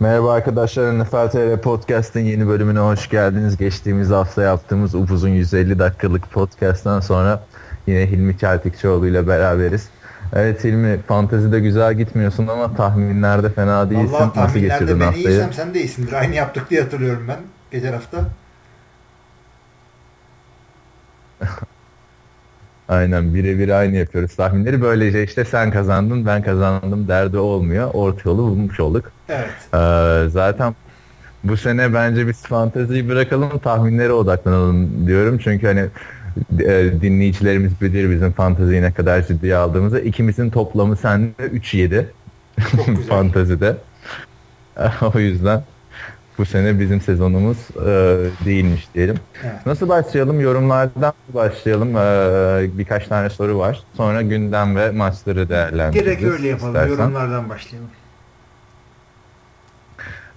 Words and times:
Merhaba 0.00 0.32
arkadaşlar 0.32 0.98
NFL 0.98 1.30
TR 1.30 1.60
Podcast'ın 1.60 2.20
yeni 2.20 2.48
bölümüne 2.48 2.78
hoş 2.78 3.08
geldiniz. 3.08 3.56
Geçtiğimiz 3.56 4.10
hafta 4.10 4.42
yaptığımız 4.42 4.94
upuzun 4.94 5.28
150 5.28 5.78
dakikalık 5.78 6.30
podcast'tan 6.30 7.00
sonra 7.00 7.42
yine 7.86 8.06
Hilmi 8.10 8.38
Çeltikçioğlu 8.38 9.06
ile 9.06 9.28
beraberiz. 9.28 9.88
Evet 10.32 10.64
Hilmi 10.64 11.00
fantezide 11.08 11.60
güzel 11.60 11.94
gitmiyorsun 11.94 12.46
ama 12.46 12.74
tahminlerde 12.76 13.50
fena 13.50 13.90
değilsin. 13.90 14.14
Allah 14.14 14.20
Nasıl 14.26 14.34
tahminlerde 14.34 14.78
geçirdin 14.78 15.00
ben 15.00 15.04
haftayı? 15.04 15.26
iyiysem 15.28 15.52
sen 15.52 15.74
de 15.74 15.78
iyisindir. 15.80 16.12
Aynı 16.12 16.34
yaptık 16.34 16.70
diye 16.70 16.80
hatırlıyorum 16.82 17.24
ben 17.28 17.38
geçen 17.70 17.92
hafta. 17.92 18.18
Aynen 22.88 23.34
birebir 23.34 23.68
aynı 23.68 23.96
yapıyoruz 23.96 24.36
tahminleri. 24.36 24.82
Böylece 24.82 25.24
işte 25.24 25.44
sen 25.44 25.70
kazandın 25.70 26.26
ben 26.26 26.42
kazandım 26.42 27.08
derdi 27.08 27.38
olmuyor. 27.38 27.90
Orta 27.92 28.30
yolu 28.30 28.42
bulmuş 28.42 28.80
olduk. 28.80 29.12
Evet. 29.28 29.50
Ee, 29.74 30.28
zaten 30.28 30.74
bu 31.44 31.56
sene 31.56 31.94
bence 31.94 32.28
biz 32.28 32.42
fanteziyi 32.42 33.08
bırakalım 33.08 33.58
tahminlere 33.58 34.12
odaklanalım 34.12 35.06
diyorum. 35.06 35.38
Çünkü 35.38 35.66
hani 35.66 35.86
e, 36.60 36.92
dinleyicilerimiz 37.02 37.80
bilir 37.80 38.10
bizim 38.10 38.32
fanteziyi 38.32 38.82
ne 38.82 38.92
kadar 38.92 39.26
ciddiye 39.26 39.56
aldığımızı. 39.56 40.00
İkimizin 40.00 40.50
toplamı 40.50 40.96
sende 40.96 41.32
3-7 41.42 42.04
Çok 42.70 42.86
güzel. 42.86 43.04
fantezide. 43.08 43.76
o 45.14 45.18
yüzden 45.18 45.62
bu 46.38 46.44
sene 46.46 46.80
bizim 46.80 47.00
sezonumuz 47.00 47.56
e, 47.76 47.86
değilmiş 48.44 48.88
diyelim. 48.94 49.16
Evet. 49.44 49.66
Nasıl 49.66 49.88
başlayalım? 49.88 50.40
Yorumlardan 50.40 51.12
başlayalım. 51.34 51.96
Ee, 51.96 52.78
birkaç 52.78 53.06
tane 53.06 53.30
soru 53.30 53.58
var. 53.58 53.82
Sonra 53.96 54.22
gündem 54.22 54.76
ve 54.76 54.90
maçları 54.90 55.48
değerlendiririz. 55.48 56.06
Direkt 56.06 56.24
öyle 56.24 56.48
yapalım. 56.48 56.74
istersen. 56.74 56.90
Yorumlardan 56.90 57.48
başlayalım. 57.48 57.90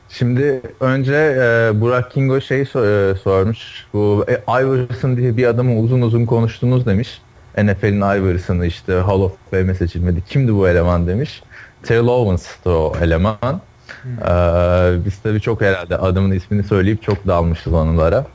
Şimdi 0.10 0.62
önce 0.80 1.14
e, 1.16 1.82
Burak 1.82 2.12
Kingo 2.12 2.42
şey 2.42 2.62
so- 2.62 3.12
e, 3.12 3.16
sormuş. 3.16 3.88
Bu 3.94 4.26
e, 4.28 4.62
Iverson 4.62 5.18
diye 5.18 5.38
bir 5.38 5.46
adamı 5.46 5.80
uzun 5.80 6.02
uzun 6.02 6.26
konuştunuz 6.26 6.86
demiş. 6.86 7.22
NFL'in 7.58 8.02
Iverson'ı 8.02 8.66
işte 8.66 8.94
Hall 8.94 9.20
of 9.22 9.34
Fame'e 9.52 9.76
seçilmedi. 9.76 10.22
Kimdi 10.30 10.56
bu 10.56 10.68
eleman 10.68 11.08
demiş. 11.08 11.44
Terrell 11.84 12.08
Owens'tı 12.08 12.70
o 12.70 12.94
eleman. 13.02 13.62
Ee, 14.06 15.06
biz 15.06 15.20
tabii 15.24 15.42
çok 15.42 15.62
herhalde 15.62 15.98
adamın 15.98 16.32
ismini 16.32 16.64
söyleyip 16.64 17.04
çok 17.04 17.28
dalmışız 17.28 17.74
onlara. 17.74 18.26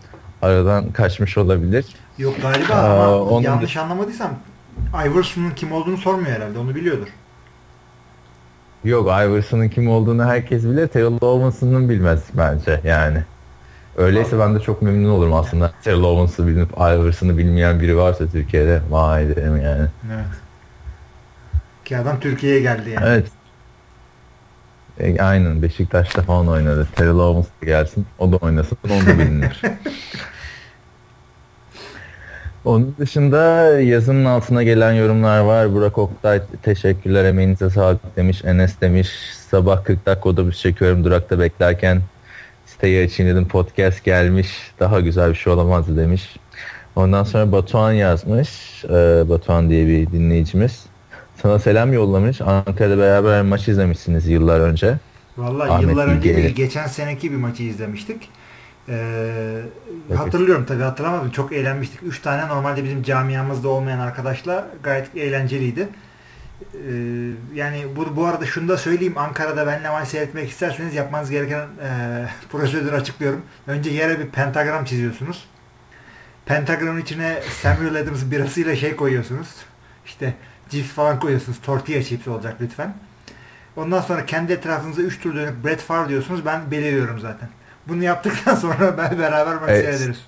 Aradan 0.42 0.92
kaçmış 0.92 1.38
olabilir. 1.38 1.86
Yok 2.18 2.34
galiba 2.42 2.74
Aa, 2.74 2.94
ama 2.94 3.20
onun 3.22 3.42
yanlış 3.42 3.64
dış- 3.64 3.76
anlamadıysam 3.76 4.30
Iverson'un 5.06 5.50
kim 5.50 5.72
olduğunu 5.72 5.96
sormuyor 5.96 6.36
herhalde. 6.36 6.58
Onu 6.58 6.74
biliyordur. 6.74 7.08
Yok 8.84 9.06
Iverson'ın 9.08 9.68
kim 9.68 9.88
olduğunu 9.90 10.24
herkes 10.24 10.64
bilir. 10.64 10.88
Terrell 10.88 11.18
Owens'ın 11.20 11.88
bilmez 11.88 12.22
bence 12.34 12.80
yani. 12.84 13.18
Öyleyse 13.96 14.38
ben 14.38 14.54
de 14.54 14.60
çok 14.60 14.82
memnun 14.82 15.10
olurum 15.10 15.34
aslında. 15.34 15.72
Terrell 15.84 16.02
Owens'ı 16.02 16.46
bilip 16.46 16.70
Iverson'ı 16.76 17.38
bilmeyen 17.38 17.80
biri 17.80 17.96
varsa 17.96 18.26
Türkiye'de 18.26 18.80
vay 18.90 19.28
derim 19.36 19.56
yani. 19.62 19.86
Evet. 20.14 20.26
Ki 21.84 21.96
adam 21.98 22.20
Türkiye'ye 22.20 22.60
geldi 22.60 22.90
yani. 22.90 23.06
Evet. 23.08 23.26
E, 25.00 25.22
aynen 25.22 25.62
Beşiktaş'ta 25.62 26.22
falan 26.22 26.48
oynadı. 26.48 26.88
Terrell 26.96 27.18
Owens 27.18 27.46
gelsin. 27.62 28.06
O 28.18 28.32
da 28.32 28.36
oynasın. 28.36 28.78
O 28.84 28.88
da 28.88 29.18
bilinir. 29.18 29.62
Onun 32.64 32.94
dışında 32.98 33.40
yazının 33.80 34.24
altına 34.24 34.62
gelen 34.62 34.92
yorumlar 34.92 35.40
var. 35.40 35.74
Burak 35.74 35.98
Oktay 35.98 36.42
teşekkürler 36.62 37.24
emeğinize 37.24 37.70
sağlık 37.70 38.16
demiş. 38.16 38.44
Enes 38.44 38.80
demiş 38.80 39.08
sabah 39.50 39.84
40 39.84 40.06
dakika 40.06 40.28
otobüs 40.28 40.60
çekiyorum 40.60 41.04
durakta 41.04 41.38
beklerken 41.38 42.02
siteyi 42.66 43.06
açayım 43.06 43.32
dedim 43.32 43.48
podcast 43.48 44.04
gelmiş. 44.04 44.48
Daha 44.80 45.00
güzel 45.00 45.30
bir 45.30 45.34
şey 45.34 45.52
olamazdı 45.52 45.96
demiş. 45.96 46.36
Ondan 46.96 47.24
sonra 47.24 47.52
Batuhan 47.52 47.92
yazmış. 47.92 48.84
Ee, 48.84 49.24
Batuhan 49.28 49.70
diye 49.70 49.86
bir 49.86 50.12
dinleyicimiz. 50.12 50.86
Sana 51.42 51.58
selam 51.58 51.92
yollamış. 51.92 52.40
Ankara'da 52.40 52.98
beraber 52.98 53.42
maç 53.42 53.68
izlemişsiniz 53.68 54.26
yıllar 54.28 54.60
önce. 54.60 54.96
Vallahi 55.36 55.70
Ahmet 55.70 55.90
yıllar 55.90 56.06
önce 56.08 56.16
Bilge'yle. 56.16 56.42
değil, 56.42 56.54
geçen 56.54 56.86
seneki 56.86 57.32
bir 57.32 57.36
maçı 57.36 57.62
izlemiştik. 57.62 58.28
Ee, 58.88 58.94
Evet. 60.08 60.18
hatırlıyorum 60.18 60.64
tabii 60.68 60.82
hatırlamadım. 60.82 61.30
Çok 61.30 61.52
eğlenmiştik. 61.52 62.02
Üç 62.02 62.20
tane 62.20 62.48
normalde 62.48 62.84
bizim 62.84 63.02
camiamızda 63.02 63.68
olmayan 63.68 63.98
arkadaşla 63.98 64.66
gayet 64.82 65.16
eğlenceliydi. 65.16 65.88
Ee, 66.74 66.78
yani 67.54 67.82
bu, 67.96 68.16
bu 68.16 68.26
arada 68.26 68.46
şunu 68.46 68.68
da 68.68 68.76
söyleyeyim. 68.76 69.18
Ankara'da 69.18 69.66
benimle 69.66 69.90
maç 69.90 70.08
seyretmek 70.08 70.50
isterseniz 70.50 70.94
yapmanız 70.94 71.30
gereken 71.30 71.60
e, 71.60 71.88
prosedürü 72.52 72.94
açıklıyorum. 72.96 73.42
Önce 73.66 73.90
yere 73.90 74.18
bir 74.20 74.26
pentagram 74.26 74.84
çiziyorsunuz. 74.84 75.44
Pentagramın 76.46 77.00
içine 77.00 77.38
Samuel 77.62 77.96
Adams 77.96 78.22
birasıyla 78.30 78.76
şey 78.76 78.96
koyuyorsunuz. 78.96 79.48
İşte 80.06 80.34
cips 80.68 80.88
falan 80.88 81.20
koyuyorsunuz. 81.20 81.60
Tortilla 81.60 82.02
chips 82.02 82.28
olacak 82.28 82.56
lütfen. 82.60 82.94
Ondan 83.76 84.00
sonra 84.00 84.26
kendi 84.26 84.52
etrafınıza 84.52 85.02
3 85.02 85.20
tur 85.20 85.34
dönüp 85.34 85.64
Brett 85.64 85.80
Favre 85.80 86.08
diyorsunuz. 86.08 86.44
Ben 86.46 86.70
beliriyorum 86.70 87.18
zaten. 87.18 87.48
Bunu 87.88 88.02
yaptıktan 88.02 88.54
sonra 88.64 88.98
ben 88.98 89.18
beraber 89.18 89.54
maç 89.56 89.70
Evet. 89.70 89.84
seyrederiz. 89.84 90.26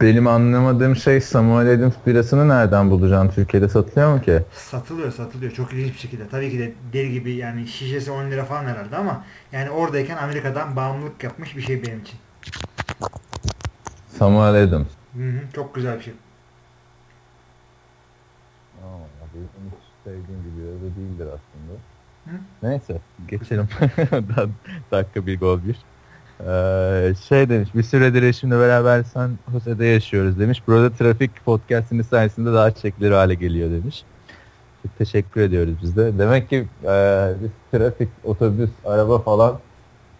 Benim 0.00 0.26
anlamadığım 0.26 0.96
şey 0.96 1.20
Samuel 1.20 1.74
Adams 1.74 1.94
birasını 2.06 2.48
nereden 2.48 2.90
bulacağım? 2.90 3.30
Türkiye'de 3.34 3.68
satılıyor 3.68 4.14
mu 4.14 4.22
ki? 4.22 4.42
Satılıyor 4.52 5.12
satılıyor. 5.12 5.52
Çok 5.52 5.72
ilginç 5.72 5.94
bir 5.94 5.98
şekilde. 5.98 6.28
Tabii 6.28 6.50
ki 6.50 6.58
de 6.58 6.72
deli 6.92 7.12
gibi 7.12 7.32
yani 7.32 7.66
şişesi 7.68 8.10
10 8.10 8.30
lira 8.30 8.44
falan 8.44 8.64
herhalde 8.64 8.96
ama 8.96 9.24
yani 9.52 9.70
oradayken 9.70 10.16
Amerika'dan 10.16 10.76
bağımlılık 10.76 11.24
yapmış 11.24 11.56
bir 11.56 11.62
şey 11.62 11.82
benim 11.86 12.00
için. 12.00 12.18
Samuel 14.18 14.62
Adams. 14.64 14.86
Hı 15.16 15.22
hı, 15.22 15.40
çok 15.54 15.74
güzel 15.74 15.98
bir 15.98 16.04
şey. 16.04 16.14
Aa, 18.84 18.98
benim 19.34 19.48
hiç 19.70 19.84
sevdiğim 20.04 20.42
bira 20.58 20.66
da 20.66 20.96
değildir 20.96 21.26
aslında. 21.26 21.78
Hı? 22.24 22.30
Neyse 22.62 22.98
geçelim. 23.28 23.68
Da- 24.36 24.48
Dakika 24.92 25.26
bir 25.26 25.40
gol 25.40 25.58
bir. 25.68 25.76
Ee, 26.40 27.14
şey 27.28 27.48
demiş 27.48 27.68
bir 27.74 27.82
süredir 27.82 28.22
eşimle 28.22 28.58
beraber 28.58 29.02
San 29.02 29.30
Jose'de 29.52 29.86
yaşıyoruz 29.86 30.38
demiş. 30.38 30.62
Burada 30.66 30.90
trafik 30.90 31.44
podcastinin 31.44 32.02
sayesinde 32.02 32.52
daha 32.52 32.70
çekilir 32.70 33.10
hale 33.12 33.34
geliyor 33.34 33.70
demiş. 33.70 34.04
Çok 34.82 34.98
teşekkür 34.98 35.40
ediyoruz 35.40 35.74
biz 35.82 35.96
de. 35.96 36.18
Demek 36.18 36.50
ki 36.50 36.56
e, 36.84 37.32
biz 37.42 37.50
trafik, 37.72 38.08
otobüs, 38.24 38.70
araba 38.84 39.18
falan 39.18 39.58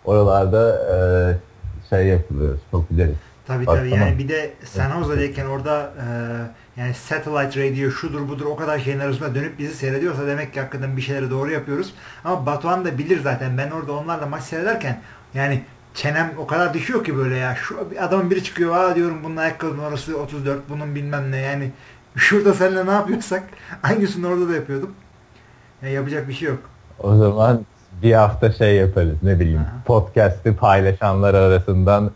oralarda 0.05 0.79
e, 0.95 0.99
şey 1.89 2.07
yapılıyoruz, 2.07 2.61
popüleriz. 2.71 3.17
Tabii 3.47 3.67
Bak, 3.67 3.77
tabii 3.77 3.91
tamam. 3.91 4.07
yani 4.07 4.19
bir 4.19 4.29
de 4.29 4.51
San 4.65 5.03
Jose'deyken 5.03 5.47
orada 5.47 5.93
e, 5.99 6.07
yani 6.81 6.95
satellite 6.95 7.69
radio 7.71 7.91
şudur 7.91 8.29
budur 8.29 8.47
o 8.47 8.57
kadar 8.57 8.79
şeyin 8.79 8.99
arasında 9.01 9.35
dönüp 9.35 9.59
bizi 9.59 9.75
seyrediyorsa 9.75 10.27
demek 10.27 10.53
ki 10.55 10.61
hakikaten 10.61 10.97
bir 10.97 11.03
şeyleri 11.03 11.31
doğru 11.31 11.51
yapıyoruz. 11.51 11.95
Ama 12.25 12.47
Batuhan 12.47 12.85
da 12.85 12.99
bilir 12.99 13.21
zaten 13.23 13.59
ben 13.59 13.71
orada 13.71 13.93
onlarla 13.93 14.27
maç 14.27 14.43
seyrederken 14.43 15.01
yani 15.35 15.63
çenem 15.95 16.33
o 16.39 16.47
kadar 16.47 16.75
düşüyor 16.75 17.05
ki 17.05 17.17
böyle 17.17 17.37
ya 17.37 17.55
şu 17.55 17.89
adamın 18.01 18.31
biri 18.31 18.45
çıkıyor 18.45 18.77
aa 18.77 18.95
diyorum 18.95 19.19
bunun 19.25 19.37
ayakkabı 19.37 19.77
numarası 19.77 20.19
34 20.19 20.69
bunun 20.69 20.95
bilmem 20.95 21.31
ne 21.31 21.37
yani 21.37 21.71
şurada 22.17 22.55
seninle 22.55 22.87
ne 22.87 22.91
yapıyorsak 22.91 23.43
aynısını 23.83 24.29
orada 24.29 24.49
da 24.49 24.55
yapıyorduk. 24.55 24.91
Yani 25.83 25.93
yapacak 25.93 26.29
bir 26.29 26.35
şey 26.35 26.49
yok. 26.49 26.61
O 26.99 27.17
zaman 27.17 27.67
bir 28.03 28.13
hafta 28.13 28.53
şey 28.53 28.77
yaparız 28.77 29.23
ne 29.23 29.41
bileyim 29.41 29.61
Aha. 29.61 29.77
podcast'ı 29.87 30.57
paylaşanlar 30.57 31.35
arasından 31.35 32.11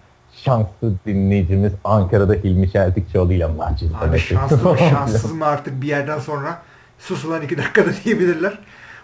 şanslı 0.44 0.94
dinleyicimiz 1.06 1.72
Ankara'da 1.84 2.32
Hilmi 2.34 2.72
Çeltikçioğlu 2.72 3.32
ile 3.32 3.46
maç 3.46 3.82
izlemek. 3.82 4.20
şanslı 4.20 4.70
mı 4.70 4.78
şanssız 4.90 5.32
mı 5.32 5.46
artık 5.46 5.82
bir 5.82 5.86
yerden 5.88 6.18
sonra 6.18 6.62
sus 6.98 7.24
ulan 7.24 7.42
iki 7.42 7.58
dakikada 7.58 7.90
diyebilirler. 8.04 8.58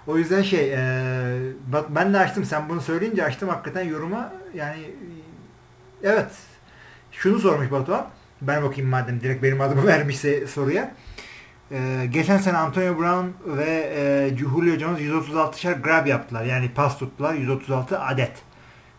O 0.06 0.16
yüzden 0.18 0.42
şey 0.42 0.72
e, 0.74 0.78
bak 1.72 1.84
ben 1.88 2.14
de 2.14 2.18
açtım 2.18 2.44
sen 2.44 2.68
bunu 2.68 2.80
söyleyince 2.80 3.24
açtım 3.24 3.48
hakikaten 3.48 3.84
yoruma 3.88 4.32
yani 4.54 4.78
evet 6.02 6.30
şunu 7.12 7.38
sormuş 7.38 7.70
Batuhan 7.70 8.06
ben 8.42 8.62
bakayım 8.62 8.90
madem 8.90 9.20
direkt 9.20 9.42
benim 9.42 9.60
adımı 9.60 9.86
vermişse 9.86 10.46
soruya. 10.46 10.94
E, 11.72 12.06
geçen 12.10 12.38
sene 12.38 12.56
Antonio 12.56 12.98
Brown 12.98 13.26
ve 13.56 13.92
e, 13.96 14.36
Julio 14.36 14.78
Jones 14.78 15.00
136'şer 15.00 15.82
grab 15.82 16.06
yaptılar. 16.06 16.44
Yani 16.44 16.70
pas 16.74 16.98
tuttular 16.98 17.34
136 17.34 18.00
adet. 18.00 18.32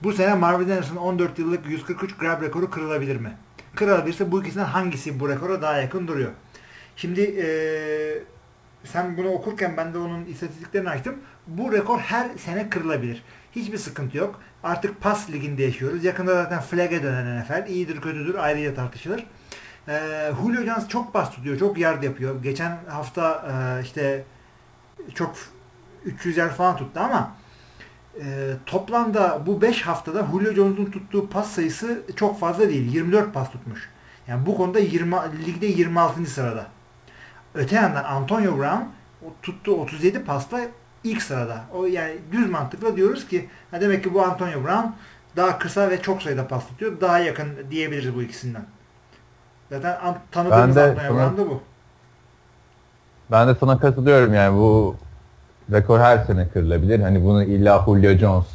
Bu 0.04 0.14
sene 0.14 0.34
Marvin 0.34 0.70
Anderson 0.70 0.96
14 0.96 1.40
yıllık 1.40 1.66
143 1.66 2.18
grab 2.18 2.42
rekoru 2.42 2.70
kırılabilir 2.70 3.16
mi? 3.16 3.38
Kırılabilirse 3.76 4.32
bu 4.32 4.42
ikisinden 4.42 4.66
hangisi 4.66 5.20
bu 5.20 5.30
rekora 5.30 5.62
daha 5.62 5.78
yakın 5.78 6.08
duruyor? 6.08 6.32
Şimdi 6.96 7.22
eee, 7.22 8.24
sen 8.84 9.18
bunu 9.18 9.28
okurken 9.30 9.78
ben 9.78 9.94
de 9.94 9.98
onun 9.98 10.26
istatistiklerini 10.26 10.90
açtım. 10.90 11.16
Bu 11.48 11.72
rekor 11.72 12.00
her 12.00 12.38
sene 12.38 12.70
kırılabilir. 12.70 13.24
Hiçbir 13.52 13.78
sıkıntı 13.78 14.18
yok. 14.18 14.40
Artık 14.64 15.02
pas 15.02 15.30
liginde 15.30 15.64
yaşıyoruz. 15.64 16.04
Yakında 16.06 16.34
zaten 16.44 16.62
flag'e 16.62 17.04
dönen 17.04 17.42
NFL. 17.42 17.68
İyidir 17.70 18.02
kötüdür 18.02 18.36
ayrıca 18.36 18.74
tartışılır. 18.76 19.26
Eee 19.88 20.32
Julio 20.42 20.64
Jones 20.64 20.88
çok 20.88 21.14
pas 21.14 21.32
tutuyor. 21.32 21.60
Çok 21.60 21.78
yard 21.78 22.04
yapıyor. 22.04 22.44
Geçen 22.44 22.78
hafta 22.90 23.46
eee, 23.50 23.84
işte 23.84 24.24
çok 25.16 25.36
300 26.06 26.38
yer 26.38 26.50
falan 26.50 26.78
tuttu 26.78 27.00
ama 27.00 27.36
e, 28.22 28.54
toplamda 28.66 29.42
bu 29.46 29.62
5 29.62 29.82
haftada 29.82 30.28
Julio 30.32 30.54
Jones'un 30.54 30.86
tuttuğu 30.86 31.30
pas 31.30 31.52
sayısı 31.52 32.02
çok 32.16 32.40
fazla 32.40 32.70
değil. 32.70 32.94
24 32.94 33.34
pas 33.34 33.52
tutmuş. 33.52 33.90
Yani 34.28 34.46
bu 34.46 34.58
konuda 34.58 34.80
20, 34.80 35.16
ligde 35.46 35.66
26. 35.66 36.26
sırada. 36.26 36.66
Öte 37.56 37.76
yandan 37.76 38.04
Antonio 38.04 38.58
Brown 38.58 38.84
o 39.26 39.34
tuttuğu 39.44 39.76
37 39.76 40.24
pasla 40.24 40.60
ilk 41.04 41.22
sırada. 41.22 41.64
O 41.74 41.86
yani 41.86 42.14
düz 42.32 42.50
mantıkla 42.50 42.96
diyoruz 42.96 43.28
ki 43.28 43.50
ha 43.72 43.82
demek 43.82 44.04
ki 44.04 44.14
bu 44.14 44.24
Antonio 44.24 44.64
Brown 44.64 44.88
daha 45.36 45.60
kısa 45.60 45.90
ve 45.90 46.02
çok 46.02 46.22
sayıda 46.22 46.48
pas 46.48 46.68
tutuyor. 46.68 47.02
Daha 47.02 47.20
yakın 47.20 47.48
diyebiliriz 47.72 48.16
bu 48.16 48.22
ikisinden. 48.22 48.66
Zaten 49.70 49.98
tanıdığımız 50.32 50.78
Antonio 50.78 51.16
Brown 51.16 51.38
da 51.38 51.50
bu. 51.50 51.62
Ben 53.32 53.48
de 53.48 53.56
sana 53.56 53.80
katılıyorum 53.80 54.34
yani 54.34 54.58
bu 54.58 54.96
rekor 55.72 56.00
her 56.00 56.18
sene 56.18 56.48
kırılabilir. 56.48 57.00
Hani 57.00 57.24
bunu 57.24 57.44
illa 57.44 57.84
Julio 57.86 58.12
Jones, 58.14 58.46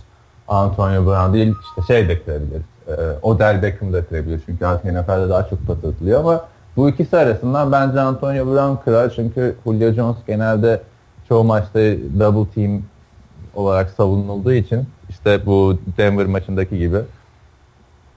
Antonio 0.49 1.07
Brown 1.07 1.33
değil 1.33 1.55
işte 1.69 1.95
şey 1.95 2.09
de 2.09 2.23
kırabilir. 2.23 2.63
E, 2.89 2.93
Odell 3.23 3.63
Beckham 3.63 3.93
da 3.93 4.05
kırabilir. 4.05 4.41
Çünkü 4.47 4.67
artık 4.67 4.93
NFL'de 4.93 5.29
daha 5.29 5.49
çok 5.49 5.67
pas 5.67 5.79
atılıyor 5.79 6.21
ama 6.21 6.45
bu 6.77 6.89
ikisi 6.89 7.17
arasından 7.17 7.73
bence 7.73 8.01
Antonio 8.01 8.47
Brown 8.47 8.85
kırar. 8.85 9.13
Çünkü 9.17 9.57
Julio 9.65 9.93
Jones 9.93 10.17
genelde 10.27 10.81
çoğu 11.29 11.45
maçta 11.45 11.79
double 12.19 12.53
team 12.55 12.83
olarak 13.55 13.91
savunulduğu 13.91 14.53
için 14.53 14.87
işte 15.11 15.47
bu 15.47 15.79
Denver 15.99 16.27
maçındaki 16.27 16.79
gibi 16.79 16.99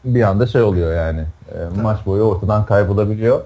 bir 0.06 0.24
anda 0.24 0.48
şey 0.48 0.62
oluyor 0.62 0.96
yani 0.96 1.26
e, 1.52 1.82
maç 1.82 2.06
boyu 2.06 2.24
ortadan 2.24 2.66
kaybolabiliyor. 2.66 3.42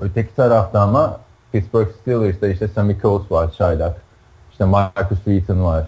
Öteki 0.00 0.34
tarafta 0.36 0.80
ama 0.80 1.20
Pittsburgh 1.52 1.88
Steelers'da 2.00 2.48
işte 2.48 2.68
Sammy 2.68 3.00
Coates 3.00 3.32
var 3.32 3.52
çaylak. 3.52 4.07
İşte 4.58 4.70
Marcus 4.70 5.18
Wheaton 5.24 5.64
var. 5.64 5.86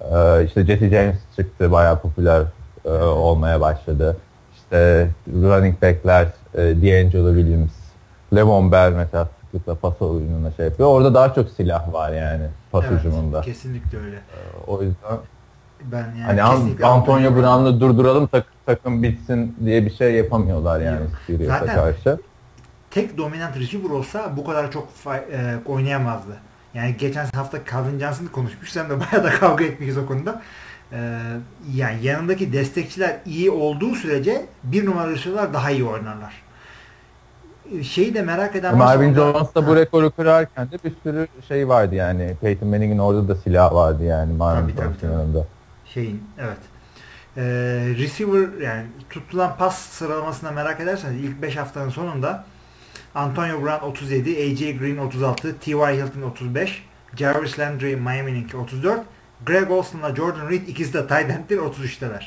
Ee, 0.00 0.44
işte 0.44 0.64
Jesse 0.66 0.90
James 0.90 1.16
çıktı 1.36 1.72
bayağı 1.72 2.00
popüler 2.00 2.42
e, 2.84 2.90
olmaya 2.98 3.60
başladı. 3.60 4.16
İşte 4.54 5.08
running 5.28 5.82
back'ler 5.82 6.26
e, 6.54 6.58
D'Angelo 6.58 7.34
Williams, 7.34 7.70
Levon 8.34 8.72
Bell 8.72 8.92
mesela 8.92 9.28
sıklıkla 9.40 9.74
pas 9.74 10.02
oyununa 10.02 10.50
şey 10.50 10.66
yapıyor. 10.66 10.88
Orada 10.88 11.14
daha 11.14 11.34
çok 11.34 11.50
silah 11.50 11.92
var 11.92 12.12
yani 12.12 12.46
pas 12.72 12.84
evet, 12.88 12.98
hücumunda. 12.98 13.40
kesinlikle 13.40 13.98
öyle. 13.98 14.16
Ee, 14.16 14.66
o 14.66 14.82
yüzden 14.82 15.18
ben 15.84 16.14
yani 16.20 16.40
hani 16.40 16.84
Antonio 16.84 17.36
Brown'u 17.36 17.80
durduralım 17.80 18.26
tak, 18.26 18.46
takım 18.66 19.02
bitsin 19.02 19.56
diye 19.64 19.84
bir 19.84 19.94
şey 19.94 20.14
yapamıyorlar 20.14 20.80
yani 20.80 21.06
Sirius'a 21.26 21.66
karşı. 21.66 22.18
Tek 22.90 23.18
dominant 23.18 23.56
receiver 23.56 23.90
olsa 23.90 24.36
bu 24.36 24.44
kadar 24.44 24.70
çok 24.72 24.88
e, 25.06 25.56
oynayamazdı. 25.66 26.45
Yani 26.76 26.96
geçen 26.98 27.26
hafta 27.34 27.58
Calvin 27.72 27.98
Johnson'ı 27.98 28.32
konuşmuş. 28.32 28.72
Sen 28.72 28.90
de 28.90 29.00
bayağı 29.00 29.24
da 29.24 29.30
kavga 29.30 29.64
etmişiz 29.64 29.98
o 29.98 30.06
konuda. 30.06 30.42
Ee, 30.92 31.18
yani 31.74 32.04
yanındaki 32.04 32.52
destekçiler 32.52 33.16
iyi 33.26 33.50
olduğu 33.50 33.94
sürece 33.94 34.46
bir 34.64 34.86
numaralı 34.86 35.14
receiver'lar 35.14 35.54
daha 35.54 35.70
iyi 35.70 35.84
oynarlar. 35.84 36.42
Ee, 37.72 37.82
şeyi 37.82 38.14
de 38.14 38.22
merak 38.22 38.56
eden 38.56 38.76
Marvin 38.76 39.14
Jones 39.14 39.54
da 39.54 39.66
bu 39.66 39.76
rekoru 39.76 40.10
kırarken 40.10 40.70
de 40.70 40.78
bir 40.84 40.92
sürü 41.02 41.28
şey 41.48 41.68
vardı 41.68 41.94
yani. 41.94 42.36
Peyton 42.40 42.68
Manning'in 42.68 42.98
orada 42.98 43.28
da 43.28 43.36
silah 43.36 43.74
vardı 43.74 44.04
yani 44.04 44.32
Marvin 44.32 44.76
Jones'un 44.76 45.12
yanında. 45.12 45.46
Şeyin 45.84 46.22
evet. 46.38 46.58
Ee, 47.36 47.42
receiver 47.98 48.60
yani 48.62 48.86
tutulan 49.10 49.56
pas 49.58 49.78
sıralamasına 49.78 50.50
merak 50.50 50.80
ederseniz 50.80 51.24
ilk 51.24 51.42
5 51.42 51.56
haftanın 51.56 51.90
sonunda 51.90 52.44
Antonio 53.16 53.62
Brown 53.62 53.86
37, 53.86 54.30
AJ 54.36 54.78
Green 54.78 54.96
36, 54.96 55.58
T.Y. 55.58 55.96
Hilton 55.96 56.22
35, 56.22 56.84
Jarvis 57.16 57.58
Landry 57.58 57.96
Miami'ninki 57.96 58.56
34, 58.56 59.00
Greg 59.46 59.70
Olson'la 59.70 60.14
Jordan 60.14 60.50
Reed 60.50 60.68
ikisi 60.68 60.94
de 60.94 61.06
tight 61.06 61.30
end'dir 61.30 61.58
33'teler. 61.58 62.26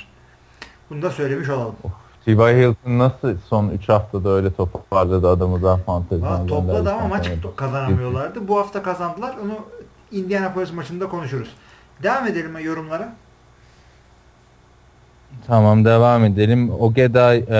Bunu 0.89 1.01
da 1.01 1.11
söylemiş 1.11 1.49
olalım. 1.49 1.75
Oh, 1.83 1.89
T.Y. 2.25 2.35
Hilton 2.35 2.99
nasıl 2.99 3.37
son 3.49 3.69
3 3.69 3.89
haftada 3.89 4.29
öyle 4.29 4.53
toparladı 4.53 5.29
adamı 5.29 5.63
daha 5.63 5.77
fanteziden 5.77 6.47
Topladı 6.47 6.91
ama 6.91 7.07
maç 7.07 7.29
kazanamıyorlardı. 7.55 8.47
Bu 8.47 8.59
hafta 8.59 8.83
kazandılar. 8.83 9.35
Onu 9.43 9.53
Indianapolis 10.11 10.73
maçında 10.73 11.09
konuşuruz. 11.09 11.55
Devam 12.03 12.27
edelim 12.27 12.59
yorumlara. 12.59 13.15
Tamam 15.47 15.85
devam 15.85 16.25
edelim. 16.25 16.71
Ogeday 16.79 17.43
e, 17.47 17.57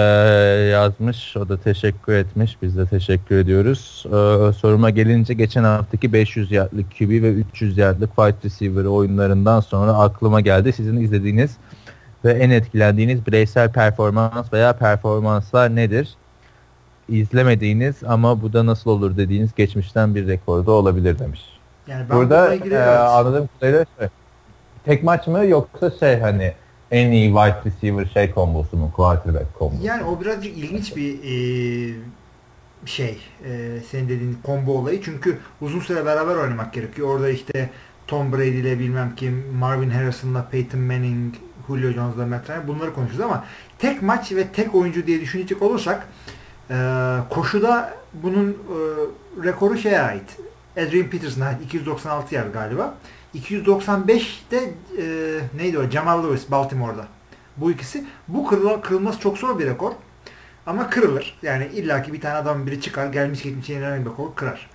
yazmış. 0.68 1.36
O 1.36 1.48
da 1.48 1.56
teşekkür 1.56 2.12
etmiş. 2.12 2.56
Biz 2.62 2.76
de 2.76 2.86
teşekkür 2.86 3.36
ediyoruz. 3.36 4.04
E, 4.06 4.52
soruma 4.52 4.90
gelince 4.90 5.34
geçen 5.34 5.64
haftaki 5.64 6.12
500 6.12 6.52
yardlık 6.52 6.90
QB 6.98 7.10
ve 7.10 7.32
300 7.32 7.78
yardlık 7.78 8.16
fight 8.16 8.44
receiver 8.44 8.84
oyunlarından 8.84 9.60
sonra 9.60 9.92
aklıma 9.92 10.40
geldi. 10.40 10.72
Sizin 10.72 10.96
izlediğiniz 10.96 11.56
ve 12.24 12.32
en 12.32 12.50
etkilendiğiniz 12.50 13.26
bireysel 13.26 13.72
performans 13.72 14.52
veya 14.52 14.72
performanslar 14.72 15.76
nedir? 15.76 16.14
İzlemediğiniz 17.08 18.04
ama 18.04 18.42
bu 18.42 18.52
da 18.52 18.66
nasıl 18.66 18.90
olur 18.90 19.16
dediğiniz 19.16 19.54
geçmişten 19.54 20.14
bir 20.14 20.26
rekorda 20.26 20.70
olabilir 20.70 21.18
demiş. 21.18 21.40
Yani 21.86 22.08
Burada 22.10 22.54
e, 22.54 22.78
anladığım 22.88 23.48
kadarıyla 23.60 23.86
şey, 23.98 24.08
tek 24.84 25.02
maç 25.02 25.26
mı 25.26 25.46
yoksa 25.46 25.90
şey 25.90 26.20
hani 26.20 26.52
en 26.90 27.12
iyi 27.12 27.28
wide 27.28 27.56
receiver 27.64 28.06
şey 28.06 28.30
kombosu 28.30 28.76
mu? 28.76 28.92
Quarterback 28.96 29.58
kombosu. 29.58 29.86
Yani 29.86 30.04
o 30.04 30.20
birazcık 30.20 30.58
ilginç 30.58 30.96
bir 30.96 31.14
e, 31.14 31.94
şey. 32.86 33.18
E, 33.44 33.80
senin 33.90 34.08
dediğin 34.08 34.38
combo 34.46 34.72
olayı. 34.72 35.02
Çünkü 35.02 35.38
uzun 35.60 35.80
süre 35.80 36.06
beraber 36.06 36.36
oynamak 36.36 36.72
gerekiyor. 36.72 37.08
Orada 37.08 37.30
işte 37.30 37.70
Tom 38.06 38.32
Brady 38.32 38.60
ile 38.60 38.78
bilmem 38.78 39.12
kim, 39.16 39.44
Marvin 39.58 39.90
Harrison'la 39.90 40.48
Peyton 40.50 40.80
Manning, 40.80 41.34
Julio 41.66 41.92
Jones'la 41.92 42.26
Matt 42.26 42.50
Ryan 42.50 42.68
bunları 42.68 42.94
konuşuyoruz 42.94 43.24
ama 43.24 43.44
tek 43.78 44.02
maç 44.02 44.32
ve 44.32 44.48
tek 44.48 44.74
oyuncu 44.74 45.06
diye 45.06 45.20
düşünecek 45.20 45.62
olursak 45.62 46.08
e, 46.70 46.76
koşuda 47.30 47.94
bunun 48.14 48.50
e, 48.50 48.76
rekoru 49.44 49.78
şeye 49.78 50.00
ait. 50.00 50.36
Adrian 50.76 51.06
Peterson'a 51.06 51.46
ait 51.46 51.62
296 51.62 52.34
yer 52.34 52.46
galiba. 52.46 52.94
295'te 53.34 54.74
e, 54.98 55.04
neydi 55.56 55.78
o? 55.78 55.90
Jamal 55.90 56.24
Lewis 56.24 56.50
Baltimore'da. 56.50 57.06
Bu 57.56 57.70
ikisi. 57.70 58.04
Bu 58.28 58.46
kırıl 58.46 58.80
kırılması 58.80 59.20
çok 59.20 59.38
zor 59.38 59.58
bir 59.58 59.66
rekor. 59.66 59.92
Ama 60.66 60.90
kırılır. 60.90 61.38
Yani 61.42 61.66
illaki 61.66 62.12
bir 62.12 62.20
tane 62.20 62.34
adam 62.34 62.66
biri 62.66 62.80
çıkar 62.80 63.06
gelmiş 63.06 63.42
geçmiş 63.42 63.68
yenilen 63.68 64.04
bir 64.04 64.10
rekor 64.10 64.34
kırar. 64.34 64.70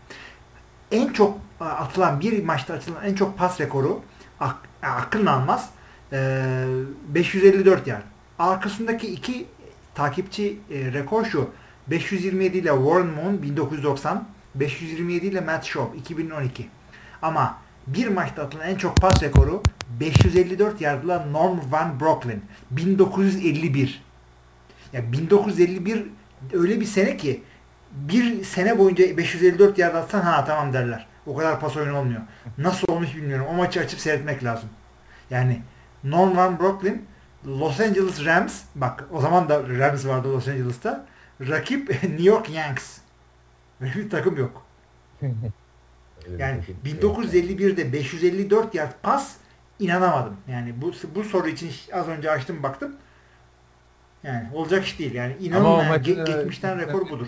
En 0.91 1.13
çok 1.13 1.37
atılan 1.59 2.19
bir 2.19 2.43
maçta 2.43 2.73
atılan 2.73 3.05
en 3.05 3.15
çok 3.15 3.37
pas 3.37 3.61
rekoru 3.61 4.01
ak, 4.39 4.55
aklın 4.83 5.25
almaz. 5.25 5.69
E, 6.13 6.63
554 7.07 7.87
yani. 7.87 8.03
Arkasındaki 8.39 9.07
iki 9.07 9.45
takipçi 9.95 10.59
e, 10.71 10.93
rekor 10.93 11.25
şu. 11.25 11.49
527 11.87 12.57
ile 12.57 12.69
Warren 12.69 13.07
Moon 13.07 13.41
1990, 13.41 14.27
527 14.55 15.25
ile 15.25 15.41
Matt 15.41 15.65
Schaub 15.65 15.93
2012. 15.93 16.69
Ama 17.21 17.57
bir 17.87 18.07
maçta 18.07 18.43
atılan 18.43 18.67
en 18.67 18.75
çok 18.75 18.97
pas 18.97 19.23
rekoru 19.23 19.63
554 19.99 20.81
yardla 20.81 21.25
Norm 21.25 21.59
Van 21.71 21.99
Brocklin 21.99 22.41
1951. 22.71 24.03
Ya 24.93 24.99
yani 24.99 25.11
1951 25.11 26.03
öyle 26.53 26.79
bir 26.79 26.85
sene 26.85 27.17
ki 27.17 27.43
bir 27.91 28.43
sene 28.43 28.79
boyunca 28.79 29.17
554 29.17 29.77
yard 29.77 29.95
atsan 29.95 30.21
ha 30.21 30.45
tamam 30.45 30.73
derler. 30.73 31.07
O 31.25 31.35
kadar 31.35 31.59
pas 31.59 31.77
oyunu 31.77 31.97
olmuyor. 31.97 32.21
Nasıl 32.57 32.87
olmuş 32.93 33.15
bilmiyorum. 33.15 33.45
O 33.49 33.53
maçı 33.53 33.79
açıp 33.79 33.99
seyretmek 33.99 34.43
lazım. 34.43 34.69
Yani 35.29 35.61
Norm 36.03 36.37
Van 36.37 36.59
Brocklin 36.59 37.05
Los 37.47 37.79
Angeles 37.79 38.25
Rams 38.25 38.61
bak 38.75 39.05
o 39.11 39.21
zaman 39.21 39.49
da 39.49 39.69
Rams 39.69 40.05
vardı 40.05 40.33
Los 40.33 40.47
Angeles'ta. 40.47 41.05
Rakip 41.41 41.89
New 42.03 42.23
York 42.23 42.49
Yankees. 42.49 42.97
Böyle 43.81 43.95
bir 43.95 44.09
takım 44.09 44.37
yok. 44.37 44.65
Yani 46.37 46.61
1951'de 46.85 47.93
554 47.93 48.75
yard 48.75 48.91
pas 49.03 49.35
inanamadım. 49.79 50.37
Yani 50.47 50.73
bu 50.81 50.91
bu 51.15 51.23
soru 51.23 51.47
için 51.47 51.71
az 51.93 52.07
önce 52.07 52.31
açtım 52.31 52.63
baktım. 52.63 52.95
Yani 54.23 54.47
olacak 54.53 54.85
iş 54.85 54.99
değil. 54.99 55.13
Yani 55.13 55.35
inanılmaz. 55.39 55.87
Ge- 55.87 56.25
geçmişten 56.25 56.79
rekor 56.79 57.09
budur. 57.09 57.27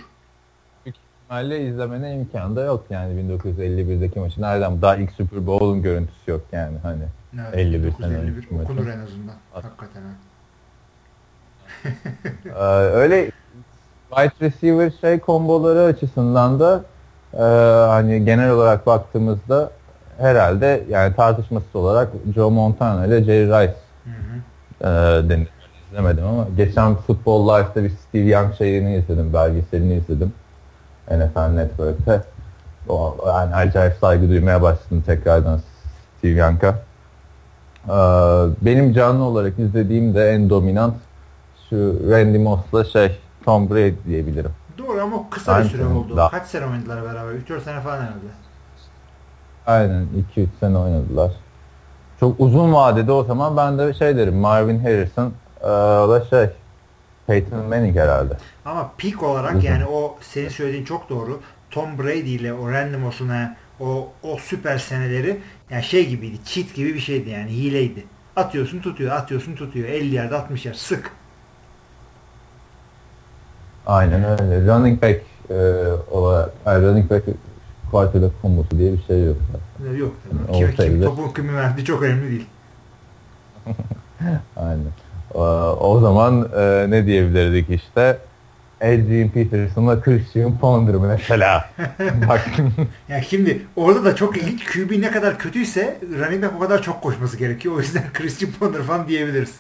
ihtimalle 0.86 1.68
izlemene 1.68 2.16
imkanı 2.16 2.56
da 2.56 2.63
yok 2.63 2.86
yani 2.89 3.22
1951'deki 3.22 4.20
maçı. 4.20 4.42
Nereden? 4.42 4.82
Daha 4.82 4.96
ilk 4.96 5.12
Super 5.12 5.48
Bowl'un 5.48 5.82
görüntüsü 5.82 6.32
yok 6.32 6.42
yani 6.51 6.77
hani. 6.84 7.04
Evet, 7.34 7.56
51 7.56 7.92
sene 7.92 8.18
51 8.18 8.48
okunur 8.63 8.88
en 8.88 9.00
azından. 9.00 9.36
Hakikaten 9.54 10.01
ha. 10.01 10.10
ee, 12.46 12.84
öyle 12.84 13.32
wide 14.10 14.46
receiver 14.46 14.92
şey 15.01 15.20
komboları 15.20 15.84
açısından 15.84 16.60
da 16.60 16.84
e, 17.34 17.44
hani 17.88 18.26
genel 18.26 18.52
olarak 18.52 18.88
baktığımızda 18.88 19.72
herhalde 20.18 20.84
yani 20.90 21.16
tartışmasız 21.16 21.76
olarak 21.76 22.10
Joe 22.36 22.50
Montana 22.50 23.06
ile 23.06 23.24
Jerry 23.24 23.48
Rice 23.48 23.76
hı 24.04 24.10
hı. 24.10 24.40
E, 24.82 25.30
denir. 25.30 25.48
İzlemedim 25.92 26.26
ama 26.26 26.48
geçen 26.58 26.96
Football 26.96 27.60
Life'da 27.60 27.84
bir 27.84 27.90
Steve 27.90 28.24
Young 28.24 28.56
şeyini 28.56 28.96
izledim, 28.96 29.34
belgeselini 29.34 29.94
izledim. 29.94 30.34
NFL 31.12 31.50
Network'te. 31.50 32.22
O, 32.90 33.18
yani 33.28 33.56
acayip 33.56 33.94
saygı 34.02 34.30
duymaya 34.30 34.62
başladım 34.62 35.04
tekrardan 35.06 35.62
Steve 36.18 36.32
Young'a. 36.32 36.76
benim 38.62 38.94
canlı 38.94 39.24
olarak 39.24 39.60
izlediğim 39.60 40.16
de 40.16 40.30
en 40.30 40.50
dominant 40.50 40.96
şu 41.70 42.00
Randy 42.10 42.38
Moss'la 42.38 42.84
şey 42.84 43.18
Tom 43.46 43.70
Brady 43.70 43.96
diyebilirim. 44.08 44.52
Ama 45.08 45.30
kısa 45.30 45.64
bir 45.64 45.70
süre 45.70 45.86
oldu. 45.86 46.18
Daha. 46.18 46.32
Kaç 46.32 46.48
sene 46.48 46.66
oynadılar 46.66 47.04
beraber? 47.04 47.32
3-4 47.32 47.62
sene 47.62 47.82
falan 47.82 47.98
herhalde. 47.98 48.28
Aynen 49.68 50.08
2-3 50.36 50.48
sene 50.60 50.78
oynadılar. 50.78 51.32
Çok 52.20 52.40
uzun 52.40 52.74
vadede 52.74 53.12
o 53.12 53.24
zaman 53.24 53.58
ben 53.58 53.78
de 53.78 53.94
şey 53.94 54.18
derim 54.18 54.36
Marvin 54.36 54.80
Harrison 54.80 55.34
da 56.10 56.26
şey 56.26 56.50
Peyton 57.28 57.60
Manning 57.60 57.98
herhalde. 57.98 58.38
Ama 58.66 58.92
peak 58.98 59.24
olarak 59.24 59.56
uzun. 59.56 59.68
yani 59.68 59.86
o 59.86 60.18
senin 60.22 60.50
söylediğin 60.50 60.86
çok 60.86 61.10
doğru. 61.10 61.40
Tom 61.72 61.98
Brady 61.98 62.36
ile 62.36 62.54
o 62.54 62.72
Randy 62.72 62.98
Moss'un 62.98 63.30
o, 63.80 64.08
o 64.24 64.38
süper 64.38 64.78
seneleri 64.78 65.40
yani 65.70 65.84
şey 65.84 66.10
gibiydi. 66.10 66.38
Cheat 66.46 66.74
gibi 66.74 66.94
bir 66.94 67.00
şeydi 67.00 67.30
yani. 67.30 67.50
Hileydi. 67.50 68.06
Atıyorsun 68.36 68.80
tutuyor, 68.80 69.12
atıyorsun 69.12 69.56
tutuyor. 69.56 69.88
50 69.90 70.16
yard 70.16 70.32
60 70.32 70.66
yard 70.66 70.76
sık. 70.76 71.12
Aynen 73.88 74.24
öyle. 74.24 74.67
Running 74.67 75.01
back 75.01 75.22
e, 75.50 75.56
olarak, 76.12 76.50
yani 76.65 76.86
running 76.86 77.12
back 77.12 77.25
quarterback 77.91 78.41
kombosu 78.41 78.70
diye 78.77 78.94
bir 78.94 79.03
şey 79.03 79.25
yok. 79.25 79.38
Yok 79.98 80.13
tabii. 80.50 80.75
Kim, 80.75 80.75
kim 80.75 81.01
topun 81.01 81.34
kimi 81.34 81.56
verdiği 81.56 81.86
çok 81.86 82.01
önemli 82.03 82.29
değil. 82.29 82.48
Aynen. 84.58 84.86
O, 85.34 85.44
o 85.79 86.00
zaman 86.00 86.50
e, 86.58 86.86
ne 86.89 87.06
diyebilirdik 87.06 87.70
işte? 87.70 88.17
Adrian 88.82 89.29
Peterson'la 89.29 90.01
Christian 90.01 90.58
Ponder 90.58 90.96
mesela. 90.96 91.70
Bak. 92.29 92.48
yani 93.10 93.24
şimdi 93.25 93.62
orada 93.75 94.06
da 94.06 94.15
çok 94.15 94.38
ilginç. 94.38 94.65
QB 94.65 94.91
ne 94.91 95.12
kadar 95.12 95.38
kötüyse 95.38 95.98
running 96.20 96.44
back 96.44 96.53
o 96.58 96.60
kadar 96.60 96.82
çok 96.82 97.01
koşması 97.01 97.38
gerekiyor. 97.38 97.75
O 97.75 97.79
yüzden 97.79 98.03
Christian 98.13 98.51
Ponder 98.60 98.82
falan 98.82 99.08
diyebiliriz. 99.08 99.56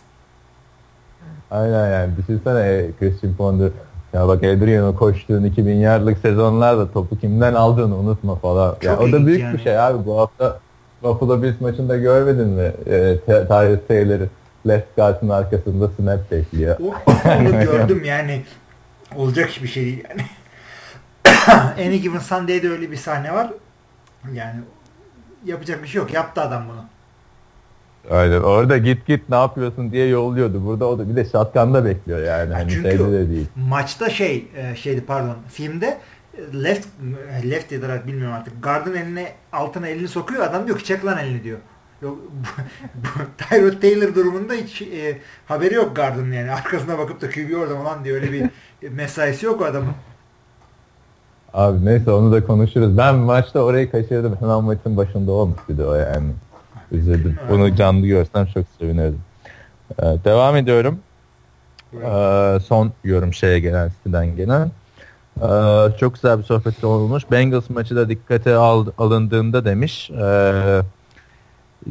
Aynen 1.51 1.91
yani. 1.91 2.17
Düşünsene 2.17 2.85
Christian 2.99 3.33
Ponder 3.33 3.69
ya 4.13 4.27
bak 4.27 4.43
Adrian'o 4.43 4.95
koştuğun 4.95 5.43
2000 5.43 5.75
yardlık 5.75 6.17
sezonlarda 6.17 6.91
topu 6.91 7.19
kimden 7.19 7.53
aldığını 7.53 7.95
unutma 7.95 8.35
falan. 8.35 8.73
Çok 8.73 8.83
ya 8.83 8.99
o 8.99 9.11
da 9.11 9.25
büyük 9.25 9.41
yani. 9.41 9.57
bir 9.57 9.63
şey 9.63 9.79
abi. 9.79 10.05
Bu 10.05 10.19
hafta 10.19 10.59
Buffalo 11.03 11.41
Bills 11.41 11.61
maçında 11.61 11.97
görmedin 11.97 12.47
mi? 12.47 12.71
E, 12.85 13.17
Tyrese 13.25 13.87
Taylor'ı 13.87 14.29
left 14.67 14.95
guard'ın 14.95 15.29
arkasında 15.29 15.89
snap 15.99 16.31
bekliyor. 16.31 16.77
Onu 17.25 17.51
gördüm 17.63 18.03
yani. 18.05 18.43
Olacak 19.15 19.49
bir 19.63 19.67
şey 19.67 19.85
değil 19.85 20.03
yani. 20.09 20.21
Any 21.87 21.97
Given 21.97 22.19
Sunday'de 22.19 22.69
öyle 22.69 22.91
bir 22.91 22.97
sahne 22.97 23.33
var. 23.33 23.49
Yani 24.33 24.59
yapacak 25.45 25.83
bir 25.83 25.87
şey 25.87 26.01
yok. 26.01 26.13
Yaptı 26.13 26.41
adam 26.41 26.63
bunu. 26.69 26.83
Aynen. 28.11 28.41
Orada 28.41 28.77
git 28.77 29.05
git 29.05 29.29
ne 29.29 29.35
yapıyorsun 29.35 29.91
diye 29.91 30.07
yolluyordu. 30.07 30.65
Burada 30.65 30.85
o 30.87 30.99
da 30.99 31.09
bir 31.09 31.15
de 31.15 31.25
shotgun'da 31.25 31.85
bekliyor 31.85 32.23
yani. 32.23 32.53
yani 32.53 32.71
çünkü 32.71 32.99
de 32.99 33.29
değil. 33.29 33.47
maçta 33.55 34.09
şey 34.09 34.47
e, 34.55 34.75
şeydi 34.75 35.03
pardon 35.05 35.35
filmde 35.49 35.97
left 36.53 36.87
left 37.43 37.73
olarak 37.73 38.07
bilmiyorum 38.07 38.35
artık. 38.35 38.63
Gardın 38.63 38.95
eline 38.95 39.31
altına 39.53 39.87
elini 39.87 40.07
sokuyor. 40.07 40.43
Adam 40.43 40.67
diyor 40.67 40.77
ki 40.77 40.85
çek 40.85 41.05
lan 41.05 41.17
elini 41.17 41.43
diyor. 41.43 41.57
Yok 42.01 42.17
Tyrod 43.37 43.81
Taylor 43.81 44.15
durumunda 44.15 44.53
hiç 44.53 44.81
e, 44.81 45.17
haberi 45.45 45.73
yok 45.73 45.95
Gardın 45.95 46.31
yani. 46.31 46.51
Arkasına 46.51 46.97
bakıp 46.97 47.21
da 47.21 47.29
QB 47.29 47.57
orada 47.57 47.75
falan 47.75 48.03
diye 48.03 48.13
öyle 48.13 48.31
bir 48.31 48.49
mesaisi 48.89 49.45
yok 49.45 49.61
o 49.61 49.65
adamın. 49.65 49.93
Abi 51.53 51.85
neyse 51.85 52.11
onu 52.11 52.31
da 52.31 52.45
konuşuruz. 52.45 52.97
Ben 52.97 53.15
maçta 53.15 53.59
orayı 53.59 53.91
kaçırdım. 53.91 54.37
Hemen 54.39 54.63
maçın 54.63 54.97
başında 54.97 55.31
olmuş 55.31 55.59
bir 55.69 55.77
de 55.77 55.85
o 55.85 55.93
yani. 55.93 56.27
Üzüldüm. 56.91 57.37
Bunu 57.49 57.75
canlı 57.75 58.07
görsem 58.07 58.45
çok 58.45 58.65
sevinirdim. 58.79 59.21
Ee, 59.99 60.03
devam 60.03 60.55
ediyorum. 60.55 60.99
Ee, 61.93 62.57
son 62.65 62.91
yorum 63.03 63.33
şeye 63.33 63.59
gelen 63.59 63.89
siteden 63.89 64.35
gelen. 64.35 64.71
Ee, 65.41 65.97
çok 65.99 66.13
güzel 66.13 66.39
bir 66.39 66.43
sohbet 66.43 66.83
olmuş. 66.83 67.23
Bengals 67.31 67.69
maçı 67.69 67.95
da 67.95 68.09
dikkate 68.09 68.55
al, 68.55 68.85
alındığında 68.97 69.65
demiş. 69.65 70.09
Ee, 70.09 70.81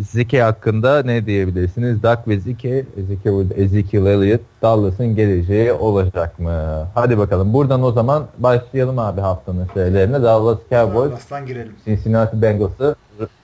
Zeke 0.00 0.42
hakkında 0.42 1.02
ne 1.02 1.26
diyebilirsiniz? 1.26 2.02
Duck 2.02 2.28
ve 2.28 2.40
Zeke, 2.40 2.84
Zeke 3.08 3.32
burada 3.32 3.54
Ezekiel 3.54 4.06
Elliott, 4.06 4.40
Dallas'ın 4.62 5.16
geleceği 5.16 5.72
olacak 5.72 6.38
mı? 6.38 6.86
Hadi 6.94 7.18
bakalım. 7.18 7.52
Buradan 7.52 7.82
o 7.82 7.92
zaman 7.92 8.26
başlayalım 8.38 8.98
abi 8.98 9.20
haftanın 9.20 9.66
şeylerine. 9.74 10.22
Dallas 10.22 10.58
Cowboys, 10.70 11.10
Dallas'tan 11.10 11.46
girelim. 11.46 11.74
Cincinnati 11.84 12.42
Bengals'ı 12.42 12.96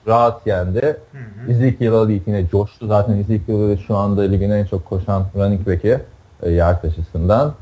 rahat 0.07 0.47
yendi. 0.47 0.81
Hı 0.81 1.17
hı. 1.17 1.51
Ezekiel 1.51 1.93
Elliott 1.93 2.27
yine 2.27 2.47
coştu. 2.47 2.87
Zaten 2.87 3.17
Ezekiel 3.17 3.55
Elliott 3.55 3.87
şu 3.87 3.97
anda 3.97 4.21
ligin 4.21 4.49
en 4.49 4.65
çok 4.65 4.85
koşan 4.85 5.25
running 5.35 5.67
back'i 5.67 5.99
e, 6.43 6.51
yard 6.51 6.83
açısından. 6.83 7.53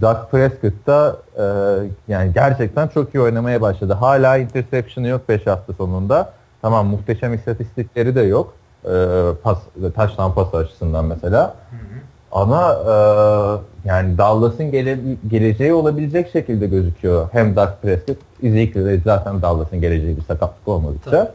Doug 0.00 0.16
Prescott 0.30 0.86
da 0.86 1.16
e, 1.38 1.44
yani 2.08 2.32
gerçekten 2.34 2.88
çok 2.88 3.14
iyi 3.14 3.20
oynamaya 3.20 3.60
başladı. 3.60 3.92
Hala 3.92 4.36
interception'ı 4.36 5.08
yok 5.08 5.28
5 5.28 5.46
hafta 5.46 5.72
sonunda. 5.72 6.32
Tamam 6.62 6.86
muhteşem 6.86 7.34
istatistikleri 7.34 8.14
de 8.14 8.20
yok. 8.20 8.54
E, 8.84 8.90
pas, 9.42 9.58
taştan 9.94 10.34
pas 10.34 10.54
açısından 10.54 11.04
mesela. 11.04 11.54
Hı 11.70 11.76
hı. 11.76 12.00
Ama 12.32 12.72
e, 12.72 12.94
yani 13.88 14.18
Dallas'ın 14.18 14.70
gele, 14.70 14.98
geleceği 15.28 15.72
olabilecek 15.72 16.32
şekilde 16.32 16.66
gözüküyor. 16.66 17.28
Hem 17.32 17.56
Doug 17.56 17.68
Prescott, 17.82 18.18
Ezekiel 18.42 19.00
zaten 19.04 19.42
Dallas'ın 19.42 19.80
geleceği 19.80 20.16
bir 20.16 20.22
sakatlık 20.22 20.68
olmadıkça. 20.68 21.10
Tabii. 21.10 21.28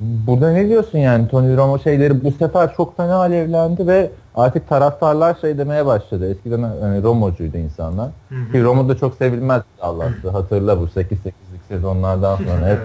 Burada 0.00 0.50
ne 0.50 0.68
diyorsun 0.68 0.98
yani 0.98 1.28
Tony 1.28 1.56
Romo 1.56 1.78
şeyleri 1.78 2.24
bu 2.24 2.32
sefer 2.32 2.74
çok 2.76 2.96
fena 2.96 3.16
alevlendi 3.16 3.86
ve 3.86 4.10
artık 4.34 4.68
taraftarlar 4.68 5.36
şey 5.40 5.58
demeye 5.58 5.86
başladı. 5.86 6.30
Eskiden 6.30 6.58
yani 6.82 7.02
Romo'cuydu 7.02 7.56
insanlar. 7.56 8.08
Hı 8.28 8.34
hı. 8.34 8.52
Ki 8.52 8.62
Romo 8.64 8.88
da 8.88 8.96
çok 8.96 9.14
sevilmez 9.14 9.62
Allah'tı. 9.80 10.30
Hatırla 10.30 10.80
bu 10.80 10.84
8-8'lik 10.84 11.34
sezonlardan 11.68 12.36
sonra 12.36 12.66
hep 12.70 12.78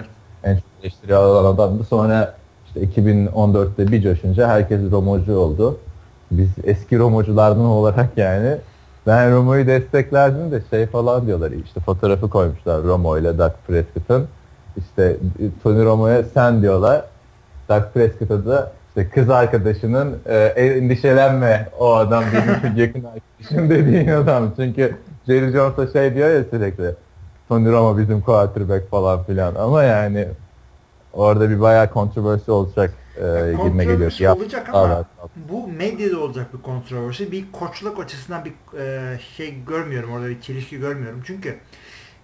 en 0.44 0.54
çok 0.54 0.64
eleştiri 0.82 1.14
alan 1.16 1.54
adamdı. 1.54 1.84
Sonra 1.84 2.34
işte 2.66 3.02
2014'te 3.02 3.92
bir 3.92 4.02
coşunca 4.02 4.48
herkes 4.48 4.90
Romocu 4.90 5.36
oldu. 5.36 5.78
Biz 6.30 6.48
eski 6.64 6.98
Romoculardan 6.98 7.64
olarak 7.64 8.08
yani 8.16 8.56
ben 9.06 9.32
Romo'yu 9.32 9.66
desteklerdim 9.66 10.50
de 10.50 10.62
şey 10.70 10.86
falan 10.86 11.26
diyorlar 11.26 11.50
işte 11.50 11.80
fotoğrafı 11.80 12.30
koymuşlar 12.30 12.82
Romo 12.82 13.18
ile 13.18 13.38
Doug 13.38 13.52
Prescott'ın 13.66 14.28
işte 14.76 15.16
Tony 15.62 15.84
Romo'ya 15.84 16.22
sen 16.34 16.62
diyorlar. 16.62 17.04
Doug 17.68 17.82
Prescott'a 17.94 18.46
da 18.46 18.72
işte 18.88 19.08
kız 19.08 19.30
arkadaşının 19.30 20.18
e, 20.26 20.36
endişelenme 20.36 21.68
o 21.78 21.94
adam 21.94 22.24
benim 22.32 22.76
yakın 22.76 23.04
arkadaşım 23.04 23.70
dediğin 23.76 24.08
adam. 24.08 24.52
Çünkü 24.56 24.96
Jerry 25.26 25.52
Jones 25.52 25.92
şey 25.92 26.14
diyor 26.14 26.30
ya 26.30 26.44
sürekli 26.50 26.94
Tony 27.48 27.72
Romo 27.72 27.98
bizim 27.98 28.20
quarterback 28.20 28.90
falan 28.90 29.24
filan 29.24 29.54
ama 29.54 29.82
yani 29.82 30.28
orada 31.12 31.50
bir 31.50 31.60
bayağı 31.60 31.90
kontroversi 31.90 32.50
olacak 32.50 32.94
e, 33.16 33.54
gibime 33.64 33.84
geliyor. 33.84 34.36
olacak 34.36 34.68
ama 34.72 34.94
evet. 34.96 35.30
bu 35.50 35.68
medyada 35.68 36.20
olacak 36.20 36.54
bir 36.54 36.62
kontroversi. 36.62 37.32
Bir 37.32 37.52
koçluk 37.52 38.00
açısından 38.00 38.44
bir 38.44 38.78
e, 38.78 39.18
şey 39.36 39.64
görmüyorum 39.66 40.12
orada 40.12 40.28
bir 40.28 40.40
çelişki 40.40 40.78
görmüyorum. 40.78 41.22
Çünkü 41.26 41.58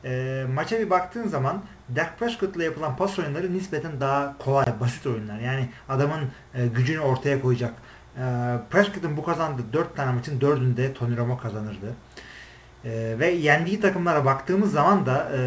e, 0.04 0.44
maça 0.54 0.78
bir 0.78 0.90
baktığın 0.90 1.28
zaman 1.28 1.62
Dak 1.96 2.18
Prescott'la 2.18 2.64
yapılan 2.64 2.96
pas 2.96 3.18
oyunları 3.18 3.52
nispeten 3.54 4.00
daha 4.00 4.38
kolay, 4.38 4.66
basit 4.80 5.06
oyunlar. 5.06 5.38
Yani 5.38 5.68
adamın 5.88 6.20
e, 6.54 6.66
gücünü 6.66 7.00
ortaya 7.00 7.42
koyacak. 7.42 7.74
E, 8.16 8.24
Prescott'ın 8.70 9.16
bu 9.16 9.24
kazandığı 9.24 9.72
4 9.72 9.96
tane 9.96 10.12
maçın 10.12 10.40
4'ünde 10.40 10.92
Tony 10.92 11.16
Romo 11.16 11.38
kazanırdı. 11.38 11.94
E, 12.84 13.18
ve 13.18 13.30
yendiği 13.30 13.80
takımlara 13.80 14.24
baktığımız 14.24 14.72
zaman 14.72 15.06
da 15.06 15.28
e, 15.36 15.40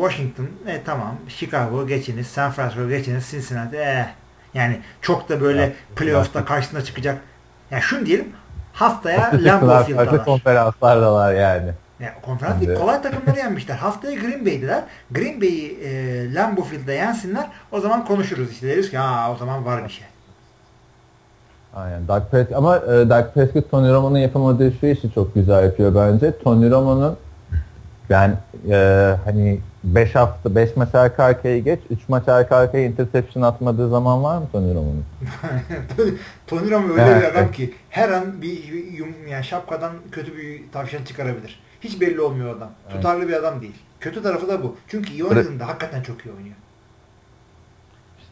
Washington 0.00 0.48
e, 0.66 0.82
tamam 0.84 1.16
Chicago 1.28 1.86
geçiniz, 1.86 2.26
San 2.26 2.50
Francisco 2.50 2.88
geçiniz, 2.88 3.30
Cincinnati 3.30 3.76
eh. 3.76 4.06
Yani 4.54 4.80
çok 5.02 5.28
da 5.28 5.40
böyle 5.40 5.62
evet, 5.62 5.76
playoff'ta 5.96 6.44
karşısına 6.44 6.84
çıkacak. 6.84 7.20
Yani 7.70 7.82
şunu 7.82 8.06
diyelim 8.06 8.32
haftaya 8.72 9.30
Lambeau 9.44 9.84
Field'dalar. 9.84 10.24
Konferanslardalar 10.24 11.34
yani. 11.34 11.72
Yani 12.00 12.12
konferans 12.22 12.60
değil, 12.60 12.74
kolay 12.74 13.02
takımları 13.02 13.38
yenmişler. 13.38 13.74
Haftaya 13.74 14.20
Green 14.20 14.46
Bay'diler. 14.46 14.82
Green 15.10 15.40
Bay'i 15.40 15.78
e, 15.84 16.34
Lambeau 16.34 16.64
Field'da 16.64 16.92
yensinler. 16.92 17.46
O 17.72 17.80
zaman 17.80 18.04
konuşuruz 18.04 18.52
işte. 18.52 18.68
Deriz 18.68 18.90
ki 18.90 18.98
ha 18.98 19.32
o 19.32 19.36
zaman 19.36 19.64
var 19.64 19.84
bir 19.84 19.90
şey. 19.90 20.06
Aynen. 21.74 22.08
Doug 22.08 22.22
Prescott, 22.30 22.56
ama 22.56 22.76
e, 22.76 23.10
Doug 23.10 23.34
Prescott 23.34 23.70
Tony 23.70 23.92
Romo'nun 23.92 24.18
yapamadığı 24.18 24.72
şu 24.72 24.86
işi 24.86 25.12
çok 25.14 25.34
güzel 25.34 25.64
yapıyor 25.64 25.94
bence. 25.94 26.38
Tony 26.38 26.70
Romo'nun 26.70 27.16
ben 28.10 28.38
e, 28.70 28.76
hani 29.24 29.60
5 29.84 30.14
hafta 30.14 30.54
5 30.54 30.76
maç 30.76 30.94
arka 30.94 31.24
arkaya 31.24 31.58
geç 31.58 31.80
3 31.90 32.08
maç 32.08 32.28
arka 32.28 32.56
arkaya 32.56 32.84
interception 32.86 33.42
atmadığı 33.42 33.88
zaman 33.88 34.22
var 34.22 34.38
mı 34.38 34.48
Tony 34.52 34.74
Romo'nun? 34.74 35.04
Tony 36.46 36.70
Romo 36.70 36.92
öyle 36.92 37.02
evet. 37.02 37.22
bir 37.22 37.38
adam 37.38 37.52
ki 37.52 37.74
her 37.90 38.08
an 38.08 38.42
bir 38.42 38.64
yum, 38.92 39.14
yani 39.30 39.44
şapkadan 39.44 39.92
kötü 40.12 40.36
bir 40.36 40.62
tavşan 40.72 41.04
çıkarabilir. 41.04 41.60
Hiç 41.80 42.00
belli 42.00 42.20
olmuyor 42.20 42.56
adam. 42.56 42.70
Evet. 42.86 42.96
Tutarlı 42.96 43.28
bir 43.28 43.32
adam 43.32 43.60
değil. 43.60 43.82
Kötü 44.00 44.22
tarafı 44.22 44.48
da 44.48 44.62
bu. 44.62 44.76
Çünkü 44.88 45.12
iyi 45.12 45.24
oynadığında 45.24 45.68
hakikaten 45.68 46.02
çok 46.02 46.26
iyi 46.26 46.32
oynuyor. 46.36 46.56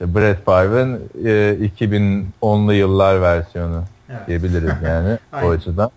İşte 0.01 0.15
Brett 0.15 0.45
Favre'ın 0.45 1.11
e, 1.25 1.57
2010'lu 1.79 2.73
yıllar 2.73 3.23
versiyonu 3.23 3.83
evet. 4.11 4.27
diyebiliriz 4.27 4.73
yani 4.85 5.19
o 5.45 5.51
açıdan. 5.51 5.91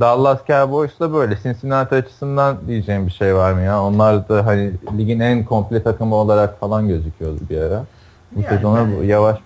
Dallas 0.00 0.46
Cowboys 0.46 1.00
da 1.00 1.12
böyle. 1.12 1.38
Cincinnati 1.42 1.94
açısından 1.94 2.58
diyeceğim 2.66 3.06
bir 3.06 3.12
şey 3.12 3.34
var 3.34 3.52
mı 3.52 3.60
ya? 3.60 3.82
Onlar 3.82 4.28
da 4.28 4.46
hani 4.46 4.72
ligin 4.98 5.20
en 5.20 5.44
komple 5.44 5.82
takımı 5.82 6.14
olarak 6.14 6.60
falan 6.60 6.88
gözüküyordu 6.88 7.40
bir 7.50 7.58
ara. 7.58 7.84
Bu 8.32 8.40
yani 8.40 8.56
sezona 8.56 8.86
ben, 8.86 9.04
yavaş. 9.04 9.38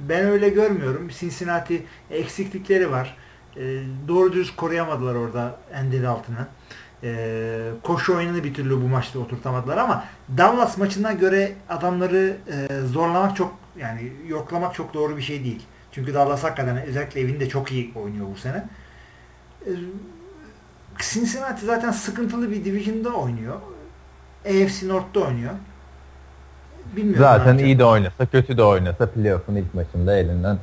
Ben 0.00 0.24
öyle 0.24 0.48
görmüyorum. 0.48 1.08
Cincinnati 1.08 1.82
eksiklikleri 2.10 2.90
var. 2.90 3.16
E, 3.56 3.62
doğru 4.08 4.32
düz 4.32 4.56
koruyamadılar 4.56 5.14
orada 5.14 5.50
Andy 5.76 6.02
Dalton'ı. 6.02 6.46
E, 7.04 7.70
koşu 7.82 8.16
oyununu 8.16 8.44
bir 8.44 8.54
türlü 8.54 8.82
bu 8.82 8.88
maçta 8.88 9.18
oturtamadılar 9.18 9.76
ama 9.76 10.04
Dallas 10.38 10.78
maçına 10.78 11.12
göre 11.12 11.52
adamları 11.68 12.36
e, 12.52 12.80
zorlamak 12.80 13.36
çok 13.36 13.54
yani 13.78 14.12
yoklamak 14.28 14.74
çok 14.74 14.94
doğru 14.94 15.16
bir 15.16 15.22
şey 15.22 15.44
değil. 15.44 15.62
Çünkü 15.92 16.14
Dallas 16.14 16.44
hakikaten 16.44 16.76
özellikle 16.76 17.20
evinde 17.20 17.48
çok 17.48 17.72
iyi 17.72 17.92
oynuyor 17.94 18.26
bu 18.34 18.38
sene. 18.38 18.68
E, 19.66 19.70
Cincinnati 20.98 21.66
zaten 21.66 21.90
sıkıntılı 21.90 22.50
bir 22.50 22.64
division'da 22.64 23.08
oynuyor. 23.08 23.54
AFC 24.46 24.88
North'ta 24.88 25.20
oynuyor. 25.20 25.52
Bilmiyorum 26.96 27.22
zaten 27.22 27.58
iyi 27.58 27.78
de 27.78 27.84
oynasa, 27.84 28.26
kötü 28.26 28.56
de 28.56 28.62
oynasa 28.62 29.10
playoff'un 29.10 29.56
ilk 29.56 29.74
maçında 29.74 30.16
elinden 30.16 30.58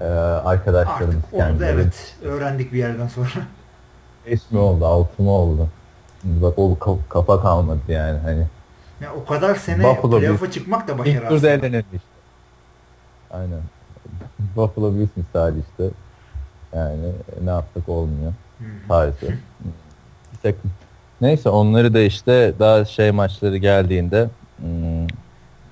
e, 0.00 0.04
arkadaşlarımız 0.04 1.16
Artık 1.16 1.34
onu 1.34 1.60
da 1.60 1.66
evet 1.66 2.16
öğrendik 2.22 2.72
bir 2.72 2.78
yerden 2.78 3.08
sonra. 3.08 3.28
5 4.26 4.50
mi 4.50 4.58
oldu, 4.58 4.86
6 4.86 5.22
mı 5.22 5.30
oldu? 5.30 5.68
Bak 6.26 6.58
o 6.58 6.78
kafa 7.08 7.40
kalmadı 7.42 7.80
yani 7.88 8.18
hani. 8.18 8.46
Ya 9.00 9.14
o 9.14 9.24
kadar 9.24 9.54
sene 9.54 9.84
Buffalo 9.84 10.18
playoff'a 10.18 10.50
çıkmak 10.50 10.88
da 10.88 10.98
başarı. 10.98 11.14
İlk 11.14 11.28
turda 11.28 11.54
işte. 11.66 11.98
Aynen. 13.30 13.60
Buffalo 14.56 14.94
Bills 14.94 15.10
misali 15.16 15.58
işte. 15.70 15.90
Yani 16.74 17.12
ne 17.44 17.50
yaptık 17.50 17.88
olmuyor. 17.88 18.32
Maalesef. 18.88 19.34
Neyse 21.20 21.48
onları 21.48 21.94
da 21.94 22.00
işte 22.00 22.52
daha 22.58 22.84
şey 22.84 23.10
maçları 23.10 23.56
geldiğinde 23.56 24.28
hmm, 24.56 25.06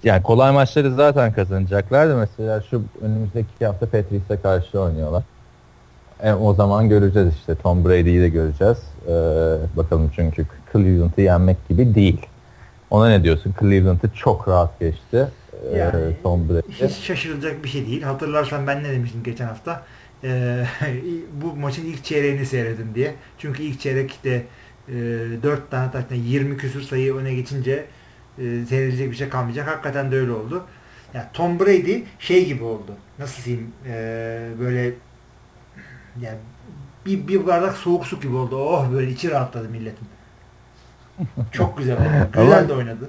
yani 0.05 0.23
kolay 0.23 0.53
maçları 0.53 0.95
zaten 0.95 1.33
kazanacaklar 1.33 2.09
da 2.09 2.17
mesela 2.17 2.61
şu 2.61 2.83
önümüzdeki 3.03 3.67
hafta 3.67 3.87
Patrice'e 3.87 4.41
karşı 4.43 4.81
oynuyorlar. 4.81 5.23
E, 6.25 6.33
o 6.33 6.55
zaman 6.55 6.89
göreceğiz 6.89 7.35
işte 7.35 7.55
Tom 7.55 7.85
Brady'yi 7.85 8.21
de 8.21 8.29
göreceğiz. 8.29 8.79
Ee, 9.07 9.11
bakalım 9.77 10.11
çünkü 10.17 10.47
Cleveland'ı 10.73 11.21
yenmek 11.21 11.69
gibi 11.69 11.95
değil. 11.95 12.27
Ona 12.91 13.09
ne 13.09 13.25
diyorsun? 13.25 13.55
Cleveland'ı 13.61 14.11
çok 14.15 14.49
rahat 14.49 14.81
geçti. 14.81 15.29
Ee, 15.73 15.79
yani, 15.79 16.17
Tom 16.23 16.49
Brady. 16.49 16.63
Hiç 16.69 16.93
şaşırılacak 16.93 17.65
bir 17.65 17.69
şey 17.69 17.87
değil. 17.87 18.03
Hatırlarsan 18.03 18.67
ben 18.67 18.85
ne 18.85 18.93
demiştim 18.93 19.23
geçen 19.23 19.47
hafta? 19.47 19.83
Ee, 20.25 20.65
bu 21.43 21.57
maçın 21.57 21.85
ilk 21.85 22.05
çeyreğini 22.05 22.47
seyredin 22.47 22.95
diye. 22.95 23.15
Çünkü 23.39 23.63
ilk 23.63 23.81
çeyrekte 23.81 24.45
e, 24.89 24.93
4 25.43 25.71
tane 25.71 25.91
taştan 25.91 26.17
20 26.17 26.57
küsür 26.57 26.83
sayı 26.83 27.15
öne 27.15 27.35
geçince 27.35 27.85
e, 28.39 28.43
seyredecek 28.69 29.11
bir 29.11 29.17
şey 29.17 29.29
kalmayacak. 29.29 29.69
Hakikaten 29.69 30.13
de 30.13 30.17
öyle 30.17 30.33
oldu. 30.33 30.65
Yani 31.15 31.27
Tom 31.33 31.61
Brady 31.61 32.03
şey 32.19 32.47
gibi 32.47 32.65
oldu. 32.65 32.93
Nasıl 33.19 33.45
diyeyim? 33.45 33.73
E, 33.89 33.95
böyle 34.61 34.95
yani 36.21 36.39
bir, 37.07 37.29
bir 37.29 37.47
bardak 37.47 37.77
soğuk 37.77 38.07
su 38.07 38.21
gibi 38.21 38.37
oldu. 38.37 38.57
Oh 38.57 38.93
böyle 38.93 39.11
içi 39.11 39.31
rahatladı 39.31 39.69
milletin. 39.69 40.09
Çok 41.53 41.79
güzel 41.79 41.97
oldu. 41.97 42.29
Güzel 42.33 42.69
de 42.69 42.73
oynadı. 42.73 43.09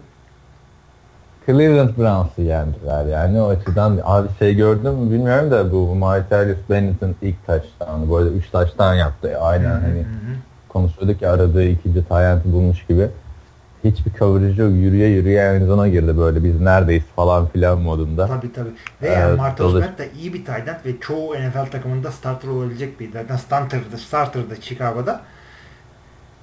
Cleveland 1.45 1.89
Browns'ı 1.97 2.41
yendiler 2.41 3.05
yani 3.05 3.41
o 3.41 3.47
açıdan 3.47 3.99
abi 4.03 4.27
şey 4.39 4.55
gördüm 4.55 4.93
mü 4.93 5.11
bilmiyorum 5.11 5.51
da 5.51 5.71
bu 5.71 5.95
Martellus 5.95 6.57
Bennett'in 6.69 7.15
ilk 7.21 7.45
taştan 7.45 8.09
bu 8.09 8.17
arada 8.17 8.29
3 8.29 8.49
taştan 8.49 8.93
yaptı 8.93 9.37
aynen 9.41 9.71
hani 9.81 10.05
konuşuyorduk 10.69 11.21
ya 11.21 11.33
aradığı 11.33 11.63
ikinci 11.63 12.07
tayyantı 12.07 12.53
bulmuş 12.53 12.85
gibi 12.85 13.09
hiçbir 13.85 14.13
coverage 14.19 14.61
yok 14.63 14.71
yürüye 14.71 15.09
yürüye 15.09 15.41
endzona 15.41 15.87
girdi 15.87 16.17
böyle 16.17 16.43
biz 16.43 16.61
neredeyiz 16.61 17.03
falan 17.15 17.47
filan 17.47 17.81
modunda. 17.81 18.27
Tabii 18.27 18.53
tabii. 18.53 18.69
Ve 19.01 19.09
yani 19.09 19.33
ee, 19.33 19.35
Martellus 19.35 19.75
Bennett 19.75 19.97
de 19.97 20.09
iyi 20.19 20.33
bir 20.33 20.45
tayyant 20.45 20.85
ve 20.85 20.99
çoğu 21.01 21.35
NFL 21.35 21.71
takımında 21.71 22.11
starter 22.11 22.49
olabilecek 22.49 22.99
bir 22.99 23.11
zaten 23.11 23.37
starter'dı, 23.37 23.97
starter'dı 23.97 24.55
Chicago'da. 24.61 25.21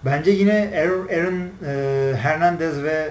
Bence 0.05 0.31
yine 0.31 0.71
Aaron, 0.77 1.09
Aaron 1.09 1.49
e, 1.67 2.15
Hernandez 2.17 2.83
ve 2.83 3.11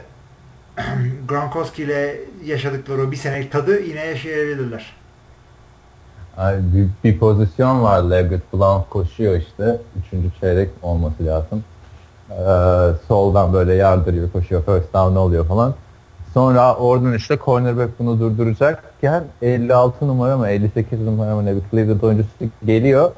Gronkowski 1.27 1.83
ile 1.83 2.19
yaşadıkları 2.45 3.01
o 3.01 3.11
bir 3.11 3.17
senelik 3.17 3.51
tadı 3.51 3.81
yine 3.81 4.05
yaşayabilirler. 4.05 4.93
Abi 6.37 6.57
bir, 6.73 6.87
bir 7.03 7.19
pozisyon 7.19 7.83
var. 7.83 8.03
Leggett 8.03 8.53
Blount 8.53 8.89
koşuyor 8.89 9.37
işte. 9.37 9.77
Üçüncü 9.99 10.29
çeyrek 10.39 10.69
olması 10.81 11.25
lazım. 11.25 11.63
Ee, 12.39 12.91
soldan 13.07 13.53
böyle 13.53 13.73
yardırıyor, 13.73 14.31
koşuyor. 14.31 14.63
First 14.63 14.93
down 14.93 15.15
oluyor 15.15 15.45
falan. 15.45 15.73
Sonra 16.33 16.75
oradan 16.75 17.13
işte 17.13 17.37
cornerback 17.45 17.99
bunu 17.99 18.19
durduracakken 18.19 19.23
56 19.41 20.07
numara 20.07 20.37
mı 20.37 20.47
58 20.47 21.01
numara 21.01 21.35
mı 21.35 21.45
ne 21.45 21.55
bir 21.55 21.61
Cleveland 21.71 22.01
oyuncusu 22.01 22.29
geliyor. 22.65 23.11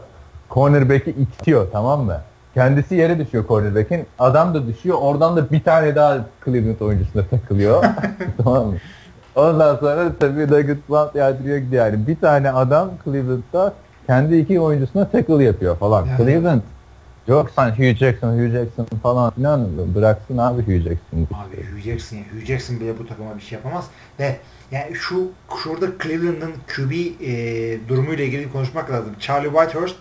Cornerback'i 0.52 1.12
itiyor 1.12 1.68
tamam 1.72 2.02
mı? 2.02 2.18
Kendisi 2.54 2.96
yere 2.96 3.20
düşüyor 3.20 3.48
cornerback'in. 3.48 4.06
Adam 4.20 4.54
da 4.54 4.68
düşüyor. 4.68 4.98
Oradan 5.02 5.36
da 5.36 5.52
bir 5.52 5.64
tane 5.64 5.96
daha 5.96 6.18
Cleveland 6.46 6.80
oyuncusuna 6.80 7.24
takılıyor. 7.26 7.84
tamam 8.44 8.68
mı? 8.68 8.74
Ondan 9.36 9.76
sonra 9.76 10.12
tabii 10.20 10.50
Douglas 10.50 10.78
Blunt 10.90 11.16
yardırıyor 11.16 11.58
gidiyor. 11.58 11.86
Yani 11.86 12.08
bir 12.08 12.16
tane 12.16 12.52
adam 12.52 12.90
Cleveland'da 13.06 13.74
kendi 14.08 14.38
iki 14.38 14.60
oyuncusuna 14.60 15.06
tackle 15.06 15.44
yapıyor 15.44 15.78
falan. 15.78 16.06
Yani. 16.06 16.18
Cleveland 16.18 16.62
Yok 17.28 17.52
sen 17.56 17.72
Hugh 17.72 17.98
Jackson, 17.98 18.34
Hugh 18.34 18.52
Jackson 18.52 18.86
falan 19.04 19.32
filan 19.32 19.68
bıraksın 19.96 20.38
abi 20.38 20.62
Hugh 20.62 20.84
Jackson. 20.84 21.28
Abi 21.34 21.66
Hugh 21.72 21.82
Jackson, 21.84 22.18
Hugh 22.18 22.46
Jackson 22.46 22.80
bile 22.80 23.00
bu 23.00 23.08
takıma 23.08 23.36
bir 23.36 23.42
şey 23.42 23.56
yapamaz. 23.58 23.86
Ve 24.20 24.38
yani 24.72 24.96
şu 24.96 25.32
şurada 25.64 25.86
Cleveland'ın 26.04 26.54
QB 26.76 26.92
e, 26.92 27.90
durumuyla 27.90 28.24
ilgili 28.24 28.52
konuşmak 28.52 28.92
lazım. 28.92 29.14
Charlie 29.20 29.50
Whitehurst 29.50 29.98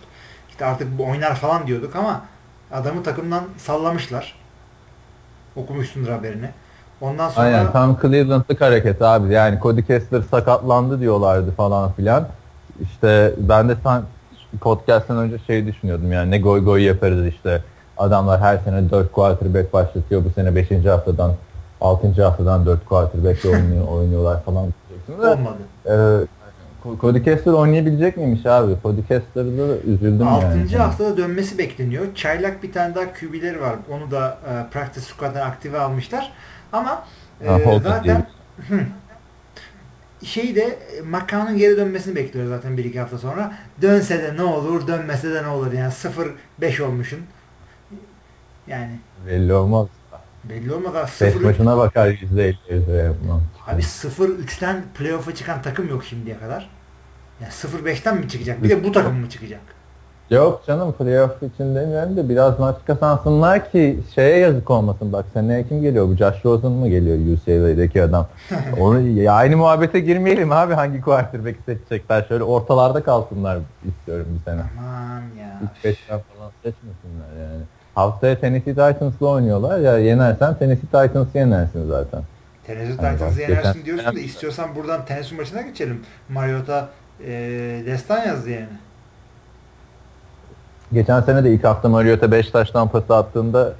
işte 0.49 0.65
artık 0.65 0.97
bu 0.97 1.05
oynar 1.05 1.35
falan 1.35 1.67
diyorduk 1.67 1.95
ama 1.95 2.23
Adamı 2.73 3.03
takımdan 3.03 3.43
sallamışlar. 3.57 4.35
Okumuşsundur 5.55 6.09
haberini. 6.09 6.49
Ondan 7.01 7.29
sonra... 7.29 7.45
Aynen 7.45 7.71
tam 7.71 7.99
Cleveland'lık 8.01 8.61
hareket 8.61 9.01
abi. 9.01 9.33
Yani 9.33 9.59
Cody 9.61 9.81
Kessler 9.81 10.21
sakatlandı 10.21 10.99
diyorlardı 10.99 11.51
falan 11.51 11.91
filan. 11.91 12.27
İşte 12.81 13.33
ben 13.37 13.69
de 13.69 13.75
sen 13.83 14.01
podcast'tan 14.61 15.17
önce 15.17 15.37
şey 15.47 15.65
düşünüyordum 15.65 16.11
yani 16.11 16.31
ne 16.31 16.39
goy 16.39 16.63
goy 16.63 16.83
yaparız 16.83 17.27
işte. 17.27 17.63
Adamlar 17.97 18.41
her 18.41 18.57
sene 18.57 18.89
4 18.89 19.11
quarterback 19.11 19.73
başlatıyor. 19.73 20.25
Bu 20.25 20.29
sene 20.29 20.55
5. 20.55 20.85
haftadan 20.85 21.33
6. 21.81 22.23
haftadan 22.23 22.65
4 22.65 22.85
quarterback 22.85 23.45
oynuyor, 23.53 23.87
oynuyorlar 23.87 24.43
falan. 24.43 24.73
Olmadı. 25.19 25.57
Ee, 25.85 26.27
Cody 27.01 27.23
Kessler 27.23 27.53
oynayabilecek 27.53 28.17
miymiş 28.17 28.45
abi? 28.45 28.75
Cody 28.83 29.01
Kessler'da 29.01 29.69
da 29.69 29.77
üzüldüm 29.77 30.27
6. 30.27 30.45
yani. 30.45 30.63
6. 30.63 30.77
haftada 30.77 31.17
dönmesi 31.17 31.57
bekleniyor. 31.57 32.15
Çaylak 32.15 32.63
bir 32.63 32.71
tane 32.71 32.95
daha 32.95 33.13
QB'leri 33.13 33.61
var. 33.61 33.75
Onu 33.91 34.11
da 34.11 34.37
e, 34.49 34.71
practice 34.71 35.05
squad'dan 35.05 35.47
aktive 35.47 35.79
almışlar. 35.79 36.31
Ama 36.73 37.03
e, 37.45 37.47
ha, 37.47 37.79
zaten 37.83 38.25
şey 40.23 40.55
de 40.55 40.79
McCown'un 41.03 41.57
geri 41.57 41.77
dönmesini 41.77 42.15
bekliyor 42.15 42.47
zaten 42.47 42.77
bir 42.77 42.85
iki 42.85 42.99
hafta 42.99 43.17
sonra. 43.17 43.53
Dönse 43.81 44.23
de 44.23 44.35
ne 44.35 44.43
olur, 44.43 44.87
dönmese 44.87 45.33
de 45.33 45.43
ne 45.43 45.47
olur. 45.47 45.71
Yani 45.71 45.93
0-5 46.61 46.81
olmuşsun. 46.81 47.19
Yani. 48.67 48.99
Belli 49.27 49.53
olmaz. 49.53 49.87
Belli 50.43 50.73
olmaz. 50.73 51.21
5 51.21 51.35
maçına 51.35 51.77
bakar 51.77 52.07
%50 52.07 52.55
%50 52.69 53.05
yapmam. 53.05 53.41
Abi 53.67 53.81
0-3'ten 53.81 54.83
playoff'a 54.97 55.35
çıkan 55.35 55.61
takım 55.61 55.89
yok 55.89 56.03
şimdiye 56.05 56.39
kadar. 56.39 56.69
Yani 57.41 57.51
0-5'ten 57.51 58.17
mi 58.17 58.29
çıkacak? 58.29 58.63
Bir 58.63 58.69
de 58.69 58.83
bu 58.83 58.91
takım 58.91 59.15
mı 59.15 59.29
çıkacak? 59.29 59.61
Yok 60.33 60.63
canım 60.67 60.93
playoff 60.93 61.43
için 61.43 61.75
demiyorum 61.75 62.17
da 62.17 62.29
biraz 62.29 62.59
maç 62.59 62.75
kazansınlar 62.87 63.71
ki 63.71 63.99
şeye 64.15 64.37
yazık 64.37 64.69
olmasın. 64.69 65.13
Bak 65.13 65.25
seneye 65.33 65.67
kim 65.67 65.81
geliyor? 65.81 66.07
Bu 66.07 66.15
Josh 66.15 66.45
Rosen 66.45 66.71
mı 66.71 66.89
geliyor 66.89 67.37
UCLA'deki 67.37 68.03
adam? 68.03 68.27
Onu 68.79 68.99
ya 69.07 69.33
aynı 69.33 69.57
muhabbete 69.57 69.99
girmeyelim 69.99 70.51
abi 70.51 70.73
hangi 70.73 71.01
quarterback'i 71.01 71.63
seçecekler. 71.65 72.25
Şöyle 72.27 72.43
ortalarda 72.43 73.03
kalsınlar 73.03 73.59
istiyorum 73.85 74.25
bir 74.29 74.51
sene. 74.51 74.61
Aman 74.79 75.21
ya. 75.39 75.61
3-5 75.83 75.95
falan 76.07 76.51
seçmesinler 76.63 77.49
yani. 77.51 77.63
Haftaya 77.95 78.39
Tennessee 78.39 78.73
Titans'la 78.73 79.27
oynuyorlar. 79.27 79.79
Ya 79.79 79.97
yenersen 79.97 80.57
Tennessee 80.57 80.87
Titans'ı 80.87 81.37
yenersin 81.37 81.87
zaten. 81.87 82.21
Tennessee 82.67 82.91
Titans'ı 82.91 83.41
yenersin 83.41 83.73
geçen... 83.73 83.85
diyorsun 83.85 84.15
da 84.15 84.19
istiyorsan 84.19 84.75
buradan 84.75 85.05
Tennessee 85.05 85.37
maçına 85.37 85.61
geçelim. 85.61 86.01
Mariota 86.29 86.89
e, 87.25 87.31
destan 87.85 88.25
yazdı 88.25 88.49
yani. 88.49 88.67
Geçen 90.93 91.21
sene 91.21 91.43
de 91.43 91.51
ilk 91.51 91.63
hafta 91.63 91.89
Mariota 91.89 92.31
5 92.31 92.49
taştan 92.49 92.87
pası 92.87 93.15
attığında 93.15 93.73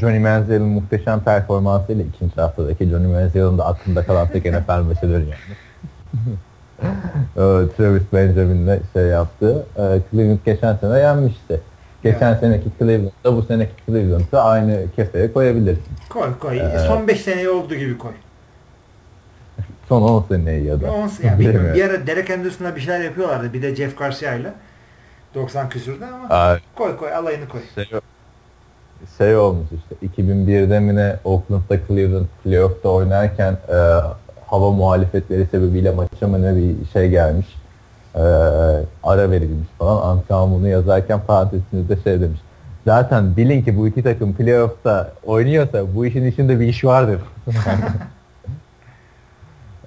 Johnny 0.00 0.18
Manziel'in 0.18 0.62
muhteşem 0.62 1.20
performansıyla 1.20 2.04
ikinci 2.04 2.40
haftadaki 2.40 2.86
Johnny 2.86 3.06
Manziel'in 3.06 3.58
de 3.58 3.62
aklında 3.62 4.04
kalan 4.04 4.28
tek 4.28 4.44
NFL 4.44 4.82
maçıdır 4.82 5.22
yani. 5.22 5.56
Travis 7.76 8.02
Benjamin'le 8.12 8.80
şey 8.92 9.02
yaptı. 9.02 9.66
Cleveland 10.10 10.38
geçen 10.44 10.76
sene 10.76 10.98
yenmişti. 10.98 11.60
Geçen 12.02 12.30
evet. 12.30 12.40
seneki 12.40 12.64
Cleveland'da 12.78 13.36
bu 13.36 13.42
seneki 13.42 13.72
Cleveland'da 13.86 14.44
aynı 14.44 14.84
kefeye 14.96 15.32
koyabilirsin. 15.32 15.92
Koy 16.08 16.38
koy. 16.40 16.58
Ee, 16.58 16.78
Son 16.78 17.08
5 17.08 17.20
seneye 17.20 17.50
olduğu 17.50 17.74
gibi 17.74 17.98
koy. 17.98 18.12
Son 19.88 20.02
10 20.02 20.24
seneyi 20.28 20.64
ya 20.64 20.80
da. 20.80 20.92
10 20.92 21.10
yani 21.22 21.38
bilmiyorum. 21.38 21.74
Bir 21.74 21.84
ara 21.84 22.06
Derek 22.06 22.30
Anderson'la 22.30 22.76
bir 22.76 22.80
şeyler 22.80 23.00
yapıyorlardı. 23.00 23.52
Bir 23.52 23.62
de 23.62 23.76
Jeff 23.76 23.98
Garcia 23.98 24.34
ile. 24.34 24.52
90 25.38 25.68
küsürde 25.68 26.06
ama 26.06 26.26
Abi, 26.30 26.60
koy 26.74 26.96
koy 26.96 27.14
alayını 27.14 27.48
koy. 27.48 27.60
Şey, 27.74 27.86
şey 29.18 29.36
olmuş 29.36 29.66
işte 29.72 30.22
2001'de 30.22 30.80
mi 30.80 30.96
ne 30.96 31.16
Oakland'da 31.24 31.78
Cleveland 31.88 32.26
playoff'ta 32.44 32.88
oynarken 32.88 33.52
e, 33.52 33.76
hava 34.46 34.70
muhalefetleri 34.70 35.46
sebebiyle 35.46 35.90
maça 35.90 36.28
mı 36.28 36.42
ne 36.42 36.56
bir 36.56 36.74
şey 36.92 37.10
gelmiş. 37.10 37.46
E, 38.14 38.20
ara 39.02 39.30
verilmiş 39.30 39.68
falan. 39.78 40.02
Antkan 40.02 40.52
bunu 40.52 40.68
yazarken 40.68 41.20
parantezinde 41.26 41.96
şey 42.04 42.20
demiş. 42.20 42.40
Zaten 42.84 43.36
bilin 43.36 43.62
ki 43.62 43.78
bu 43.78 43.88
iki 43.88 44.02
takım 44.02 44.34
playoff'ta 44.34 45.12
oynuyorsa 45.26 45.94
bu 45.94 46.06
işin 46.06 46.26
içinde 46.26 46.60
bir 46.60 46.66
iş 46.66 46.84
vardır. 46.84 47.20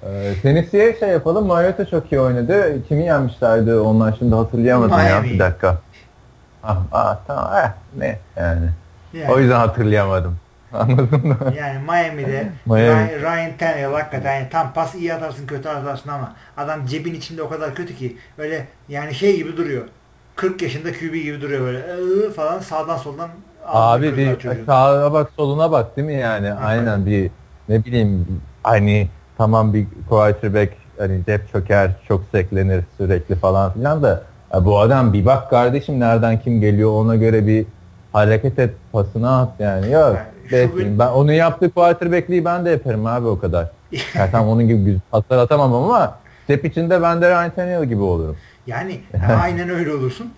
Ee, 0.06 0.34
Tennessee'ye 0.42 0.96
şey 0.98 1.08
yapalım. 1.08 1.46
Mariota 1.46 1.84
çok 1.86 2.12
iyi 2.12 2.20
oynadı. 2.20 2.76
Kimi 2.88 3.04
yenmişlerdi 3.04 3.74
onlar 3.74 4.14
şimdi 4.18 4.34
hatırlayamadım 4.34 4.96
Miami. 4.96 5.10
ya 5.10 5.34
bir 5.34 5.38
dakika. 5.38 5.78
Ah, 6.62 6.78
ah 6.92 7.18
tamam 7.26 7.52
eh, 7.56 7.70
ne 7.98 8.18
yani. 8.36 8.68
yani. 9.12 9.32
O 9.32 9.38
yüzden 9.38 9.58
hatırlayamadım. 9.58 10.36
Anladın 10.72 11.26
mı? 11.26 11.36
Yani 11.58 11.78
Miami'de 11.78 12.48
Miami. 12.66 13.22
Ryan 13.22 13.56
Tannehill 13.58 13.92
hakikaten 13.92 14.34
yani 14.34 14.48
tam 14.48 14.72
pas 14.72 14.94
iyi 14.94 15.14
atarsın 15.14 15.46
kötü 15.46 15.68
atarsın 15.68 16.08
ama 16.10 16.34
adam 16.56 16.86
cebin 16.86 17.14
içinde 17.14 17.42
o 17.42 17.48
kadar 17.48 17.74
kötü 17.74 17.96
ki 17.96 18.16
öyle 18.38 18.66
yani 18.88 19.14
şey 19.14 19.36
gibi 19.36 19.56
duruyor. 19.56 19.84
40 20.36 20.62
yaşında 20.62 20.92
QB 20.92 21.14
gibi 21.14 21.40
duruyor 21.40 21.60
böyle 21.60 21.82
falan 22.30 22.58
sağdan 22.58 22.96
soldan 22.96 23.30
Abi 23.66 24.16
bir 24.16 24.64
sağa 24.66 25.12
bak 25.12 25.30
soluna 25.36 25.72
bak 25.72 25.96
değil 25.96 26.06
mi 26.06 26.14
yani? 26.14 26.52
Aynen 26.52 27.06
bir 27.06 27.30
ne 27.68 27.84
bileyim 27.84 28.42
hani 28.62 29.08
tamam 29.38 29.74
bir 29.74 29.86
quarterback 30.08 30.72
hani 30.98 31.20
cep 31.26 31.52
çöker, 31.52 31.90
çok 32.08 32.24
seklenir 32.32 32.84
sürekli 32.96 33.34
falan 33.34 33.72
filan 33.72 34.02
da 34.02 34.22
ya 34.54 34.64
bu 34.64 34.80
adam 34.80 35.12
bir 35.12 35.26
bak 35.26 35.50
kardeşim 35.50 36.00
nereden 36.00 36.40
kim 36.40 36.60
geliyor 36.60 36.90
ona 36.90 37.16
göre 37.16 37.46
bir 37.46 37.66
hareket 38.12 38.58
et 38.58 38.74
pasını 38.92 39.38
at 39.38 39.48
yani. 39.58 39.92
Yok 39.92 40.16
yani 40.50 40.70
gün... 40.76 40.98
ben 40.98 41.08
onu 41.08 41.32
yaptığı 41.32 41.70
quarterback'liği 41.70 42.44
ben 42.44 42.64
de 42.64 42.70
yaparım 42.70 43.06
abi 43.06 43.26
o 43.26 43.38
kadar. 43.38 43.70
yani 44.14 44.30
tam 44.30 44.48
onun 44.48 44.68
gibi 44.68 44.98
paslar 45.10 45.38
atamam 45.38 45.74
ama 45.74 46.18
step 46.44 46.64
içinde 46.64 47.02
ben 47.02 47.22
de 47.22 47.28
Ryan 47.28 47.50
Tannehill 47.50 47.84
gibi 47.84 48.02
olurum. 48.02 48.36
Yani 48.66 49.00
aynen 49.42 49.68
öyle 49.68 49.92
olursun. 49.94 50.32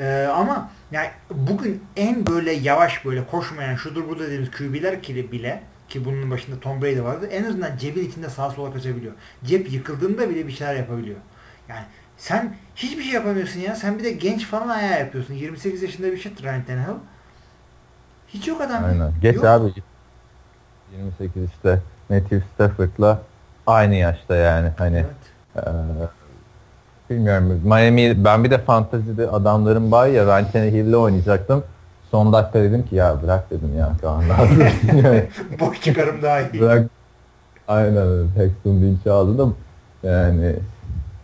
Ee, 0.00 0.28
ama 0.36 0.70
yani 0.92 1.08
bugün 1.30 1.82
en 1.96 2.26
böyle 2.26 2.52
yavaş 2.52 3.04
böyle 3.04 3.24
koşmayan 3.30 3.76
şudur 3.76 4.08
bu 4.08 4.18
dediğimiz 4.18 4.50
QB'ler 4.50 5.02
bile 5.32 5.60
ki 5.90 6.04
bunun 6.04 6.30
başında 6.30 6.60
Tom 6.60 6.82
Brady 6.82 7.02
vardı. 7.02 7.26
En 7.26 7.44
azından 7.44 7.76
cebin 7.76 8.08
içinde 8.08 8.28
sağa 8.28 8.50
sola 8.50 8.72
kaçabiliyor. 8.72 9.12
Cep 9.44 9.72
yıkıldığında 9.72 10.30
bile 10.30 10.46
bir 10.46 10.52
şeyler 10.52 10.74
yapabiliyor. 10.74 11.16
Yani 11.68 11.84
sen 12.18 12.56
hiçbir 12.76 13.02
şey 13.02 13.12
yapamıyorsun 13.12 13.60
ya. 13.60 13.76
Sen 13.76 13.98
bir 13.98 14.04
de 14.04 14.10
genç 14.10 14.46
falan 14.46 14.68
ayağı 14.68 15.00
yapıyorsun. 15.00 15.34
28 15.34 15.82
yaşında 15.82 16.12
bir 16.12 16.16
şey 16.16 16.32
Ryan 16.42 16.64
Tannehill. 16.64 16.94
Hiç 18.28 18.48
yok 18.48 18.60
adam. 18.60 18.84
Aynen. 18.84 19.12
Geç 19.22 19.36
yok. 19.36 19.44
abi. 19.44 19.72
28 20.98 21.42
işte 21.44 21.82
Matthew 22.08 22.42
Stafford'la 22.54 23.22
aynı 23.66 23.94
yaşta 23.94 24.36
yani. 24.36 24.70
Hani 24.78 25.04
evet. 25.56 25.66
e, 25.66 27.14
bilmiyorum. 27.14 27.60
Miami 27.64 28.24
ben 28.24 28.44
bir 28.44 28.50
de 28.50 28.58
fantazide 28.58 29.28
adamların 29.28 29.92
var 29.92 30.06
ya 30.06 30.24
Ryan 30.24 30.50
Tannehill'le 30.50 30.94
oynayacaktım. 30.94 31.64
Son 32.10 32.32
dakika 32.32 32.58
dedim 32.58 32.86
ki 32.86 32.94
ya 32.94 33.22
bırak 33.22 33.50
dedim 33.50 33.78
ya 33.78 33.92
Kaan 34.00 34.22
Boş 35.60 35.80
çıkarım 35.80 36.22
daha 36.22 36.40
iyi. 36.40 36.60
Bırak. 36.60 36.86
Aynen 37.68 38.28
Paxton 38.36 38.80
Lynch'i 38.80 39.10
aldım. 39.10 39.56
Yani 40.02 40.56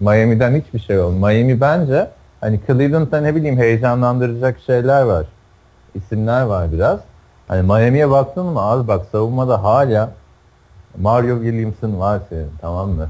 Miami'den 0.00 0.54
hiçbir 0.54 0.78
şey 0.78 1.00
olmadı. 1.00 1.32
Miami 1.32 1.60
bence 1.60 2.10
hani 2.40 2.60
Cleveland'da 2.66 3.20
ne 3.20 3.36
bileyim 3.36 3.58
heyecanlandıracak 3.58 4.58
şeyler 4.66 5.02
var. 5.02 5.26
İsimler 5.94 6.42
var 6.42 6.72
biraz. 6.72 7.00
Hani 7.48 7.62
Miami'ye 7.62 8.10
baktın 8.10 8.46
mı 8.46 8.60
abi 8.60 8.88
bak 8.88 9.06
savunmada 9.12 9.62
hala 9.62 10.10
Mario 11.00 11.36
Williamson 11.36 12.00
var 12.00 12.20
senin 12.28 12.50
tamam 12.60 12.90
mı? 12.90 13.08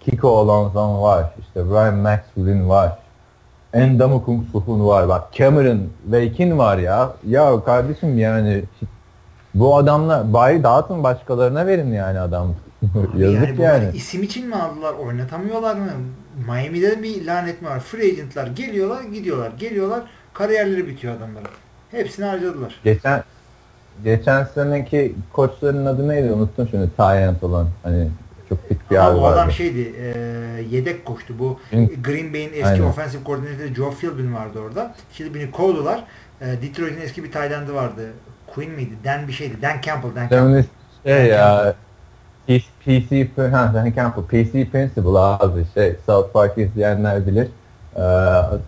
Kiko 0.00 0.38
Alonso 0.38 1.02
var. 1.02 1.24
İşte 1.40 1.60
Ryan 1.60 1.94
Maxwell'in 1.94 2.68
var. 2.68 2.98
Endamukung 3.72 4.44
Suhun 4.52 4.86
var. 4.86 5.08
Bak 5.08 5.32
Cameron 5.32 5.80
Wake'in 6.02 6.58
var 6.58 6.78
ya. 6.78 7.12
Ya 7.26 7.64
kardeşim 7.64 8.18
yani 8.18 8.62
bu 9.54 9.76
adamla 9.76 10.32
bari 10.32 10.62
dağıtın 10.62 11.04
başkalarına 11.04 11.66
verin 11.66 11.92
yani 11.92 12.20
adam. 12.20 12.54
Yazık 13.16 13.58
yani. 13.58 13.62
yani. 13.62 13.96
isim 13.96 14.22
için 14.22 14.48
mi 14.48 14.56
aldılar? 14.56 14.94
Oynatamıyorlar 14.94 15.74
mı? 15.74 15.90
Miami'de 16.46 17.02
bir 17.02 17.26
lanet 17.26 17.62
mi 17.62 17.68
var? 17.68 17.80
Free 17.80 18.12
agentlar 18.12 18.46
geliyorlar 18.46 19.02
gidiyorlar. 19.02 19.50
Geliyorlar 19.58 20.02
kariyerleri 20.34 20.86
bitiyor 20.86 21.16
adamların. 21.16 21.50
Hepsini 21.90 22.26
harcadılar. 22.26 22.80
Geçen 22.84 23.22
geçen 24.04 24.44
seneki 24.44 25.14
koçların 25.32 25.86
adı 25.86 26.08
neydi? 26.08 26.32
Unuttum 26.32 26.68
şimdi. 26.70 26.90
Tyent 26.96 27.44
olan. 27.44 27.68
Hani 27.82 28.08
çok 28.50 28.68
fit 28.68 28.90
bir 28.90 28.96
abi 28.96 29.20
vardı. 29.20 29.20
O 29.20 29.24
adam 29.24 29.50
şeydi. 29.50 29.94
E, 30.00 30.10
yedek 30.70 31.04
koştu. 31.04 31.34
Bu 31.38 31.60
Green 32.04 32.32
Bay'in 32.32 32.52
eski 32.52 32.66
Aynen. 32.66 32.82
offensive 32.82 33.24
koordinatörü 33.24 33.74
Joe 33.74 33.90
Philbin 33.90 34.34
vardı 34.34 34.58
orada. 34.58 34.94
Philbin'i 35.12 35.50
kovdular. 35.50 36.04
E, 36.40 36.46
Detroit'in 36.46 37.00
eski 37.00 37.24
bir 37.24 37.32
Tayland'ı 37.32 37.74
vardı. 37.74 38.02
Quinn 38.54 38.70
miydi? 38.70 38.94
Dan 39.04 39.28
bir 39.28 39.32
şeydi. 39.32 39.62
Dan 39.62 39.80
Campbell. 39.82 40.14
Dan 40.16 40.28
Campbell. 40.28 40.64
Şey 41.04 41.26
ya 41.26 41.74
PC 42.84 43.28
ha, 43.36 43.72
Dan 43.74 43.92
Campbell. 43.92 44.24
PC 44.24 44.70
Principle 44.70 45.18
abi 45.18 45.64
şey 45.74 45.96
South 46.06 46.32
Park 46.32 46.58
izleyenler 46.58 47.26
bilir. 47.26 47.48
Ee, 47.96 48.00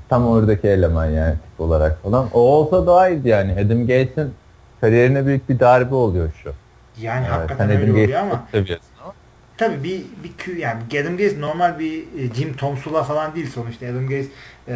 tam 0.08 0.26
oradaki 0.26 0.68
eleman 0.68 1.06
yani 1.06 1.34
tip 1.34 1.60
olarak 1.60 2.02
falan. 2.02 2.28
O 2.32 2.40
olsa 2.40 2.86
daha 2.86 3.08
iyiydi 3.08 3.28
yani. 3.28 3.52
Adam 3.52 3.80
Gates'in 3.80 4.34
kariyerine 4.80 5.26
büyük 5.26 5.48
bir 5.48 5.60
darbe 5.60 5.94
oluyor 5.94 6.30
şu. 6.42 6.52
Yani 7.00 7.26
evet, 7.28 7.38
hakikaten 7.38 7.70
öyle 7.70 7.92
oluyor 7.92 8.20
ama. 8.20 8.44
Seviyorsun 8.52 8.86
Tabii 9.56 9.84
bir 9.84 10.02
bir 10.24 10.32
Q 10.38 10.58
yani 10.58 10.82
Adam 11.02 11.16
Gaze 11.16 11.40
normal 11.40 11.78
bir 11.78 11.98
e, 11.98 12.34
Jim 12.34 12.56
Tomsula 12.56 13.02
falan 13.02 13.34
değil 13.34 13.50
sonuçta. 13.50 13.86
Adam 13.86 14.08
Gaze 14.08 14.28
e, 14.68 14.74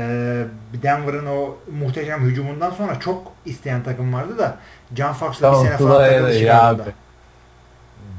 Denver'ın 0.83 1.27
o 1.27 1.57
muhteşem 1.81 2.21
hücumundan 2.21 2.71
sonra 2.71 3.01
çok 3.01 3.33
isteyen 3.45 3.83
takım 3.83 4.15
vardı 4.15 4.39
da 4.39 4.57
John 4.97 5.13
Fox'la 5.13 5.53
bir 5.53 5.57
sene 5.57 5.77
falan 5.77 6.09
takıldı 6.09 6.39
ya 6.39 6.77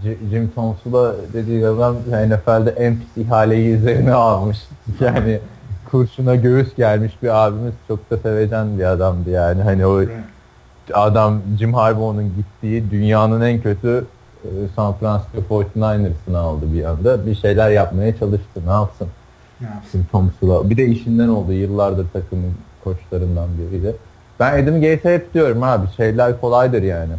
Jim 0.03 0.51
Tomsula 0.55 1.15
dediği 1.33 1.67
adam 1.67 1.95
NFL'de 1.95 2.69
en 2.69 2.95
pis 2.95 3.25
ihaleyi 3.25 3.75
üzerine 3.75 4.13
almış. 4.13 4.57
Yani 4.99 5.39
kurşuna 5.91 6.35
göğüs 6.35 6.75
gelmiş 6.75 7.13
bir 7.23 7.45
abimiz 7.45 7.73
çok 7.87 8.11
da 8.11 8.17
sevecen 8.17 8.79
bir 8.79 8.83
adamdı 8.83 9.29
yani. 9.29 9.61
Hani 9.61 9.85
o 9.85 10.01
adam 10.93 11.41
Jim 11.59 11.73
Harbaugh'un 11.73 12.33
gittiği 12.35 12.91
dünyanın 12.91 13.41
en 13.41 13.61
kötü 13.61 14.05
San 14.75 14.93
Francisco 14.93 15.61
49ers'ını 15.61 16.37
aldı 16.37 16.73
bir 16.73 16.83
anda. 16.83 17.25
Bir 17.25 17.35
şeyler 17.35 17.69
yapmaya 17.69 18.17
çalıştı. 18.17 18.61
Ne 18.65 18.71
yapsın? 18.71 19.07
Ne 19.61 19.67
yapsın? 19.67 20.05
Tom 20.11 20.31
Sula. 20.39 20.69
Bir 20.69 20.77
de 20.77 20.85
işinden 20.85 21.27
oldu. 21.27 21.51
Yıllardır 21.51 22.07
takımın 22.13 22.53
koçlarından 22.83 23.47
biriydi. 23.57 23.95
Ben 24.39 24.63
Adam 24.63 24.73
Gates'e 24.73 25.13
hep 25.13 25.33
diyorum 25.33 25.63
abi 25.63 25.87
şeyler 25.97 26.41
kolaydır 26.41 26.83
yani. 26.83 27.13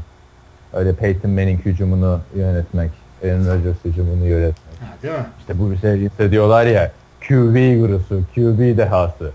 Öyle 0.73 0.93
Peyton 0.93 1.31
Manning 1.31 1.67
hücumunu 1.67 2.21
yönetmek, 2.37 2.91
Aaron 3.25 3.47
Rodgers 3.47 3.77
hücumunu 3.85 4.27
yönetmek. 4.27 4.81
Ha, 4.81 4.87
değil 5.03 5.15
mi? 5.15 5.27
İşte 5.41 5.59
bu 5.59 5.71
bir 5.71 5.79
şey 5.79 6.31
diyorlar 6.31 6.67
ya 6.67 6.93
QB 7.29 7.81
gurusu, 7.81 8.21
QB 8.35 8.79
dehası. 8.79 9.31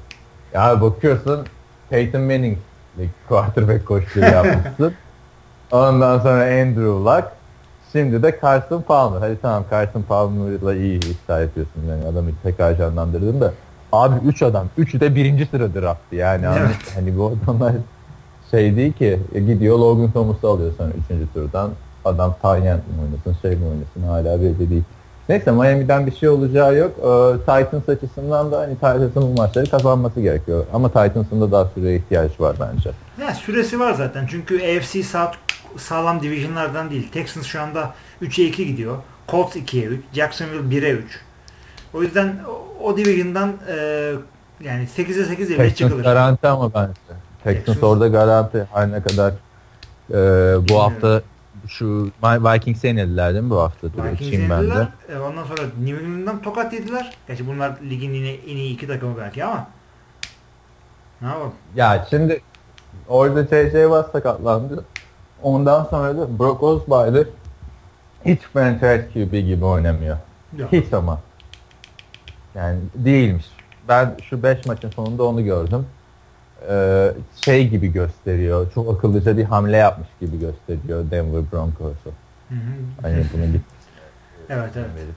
Ya 0.54 0.82
bakıyorsun 0.82 1.46
Peyton 1.90 2.22
Manning 2.22 2.58
quarterback 3.28 3.86
koçluğu 3.86 4.20
yapmışsın. 4.20 4.94
Ondan 5.72 6.20
sonra 6.20 6.44
Andrew 6.44 6.82
Luck, 6.82 7.24
Şimdi 7.94 8.24
de 8.24 8.40
Carson 8.42 8.82
Palmer. 8.82 9.20
Hadi 9.20 9.38
tamam 9.42 9.66
Carson 9.72 10.02
Palmer'la 10.02 10.76
iyi 10.76 10.98
iddia 10.98 11.40
yapıyorsun. 11.40 11.82
Yani 11.90 12.06
adamı 12.06 12.30
tekrar 12.44 12.78
canlandırdın 12.78 13.42
da. 13.42 13.54
Abi 13.92 14.16
3 14.28 14.42
adam. 14.42 14.68
Üçü 14.78 15.00
de 15.00 15.16
birinci 15.16 15.46
sıra 15.46 15.74
drafttı 15.74 16.16
yani. 16.16 16.46
Evet. 16.46 16.60
Hani, 16.60 16.74
hani 16.96 17.18
bu 17.18 17.34
adamlar 17.44 17.74
şey 18.52 18.76
değil 18.76 18.94
ki 18.94 19.20
e, 19.34 19.40
gidiyor 19.40 19.80
Logan 19.80 20.12
Thomas'ı 20.12 20.48
alıyor 20.48 20.72
sonra 20.78 20.90
3. 21.22 21.34
turdan. 21.34 21.72
Adam 22.06 22.36
Tanyent 22.42 22.88
mi 22.88 22.94
oynasın 23.04 23.42
şey 23.42 23.52
mi 23.52 23.66
oynasın 23.66 24.14
hala 24.14 24.42
belli 24.42 24.70
değil. 24.70 24.84
Neyse 25.30 25.52
Miami'den 25.52 26.08
bir 26.08 26.16
şey 26.16 26.30
olacağı 26.30 26.76
yok. 26.76 26.92
Ee, 26.98 27.38
Titans 27.40 27.90
açısından 27.90 28.52
da 28.52 28.60
hani 28.60 28.74
Titans'ın 28.74 29.22
bu 29.22 29.42
maçları 29.42 29.70
kazanması 29.70 30.22
gerekiyor. 30.22 30.66
Ama 30.74 30.88
Titans'ın 30.88 31.42
da 31.42 31.52
daha 31.52 31.66
süreye 31.66 31.98
ihtiyaç 31.98 32.40
var 32.40 32.56
bence. 32.60 32.92
Ya 33.22 33.34
süresi 33.34 33.80
var 33.80 33.94
zaten. 33.94 34.28
Çünkü 34.28 34.56
AFC 34.56 35.04
South 35.04 35.36
sağlam 35.78 36.22
divisionlardan 36.22 36.90
değil. 36.92 37.12
Texans 37.12 37.46
şu 37.46 37.62
anda 37.62 37.94
3'e 38.22 38.46
2 38.46 38.68
gidiyor. 38.68 38.98
Colts 39.30 39.56
2'ye 39.56 39.86
3. 39.86 40.02
Jacksonville 40.14 40.78
1'e 40.82 40.92
3. 40.92 41.20
O 41.94 42.02
yüzden 42.04 42.40
o, 42.48 42.84
o 42.88 42.98
division'dan 42.98 43.54
e, 43.70 43.76
yani 44.62 44.88
8'e 44.98 45.26
8 45.26 45.50
ile 45.50 45.58
Texans 45.58 45.76
çıkılır. 45.78 46.04
garanti 46.04 46.48
ama 46.48 46.74
bence. 46.74 46.94
Texans 47.44 47.78
Texans- 47.78 47.86
orada 47.86 48.08
garanti. 48.08 48.68
Her 48.74 48.92
ne 48.92 49.02
kadar 49.04 49.34
e, 50.10 50.16
bu 50.70 50.84
hafta 50.84 51.22
şu 51.68 52.12
Vikings'e 52.24 52.88
yenildiler 52.88 53.34
değil 53.34 53.44
mi 53.44 53.50
bu 53.50 53.60
hafta? 53.60 53.94
Dur 53.94 54.04
Vikings 54.04 54.28
açayım 54.28 54.50
ben 54.50 54.60
de. 54.62 54.64
yenildiler. 54.64 54.88
E, 55.10 55.20
ondan 55.20 55.44
sonra 55.44 55.62
New 55.84 56.04
England'dan 56.06 56.42
tokat 56.42 56.74
yediler. 56.74 57.14
Gerçi 57.28 57.48
bunlar 57.48 57.74
ligin 57.90 58.14
yine 58.14 58.32
en 58.32 58.58
iyi 58.58 58.74
iki 58.74 58.88
takımı 58.88 59.18
belki 59.18 59.44
ama 59.46 59.68
ne 61.22 61.28
yapalım? 61.28 61.52
Ya 61.76 62.08
şimdi 62.10 62.42
orada 63.08 63.44
J.J. 63.44 63.72
Watt 63.84 64.12
sakatlandı. 64.12 64.86
Ondan 65.44 65.84
sonra 65.84 66.18
da 66.18 66.40
Brock 66.40 66.64
Osweiler 66.64 67.26
hiç 68.26 68.42
franchise 68.42 69.08
QB 69.14 69.32
gibi 69.32 69.66
oynamıyor. 69.66 70.18
Yok. 70.58 70.72
Hiç 70.72 70.94
ama. 70.94 71.20
Yani 72.56 72.80
değilmiş. 72.96 73.46
Ben 73.88 74.16
şu 74.24 74.44
5 74.44 74.66
maçın 74.66 74.90
sonunda 74.90 75.24
onu 75.24 75.44
gördüm. 75.44 75.86
Ee, 76.70 77.12
şey 77.46 77.68
gibi 77.68 77.92
gösteriyor. 77.92 78.72
Çok 78.74 78.98
akıllıca 78.98 79.38
bir 79.38 79.44
hamle 79.44 79.78
yapmış 79.78 80.08
gibi 80.22 80.40
gösteriyor 80.40 81.12
Denver 81.12 81.42
Broncos'u. 81.52 82.12
Hani 83.02 83.26
bunu 83.34 83.54
bir 83.54 83.62
Evet 84.50 84.72
evet. 84.76 85.08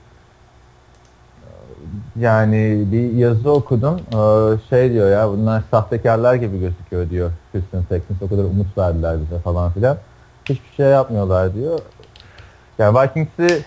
Yani 2.19 2.83
bir 2.91 3.13
yazı 3.13 3.51
okudum. 3.51 3.99
Ee, 4.13 4.57
Şey 4.69 4.93
diyor 4.93 5.09
ya 5.09 5.29
bunlar 5.29 5.63
sahtekarlar 5.71 6.35
gibi 6.35 6.59
gözüküyor 6.59 7.09
diyor. 7.09 7.31
Houston 7.51 7.83
Texans 7.83 8.21
o 8.21 8.29
kadar 8.29 8.43
umut 8.43 8.77
verdiler 8.77 9.17
bize 9.21 9.39
falan 9.39 9.71
filan. 9.71 9.97
Hiçbir 10.49 10.75
şey 10.77 10.85
yapmıyorlar 10.85 11.53
diyor. 11.53 11.79
Yani 12.79 12.99
Vikings'i 12.99 13.65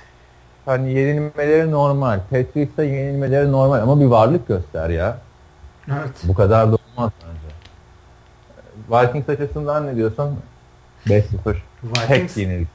hani 0.65 0.93
yenilmeleri 0.93 1.71
normal. 1.71 2.21
Patriots'a 2.31 2.85
yenilmeleri 2.85 3.53
normal 3.53 3.79
ama 3.83 4.01
bir 4.01 4.07
varlık 4.07 4.49
göster 4.49 4.91
ya. 4.91 5.19
Evet. 5.89 6.11
Bu 6.25 6.35
kadar 6.35 6.73
da 6.73 6.77
olmaz 6.97 7.11
bence. 7.23 7.51
Vikings 8.91 9.29
açısından 9.29 9.87
ne 9.87 9.97
diyorsun? 9.97 10.39
5-0. 11.07 11.23
Vikings 11.85 12.07
Tek 12.09 12.37
yenilik. 12.37 12.69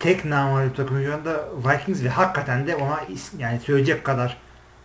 tek 0.00 0.24
namalip 0.24 0.76
takım 0.76 1.04
şu 1.04 1.14
anda 1.14 1.40
Vikings 1.64 2.02
ve 2.02 2.08
hakikaten 2.08 2.66
de 2.66 2.76
ona 2.76 3.00
yani 3.38 3.60
söyleyecek 3.60 4.04
kadar 4.04 4.36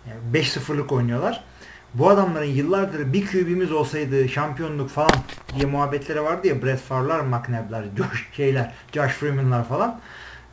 yani 0.08 0.44
5-0'lık 0.44 0.92
oynuyorlar. 0.92 1.44
Bu 1.94 2.10
adamların 2.10 2.46
yıllardır 2.46 3.14
bir 3.14 3.28
QB'miz 3.28 3.72
olsaydı 3.72 4.30
şampiyonluk 4.30 4.90
falan 4.90 5.12
diye 5.56 5.66
muhabbetleri 5.66 6.24
vardı 6.24 6.48
ya 6.48 6.64
Brett 6.64 6.80
Favre'lar, 6.80 7.20
McNabb'lar, 7.20 7.86
Josh, 7.98 8.30
şeyler, 8.34 8.74
Josh 8.94 9.12
Freeman'lar 9.12 9.64
falan. 9.64 10.00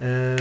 Ee, 0.02 0.36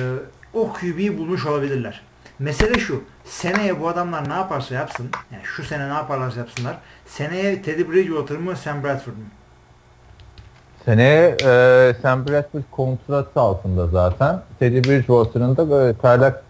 o 0.53 0.73
QB'yi 0.73 1.17
bulmuş 1.17 1.45
olabilirler. 1.45 2.01
Mesele 2.39 2.79
şu. 2.79 3.03
Seneye 3.25 3.81
bu 3.81 3.87
adamlar 3.87 4.29
ne 4.29 4.33
yaparsa 4.33 4.75
yapsın, 4.75 5.09
yani 5.31 5.43
şu 5.43 5.63
sene 5.63 5.89
ne 5.89 5.93
yaparlarsa 5.93 6.39
yapsınlar. 6.39 6.77
Seneye 7.05 7.61
Teddy 7.61 7.91
Bridgewater 7.91 8.37
mı, 8.37 8.55
Sam 8.55 8.83
Bradford 8.83 9.13
mı? 9.13 9.23
Seneye 10.85 11.37
e, 11.43 11.95
Sam 12.01 12.27
Bradford 12.27 12.61
kontratı 12.71 13.39
altında 13.39 13.87
zaten. 13.87 14.41
Teddy 14.59 14.89
Bridgewater'ın 14.89 15.57
da 15.57 15.69
böyle 15.69 15.97
çaylak 16.01 16.43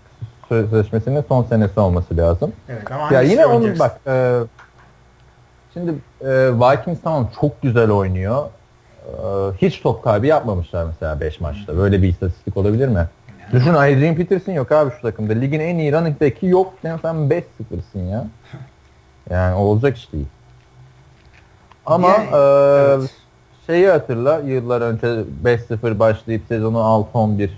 sözleşmesinin 0.50 1.24
son 1.28 1.44
senesi 1.44 1.80
olması 1.80 2.18
lazım. 2.18 2.54
Evet 2.70 2.92
ama 2.92 3.14
Ya 3.14 3.22
yine 3.22 3.46
onun 3.46 3.56
oynayacaksın? 3.56 3.80
bak 4.06 4.14
e, 4.14 4.40
şimdi 5.74 5.92
e, 6.22 6.28
Vikings 6.54 7.02
tamam 7.04 7.30
çok 7.42 7.62
güzel 7.62 7.92
oynuyor. 7.92 8.46
E, 9.08 9.12
hiç 9.62 9.82
top 9.82 10.04
kaybı 10.04 10.26
yapmamışlar 10.28 10.84
mesela 10.84 11.20
5 11.20 11.40
maçta. 11.42 11.78
Böyle 11.78 12.02
bir 12.02 12.08
istatistik 12.10 12.58
olabilir 12.58 12.88
mi? 12.88 13.08
Düşün 13.54 13.74
Adrian 13.74 14.16
Peterson 14.16 14.54
yok 14.54 14.72
abi 14.72 14.92
şu 14.96 15.02
takımda. 15.02 15.34
Ligin 15.34 15.60
en 15.60 15.78
iyi 15.78 15.92
running 15.94 16.22
back'i 16.22 16.46
yok. 16.48 16.74
Sen, 16.82 16.98
sen 17.02 17.16
5-0'sın 17.16 18.00
ya. 18.00 18.26
Yani 19.30 19.56
olacak 19.56 19.98
iş 19.98 20.14
değil. 20.14 20.26
Ama 21.86 22.08
Yani, 22.10 22.26
e, 22.34 22.38
evet. 22.96 23.10
şeyi 23.68 23.88
hatırla 23.90 24.40
yıllar 24.40 24.82
önce 24.82 25.08
5-0 25.44 26.00
başlayıp 26.00 26.42
sezonu 26.48 26.78
6-11 27.14 27.50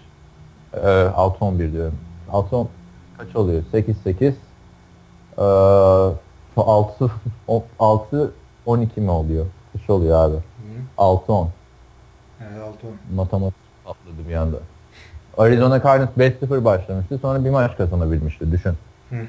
e, 0.74 0.78
6-11 0.78 1.74
diyorum. 1.74 1.96
6 2.32 2.56
kaç 3.18 3.36
oluyor? 3.36 3.64
8-8 3.74 4.34
e, 5.38 5.42
6 6.58 7.12
6 7.80 8.32
12 8.66 9.02
mi 9.02 9.12
oluyor? 9.12 9.46
Kaç 9.74 9.90
oluyor 9.90 10.30
abi? 10.30 10.36
Hı. 10.36 10.42
6-10. 10.98 11.48
Evet, 12.42 12.62
altı 12.62 12.88
on. 12.88 13.16
Matematik 13.16 13.60
patladı 13.86 14.30
bir 14.30 14.36
anda. 14.36 14.58
Arizona 15.38 15.84
Cardinals 15.84 16.18
5-0 16.18 16.66
başlamıştı. 16.66 17.18
Sonra 17.22 17.46
bir 17.46 17.50
maç 17.50 17.78
kazanabilmişti. 17.78 18.52
Düşün. 18.52 18.74
Hı 19.10 19.16
hı. 19.16 19.24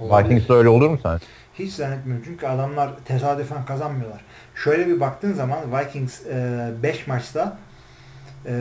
Olabilir. 0.00 0.30
Vikings 0.30 0.50
öyle 0.50 0.68
olur 0.68 0.90
mu 0.90 0.98
sen? 1.02 1.18
Hiç 1.54 1.72
zannetmiyorum 1.72 2.24
çünkü 2.26 2.46
adamlar 2.46 2.90
tesadüfen 3.04 3.64
kazanmıyorlar. 3.64 4.20
Şöyle 4.54 4.86
bir 4.86 5.00
baktığın 5.00 5.32
zaman 5.32 5.58
Vikings 5.72 6.26
5 6.82 7.06
maçta 7.06 7.58
e, 8.46 8.52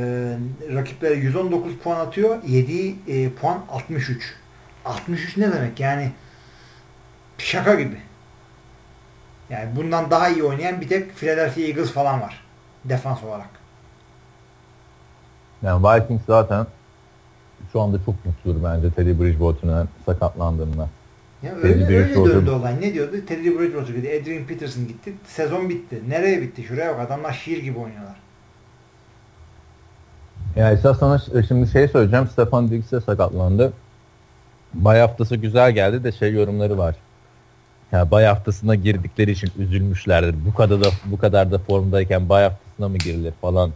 rakiplere 0.73 1.13
119 1.13 1.77
puan 1.77 1.99
atıyor. 1.99 2.43
Yediği 2.47 2.95
e, 3.07 3.29
puan 3.29 3.61
63. 3.69 4.35
63 4.85 5.37
ne 5.37 5.53
demek? 5.53 5.79
Yani 5.79 6.11
şaka 7.37 7.75
gibi. 7.75 7.97
Yani 9.49 9.75
bundan 9.75 10.11
daha 10.11 10.29
iyi 10.29 10.43
oynayan 10.43 10.81
bir 10.81 10.87
tek 10.89 11.15
Philadelphia 11.15 11.61
Eagles 11.61 11.91
falan 11.91 12.21
var. 12.21 12.43
Defans 12.85 13.23
olarak. 13.23 13.49
Yani 15.61 15.83
Vikings 15.83 16.21
zaten 16.27 16.67
şu 17.71 17.81
anda 17.81 17.97
çok 18.05 18.25
mutludur 18.25 18.63
bence 18.63 18.91
Teddy 18.91 19.19
Bridgewater'ın 19.19 19.89
sakatlandığına. 20.05 20.89
Ya 21.43 21.61
Teddy 21.61 21.83
öyle, 21.83 21.97
öyle 21.97 22.15
döndü 22.15 22.49
olay. 22.49 22.81
Ne 22.81 22.93
diyordu? 22.93 23.25
Teddy 23.27 23.59
Bridgewater 23.59 23.93
gitti. 23.93 24.19
Adrian 24.21 24.43
Peterson 24.43 24.87
gitti. 24.87 25.13
Sezon 25.27 25.69
bitti. 25.69 26.01
Nereye 26.07 26.41
bitti? 26.41 26.63
Şuraya 26.63 26.97
bak. 26.97 27.07
Adamlar 27.07 27.33
şiir 27.33 27.63
gibi 27.63 27.79
oynuyorlar. 27.79 28.15
Ya 30.57 30.71
esas 30.71 30.99
sana 30.99 31.19
ş- 31.19 31.43
şimdi 31.47 31.67
şey 31.71 31.87
söyleyeceğim. 31.87 32.27
Stefan 32.27 32.71
Diggs'e 32.71 33.01
sakatlandı. 33.01 33.73
Bay 34.73 34.99
haftası 34.99 35.35
güzel 35.35 35.71
geldi 35.71 36.03
de 36.03 36.11
şey 36.11 36.33
yorumları 36.33 36.77
var. 36.77 36.95
Ya 37.91 38.11
bay 38.11 38.25
haftasına 38.25 38.75
girdikleri 38.75 39.31
için 39.31 39.51
üzülmüşlerdir. 39.57 40.45
Bu 40.45 40.53
kadar 40.53 40.81
da 40.83 40.89
bu 41.05 41.17
kadar 41.17 41.51
da 41.51 41.59
formdayken 41.59 42.29
bay 42.29 42.43
haftasına 42.43 42.89
mı 42.89 42.97
girilir 42.97 43.33
falan 43.41 43.71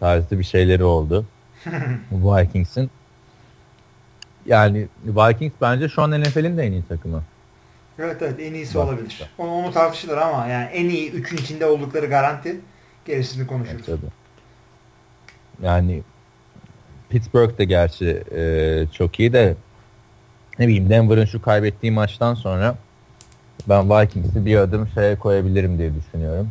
tarzı 0.00 0.38
bir 0.38 0.44
şeyleri 0.44 0.84
oldu. 0.84 1.24
bu 2.10 2.36
Vikings'in. 2.36 2.90
Yani 4.46 4.88
Vikings 5.04 5.52
bence 5.60 5.88
şu 5.88 6.02
an 6.02 6.20
NFL'in 6.22 6.56
de 6.56 6.62
en 6.62 6.72
iyi 6.72 6.82
takımı. 6.88 7.22
Evet 7.98 8.16
evet 8.22 8.40
en 8.40 8.54
iyisi 8.54 8.78
olabilir. 8.78 9.22
Onu, 9.38 9.50
onu 9.50 9.72
tartışılır 9.72 10.16
ama 10.16 10.46
yani 10.46 10.64
en 10.64 10.88
iyi 10.88 11.12
üçün 11.12 11.36
içinde 11.36 11.66
oldukları 11.66 12.06
garanti. 12.06 12.60
Gerisini 13.06 13.46
konuşuruz. 13.46 13.88
Evet, 13.88 14.00
tabii. 14.00 14.25
Yani 15.62 16.02
Pittsburgh 17.08 17.58
de 17.58 17.64
gerçi 17.64 18.24
e, 18.34 18.84
çok 18.92 19.20
iyi 19.20 19.32
de 19.32 19.54
ne 20.58 20.66
bileyim 20.66 20.90
Denver'ın 20.90 21.24
şu 21.24 21.42
kaybettiği 21.42 21.92
maçtan 21.92 22.34
sonra 22.34 22.74
ben 23.68 23.90
Vikings'i 23.90 24.46
bir 24.46 24.56
adım 24.56 24.88
şeye 24.94 25.16
koyabilirim 25.16 25.78
diye 25.78 25.94
düşünüyorum. 25.94 26.50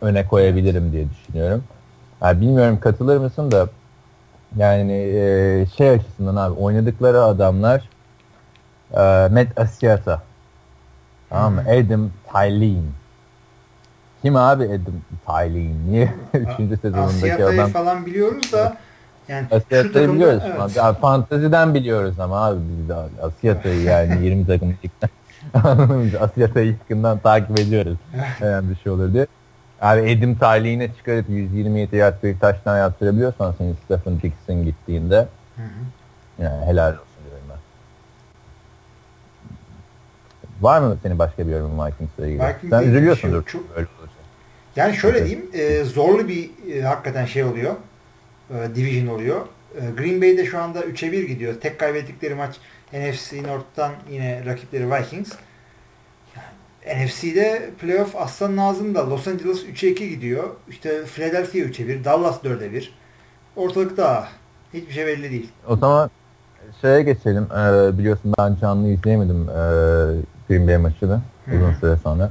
Öne 0.00 0.26
koyabilirim 0.26 0.92
diye 0.92 1.06
düşünüyorum. 1.10 1.64
Yani 2.22 2.40
bilmiyorum 2.40 2.80
katılır 2.80 3.16
mısın 3.16 3.50
da 3.50 3.68
yani 4.56 4.92
e, 4.92 5.66
şey 5.76 5.90
açısından 5.90 6.36
abi 6.36 6.60
oynadıkları 6.60 7.22
adamlar 7.22 7.88
e, 8.92 9.28
Matt 9.28 9.58
Asiata 9.58 10.22
tamam 11.30 11.54
mı? 11.54 11.64
Adam 11.68 12.10
Tylin 12.32 12.92
kim 14.24 14.36
abi 14.36 14.64
Adam 14.64 14.94
Tylin? 15.26 15.76
Niye? 15.92 16.14
Üçüncü 16.34 16.76
sezonundaki 16.76 17.16
Asiyata'yı 17.16 17.60
adam. 17.60 17.70
falan 17.70 18.06
biliyoruz 18.06 18.52
da 18.52 18.76
yani 19.28 19.46
Asiyata'yı 19.50 19.92
takımda 19.92 20.14
biliyoruz. 20.14 20.42
evet. 20.46 20.76
Ya, 20.76 20.92
fanteziden 20.92 21.74
biliyoruz 21.74 22.20
ama 22.20 22.46
abi 22.46 22.60
biz 22.78 22.88
de 22.88 22.94
Asiyata'yı 23.22 23.82
yani 23.90 24.24
20 24.24 24.46
takım 24.46 24.74
ligden? 24.84 25.10
Asiyata'yı 26.20 26.66
yakından 26.72 27.18
takip 27.18 27.60
ediyoruz. 27.60 27.98
Yani 28.40 28.70
bir 28.70 28.76
şey 28.76 28.92
olur 28.92 29.12
diye. 29.12 29.26
Abi 29.80 30.10
Edim 30.10 30.34
Tayliğine 30.38 30.88
çıkarıp 30.96 31.28
127 31.28 31.96
yard 31.96 32.22
bir 32.22 32.38
taştan 32.38 32.78
yaptırabiliyorsan 32.78 33.54
senin 33.58 33.76
Stephen 33.84 34.20
Dixon 34.22 34.64
gittiğinde 34.64 35.16
Hı 35.56 35.62
hı. 35.62 36.42
yani 36.42 36.64
helal 36.66 36.92
olsun 36.92 37.04
diyorum 37.24 37.44
ben. 37.50 37.56
Var 40.60 40.80
mı 40.80 40.96
senin 41.02 41.18
başka 41.18 41.46
bir 41.46 41.52
yorumun 41.52 41.86
Vikings'le 41.86 42.18
ilgili? 42.18 42.40
Vikings'le 42.42 42.70
Sen 42.70 42.82
üzülüyorsundur. 42.82 43.22
şey 43.30 43.32
yok. 43.32 43.48
Çok- 43.48 43.62
olacak. 43.76 43.88
Yani 44.76 44.96
şöyle 44.96 45.26
diyeyim 45.26 45.46
e, 45.52 45.84
zorlu 45.84 46.28
bir 46.28 46.50
e, 46.72 46.82
hakikaten 46.82 47.26
şey 47.26 47.44
oluyor. 47.44 47.74
E, 48.50 48.74
division 48.74 49.06
oluyor. 49.06 49.40
E, 49.74 49.80
Green 49.96 50.22
Bay'de 50.22 50.46
şu 50.46 50.62
anda 50.62 50.80
3'e 50.80 51.12
1 51.12 51.28
gidiyor. 51.28 51.54
Tek 51.60 51.78
kaybettikleri 51.78 52.34
maç 52.34 52.56
NFC 52.92 53.42
North'tan 53.42 53.92
yine 54.10 54.46
rakipleri 54.46 54.90
Vikings. 54.90 55.32
Yani 56.86 57.04
NFC'de 57.04 57.70
playoff 57.80 58.16
aslan 58.16 58.56
lazım 58.56 58.94
da 58.94 59.10
Los 59.10 59.28
Angeles 59.28 59.64
3'e 59.64 59.90
2 59.90 60.08
gidiyor. 60.08 60.44
İşte 60.68 61.04
Philadelphia 61.04 61.58
3'e 61.58 61.88
1, 61.88 62.04
Dallas 62.04 62.36
4'e 62.44 62.72
1. 62.72 62.94
Ortalıkta 63.56 64.28
hiçbir 64.74 64.92
şey 64.92 65.06
belli 65.06 65.30
değil. 65.30 65.48
O 65.68 65.76
zaman 65.76 66.10
şeye 66.80 67.02
geçelim. 67.02 67.46
Ee, 67.52 67.98
biliyorsun 67.98 68.32
ben 68.38 68.56
canlı 68.60 68.88
izleyemedim 68.88 69.48
e, 69.48 69.54
Green 70.48 70.68
Bay 70.68 70.78
maçını 70.78 71.20
uzun 71.48 71.72
süre 71.80 71.96
sonra. 72.02 72.30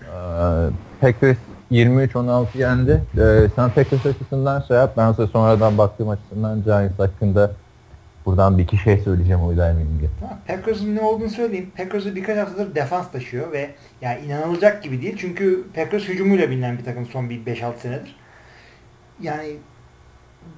Ee, 0.00 0.70
Packers 1.00 1.36
23-16 1.70 2.58
yendi. 2.58 3.02
Ee, 3.18 3.48
sen 3.56 3.70
Packers 3.70 4.06
açısından 4.06 4.60
şey 4.60 4.76
yap. 4.76 4.94
Ben 4.96 5.12
size 5.12 5.26
sonradan 5.26 5.78
baktığım 5.78 6.08
açısından 6.08 6.62
Giants 6.64 6.98
hakkında 6.98 7.52
buradan 8.26 8.58
bir 8.58 8.62
iki 8.62 8.76
şey 8.76 8.98
söyleyeceğim 8.98 9.42
oydaymayayım 9.42 9.98
diye. 9.98 10.10
Tamam, 10.20 10.38
Packers'ın 10.46 10.96
ne 10.96 11.00
olduğunu 11.00 11.30
söyleyeyim. 11.30 11.70
Packers'ı 11.76 12.16
birkaç 12.16 12.38
haftadır 12.38 12.74
defans 12.74 13.12
taşıyor 13.12 13.52
ve 13.52 13.70
yani 14.00 14.26
inanılacak 14.26 14.82
gibi 14.82 15.02
değil. 15.02 15.16
Çünkü 15.18 15.64
Packers 15.74 16.02
hücumuyla 16.02 16.50
bilinen 16.50 16.78
bir 16.78 16.84
takım 16.84 17.06
son 17.06 17.30
bir 17.30 17.44
5-6 17.44 17.78
senedir. 17.78 18.16
Yani 19.20 19.56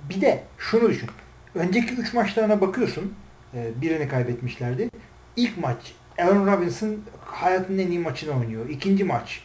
bir 0.09 0.21
de 0.21 0.43
şunu 0.59 0.89
düşün. 0.89 1.09
Önceki 1.55 1.95
3 1.95 2.15
maçlarına 2.15 2.61
bakıyorsun. 2.61 3.15
E, 3.55 3.81
birini 3.81 4.09
kaybetmişlerdi. 4.09 4.91
İlk 5.37 5.59
maç 5.59 5.95
Allen 6.19 6.47
Robinson 6.47 6.97
hayatının 7.25 7.79
en 7.79 7.89
iyi 7.89 7.99
maçını 7.99 8.39
oynuyor. 8.39 8.69
İkinci 8.69 9.05
maç 9.05 9.45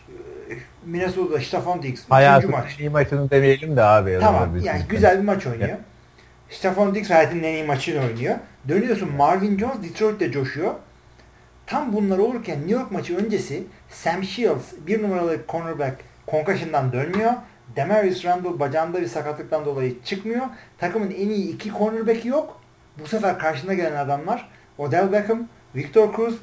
Minnesota'da 0.86 1.40
Stephon 1.40 1.84
Diggs. 1.84 2.02
Hayatının 2.10 2.52
maç. 2.52 2.80
iyi 2.80 2.90
maçını 2.90 3.30
demeyelim 3.30 3.78
de 3.78 3.84
abi. 3.84 4.18
Tamam 4.22 4.58
yani 4.64 4.82
güzel 4.90 5.18
bir 5.18 5.24
maç 5.24 5.48
oynuyor. 5.48 5.78
Stephon 6.50 6.96
Diggs 6.96 7.10
hayatının 7.10 7.44
en 7.44 7.54
iyi 7.54 7.64
maçını 7.64 8.06
oynuyor. 8.06 8.36
Dönüyorsun 8.68 9.12
Marvin 9.16 9.58
Jones 9.58 9.84
Detroit'te 9.84 10.32
coşuyor. 10.32 10.74
Tam 11.66 11.94
bunlar 11.94 12.18
olurken 12.18 12.60
New 12.60 12.74
York 12.74 12.92
maçı 12.92 13.18
öncesi 13.18 13.64
Sam 13.90 14.24
Shields 14.24 14.74
bir 14.88 15.04
numaralı 15.04 15.38
cornerback 15.50 15.96
concussion'dan 16.28 16.94
dönmüyor. 16.94 17.32
Demarius 17.76 18.26
Randall 18.26 18.60
bacağında 18.60 19.02
bir 19.02 19.08
sakatlıktan 19.08 19.66
dolayı 19.66 20.04
çıkmıyor. 20.04 20.46
Takımın 20.78 21.12
en 21.12 21.30
iyi 21.30 21.56
iki 21.56 21.72
cornerback'i 21.72 22.28
yok. 22.28 22.62
Bu 23.00 23.08
sefer 23.08 23.40
karşında 23.40 23.74
gelen 23.74 23.96
adamlar 23.96 24.50
Odell 24.78 25.12
Beckham, 25.12 25.48
Victor 25.76 26.16
Cruz, 26.16 26.36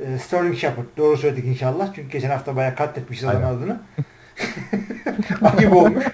e, 0.00 0.18
Sterling 0.18 0.56
Shepard. 0.56 0.86
Doğru 0.96 1.16
söyledik 1.16 1.44
inşallah. 1.44 1.94
Çünkü 1.94 2.08
geçen 2.08 2.30
hafta 2.30 2.56
bayağı 2.56 2.76
katletmişiz 2.76 3.24
adamın 3.24 3.46
adını. 3.46 3.80
Ayıp 5.58 5.72
olmuş. 5.72 6.04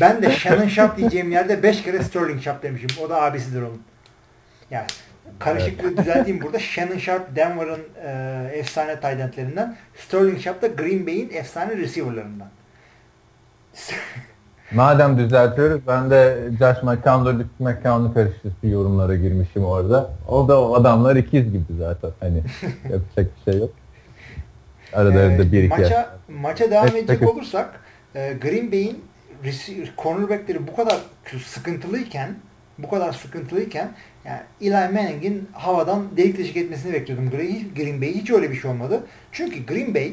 Ben 0.00 0.22
de 0.22 0.30
Shannon 0.30 0.68
Sharp 0.68 0.96
diyeceğim 0.96 1.32
yerde 1.32 1.62
5 1.62 1.82
kere 1.82 2.02
Sterling 2.02 2.42
Sharp 2.42 2.62
demişim. 2.62 2.90
O 3.04 3.10
da 3.10 3.22
abisidir 3.22 3.62
onun. 3.62 3.82
Yani 4.70 4.86
karışıklığı 5.38 5.96
düzelteyim 5.96 6.42
burada. 6.42 6.58
Shannon 6.58 6.98
Sharp 6.98 7.36
Denver'ın 7.36 7.82
e, 8.04 8.58
efsane 8.58 9.00
tight 9.00 9.38
Sterling 9.96 10.40
Sharp 10.40 10.62
da 10.62 10.66
Green 10.66 11.06
Bay'in 11.06 11.30
efsane 11.30 11.76
receiver'larından. 11.76 12.48
Madem 14.72 15.18
düzeltiyoruz 15.18 15.80
ben 15.86 16.10
de 16.10 16.38
Josh 16.58 16.82
McCown'la 16.82 17.38
Luke 17.38 17.48
McCown'u 17.58 18.14
karıştırıp 18.14 18.62
bir 18.62 18.68
yorumlara 18.68 19.16
girmişim 19.16 19.64
orada. 19.64 20.10
O 20.28 20.48
da 20.48 20.62
o 20.62 20.74
adamlar 20.74 21.16
ikiz 21.16 21.52
gibi 21.52 21.64
zaten. 21.78 22.10
Hani 22.20 22.36
yapacak 22.92 23.30
bir 23.36 23.52
şey 23.52 23.60
yok. 23.60 23.70
Aralarında 24.92 25.42
ee, 25.42 25.52
bir 25.52 25.62
iki. 25.62 25.80
Maça, 25.80 26.18
maça 26.28 26.70
devam 26.70 26.96
edecek 26.96 27.28
olursak 27.28 27.80
e, 28.14 28.32
Green 28.42 28.72
Bay'in 28.72 29.04
cornerbackleri 29.98 30.66
bu 30.66 30.76
kadar 30.76 30.96
sıkıntılıyken 31.44 32.34
bu 32.78 32.90
kadar 32.90 33.12
sıkıntılıyken 33.12 33.92
yani 34.24 34.40
Eli 34.60 34.94
Manning'in 34.94 35.48
havadan 35.52 36.16
delik 36.16 36.38
deşik 36.38 36.56
etmesini 36.56 36.92
bekliyordum 36.92 37.30
Green, 37.30 37.74
Green 37.76 38.00
Bay. 38.00 38.14
Hiç 38.14 38.30
öyle 38.30 38.50
bir 38.50 38.56
şey 38.56 38.70
olmadı. 38.70 39.00
Çünkü 39.32 39.66
Green 39.66 39.94
Bay 39.94 40.12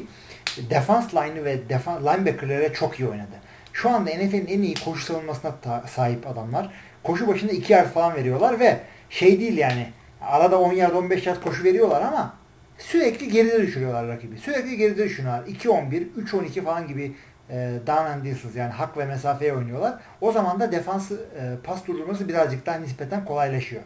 defans 0.70 1.14
line'ı 1.14 1.44
ve 1.44 1.68
defans, 1.68 2.02
linebacker'lere 2.02 2.72
çok 2.72 3.00
iyi 3.00 3.08
oynadı. 3.08 3.36
Şu 3.76 3.90
anda 3.90 4.10
NFL'in 4.10 4.46
en 4.46 4.62
iyi 4.62 4.74
koşu 4.74 5.04
savunmasına 5.04 5.52
sahip 5.86 6.26
adamlar. 6.26 6.72
Koşu 7.02 7.28
başında 7.28 7.52
2 7.52 7.72
yard 7.72 7.86
falan 7.86 8.14
veriyorlar 8.14 8.60
ve 8.60 8.80
şey 9.10 9.40
değil 9.40 9.58
yani 9.58 9.88
arada 10.20 10.60
10 10.60 10.72
yard 10.72 10.94
15 10.94 11.26
yard 11.26 11.42
koşu 11.42 11.64
veriyorlar 11.64 12.02
ama 12.02 12.34
sürekli 12.78 13.28
geride 13.28 13.62
düşürüyorlar 13.62 14.08
rakibi. 14.08 14.38
Sürekli 14.38 14.76
geride 14.76 15.04
düşürüyorlar. 15.04 15.46
2-11, 15.46 16.06
3-12 16.24 16.64
falan 16.64 16.88
gibi 16.88 17.16
e, 17.50 17.72
down 17.86 18.06
and 18.06 18.24
distance 18.24 18.60
yani 18.60 18.72
hak 18.72 18.98
ve 18.98 19.04
mesafeye 19.04 19.54
oynuyorlar. 19.54 19.94
O 20.20 20.32
zaman 20.32 20.60
da 20.60 20.72
defans 20.72 21.10
e, 21.10 21.16
pas 21.64 21.86
durdurması 21.86 22.28
birazcık 22.28 22.66
daha 22.66 22.76
nispeten 22.76 23.24
kolaylaşıyor. 23.24 23.82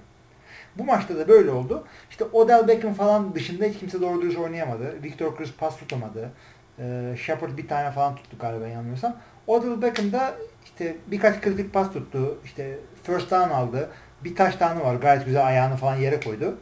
Bu 0.79 0.85
maçta 0.85 1.17
da 1.17 1.29
böyle 1.29 1.51
oldu. 1.51 1.85
İşte 2.11 2.25
Odell 2.25 2.69
Beckham 2.69 2.95
falan 2.95 3.35
dışında 3.35 3.65
hiç 3.65 3.79
kimse 3.79 4.01
doğru 4.01 4.23
dürüst 4.23 4.39
oynayamadı. 4.39 5.03
Victor 5.03 5.37
Cruz 5.37 5.55
pas 5.59 5.77
tutamadı. 5.77 6.31
E, 6.79 7.15
Shepard 7.17 7.59
bir 7.59 7.69
tane 7.69 7.91
falan 7.91 8.17
tuttu 8.17 8.37
galiba 8.41 8.67
yanılmıyorsam. 8.67 9.17
Odell 9.47 9.83
Beckham 9.83 10.13
da 10.13 10.35
işte 10.65 10.97
birkaç 11.07 11.41
kritik 11.41 11.75
pas 11.75 11.93
tuttu. 11.93 12.39
İşte 12.45 12.79
first 13.03 13.31
down 13.31 13.51
aldı. 13.51 13.89
Bir 14.25 14.37
taş 14.37 14.57
tane 14.57 14.85
var. 14.85 14.95
Gayet 14.95 15.27
güzel 15.27 15.47
ayağını 15.47 15.77
falan 15.77 15.97
yere 15.97 16.21
koydu. 16.21 16.55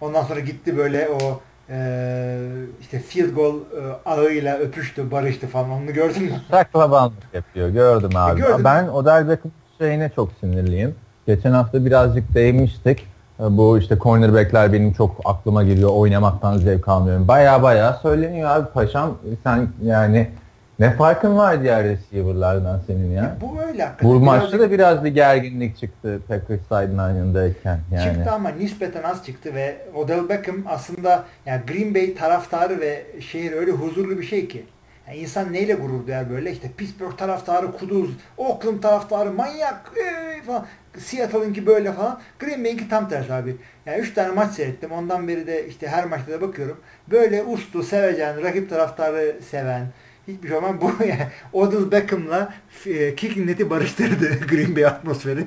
Ondan 0.00 0.22
sonra 0.22 0.40
gitti 0.40 0.76
böyle 0.76 1.08
o 1.08 1.40
e, 1.70 2.38
işte 2.80 2.98
field 2.98 3.34
goal 3.34 3.54
e, 3.54 4.10
ağıyla 4.10 4.58
öpüştü, 4.58 5.10
barıştı 5.10 5.46
falan. 5.46 5.70
Onu 5.70 5.92
gördün 5.92 6.22
mü? 6.22 6.30
Saklabanlık 6.50 7.34
yapıyor. 7.34 7.68
Gördüm 7.68 8.10
abi. 8.16 8.40
E, 8.40 8.64
ben 8.64 8.88
Odell 8.88 9.28
Beckham 9.28 9.52
şeyine 9.78 10.10
çok 10.16 10.28
sinirliyim. 10.40 10.94
Geçen 11.26 11.52
hafta 11.52 11.84
birazcık 11.84 12.34
değmiştik. 12.34 13.06
E, 13.40 13.42
bu 13.42 13.78
işte 13.78 13.98
cornerbackler 13.98 14.72
benim 14.72 14.92
çok 14.92 15.20
aklıma 15.24 15.62
geliyor. 15.62 15.90
Oynamaktan 15.92 16.58
zevk 16.58 16.88
almıyorum. 16.88 17.28
Baya 17.28 17.62
baya 17.62 17.92
söyleniyor 18.02 18.50
abi 18.50 18.68
paşam. 18.74 19.18
Sen 19.44 19.68
yani 19.84 20.30
ne 20.78 20.92
farkın 20.92 21.36
var 21.36 21.62
diğer 21.62 21.84
receiver'lardan 21.84 22.80
senin 22.86 23.12
ya? 23.12 23.36
E, 23.38 23.40
bu 23.40 23.62
öyle 23.62 23.82
hakikaten. 23.82 24.10
Bu 24.10 24.20
maçta 24.20 24.58
da 24.58 24.70
biraz 24.70 25.04
bir 25.04 25.10
gerginlik 25.10 25.76
çıktı 25.78 26.20
Packers 26.28 26.60
sideline'ındayken. 26.62 27.80
Yani. 27.92 28.04
Çıktı 28.04 28.30
ama 28.30 28.48
nispeten 28.48 29.02
az 29.02 29.26
çıktı 29.26 29.54
ve 29.54 29.76
Odell 29.94 30.28
Beckham 30.28 30.56
aslında 30.68 31.24
yani 31.46 31.62
Green 31.66 31.94
Bay 31.94 32.14
taraftarı 32.14 32.80
ve 32.80 33.06
şehir 33.20 33.52
öyle 33.52 33.70
huzurlu 33.70 34.18
bir 34.18 34.24
şey 34.24 34.48
ki. 34.48 34.64
Yani 35.08 35.18
insan 35.18 35.52
neyle 35.52 35.74
gurur 35.74 36.06
duyar 36.06 36.30
böyle 36.30 36.52
işte 36.52 36.68
Pittsburgh 36.76 37.16
taraftarı 37.16 37.72
kuduz, 37.72 38.10
Oakland 38.36 38.82
taraftarı 38.82 39.30
manyak 39.30 39.92
ee, 39.96 40.42
falan. 40.42 40.66
Seattle'ınki 40.98 41.66
böyle 41.66 41.92
falan. 41.92 42.20
Green 42.38 42.64
Bay'inki 42.64 42.88
tam 42.88 43.08
tersi 43.08 43.32
abi. 43.32 43.56
Yani 43.86 43.98
3 43.98 44.14
tane 44.14 44.32
maç 44.32 44.52
seyrettim. 44.52 44.92
Ondan 44.92 45.28
beri 45.28 45.46
de 45.46 45.68
işte 45.68 45.88
her 45.88 46.04
maçta 46.04 46.32
da 46.32 46.40
bakıyorum. 46.40 46.80
Böyle 47.10 47.42
uslu, 47.42 47.82
sevecen, 47.82 48.42
rakip 48.42 48.70
taraftarı 48.70 49.36
seven, 49.50 49.86
hiçbir 50.28 50.48
şey 50.48 50.56
olmaz. 50.56 50.74
Bu 50.80 51.04
yani 51.04 51.26
Odell 51.52 51.90
Beckham'la 51.90 52.54
e, 52.86 53.14
kicking 53.14 53.48
neti 53.48 53.70
barıştırdı 53.70 54.46
Green 54.48 54.76
Bay 54.76 54.86
atmosferi. 54.86 55.44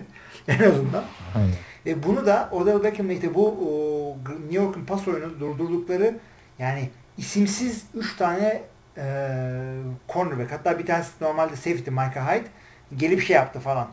en 0.47 0.59
azından. 0.59 1.03
Aynen. 1.35 1.53
E, 1.85 2.03
bunu 2.03 2.25
da 2.25 2.49
Odell 2.51 2.83
Beckham'la 2.83 3.13
işte 3.13 3.33
bu 3.33 3.47
o, 3.47 4.17
New 4.39 4.55
York'un 4.55 4.85
pas 4.85 5.07
oyunu 5.07 5.39
durdurdukları 5.39 6.15
yani 6.59 6.89
isimsiz 7.17 7.83
3 7.95 8.15
tane 8.15 8.61
e, 8.97 9.03
cornerback 10.09 10.51
hatta 10.51 10.79
bir 10.79 10.85
tanesi 10.85 11.11
normalde 11.21 11.55
safety 11.55 11.89
Micah 11.89 12.33
Hyde 12.35 12.47
gelip 12.97 13.21
şey 13.21 13.35
yaptı 13.35 13.59
falan. 13.59 13.87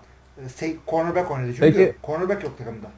E, 0.62 0.72
cornerback 0.88 1.30
oynadı 1.30 1.54
çünkü 1.56 1.72
Peki, 1.72 1.94
cornerback 2.06 2.44
yok 2.44 2.58
takımda. 2.58 2.90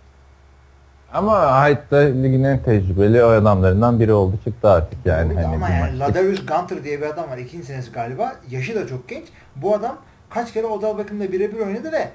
Ama 1.17 1.65
Hyde 1.69 1.91
da 1.91 1.97
ligin 1.97 2.45
en 2.45 2.63
tecrübeli 2.63 3.25
o 3.25 3.29
adamlarından 3.29 4.01
biri 4.01 4.13
oldu 4.13 4.39
çıktı 4.45 4.71
artık 4.71 4.99
yani. 5.07 5.35
Hani 5.35 5.47
ama 5.47 5.69
yani 5.69 5.99
Ladarius 5.99 6.47
Gunter 6.47 6.85
diye 6.85 7.01
bir 7.01 7.07
adam 7.07 7.31
var. 7.31 7.39
ikinci 7.39 7.67
senesi 7.67 7.93
galiba. 7.93 8.37
Yaşı 8.51 8.75
da 8.75 8.87
çok 8.87 9.09
genç. 9.09 9.25
Bu 9.57 9.75
adam 9.75 9.99
kaç 10.31 10.53
kere 10.53 10.67
Odell 10.67 10.99
Beckham'la 10.99 11.33
birebir 11.33 11.61
oynadı 11.61 11.93
ve 11.93 12.09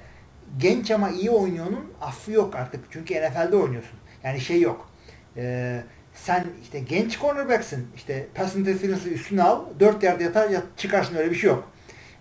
genç 0.57 0.91
ama 0.91 1.09
iyi 1.09 1.31
oynuyor'nun 1.31 1.85
affı 2.01 2.31
yok 2.31 2.55
artık. 2.55 2.79
Çünkü 2.89 3.13
NFL'de 3.13 3.55
oynuyorsun. 3.55 3.99
Yani 4.23 4.39
şey 4.39 4.61
yok. 4.61 4.89
Ee, 5.37 5.81
sen 6.13 6.45
işte 6.61 6.79
genç 6.79 7.19
cornerback'sin. 7.19 7.87
İşte 7.95 8.27
pass 8.35 8.55
interference'ı 8.55 9.09
üstüne 9.09 9.43
al. 9.43 9.59
Dört 9.79 10.03
yerde 10.03 10.23
yatar 10.23 10.49
ya 10.49 10.61
çıkarsın 10.77 11.15
öyle 11.15 11.31
bir 11.31 11.35
şey 11.35 11.49
yok. 11.49 11.63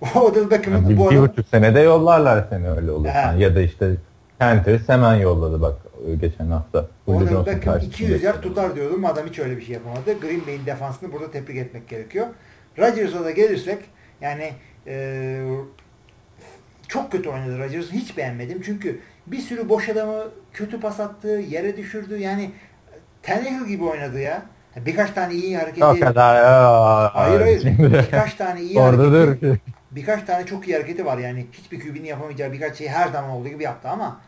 Odell 0.14 0.50
Beckham'ın 0.50 0.98
bu 0.98 1.08
adam... 1.08 1.16
Bir 1.16 1.20
buçuk 1.20 1.48
senede 1.48 1.80
yollarlar 1.80 2.44
seni 2.50 2.70
öyle 2.70 2.90
olursan. 2.90 3.36
Ya 3.36 3.56
da 3.56 3.60
işte 3.60 3.94
Panthers 4.38 4.88
hemen 4.88 5.14
yolladı 5.14 5.62
bak 5.62 5.89
geçen 6.20 6.46
hafta. 6.46 6.86
Orada 7.06 7.46
Beckham 7.46 7.78
200 7.78 8.22
yer 8.22 8.42
tutar 8.42 8.76
diyordum. 8.76 9.04
Adam 9.04 9.26
hiç 9.26 9.38
öyle 9.38 9.56
bir 9.56 9.62
şey 9.62 9.74
yapamadı. 9.74 10.20
Green 10.20 10.46
Bay'in 10.46 10.66
defansını 10.66 11.12
burada 11.12 11.30
tebrik 11.30 11.56
etmek 11.56 11.88
gerekiyor. 11.88 12.26
Rodgers'a 12.78 13.24
da 13.24 13.30
gelirsek 13.30 13.78
yani 14.20 14.52
e, 14.86 15.44
çok 16.88 17.12
kötü 17.12 17.28
oynadı 17.28 17.58
Rodgers. 17.58 17.92
Hiç 17.92 18.16
beğenmedim. 18.16 18.62
Çünkü 18.62 19.00
bir 19.26 19.38
sürü 19.38 19.68
boş 19.68 19.88
adamı 19.88 20.24
kötü 20.52 20.80
pas 20.80 21.00
attı, 21.00 21.28
yere 21.28 21.76
düşürdü. 21.76 22.18
Yani 22.18 22.50
Tannehill 23.22 23.66
gibi 23.66 23.84
oynadı 23.84 24.20
ya. 24.20 24.42
Birkaç 24.76 25.10
tane 25.10 25.34
iyi 25.34 25.56
hareketi. 25.58 25.84
O 25.84 26.00
kadar. 26.00 26.44
hayır 27.12 27.40
hayır. 27.40 27.64
Birkaç 27.78 28.34
tane 28.34 28.62
iyi 28.62 28.80
hareketi. 28.80 29.60
Birkaç 29.90 30.22
tane 30.22 30.46
çok 30.46 30.68
iyi 30.68 30.74
hareketi 30.74 31.06
var 31.06 31.18
yani. 31.18 31.46
Hiçbir 31.52 31.80
QB'nin 31.80 32.04
yapamayacağı 32.04 32.52
birkaç 32.52 32.76
şeyi 32.76 32.90
her 32.90 33.08
zaman 33.08 33.30
olduğu 33.30 33.48
gibi 33.48 33.62
yaptı 33.62 33.88
ama 33.88 34.20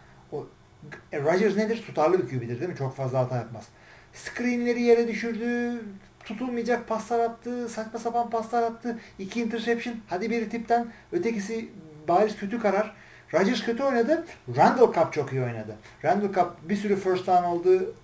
e, 1.12 1.20
Rodgers 1.20 1.56
nedir? 1.56 1.82
Tutarlı 1.86 2.18
bir 2.18 2.28
QB'dir 2.28 2.60
değil 2.60 2.70
mi? 2.70 2.76
Çok 2.76 2.96
fazla 2.96 3.18
hata 3.18 3.36
yapmaz. 3.36 3.64
Screenleri 4.12 4.82
yere 4.82 5.08
düşürdü. 5.08 5.80
tutulmayacak 6.24 6.88
paslar 6.88 7.20
attı, 7.20 7.68
saçma 7.68 7.98
sapan 7.98 8.30
paslar 8.30 8.62
attı. 8.62 8.98
iki 9.18 9.40
interception, 9.42 9.94
hadi 10.08 10.30
biri 10.30 10.48
tipten, 10.48 10.86
ötekisi 11.12 11.68
bariz 12.08 12.36
kötü 12.36 12.60
karar. 12.60 12.92
Rodgers 13.34 13.64
kötü 13.64 13.82
oynadı. 13.82 14.24
Randall 14.56 14.92
Cup 14.92 15.12
çok 15.12 15.32
iyi 15.32 15.42
oynadı. 15.42 15.76
Randall 16.04 16.32
Cup 16.32 16.50
bir 16.62 16.76
sürü 16.76 16.96
first 16.96 17.26
down 17.26 17.44
oldu. 17.44 17.94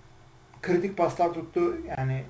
Kritik 0.62 0.96
paslar 0.96 1.34
tuttu. 1.34 1.76
Yani 1.98 2.22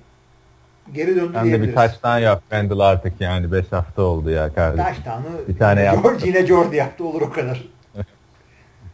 geri 0.93 1.15
döndü 1.15 1.31
ben 1.33 1.51
de 1.51 1.61
bir 1.61 1.75
taştan 1.75 2.19
yap 2.19 2.43
Randall 2.51 2.79
artık 2.79 3.21
yani 3.21 3.51
5 3.51 3.71
hafta 3.71 4.01
oldu 4.01 4.29
ya 4.29 4.53
kardeşim. 4.53 4.85
Taştanı 4.85 5.47
bir 5.47 5.57
tane 5.57 5.81
George, 5.81 6.07
yaptı. 6.07 6.27
Yine 6.27 6.45
Jordi 6.45 6.75
yaptı 6.75 7.03
olur 7.03 7.21
o 7.21 7.29
kadar. 7.29 7.69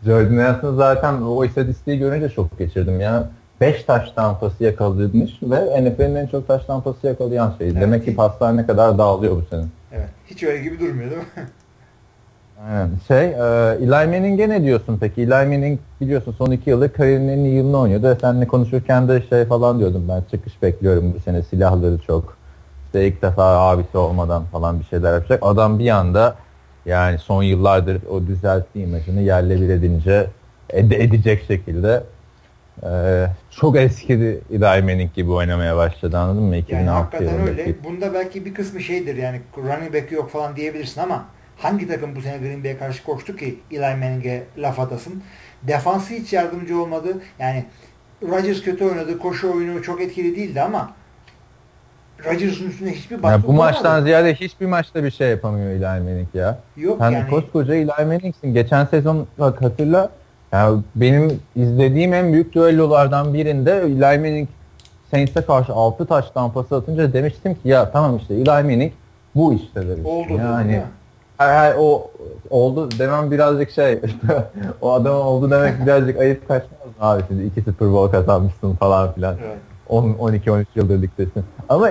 Jordan 0.05 0.37
Nelson 0.37 0.75
zaten 0.75 1.21
o 1.21 1.45
istatistiği 1.45 1.99
görünce 1.99 2.29
çok 2.29 2.59
geçirdim 2.59 2.99
ya. 2.99 3.29
5 3.61 3.83
taş 3.83 4.11
tampası 4.11 4.63
yakalamış 4.63 5.39
ve 5.43 5.83
NFL'in 5.83 6.15
en 6.15 6.27
çok 6.27 6.47
taş 6.47 6.65
tampası 6.65 7.07
yakalayan 7.07 7.53
şey. 7.57 7.67
Evet. 7.67 7.81
Demek 7.81 8.05
ki 8.05 8.15
paslar 8.15 8.57
ne 8.57 8.65
kadar 8.65 8.97
dağılıyor 8.97 9.35
bu 9.35 9.41
sene. 9.49 9.65
Evet. 9.91 10.09
Hiç 10.27 10.43
öyle 10.43 10.63
gibi 10.63 10.79
durmuyor 10.79 11.11
değil 11.11 11.21
mi? 11.21 11.27
Aynen. 12.69 12.89
Şey, 13.07 13.25
e, 13.25 13.77
Eli 13.81 13.89
Manning'e 13.89 14.49
ne 14.49 14.63
diyorsun 14.63 14.97
peki? 14.99 15.21
Eli 15.21 15.29
Manning 15.29 15.79
biliyorsun 16.01 16.35
son 16.37 16.51
iki 16.51 16.69
yıldır 16.69 16.89
kariyerinin 16.89 17.27
en 17.27 17.37
iyi 17.37 17.55
yılını 17.55 17.79
oynuyordu. 17.79 18.07
Ve 18.07 18.15
seninle 18.21 18.47
konuşurken 18.47 19.07
de 19.07 19.21
şey 19.29 19.45
falan 19.45 19.79
diyordum 19.79 20.05
ben 20.09 20.23
çıkış 20.31 20.61
bekliyorum 20.61 21.13
bu 21.15 21.19
sene 21.19 21.43
silahları 21.43 21.97
çok. 21.97 22.37
İşte 22.85 23.07
ilk 23.07 23.21
defa 23.21 23.43
abisi 23.43 23.97
olmadan 23.97 24.43
falan 24.43 24.79
bir 24.79 24.85
şeyler 24.85 25.13
yapacak. 25.13 25.39
Adam 25.41 25.79
bir 25.79 25.89
anda 25.89 26.35
yani 26.85 27.17
son 27.19 27.43
yıllardır 27.43 28.01
o 28.09 28.27
düzelttiği 28.27 28.85
imajını 28.85 29.21
yerle 29.21 29.61
bir 29.61 29.69
edince 29.69 30.27
ed- 30.69 30.95
edecek 30.95 31.45
şekilde 31.47 32.03
ee, 32.83 33.27
çok 33.51 33.77
eskidi 33.77 34.41
Eli 34.51 34.59
Manning 34.59 35.13
gibi 35.13 35.31
oynamaya 35.31 35.77
başladı 35.77 36.17
anladın 36.17 36.43
mı? 36.43 36.55
2006 36.55 36.85
yani 36.85 36.89
hakikaten 36.89 37.47
öyle. 37.47 37.75
Bunda 37.83 38.13
belki 38.13 38.45
bir 38.45 38.53
kısmı 38.53 38.81
şeydir 38.81 39.15
yani 39.15 39.41
running 39.57 39.93
back 39.93 40.11
yok 40.11 40.29
falan 40.29 40.55
diyebilirsin 40.55 41.01
ama 41.01 41.25
hangi 41.57 41.87
takım 41.87 42.15
bu 42.15 42.21
sene 42.21 42.37
Green 42.37 42.63
Bay'e 42.63 42.77
karşı 42.77 43.03
koştu 43.03 43.35
ki 43.35 43.59
Eli 43.71 43.79
Manning'e 43.79 44.43
laf 44.57 44.79
atasın? 44.79 45.23
Defansı 45.63 46.13
hiç 46.13 46.33
yardımcı 46.33 46.81
olmadı. 46.81 47.17
Yani 47.39 47.65
Rodgers 48.23 48.61
kötü 48.61 48.85
oynadı. 48.85 49.19
Koşu 49.19 49.53
oyunu 49.53 49.83
çok 49.83 50.01
etkili 50.01 50.35
değildi 50.35 50.61
ama 50.61 50.93
Rodgers'ın 52.25 52.69
üstüne 52.69 52.91
hiçbir 52.91 53.23
baskı 53.23 53.31
yani 53.31 53.43
Bu 53.47 53.53
maçtan 53.53 54.03
ziyade 54.03 54.35
hiçbir 54.35 54.65
maçta 54.65 55.03
bir 55.03 55.11
şey 55.11 55.29
yapamıyor 55.29 55.69
Eli 55.69 55.79
Manning 55.79 56.27
ya. 56.33 56.57
Yok 56.77 56.97
Sen 56.99 57.11
yani. 57.11 57.29
koskoca 57.29 57.75
Eli 57.75 57.85
Manning'sin. 57.85 58.53
Geçen 58.53 58.85
sezon 58.85 59.27
bak 59.39 59.61
hatırla 59.61 60.09
yani 60.51 60.81
benim 60.95 61.39
izlediğim 61.55 62.13
en 62.13 62.33
büyük 62.33 62.53
düellolardan 62.53 63.33
birinde 63.33 63.77
Eli 63.77 64.19
Manning 64.19 64.47
Saints'e 65.11 65.41
karşı 65.41 65.73
6 65.73 66.05
taş 66.05 66.29
tampası 66.29 66.75
atınca 66.75 67.13
demiştim 67.13 67.53
ki 67.53 67.59
ya 67.63 67.91
tamam 67.91 68.17
işte 68.17 68.33
Eli 68.33 68.43
Manning 68.43 68.91
bu 69.35 69.53
işte 69.53 69.81
demiştim. 69.81 70.05
Oldu 70.05 70.33
yani, 70.37 70.81
her, 71.37 71.49
her, 71.49 71.75
o 71.79 72.11
oldu 72.49 72.89
demem 72.99 73.31
birazcık 73.31 73.71
şey 73.71 73.99
o 74.81 74.91
adam 74.91 75.15
oldu 75.15 75.51
demek 75.51 75.85
birazcık 75.85 76.19
ayıp 76.19 76.47
kaçmaz 76.47 76.89
abi 76.99 77.23
şimdi 77.27 77.43
iki 77.43 77.61
Super 77.61 77.91
Bowl 77.91 78.11
kazanmışsın 78.17 78.73
falan 78.73 79.13
filan. 79.13 79.35
Evet. 79.45 79.57
12-13 79.89 80.65
yıldır 80.75 81.01
ligdesin. 81.01 81.45
Ama 81.69 81.89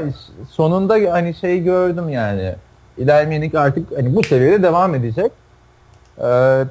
sonunda 0.51 1.13
hani 1.13 1.35
şey 1.35 1.63
gördüm 1.63 2.09
yani. 2.09 2.55
Eli 2.99 3.07
Manning 3.07 3.55
artık 3.55 3.97
hani 3.97 4.17
bu 4.17 4.23
seviyede 4.23 4.63
devam 4.63 4.95
edecek. 4.95 5.33
Ee, 6.19 6.23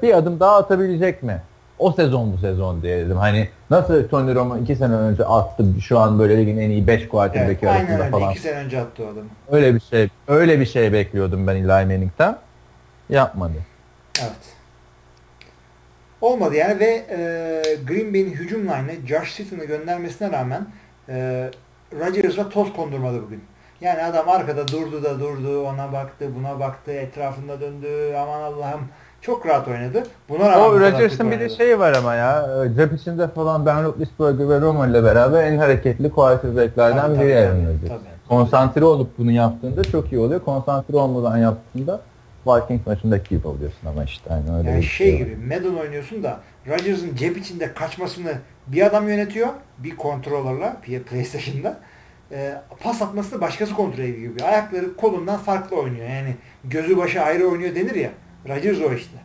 bir 0.02 0.16
adım 0.16 0.40
daha 0.40 0.56
atabilecek 0.56 1.22
mi? 1.22 1.42
O 1.78 1.92
sezon 1.92 2.32
bu 2.32 2.38
sezon 2.38 2.82
diyelim. 2.82 3.16
Hani 3.16 3.48
nasıl 3.70 4.08
Tony 4.08 4.34
Romo 4.34 4.56
2 4.56 4.76
sene 4.76 4.94
önce 4.94 5.24
attı 5.24 5.64
şu 5.80 5.98
an 5.98 6.18
böyle 6.18 6.36
ligin 6.36 6.58
en 6.58 6.70
iyi 6.70 6.86
5 6.86 7.08
quarterback'i 7.08 7.66
evet, 7.66 7.76
arasında 7.76 7.92
aynen 7.92 8.10
falan. 8.10 8.22
Aynen 8.22 8.32
2 8.32 8.40
sene 8.40 8.58
önce 8.58 8.80
attı 8.80 9.02
o 9.04 9.12
adam. 9.12 9.24
Öyle 9.50 9.74
bir 9.74 9.80
şey 9.80 10.08
öyle 10.28 10.60
bir 10.60 10.66
şey 10.66 10.92
bekliyordum 10.92 11.46
ben 11.46 11.56
Eli 11.56 11.66
Manning'den. 11.66 12.38
Yapmadı. 13.08 13.52
Evet. 14.20 14.54
Olmadı 16.20 16.54
yani 16.54 16.80
ve 16.80 17.06
e, 17.10 17.16
Green 17.86 18.14
Bay'in 18.14 18.30
hücum 18.30 18.62
line'ı 18.62 19.06
Josh 19.06 19.32
Sitton'ı 19.32 19.64
göndermesine 19.64 20.32
rağmen 20.32 20.66
e, 21.08 21.50
Rodgers'a 22.00 22.48
toz 22.48 22.72
kondurmadı 22.72 23.22
bugün. 23.22 23.40
Yani 23.80 24.02
adam 24.02 24.28
arkada 24.28 24.68
durdu 24.68 25.02
da 25.02 25.20
durdu, 25.20 25.62
ona 25.66 25.92
baktı, 25.92 26.28
buna 26.38 26.60
baktı, 26.60 26.92
etrafında 26.92 27.60
döndü. 27.60 28.14
Aman 28.16 28.40
Allah'ım 28.40 28.80
çok 29.20 29.46
rahat 29.46 29.68
oynadı. 29.68 30.02
Buna 30.28 30.50
rağmen 30.50 30.64
o 30.64 30.80
Rodgers'ın 30.80 31.30
bir 31.30 31.40
de 31.40 31.48
şeyi 31.48 31.78
var 31.78 31.92
ama 31.92 32.14
ya. 32.14 32.46
Cep 32.76 32.92
içinde 32.92 33.28
falan 33.28 33.66
Ben 33.66 33.84
Roethlisberger 33.84 34.48
ve 34.48 34.60
Romo 34.60 34.86
ile 34.86 35.04
beraber 35.04 35.44
en 35.44 35.58
hareketli 35.58 36.10
quarterback'lerden 36.10 37.20
biri 37.20 37.38
Aaron. 37.38 37.78
Konsantre 38.28 38.84
olup 38.84 39.18
bunu 39.18 39.30
yaptığında 39.32 39.84
çok 39.84 40.12
iyi 40.12 40.18
oluyor. 40.18 40.40
Konsantre 40.40 40.96
olmadan 40.96 41.36
yaptığında 41.36 42.00
Vikings 42.46 42.86
maçındaki 42.86 43.28
gibi 43.28 43.48
oluyorsun 43.48 43.88
ama 43.88 44.04
işte 44.04 44.34
aynı 44.34 44.58
öyle 44.58 44.70
yani 44.70 44.82
şey, 44.82 45.08
şey 45.08 45.18
gibi 45.18 45.36
Madden 45.36 45.74
oynuyorsun 45.74 46.22
da 46.22 46.40
Rodgers'ın 46.68 47.16
cep 47.16 47.36
içinde 47.36 47.74
kaçmasını 47.74 48.32
bir 48.66 48.86
adam 48.86 49.08
yönetiyor 49.08 49.48
bir 49.78 49.96
kontrolörle 49.96 50.72
PlayStation'da 51.10 51.78
e, 52.32 52.54
pas 52.80 53.02
atmasını 53.02 53.40
başkası 53.40 53.74
kontrol 53.74 54.04
ediyor 54.04 54.32
gibi. 54.32 54.44
Ayakları 54.44 54.96
kolundan 54.96 55.36
farklı 55.36 55.76
oynuyor. 55.76 56.08
Yani 56.08 56.34
gözü 56.64 56.96
başı 56.96 57.22
ayrı 57.22 57.48
oynuyor 57.48 57.74
denir 57.74 57.94
ya. 57.94 58.10
Rodgers 58.48 58.80
o 58.80 58.92
işte. 58.92 59.16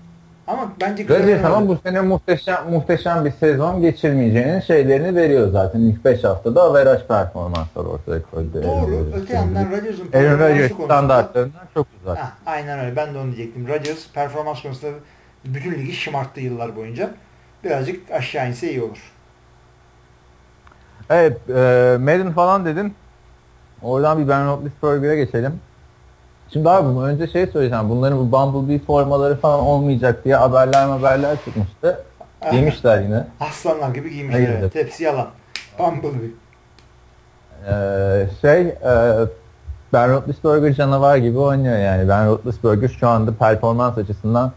Ama 0.48 0.74
bence 0.82 1.04
güzel 1.04 1.42
tamam 1.42 1.68
bu 1.68 1.78
sene 1.84 2.02
muhteşem 2.02 2.70
muhteşem 2.70 3.26
bir 3.26 3.32
sezon 3.32 3.82
geçirmeyeceğinin 3.82 4.60
şeylerini 4.60 5.16
veriyor 5.16 5.52
zaten. 5.52 5.80
İlk 5.80 6.06
5 6.06 6.24
haftada 6.24 6.62
averaj 6.64 7.08
performanslar 7.08 7.86
ortaya 7.86 8.22
koydu. 8.22 8.64
Doğru. 8.64 9.12
Öte 9.16 9.34
yandan 9.34 9.72
Rodgers'ın 9.72 10.40
Rodgers 10.40 10.72
standartlarından 10.72 11.68
çok 11.74 11.88
uzak. 12.02 12.18
Heh, 12.18 12.32
aynen 12.46 12.80
öyle. 12.80 12.96
Ben 12.96 13.14
de 13.14 13.18
onu 13.18 13.36
diyecektim. 13.36 13.68
Rodgers 13.68 14.12
performans 14.14 14.62
konusunda 14.62 14.94
bütün 15.46 15.72
ligi 15.72 15.94
şımarttı 15.94 16.42
yıllar 16.42 16.76
boyunca. 16.76 17.10
Birazcık 17.64 18.12
aşağı 18.12 18.50
inse 18.50 18.72
iyi 18.72 18.82
olur. 18.82 19.12
Evet. 21.10 21.50
E, 21.50 21.98
Madden 22.00 22.32
falan 22.32 22.66
dedin. 22.66 22.94
Oradan 23.82 24.20
bir 24.20 24.28
Ben 24.28 24.48
Roethlisberger'e 24.48 25.16
geçelim. 25.16 25.60
Şimdi 26.54 26.70
abi 26.70 27.00
önce 27.00 27.28
şey 27.28 27.48
söyleyeceğim. 27.48 27.90
Bunların 27.90 28.20
bu 28.20 28.32
Bumblebee 28.32 28.86
formaları 28.86 29.36
falan 29.40 29.60
olmayacak 29.60 30.26
diye 30.26 30.36
haberler 30.36 30.88
haberler 30.88 31.38
çıkmıştı. 31.46 32.04
Giymişler 32.52 33.02
yine. 33.02 33.28
Aslanlar 33.40 33.90
gibi 33.90 34.10
giymişler. 34.10 34.46
Hayır, 34.46 34.60
evet. 34.60 34.76
Hepsi 34.76 35.04
yalan. 35.04 35.28
Bumblebee. 35.80 36.30
Ee, 37.68 38.28
şey 38.42 38.62
e, 38.62 39.26
Ben 39.94 40.12
Roethlisberger 40.12 40.74
canavar 40.74 41.18
gibi 41.18 41.38
oynuyor 41.38 41.78
yani. 41.78 42.10
Ben 42.10 42.28
Roethlisberger 42.28 42.88
şu 42.88 43.08
anda 43.08 43.34
performans 43.34 43.98
açısından 43.98 44.52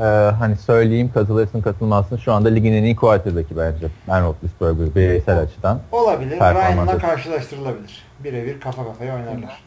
e, 0.00 0.04
hani 0.38 0.56
söyleyeyim 0.56 1.10
katılırsın 1.14 1.60
katılmazsın 1.60 2.16
şu 2.16 2.32
anda 2.32 2.48
ligin 2.48 2.72
en 2.72 2.84
iyi 2.84 2.96
quarterback'i 2.96 3.56
bence. 3.56 3.86
Ben 4.08 4.24
Roethlisberger 4.24 4.94
bireysel 4.94 5.38
açıdan. 5.38 5.80
Olabilir. 5.92 6.36
Ryan'la 6.36 6.98
karşılaştırılabilir. 6.98 8.04
Birebir 8.24 8.60
kafa 8.60 8.84
kafaya 8.84 9.14
oynarlar. 9.14 9.62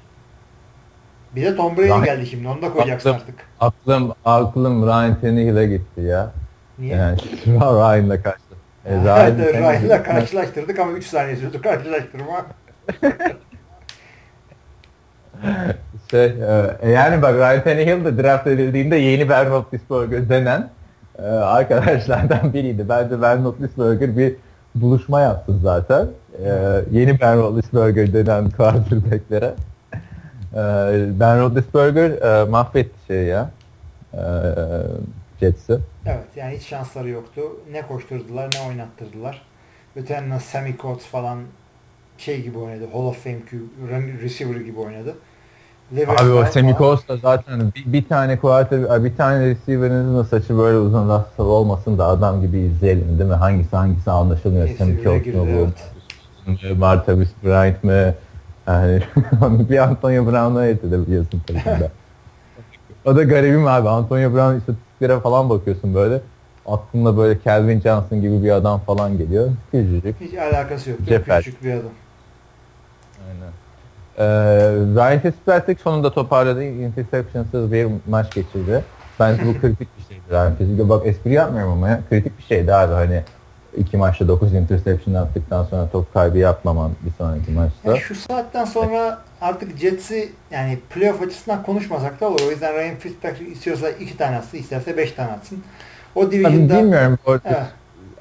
Bir 1.36 1.46
de 1.46 1.56
Tom 1.56 1.78
Brady 1.78 2.06
geldi 2.06 2.26
şimdi. 2.26 2.48
Onu 2.48 2.62
da 2.62 2.74
koyacaksın 2.74 3.10
aklım, 3.10 3.22
artık. 3.22 3.36
Aklım, 3.60 4.14
aklım 4.26 4.88
Ryan 4.88 5.22
Tannehill'e 5.22 5.68
gitti 5.68 6.02
ya. 6.02 6.32
Niye? 6.80 6.96
Yani 6.96 7.18
Ryan'la 7.48 8.22
karşı. 8.22 8.40
E, 8.86 8.96
Ryan, 8.96 9.38
Ryan'la 9.38 10.04
karşılaştırdık 10.04 10.80
ama 10.80 10.92
3 10.92 11.06
saniye 11.06 11.36
sürdü 11.36 11.62
karşılaştırma. 11.62 12.46
şey, 16.12 16.26
e, 16.82 16.90
yani 16.92 17.22
bak 17.22 17.36
Ryan 17.36 17.64
Tannehill 17.64 18.06
de 18.06 18.24
draft 18.24 18.48
edildiğinde 18.48 18.96
yeni 18.96 19.30
Ben 19.30 19.50
Roethlisberger 19.50 20.30
denen 20.30 20.70
e, 21.20 21.22
arkadaşlardan 21.28 22.54
biriydi. 22.54 22.90
Bence 22.90 23.22
Ben 23.22 23.44
Roethlisberger 23.44 24.18
bir 24.18 24.36
buluşma 24.76 25.22
yaptı 25.22 25.54
zaten. 25.64 26.08
E, 26.46 26.82
yeni 26.92 27.22
Ben 27.22 27.38
Roethlisberger 27.38 28.14
denen 28.14 28.50
quarterbacklere. 28.50 29.54
Ben 31.20 31.40
Roethlisberger 31.40 32.10
e, 32.10 32.46
mahvetti 32.46 33.06
şey 33.08 33.24
ya. 33.24 33.52
E, 34.14 34.22
Jets'i. 35.40 35.80
Evet 36.06 36.28
yani 36.36 36.58
hiç 36.58 36.64
şansları 36.64 37.10
yoktu. 37.10 37.42
Ne 37.72 37.88
koşturdular 37.88 38.50
ne 38.54 38.70
oynattırdılar. 38.70 39.42
Öte 39.96 40.14
yandan 40.14 40.38
Sammy 40.38 40.78
Coates 40.78 41.06
falan 41.06 41.40
şey 42.18 42.42
gibi 42.42 42.58
oynadı. 42.58 42.84
Hall 42.94 43.06
of 43.06 43.24
Fame 43.24 43.40
receiver 44.22 44.62
gibi 44.62 44.80
oynadı. 44.80 45.16
Lever 45.96 46.16
Abi 46.22 46.32
o 46.32 46.46
Sammy 46.46 46.76
Coates 46.78 47.08
da 47.08 47.18
zaten 47.18 47.74
bir, 47.76 47.94
bir 47.94 48.08
tane 48.08 48.38
quarter, 48.40 49.04
bir 49.04 49.16
tane 49.16 49.46
receiver'ınızın 49.46 50.24
saçı 50.24 50.58
böyle 50.58 50.78
uzun 50.78 51.10
rastlalı 51.10 51.50
olmasın 51.50 51.98
da 51.98 52.06
adam 52.06 52.42
gibi 52.42 52.60
izleyelim 52.60 53.20
değil 53.20 53.30
mi? 53.30 53.36
Hangisi 53.36 53.76
hangisi 53.76 54.12
anlaşılmıyor. 54.12 54.68
Sammy 54.78 55.04
Coates 55.04 55.36
mu 55.36 55.48
bu? 55.48 55.68
Evet. 56.64 56.78
Martavis 56.78 57.30
Bryant 57.44 57.84
mı? 57.84 58.14
Yani 58.68 59.02
bir 59.70 59.78
Antonio 59.78 60.26
Brown'a 60.26 60.66
yetebiliyorsun 60.66 61.42
tabii 61.48 61.80
de. 61.80 61.92
o 63.06 63.16
da 63.16 63.24
garibim 63.24 63.68
abi. 63.68 63.90
Antonio 63.90 64.34
Brown 64.34 64.58
istatistiklere 64.58 65.20
falan 65.20 65.50
bakıyorsun 65.50 65.96
böyle. 65.96 66.22
Aklında 66.66 67.18
böyle 67.18 67.40
Calvin 67.46 67.82
Johnson 67.82 68.22
gibi 68.22 68.44
bir 68.44 68.52
adam 68.52 68.80
falan 68.80 69.18
geliyor. 69.18 69.50
Küçücük. 69.72 70.22
Hiç 70.22 70.34
alakası 70.34 70.90
yok. 70.90 71.00
Cefer. 71.08 71.44
Küçük 71.44 71.64
bir 71.64 71.72
adam. 71.72 71.92
Ee, 74.20 74.24
Ryan 74.96 75.20
Fitzpatrick 75.20 75.82
sonunda 75.82 76.14
toparladı. 76.14 76.64
Interceptions'ız 76.64 77.72
bir 77.72 77.88
maç 78.08 78.34
geçirdi. 78.34 78.84
Bence 79.20 79.42
bu 79.46 79.54
kritik 79.62 79.88
bir 79.98 80.04
şeydi 80.04 80.22
Ryan 80.32 80.56
Fitzpatrick. 80.56 80.90
Bak 80.90 81.08
espri 81.08 81.34
yapmıyorum 81.34 81.72
ama 81.72 81.90
ya. 81.90 82.02
Kritik 82.10 82.38
bir 82.38 82.44
şeydi 82.44 82.74
abi 82.74 82.94
hani 82.94 83.24
iki 83.78 83.98
maçta 83.98 84.28
9 84.28 84.54
interception 84.54 85.14
attıktan 85.14 85.64
sonra 85.64 85.90
top 85.90 86.14
kaybı 86.14 86.38
yapmaman 86.38 86.92
bir 87.06 87.12
sonraki 87.18 87.52
maçta. 87.52 87.92
Ya 87.92 87.98
şu 87.98 88.16
saatten 88.16 88.66
sonra 88.66 89.20
artık 89.42 89.78
Jets'i 89.78 90.32
yani 90.52 90.80
playoff 90.90 91.22
açısından 91.22 91.64
konuşmasak 91.64 92.22
da 92.22 92.28
olur. 92.28 92.42
O 92.48 92.52
yüzden 92.52 92.74
Ryan 92.74 92.96
Fitzpatrick 92.96 93.52
istiyorsa 93.52 93.90
iki 93.90 94.18
tane 94.18 94.38
atsın, 94.38 94.58
isterse 94.58 94.98
beş 94.98 95.12
tane 95.12 95.32
atsın. 95.32 95.64
O 96.16 96.32
division'da... 96.32 96.78
Bilmiyorum. 96.78 97.18
Evet. 97.26 97.58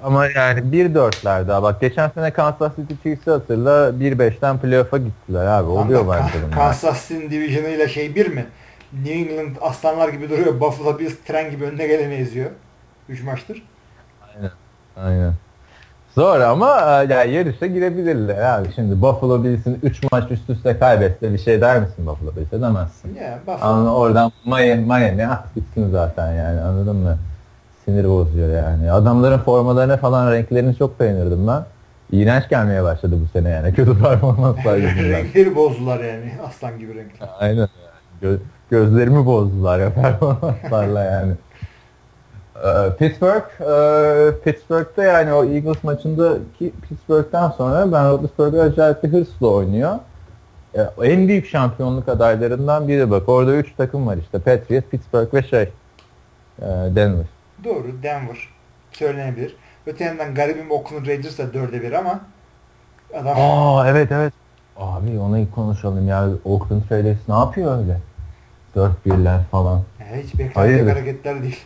Ama 0.03 0.27
yani 0.27 0.61
1-4'ler 0.61 1.49
daha. 1.49 1.63
Bak 1.63 1.81
geçen 1.81 2.09
sene 2.09 2.31
Kansas 2.31 2.77
City 2.77 2.95
Chiefs'i 3.03 3.31
hatırla 3.31 3.91
1-5'ten 3.91 4.59
playoff'a 4.59 4.99
gittiler 4.99 5.47
abi. 5.47 5.69
Oluyor 5.71 6.07
Kanka, 6.07 6.25
bence 6.25 6.47
bunlar. 6.47 6.57
Kansas 6.57 7.09
City'nin 7.09 7.31
division'ıyla 7.31 7.89
şey 7.89 8.15
bir 8.15 8.27
mi? 8.27 8.47
New 8.93 9.13
England 9.13 9.57
aslanlar 9.61 10.09
gibi 10.09 10.31
duruyor. 10.31 10.61
Buffalo 10.61 10.99
Bills 10.99 11.15
tren 11.27 11.51
gibi 11.51 11.65
önüne 11.65 11.87
geleni 11.87 12.15
eziyor. 12.15 12.51
3 13.09 13.23
maçtır. 13.23 13.63
Aynen. 14.37 14.51
Aynen. 14.97 15.33
Zor 16.15 16.41
ama 16.41 16.81
e, 16.81 17.13
yani 17.13 17.33
yarışa 17.33 17.67
girebilirler 17.67 18.43
abi. 18.43 18.69
Şimdi 18.75 19.03
Buffalo 19.03 19.45
Bills'in 19.45 19.79
3 19.83 20.13
maç 20.13 20.31
üst 20.31 20.51
üste 20.51 20.79
kaybetse 20.79 21.33
bir 21.33 21.39
şey 21.39 21.61
der 21.61 21.81
misin 21.81 22.07
Buffalo 22.07 22.37
Bills'e 22.37 22.63
demezsin. 22.63 23.15
Ya 23.15 23.39
Buffalo. 23.47 23.73
Ama 23.73 23.95
oradan 23.95 24.33
Miami, 24.45 24.85
Miami 24.85 25.27
at 25.27 25.55
gitsin 25.55 25.91
zaten 25.91 26.33
yani 26.33 26.61
anladın 26.61 26.97
mı? 26.97 27.19
Sinir 27.89 28.09
bozuyor 28.09 28.49
yani. 28.49 28.93
Adamların 28.93 29.39
formalarına 29.39 29.97
falan 29.97 30.33
renklerini 30.33 30.77
çok 30.77 31.01
beğenirdim 31.01 31.47
ben. 31.49 31.65
İğrenç 32.13 32.49
gelmeye 32.49 32.83
başladı 32.83 33.17
bu 33.25 33.39
sene 33.39 33.49
yani. 33.49 33.75
Kötü 33.75 33.99
performanslar 34.03 34.77
yüzünden. 34.77 35.11
Renkleri 35.11 35.57
bozdular 35.57 36.01
yani. 36.01 36.33
Aslan 36.49 36.79
gibi 36.79 36.95
renkler. 36.95 37.29
Aynen. 37.39 37.69
Gö- 38.23 38.39
gözlerimi 38.71 39.27
bozdular 39.27 39.79
ya 39.79 39.93
performanslarla 39.93 41.05
yani. 41.13 41.33
Ee, 42.65 42.97
Pittsburgh, 42.99 43.61
e, 43.61 44.41
Pittsburgh'te 44.45 45.03
yani 45.03 45.33
o 45.33 45.45
Eagles 45.45 45.85
maçındaki 45.85 46.73
Pittsburgh'ten 46.89 47.51
sonra 47.51 47.93
Ben 47.93 48.11
Roethlisberger 48.11 48.59
acayip 48.59 49.03
bir 49.03 49.13
hırsla 49.13 49.47
oynuyor. 49.47 49.93
E, 50.75 50.81
en 51.03 51.29
büyük 51.29 51.47
şampiyonluk 51.47 52.09
adaylarından 52.09 52.89
biri 52.89 53.11
bak. 53.11 53.29
Orada 53.29 53.55
3 53.55 53.67
takım 53.77 54.07
var 54.07 54.17
işte. 54.17 54.39
Patriots, 54.39 54.87
Pittsburgh 54.91 55.35
ve 55.35 55.43
şey 55.43 55.63
e, 55.63 56.67
Denver. 56.67 57.27
Doğru. 57.65 58.03
Denver. 58.03 58.49
Söylenebilir. 58.93 59.57
Öte 59.87 60.05
yandan 60.05 60.35
garibim 60.35 60.71
Oakland 60.71 61.07
Raiders 61.07 61.39
da 61.39 61.43
4'e 61.43 61.83
1 61.83 61.93
ama 61.93 62.21
adam 63.15 63.37
Aa 63.39 63.89
evet 63.89 64.13
evet. 64.13 64.33
Abi 64.77 65.19
ona 65.19 65.39
ilk 65.39 65.55
konuşalım 65.55 66.09
ya. 66.09 66.29
Oakland 66.45 66.83
Raiders 66.91 67.19
ne 67.29 67.35
yapıyor 67.35 67.79
öyle? 67.79 68.01
4-1'ler 68.77 69.45
falan. 69.51 69.83
Ya 70.01 70.07
hiç 70.17 70.33
beklenecek 70.33 70.57
Hayırdır? 70.57 70.91
hareketler 70.91 71.43
değil. 71.43 71.61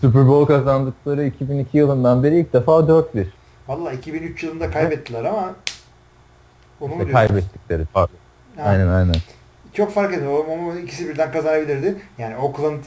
Super 0.00 0.28
Bowl 0.28 0.54
kazandıkları 0.54 1.24
2002 1.24 1.78
yılından 1.78 2.22
beri 2.22 2.38
ilk 2.40 2.52
defa 2.52 2.72
4-1. 2.72 3.26
Valla 3.68 3.92
2003 3.92 4.42
yılında 4.42 4.70
kaybettiler 4.70 5.24
ama 5.24 5.54
onu 6.80 6.92
İşte 6.92 7.12
kaybettikleri 7.12 7.84
pardon. 7.92 8.16
Aynen 8.64 8.88
aynen. 8.88 9.14
Çok 9.72 9.92
fark 9.92 10.14
etmiyor. 10.14 10.44
Ama 10.52 10.78
ikisi 10.78 11.08
birden 11.08 11.32
kazanabilirdi. 11.32 11.96
Yani 12.18 12.36
Oakland 12.36 12.82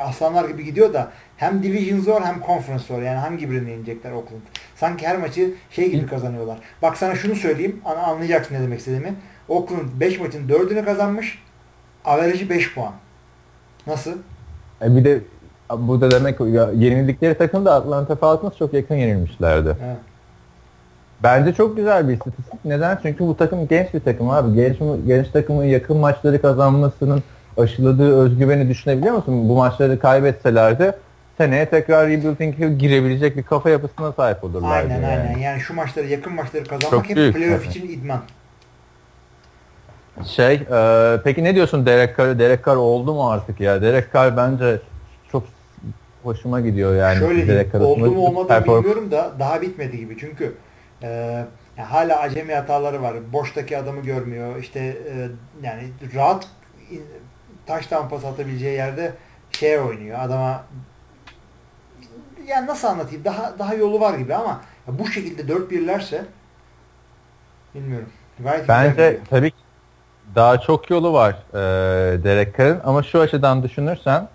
aslanlar 0.00 0.48
gibi 0.48 0.64
gidiyor 0.64 0.92
da 0.92 1.10
hem 1.36 1.62
division 1.62 2.00
zor 2.00 2.22
hem 2.22 2.42
conference 2.46 2.84
zor. 2.84 3.02
Yani 3.02 3.18
hangi 3.18 3.50
birini 3.50 3.70
yenecekler 3.70 4.12
Oakland? 4.12 4.40
Sanki 4.76 5.06
her 5.06 5.16
maçı 5.16 5.50
şey 5.70 5.90
gibi 5.90 6.06
kazanıyorlar. 6.06 6.58
Bak 6.82 6.96
sana 6.96 7.14
şunu 7.14 7.34
söyleyeyim. 7.34 7.80
Anlayacaksın 7.84 8.54
ne 8.54 8.60
demek 8.60 8.78
istediğimi. 8.78 9.14
Oakland 9.48 9.88
5 10.00 10.20
maçın 10.20 10.48
4'ünü 10.48 10.84
kazanmış. 10.84 11.42
Averajı 12.04 12.50
5 12.50 12.74
puan. 12.74 12.92
Nasıl? 13.86 14.12
E 14.82 14.96
bir 14.96 15.04
de 15.04 15.20
bu 15.78 16.00
da 16.00 16.10
demek 16.10 16.40
ya, 16.40 16.70
yenildikleri 16.74 17.38
takım 17.38 17.64
da 17.64 17.74
Atlanta 17.74 18.16
Falcons 18.16 18.56
çok 18.58 18.74
yakın 18.74 18.94
yenilmişlerdi. 18.94 19.68
Ha. 19.68 19.96
Bence 21.22 21.54
çok 21.54 21.76
güzel 21.76 22.08
bir 22.08 22.12
istatistik. 22.12 22.64
Neden? 22.64 22.98
Çünkü 23.02 23.26
bu 23.26 23.36
takım 23.36 23.68
genç 23.68 23.94
bir 23.94 24.00
takım 24.00 24.30
abi. 24.30 24.54
Genç, 24.54 24.76
genç 25.06 25.28
takımın 25.28 25.64
yakın 25.64 25.96
maçları 25.96 26.42
kazanmasının 26.42 27.22
aşıladığı 27.56 28.16
özgüveni 28.16 28.68
düşünebiliyor 28.68 29.14
musun? 29.14 29.48
Bu 29.48 29.56
maçları 29.56 29.98
kaybetselerdi 29.98 30.92
seneye 31.38 31.66
tekrar 31.68 32.08
rebuilding'e 32.08 32.68
girebilecek 32.68 33.36
bir 33.36 33.42
kafa 33.42 33.70
yapısına 33.70 34.12
sahip 34.12 34.44
olurlardı. 34.44 34.92
Aynen 34.92 34.94
yani. 34.94 35.06
aynen. 35.06 35.38
Yani 35.38 35.60
şu 35.60 35.74
maçları 35.74 36.06
yakın 36.06 36.32
maçları 36.32 36.64
kazanmak 36.64 36.90
Çok 36.90 37.08
hep 37.08 37.16
büyük 37.16 37.34
playoff 37.36 37.66
için 37.66 37.88
idman. 37.88 38.20
Şey, 40.26 40.54
e, 40.54 41.18
peki 41.24 41.44
ne 41.44 41.54
diyorsun 41.54 41.86
Derek 41.86 42.18
Carr? 42.18 42.38
Derek 42.38 42.66
Carr 42.66 42.76
oldu 42.76 43.14
mu 43.14 43.30
artık 43.30 43.60
ya? 43.60 43.82
Derek 43.82 44.12
Carr 44.14 44.36
bence 44.36 44.80
çok 45.32 45.44
hoşuma 46.22 46.60
gidiyor 46.60 46.96
yani. 46.96 47.18
Şöyle 47.18 47.48
Derek 47.48 47.72
diyeyim, 47.72 47.90
oldu 47.90 48.10
mu 48.10 48.20
olmadı 48.26 48.52
perform- 48.52 48.78
bilmiyorum 48.78 49.10
da 49.10 49.32
daha 49.38 49.62
bitmedi 49.62 49.98
gibi. 49.98 50.16
Çünkü 50.18 50.54
e, 51.02 51.08
yani 51.78 51.88
hala 51.88 52.18
acemi 52.20 52.54
hataları 52.54 53.02
var. 53.02 53.14
Boştaki 53.32 53.78
adamı 53.78 54.00
görmüyor. 54.00 54.56
İşte 54.56 54.80
e, 54.80 55.28
yani 55.62 55.82
rahat 56.14 56.46
taştan 57.66 58.08
pas 58.08 58.24
atabileceği 58.24 58.74
yerde 58.74 59.12
şey 59.50 59.78
oynuyor. 59.78 60.18
Adama 60.20 60.64
yani 62.46 62.66
nasıl 62.66 62.88
anlatayım? 62.88 63.24
Daha 63.24 63.58
daha 63.58 63.74
yolu 63.74 64.00
var 64.00 64.18
gibi 64.18 64.34
ama 64.34 64.60
bu 64.88 65.06
şekilde 65.06 65.52
4-1'lerse 65.52 66.22
bilmiyorum. 67.74 68.08
Gayet 68.38 68.68
Bence 68.68 69.18
tabii 69.30 69.50
ki 69.50 69.56
daha 70.34 70.60
çok 70.60 70.90
yolu 70.90 71.12
var 71.12 71.36
e, 71.52 71.58
Derek 72.24 72.58
Carr'ın 72.58 72.80
ama 72.84 73.02
şu 73.02 73.20
açıdan 73.20 73.62
düşünürsen 73.62 74.28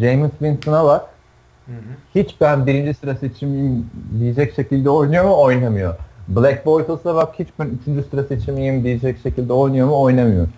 James 0.00 0.30
Winston'a 0.30 0.84
bak 0.84 1.06
Hı 1.66 1.72
hı. 1.72 1.76
hiç 2.14 2.34
ben 2.40 2.66
birinci 2.66 2.94
sıra 2.94 3.14
seçimiyim 3.14 3.90
diyecek 4.18 4.54
şekilde 4.54 4.90
oynuyor 4.90 5.24
mu 5.24 5.42
oynamıyor. 5.42 5.94
Black 6.28 6.66
Bortles'a 6.66 7.14
bak 7.14 7.34
hiç 7.38 7.48
ben 7.58 7.66
üçüncü 7.66 8.08
sıra 8.10 8.24
seçimiyim 8.24 8.84
diyecek 8.84 9.18
şekilde 9.22 9.52
oynuyor 9.52 9.86
mu 9.86 10.02
oynamıyor. 10.02 10.48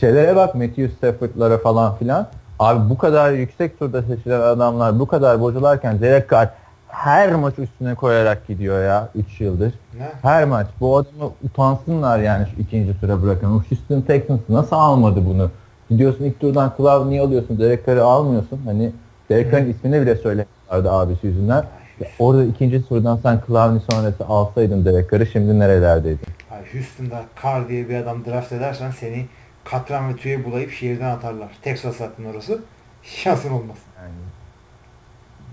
Şeylere 0.00 0.36
bak 0.36 0.54
Matthew 0.54 0.88
Stafford'lara 0.88 1.58
falan 1.58 1.96
filan. 1.96 2.28
Abi 2.58 2.90
bu 2.90 2.98
kadar 2.98 3.32
yüksek 3.32 3.78
turda 3.78 4.02
seçilen 4.02 4.40
adamlar 4.40 4.98
bu 4.98 5.06
kadar 5.06 5.40
bocalarken 5.40 6.00
Derek 6.00 6.30
Carr 6.30 6.50
her 6.88 7.34
maç 7.34 7.58
üstüne 7.58 7.94
koyarak 7.94 8.46
gidiyor 8.46 8.84
ya 8.84 9.08
3 9.14 9.40
yıldır. 9.40 9.74
Ne? 9.98 10.08
Her 10.22 10.44
maç. 10.44 10.66
Bu 10.80 10.96
adamı 10.96 11.30
utansınlar 11.44 12.18
yani 12.18 12.46
şu 12.54 12.62
ikinci 12.62 13.00
tura 13.00 13.22
bırakan. 13.22 13.50
O 13.50 13.62
Houston 13.70 14.00
Texans 14.00 14.40
nasıl 14.48 14.76
almadı 14.76 15.22
bunu? 15.26 15.50
Gidiyorsun 15.90 16.24
ilk 16.24 16.40
turdan 16.40 16.72
Cloud 16.76 17.10
niye 17.10 17.20
alıyorsun? 17.20 17.58
Derek 17.58 17.86
Carr'ı 17.86 18.04
almıyorsun. 18.04 18.60
Hani 18.64 18.92
Derek 19.30 19.52
Carr'ın 19.52 19.70
ismini 19.70 20.00
bile 20.02 20.16
söylemiyorlardı 20.16 20.90
abisi 20.90 21.26
yüzünden. 21.26 21.64
Ya 22.00 22.08
Orada 22.18 22.44
ikinci 22.44 22.88
turdan 22.88 23.16
sen 23.16 23.40
Clowney 23.46 23.80
sonrası 23.90 24.24
alsaydın 24.28 24.84
Derek 24.84 25.10
Carr'ı 25.10 25.26
şimdi 25.26 25.58
nerelerdeydin? 25.58 26.26
Houston'da 26.72 27.22
Carr 27.42 27.68
diye 27.68 27.88
bir 27.88 27.94
adam 27.96 28.24
draft 28.24 28.52
edersen 28.52 28.90
seni 28.90 29.26
katran 29.70 30.08
ve 30.08 30.16
tüye 30.16 30.44
bulayıp 30.44 30.70
şehirden 30.72 31.10
atarlar. 31.10 31.48
Texas 31.62 31.96
zaten 31.96 32.24
orası. 32.24 32.58
Şansın 33.02 33.50
olmaz. 33.50 33.76
Yani 34.02 34.12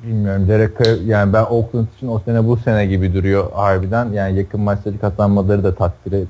bilmiyorum 0.03 0.47
Derek 0.47 0.79
Carr 0.79 1.01
yani 1.05 1.33
ben 1.33 1.43
Oakland 1.43 1.87
için 1.97 2.07
o 2.07 2.19
sene 2.19 2.45
bu 2.47 2.57
sene 2.57 2.85
gibi 2.85 3.13
duruyor 3.13 3.51
harbiden. 3.51 4.05
Yani 4.05 4.37
yakın 4.37 4.61
maçları 4.61 4.99
kazanmaları 4.99 5.63
da 5.63 5.75
takdir 5.75 6.11
et- 6.11 6.27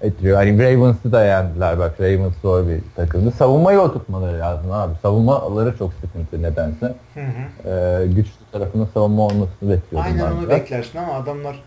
ettiriyor. 0.00 0.36
Hani 0.36 0.62
Ravens'ı 0.62 1.12
da 1.12 1.24
yendiler 1.24 1.78
bak 1.78 2.00
Ravens 2.00 2.32
zor 2.42 2.68
bir 2.68 2.80
takımdı. 2.96 3.30
Savunmayı 3.30 3.80
oturtmaları 3.80 4.40
lazım 4.40 4.72
abi. 4.72 4.92
Savunmaları 5.02 5.78
çok 5.78 5.92
sıkıntı 5.94 6.42
nedense. 6.42 6.94
Hı 7.14 7.20
hı. 7.20 7.68
Ee, 7.70 8.06
güçlü 8.06 8.32
tarafının 8.52 8.88
savunma 8.94 9.22
olmasını 9.22 9.70
bekliyordum 9.70 10.10
Aynen 10.12 10.32
onu 10.32 10.48
beklersin 10.48 10.98
ama 10.98 11.12
adamlar 11.14 11.62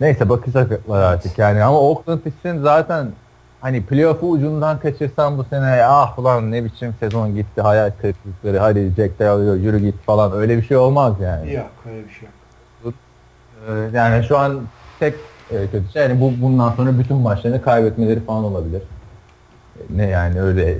Neyse 0.00 0.28
bakacaklar 0.28 1.02
artık 1.02 1.38
yani 1.38 1.62
ama 1.64 1.80
Oakland 1.80 2.20
için 2.24 2.62
zaten 2.62 3.08
hani 3.60 3.86
playoff'u 3.86 4.30
ucundan 4.30 4.78
kaçırsan 4.78 5.38
bu 5.38 5.44
sene 5.44 5.84
ah 5.84 6.18
ulan 6.18 6.50
ne 6.52 6.64
biçim 6.64 6.94
sezon 7.00 7.34
gitti 7.34 7.60
hayal 7.60 7.90
kırıklıkları 8.00 8.58
hadi 8.58 8.92
Jack 8.96 9.20
alıyor 9.20 9.54
yürü 9.56 9.78
git 9.78 9.94
falan 10.06 10.32
öyle 10.32 10.56
bir 10.56 10.62
şey 10.62 10.76
olmaz 10.76 11.14
yani. 11.22 11.54
yok 11.54 11.70
öyle 11.90 12.04
bir 12.08 12.12
şey 12.12 12.28
yok. 12.84 12.94
Ee, 13.68 13.96
yani 13.96 14.24
şu 14.24 14.38
an 14.38 14.60
tek 15.00 15.14
e, 15.50 15.66
kötü 15.66 15.92
şey 15.92 16.02
yani 16.02 16.20
bu 16.20 16.32
bundan 16.42 16.72
sonra 16.72 16.98
bütün 16.98 17.16
maçlarını 17.16 17.62
kaybetmeleri 17.62 18.20
falan 18.20 18.44
olabilir. 18.44 18.82
E, 19.76 19.82
Ne 19.96 20.06
yani 20.06 20.42
öyle 20.42 20.70
e, 20.70 20.78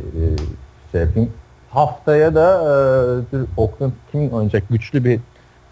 şey 0.92 1.00
yapayım. 1.00 1.32
Haftaya 1.70 2.34
da 2.34 2.62
e, 3.32 3.36
Oakland 3.56 3.92
kim 4.12 4.32
oynayacak? 4.32 4.68
Güçlü 4.70 5.04
bir 5.04 5.20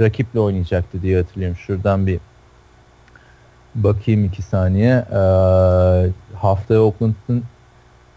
rakiple 0.01 0.41
oynayacaktı 0.41 1.03
diye 1.03 1.19
hatırlıyorum. 1.21 1.57
Şuradan 1.57 2.07
bir 2.07 2.21
bakayım 3.77 4.25
iki 4.25 4.43
saniye. 4.43 5.05
E, 5.13 5.21
haftaya 6.37 6.81
Oakland'ın 6.81 7.45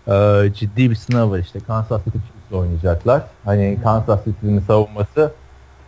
e, 0.07 0.53
ciddi 0.53 0.89
bir 0.89 0.95
sınav 0.95 1.31
var 1.31 1.39
işte. 1.39 1.59
Kansas 1.59 2.03
City 2.03 2.17
Chiefs'le 2.17 2.59
oynayacaklar. 2.59 3.21
Hani 3.45 3.77
Kansas 3.83 4.25
City'nin 4.25 4.59
savunması 4.59 5.31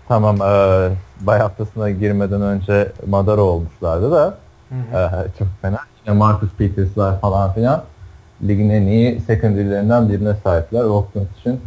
tamam 0.08 0.36
e, 0.36 0.90
bay 1.22 1.40
haftasına 1.40 1.90
girmeden 1.90 2.42
önce 2.42 2.92
madara 3.08 3.42
olmuşlardı 3.42 4.12
da 4.12 4.38
hı. 4.72 4.98
Ee, 4.98 5.28
çok 5.40 5.48
fena. 5.62 5.80
İşte 5.98 6.12
Marcus 6.12 6.50
Peters'lar 6.58 7.22
falan 7.22 7.54
filan 7.54 7.84
ligin 8.48 8.70
en 8.70 8.82
iyi 8.82 9.22
secondary'lerinden 9.22 10.10
birine 10.10 10.34
sahipler. 10.44 10.84
Oakland 10.84 11.26
için 11.40 11.62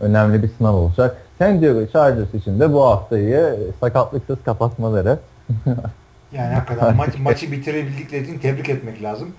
önemli 0.00 0.42
bir 0.42 0.48
sınav 0.58 0.74
olacak. 0.74 1.16
San 1.38 1.60
Diego 1.60 1.86
Chargers 1.86 2.34
için 2.34 2.60
de 2.60 2.72
bu 2.72 2.86
haftayı 2.86 3.56
sakatlıksız 3.80 4.38
kapatmaları. 4.44 5.18
yani 6.36 6.54
hakikaten 6.54 6.96
maç, 6.96 7.18
maçı 7.18 7.52
bitirebildikleri 7.52 8.22
için 8.22 8.38
tebrik 8.38 8.68
etmek 8.68 9.02
lazım. 9.02 9.34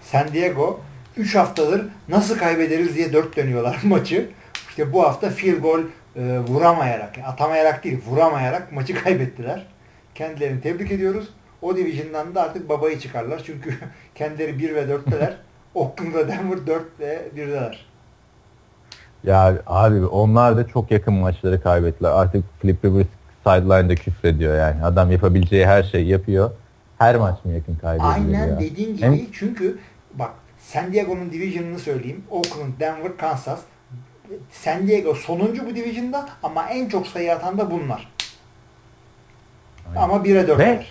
San 0.00 0.32
Diego 0.32 0.80
3 1.16 1.34
haftadır 1.34 1.86
nasıl 2.08 2.38
kaybederiz 2.38 2.96
diye 2.96 3.12
dört 3.12 3.36
dönüyorlar 3.36 3.80
maçı. 3.84 4.28
İşte 4.68 4.92
bu 4.92 5.02
hafta 5.02 5.30
field 5.30 5.62
goal 5.62 5.80
e, 6.16 6.38
vuramayarak, 6.38 7.18
atamayarak 7.26 7.84
değil 7.84 8.00
vuramayarak 8.06 8.72
maçı 8.72 9.04
kaybettiler. 9.04 9.66
Kendilerini 10.14 10.60
tebrik 10.60 10.92
ediyoruz. 10.92 11.28
O 11.62 11.76
division'dan 11.76 12.34
da 12.34 12.42
artık 12.42 12.68
babayı 12.68 12.98
çıkarlar. 12.98 13.42
Çünkü 13.46 13.78
kendileri 14.14 14.58
1 14.58 14.74
ve 14.74 14.82
4'teler. 14.82 15.32
Oakland 15.74 16.14
ve 16.14 16.28
Denver 16.28 16.66
4 16.66 17.00
ve 17.00 17.22
1'deler. 17.36 17.74
Ya 19.24 19.62
abi 19.66 20.06
onlar 20.06 20.56
da 20.56 20.66
çok 20.66 20.90
yakın 20.90 21.14
maçları 21.14 21.62
kaybettiler. 21.62 22.10
Artık 22.10 22.44
Flip 22.62 22.84
Rivers 22.84 23.06
sideline'da 23.46 23.94
küfrediyor 23.94 24.58
yani. 24.58 24.84
Adam 24.84 25.12
yapabileceği 25.12 25.66
her 25.66 25.82
şeyi 25.82 26.08
yapıyor. 26.08 26.50
Her 26.98 27.16
maç 27.16 27.44
mı 27.44 27.52
yakın 27.52 27.74
kaybediyor 27.74 28.14
Aynen 28.14 28.46
ya? 28.46 28.60
dediğin 28.60 28.96
gibi 28.96 29.06
Hem... 29.06 29.18
çünkü 29.32 29.78
bak 30.14 30.30
San 30.58 30.92
Diego'nun 30.92 31.32
division'ını 31.32 31.78
söyleyeyim. 31.78 32.24
Oakland, 32.30 32.80
Denver, 32.80 33.16
Kansas. 33.16 33.60
San 34.50 34.86
Diego 34.86 35.14
sonuncu 35.14 35.66
bu 35.66 35.74
division'da 35.74 36.28
ama 36.42 36.68
en 36.68 36.88
çok 36.88 37.06
sayı 37.06 37.32
atan 37.32 37.58
da 37.58 37.70
bunlar. 37.70 38.12
Aynen. 39.88 40.00
Ama 40.00 40.14
1'e 40.14 40.44
4'ler. 40.44 40.58
Ve 40.58 40.84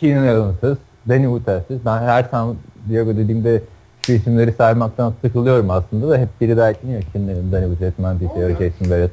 Keenan 0.00 0.26
Allen'sız, 0.26 0.78
Danny 1.08 1.24
Woods'sız. 1.24 1.84
Ben 1.86 1.98
her 1.98 2.24
San 2.24 2.56
Diego 2.88 3.16
dediğimde 3.16 3.62
şu 4.06 4.12
isimleri 4.12 4.52
saymaktan 4.52 5.14
sıkılıyorum 5.22 5.70
aslında 5.70 6.08
da 6.08 6.18
hep 6.18 6.28
biri 6.40 6.56
de 6.56 6.64
ekleniyor. 6.64 7.02
Keenan 7.12 7.28
Allen, 7.28 7.52
Danny 7.52 7.76
Woods, 7.76 7.98
Mantis, 7.98 8.28
Jason 8.58 8.90
Barrett. 8.90 9.10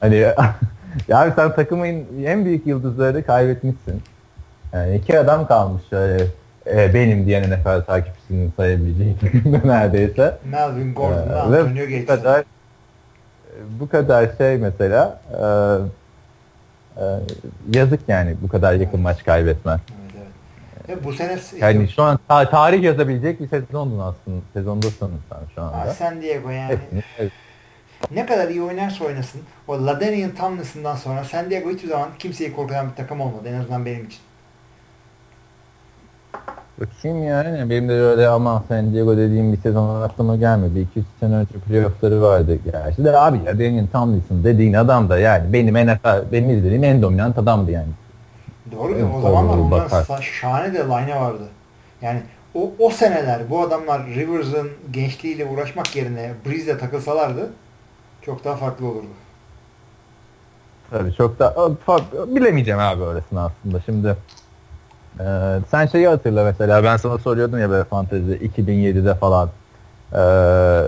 Hani 0.00 0.26
yani 1.08 1.32
sen 1.36 1.54
takımın 1.54 2.04
en 2.24 2.44
büyük 2.44 2.66
yıldızları 2.66 3.26
kaybetmişsin. 3.26 4.02
Yani 4.72 4.96
iki 4.96 5.18
adam 5.18 5.46
kalmış 5.46 5.82
şöyle 5.90 6.26
e, 6.66 6.94
benim 6.94 7.26
diyen 7.26 7.50
NFL 7.50 7.84
takipçisinin 7.86 8.52
sayabileceği 8.56 9.16
neredeyse. 9.64 10.38
Melvin 10.44 10.94
Gordon, 10.94 11.28
ee, 11.30 11.34
Antonio 11.34 11.84
Gates. 11.84 12.02
Bu 12.02 12.06
kadar, 12.06 12.44
bu 13.80 13.88
kadar 13.88 14.28
şey 14.38 14.56
mesela 14.56 15.20
e, 15.32 15.44
e, 17.02 17.04
yazık 17.74 18.00
yani 18.08 18.36
bu 18.42 18.48
kadar 18.48 18.72
yakın 18.72 18.88
evet. 18.88 19.00
maç 19.00 19.24
kaybetmen. 19.24 19.80
Evet, 20.16 20.28
evet. 20.88 21.04
bu 21.04 21.12
sene 21.12 21.38
yani 21.60 21.88
şu 21.88 22.02
an 22.02 22.18
ta- 22.28 22.50
tarih 22.50 22.82
yazabilecek 22.82 23.40
bir 23.40 23.48
sezondun 23.48 23.98
aslında. 23.98 24.40
Sezondasın 24.52 25.10
sen 25.28 25.38
şu 25.54 25.62
anda. 25.62 25.76
Aa, 25.76 25.86
San 25.90 26.22
Diego 26.22 26.50
yani. 26.50 26.78
Evet, 27.18 27.32
Ne 28.10 28.26
kadar 28.26 28.48
iyi 28.48 28.62
oynarsa 28.62 29.04
oynasın 29.04 29.40
o 29.68 29.86
Ladanian 29.86 30.30
Tomlinson'dan 30.30 30.96
sonra 30.96 31.24
San 31.24 31.50
Diego 31.50 31.70
hiçbir 31.70 31.88
zaman 31.88 32.08
kimseyi 32.18 32.52
korkutan 32.52 32.90
bir 32.90 32.94
takım 32.94 33.20
olmadı 33.20 33.48
en 33.48 33.60
azından 33.60 33.86
benim 33.86 34.06
için. 34.06 34.20
Bakayım 36.80 37.24
yani. 37.24 37.70
Benim 37.70 37.88
de 37.88 37.92
öyle 37.92 38.28
ama 38.28 38.64
San 38.68 38.92
Diego 38.92 39.16
dediğim 39.16 39.52
bir 39.52 39.58
sezon 39.58 40.02
aklıma 40.02 40.36
gelmedi. 40.36 40.86
2-3 40.96 41.02
sene 41.20 41.34
önce 41.34 41.54
playoffları 41.68 42.22
vardı. 42.22 42.58
Gerçi 42.64 43.04
de 43.04 43.18
abi 43.18 43.38
ya 43.46 43.58
Daniel 43.58 43.86
Tomlinson 43.92 44.44
dediğin 44.44 44.72
adam 44.72 45.08
da 45.08 45.18
yani 45.18 45.52
benim 45.52 45.74
NFL, 45.74 46.32
benim 46.32 46.50
izlediğim 46.50 46.84
en 46.84 47.02
dominant 47.02 47.38
adamdı 47.38 47.70
yani. 47.70 47.88
Doğru 48.72 48.94
değil 48.94 49.06
O 49.18 49.20
zamanlar 49.20 49.58
onların 49.58 50.20
şahane 50.20 50.74
de 50.74 50.78
line 50.78 51.20
vardı. 51.20 51.42
Yani 52.02 52.20
o, 52.54 52.70
o 52.78 52.90
seneler 52.90 53.50
bu 53.50 53.60
adamlar 53.60 54.06
Rivers'ın 54.06 54.70
gençliğiyle 54.90 55.46
uğraşmak 55.46 55.96
yerine 55.96 56.30
Breeze'le 56.46 56.78
takılsalardı 56.78 57.50
çok 58.26 58.44
daha 58.44 58.56
farklı 58.56 58.86
olurdu. 58.86 59.06
Tabii 60.90 61.14
çok 61.14 61.38
da 61.38 61.54
bilemeyeceğim 62.34 62.80
abi 62.80 63.02
öylesine 63.02 63.40
aslında. 63.40 63.80
Şimdi 63.80 64.16
ee, 65.20 65.58
sen 65.70 65.86
şeyi 65.86 66.08
hatırla 66.08 66.44
mesela 66.44 66.84
ben 66.84 66.96
sana 66.96 67.18
soruyordum 67.18 67.58
ya 67.58 67.70
böyle 67.70 67.84
fantezi 67.84 68.32
2007'de 68.32 69.14
falan. 69.14 69.50
Ee, 70.12 70.82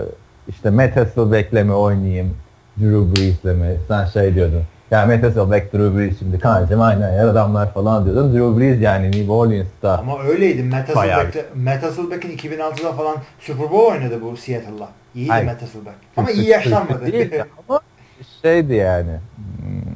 işte 0.47 0.69
Matt 0.69 0.95
Hasselbeck'le 0.95 1.65
mi 1.65 1.73
oynayayım 1.73 2.37
Drew 2.79 3.15
Brees'le 3.15 3.57
mi? 3.57 3.77
Sen 3.87 4.05
şey 4.05 4.35
diyordun. 4.35 4.63
Ya 4.91 5.05
Matt 5.05 5.23
Hasselbeck 5.23 5.73
Drew 5.73 5.97
Brees 5.97 6.19
şimdi 6.19 6.39
kancım 6.39 6.81
aynen 6.81 7.13
ya 7.13 7.29
adamlar 7.29 7.73
falan 7.73 8.05
diyordun. 8.05 8.33
Drew 8.33 8.59
Brees 8.59 8.81
yani 8.81 9.11
New 9.11 9.31
Orleans'ta 9.31 9.97
ama 9.97 10.23
öyleydi. 10.23 10.63
Matt 11.55 11.83
Hasselbeck'in 11.83 12.37
2006'da 12.37 12.93
falan 12.93 13.17
Super 13.39 13.71
Bowl 13.71 13.91
oynadı 13.91 14.21
bu 14.21 14.37
Seattle'la 14.37 14.89
iyiydi 15.15 15.31
Hayır. 15.31 15.45
Matt 15.45 15.61
Hasselbeck 15.61 15.95
ama 16.17 16.31
iyi 16.31 16.47
yaşlanmadı 16.49 17.05
ama 17.69 17.79
şeydi 18.41 18.73
yani 18.73 19.19
hmm, 19.35 19.93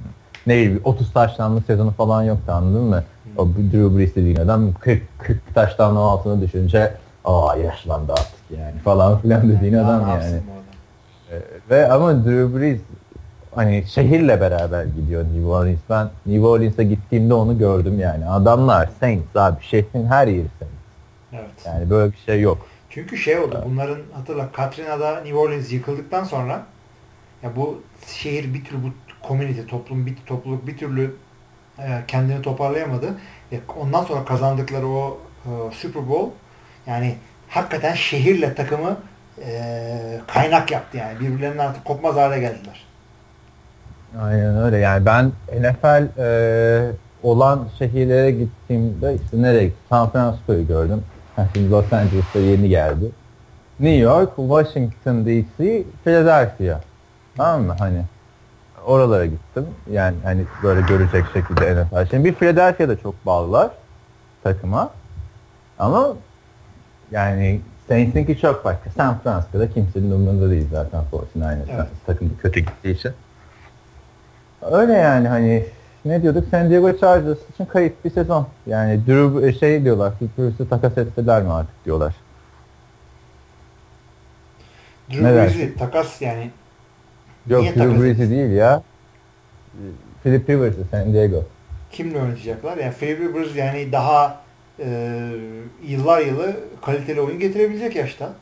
ne 0.47 0.53
bileyim 0.55 0.81
30 0.83 1.13
taşlanlı 1.13 1.61
sezonu 1.61 1.91
falan 1.91 2.23
yoktu 2.23 2.51
anladın 2.51 2.83
mı? 2.83 3.03
O 3.37 3.47
Drew 3.47 3.97
Brees 3.97 4.15
dediğin 4.15 4.35
adam 4.35 4.73
40, 4.73 5.01
40 5.19 5.55
taştan 5.55 5.95
altına 5.95 6.41
düşünce 6.41 6.93
aa 7.25 7.55
yaşlandı 7.55 8.11
artık 8.11 8.57
yani 8.57 8.79
falan 8.83 9.17
filan 9.21 9.49
dediğin 9.49 9.73
yani, 9.73 9.85
adam 9.85 10.09
yani. 10.09 10.41
Ee, 11.31 11.41
ve 11.69 11.91
ama 11.91 12.25
Drew 12.25 12.59
Brees 12.59 12.79
hani 13.55 13.83
şehirle 13.87 14.41
beraber 14.41 14.83
gidiyor 14.83 15.23
New 15.23 15.45
Orleans. 15.45 15.79
Ben 15.89 16.09
New 16.25 16.47
Orleans'a 16.47 16.83
gittiğimde 16.83 17.33
onu 17.33 17.57
gördüm 17.57 17.99
yani. 17.99 18.27
Adamlar 18.27 18.89
Saints 18.99 19.35
abi 19.35 19.63
şehrin 19.63 20.05
her 20.05 20.27
yeri 20.27 20.47
Saints. 20.59 20.75
Evet. 21.33 21.65
Yani 21.65 21.89
böyle 21.89 22.11
bir 22.11 22.17
şey 22.17 22.41
yok. 22.41 22.57
Çünkü 22.93 23.17
şey 23.17 23.39
oldu 23.39 23.55
evet. 23.55 23.65
bunların 23.69 23.99
hatırla 24.13 24.51
Katrina'da 24.51 25.15
New 25.15 25.35
Orleans 25.35 25.71
yıkıldıktan 25.71 26.23
sonra 26.23 26.63
ya 27.43 27.55
bu 27.55 27.81
şehir 28.07 28.53
bir 28.53 28.63
türlü 28.63 28.83
bu 28.83 28.87
community 29.27 29.61
toplum 29.61 30.05
bir 30.05 30.15
topluluk 30.25 30.67
bir 30.67 30.77
türlü 30.77 31.15
e, 31.79 32.01
kendini 32.07 32.41
toparlayamadı. 32.41 33.07
E, 33.51 33.59
ondan 33.79 34.03
sonra 34.03 34.25
kazandıkları 34.25 34.87
o 34.87 35.19
e, 35.45 35.49
Super 35.71 36.09
Bowl 36.09 36.31
yani 36.87 37.15
hakikaten 37.49 37.93
şehirle 37.93 38.55
takımı 38.55 38.97
kaynak 40.27 40.71
yaptı 40.71 40.97
yani. 40.97 41.19
Birbirlerinden 41.19 41.65
artık 41.65 41.85
kopmaz 41.85 42.15
hale 42.15 42.39
geldiler. 42.39 42.85
Aynen 44.21 44.57
öyle. 44.57 44.77
Yani 44.77 45.05
ben 45.05 45.31
NFL 45.59 46.07
olan 47.23 47.67
şehirlere 47.79 48.31
gittiğimde 48.31 49.15
işte 49.15 49.41
nereye? 49.41 49.71
San 49.89 50.09
Francisco'yu 50.09 50.67
gördüm. 50.67 51.03
Şimdi 51.53 51.71
Los 51.71 51.93
Angeles'ta 51.93 52.39
yeni 52.39 52.69
geldi. 52.69 53.11
New 53.79 53.97
York, 53.97 54.35
Washington 54.35 55.25
DC, 55.25 55.83
Philadelphia. 56.03 56.79
Tamam 57.37 57.61
mı? 57.61 57.75
Hani 57.79 58.03
oralara 58.85 59.25
gittim. 59.25 59.65
Yani 59.91 60.15
hani 60.23 60.45
böyle 60.63 60.81
görecek 60.81 61.25
şekilde 61.33 61.83
NFL. 61.83 62.09
Şimdi 62.09 62.25
bir 62.25 62.33
Philadelphia'da 62.33 62.99
çok 62.99 63.25
bağlılar 63.25 63.71
takıma. 64.43 64.91
Ama 65.79 66.15
yani 67.11 67.61
Saints'inki 67.87 68.37
çok 68.37 68.65
başka. 68.65 68.89
San 68.89 69.19
Francisco'da 69.19 69.69
kimsenin 69.69 70.11
umurunda 70.11 70.49
değil 70.49 70.67
zaten 70.71 71.01
49 71.11 71.31
evet. 71.69 71.87
takım 72.05 72.37
kötü 72.41 72.59
gittiği 72.59 72.91
için. 72.95 73.11
Öyle 74.71 74.93
yani 74.93 75.27
hani 75.27 75.65
ne 76.05 76.21
diyorduk? 76.21 76.45
San 76.51 76.69
Diego 76.69 76.97
Chargers 76.97 77.37
için 77.53 77.65
kayıp 77.65 78.05
bir 78.05 78.09
sezon. 78.09 78.47
Yani 78.67 79.07
Drew 79.07 79.47
e, 79.47 79.53
şey 79.53 79.83
diyorlar, 79.83 80.13
Drew 80.37 80.69
takas 80.69 80.97
ettiler 80.97 81.43
mi 81.43 81.53
artık 81.53 81.85
diyorlar. 81.85 82.15
Drew 85.11 85.23
Brees'i 85.23 85.77
takas 85.77 86.21
yani 86.21 86.49
Yok 87.47 87.63
Drew 87.65 88.01
Brees'i 88.01 88.29
değil 88.29 88.51
ya. 88.51 88.83
Philip 90.23 90.49
Rivers'ı 90.49 90.85
San 90.91 91.13
Diego. 91.13 91.43
Kimle 91.91 92.21
oynayacaklar? 92.21 92.77
Yani 92.77 92.93
Philip 92.93 93.19
Rivers 93.19 93.55
yani 93.55 93.91
daha 93.91 94.41
e, 94.79 95.29
yıllar 95.83 96.21
yılı 96.21 96.55
kaliteli 96.81 97.21
oyun 97.21 97.39
getirebilecek 97.39 97.95
yaşta. 97.95 98.33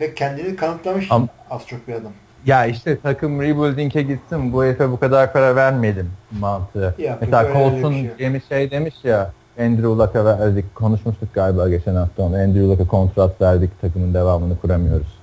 Ve 0.00 0.14
kendini 0.14 0.56
kanıtlamış 0.56 1.06
Am 1.10 1.28
az 1.50 1.66
çok 1.66 1.88
bir 1.88 1.94
adam. 1.94 2.12
Ya 2.46 2.66
işte 2.66 3.00
takım 3.00 3.42
rebuilding'e 3.42 4.02
gitsin 4.02 4.52
bu 4.52 4.64
herife 4.64 4.90
bu 4.90 5.00
kadar 5.00 5.32
para 5.32 5.56
vermeyelim 5.56 6.10
mantığı. 6.40 6.94
Ya, 6.98 7.18
Mesela 7.20 7.52
Colson 7.52 7.92
şey. 7.92 8.10
demiş 8.18 8.44
şey 8.48 8.70
demiş 8.70 8.94
ya 9.04 9.32
Andrew 9.60 9.88
Luck'a 9.88 10.24
verdik 10.24 10.74
konuşmuştuk 10.74 11.34
galiba 11.34 11.68
geçen 11.68 11.94
hafta 11.94 12.22
onu. 12.22 12.36
Andrew 12.36 12.68
Luck'a 12.68 12.86
kontrat 12.86 13.40
verdik 13.40 13.80
takımın 13.80 14.14
devamını 14.14 14.60
kuramıyoruz 14.60 15.18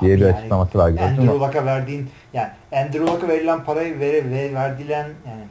diye 0.00 0.16
bir 0.16 0.20
yani, 0.20 0.34
açıklaması 0.34 0.78
var. 0.78 0.88
Andrew 0.88 1.38
Luck'a 1.38 1.66
verdiğin 1.66 2.08
yani 2.32 2.48
Andrew 2.72 3.06
Luck'a 3.06 3.28
verilen 3.28 3.64
parayı 3.64 4.00
ver, 4.00 4.30
ver, 4.30 4.54
verdilen 4.54 5.06
yani 5.26 5.42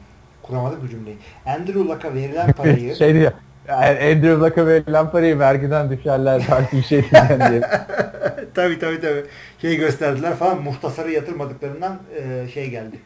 kuramadık 0.42 0.82
bu 0.82 0.88
cümleyi. 0.88 1.16
Andrew 1.46 1.80
Luck'a 1.80 2.14
verilen 2.14 2.52
parayı 2.56 2.96
şey 2.96 3.14
diyor. 3.14 3.32
Andrew 3.68 4.40
Luck'a 4.40 4.66
verilen 4.66 5.10
parayı 5.10 5.38
vergiden 5.38 5.90
düşerler 5.90 6.42
belki 6.50 6.76
bir 6.76 6.82
şey 6.82 7.02
diye. 7.50 7.60
tabii 8.54 8.78
tabii 8.78 9.00
tabii. 9.00 9.24
Şey 9.60 9.76
gösterdiler 9.76 10.34
falan 10.34 10.62
muhtasarı 10.62 11.10
yatırmadıklarından 11.10 11.98
e, 12.16 12.48
şey 12.48 12.70
geldi. 12.70 12.96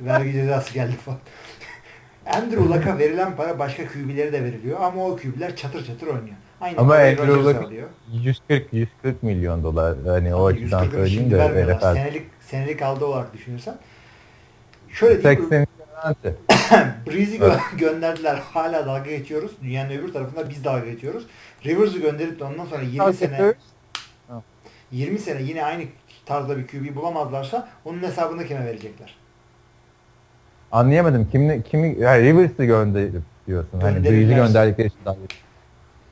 Vergi 0.00 0.32
cezası 0.32 0.74
geldi 0.74 0.96
falan. 1.04 1.18
Andrew 2.26 2.64
Luck'a 2.64 2.98
verilen 2.98 3.36
para 3.36 3.58
başka 3.58 3.82
QB'lere 3.86 4.32
de 4.32 4.44
veriliyor 4.44 4.80
ama 4.80 5.06
o 5.06 5.16
QB'ler 5.16 5.56
çatır 5.56 5.86
çatır 5.86 6.06
oynuyor. 6.06 6.36
Aynı 6.60 6.78
Ama 6.78 6.94
Andrew 6.94 7.26
Luck 7.26 7.62
alıyor. 7.62 7.88
140 8.12 8.72
140 8.72 9.22
milyon 9.22 9.62
dolar 9.62 9.96
hani 10.06 10.34
o 10.34 10.50
Tabii 10.50 10.64
açıdan 10.64 10.84
140'ı 10.84 10.90
söyleyeyim 10.90 11.30
de 11.30 11.78
Senelik, 11.80 12.26
senelik 12.40 12.82
aldığı 12.82 13.04
olarak 13.04 13.34
düşünürsen. 13.34 13.76
Şöyle 14.88 15.22
diyeyim. 15.22 15.42
80 15.42 15.66
garanti. 15.94 16.55
Breeze'i 17.06 17.38
gö- 17.38 17.76
gönderdiler. 17.78 18.36
Hala 18.52 18.86
dalga 18.86 19.10
geçiyoruz. 19.10 19.52
Dünyanın 19.62 19.90
öbür 19.90 20.12
tarafında 20.12 20.50
biz 20.50 20.64
dalga 20.64 20.90
geçiyoruz. 20.90 21.26
Rivers'ı 21.64 21.98
gönderip 21.98 22.40
de 22.40 22.44
ondan 22.44 22.64
sonra 22.64 22.82
20 22.82 23.14
sene 23.14 23.54
20 24.92 25.18
sene 25.18 25.42
yine 25.42 25.64
aynı 25.64 25.82
tarzda 26.26 26.58
bir 26.58 26.66
QB 26.66 26.96
bulamazlarsa 26.96 27.68
onun 27.84 28.02
hesabını 28.02 28.46
kime 28.46 28.64
verecekler? 28.64 29.16
Anlayamadım. 30.72 31.28
Kimi 31.32 31.62
kimi 31.62 31.96
yani 32.00 32.22
Rivers'ı 32.22 32.64
gönderip 32.64 33.22
diyorsun. 33.46 33.80
Hani 33.80 34.04
Breeze'i 34.04 34.34
gönderdikleri 34.34 34.86
için 34.86 34.98
daha 35.04 35.16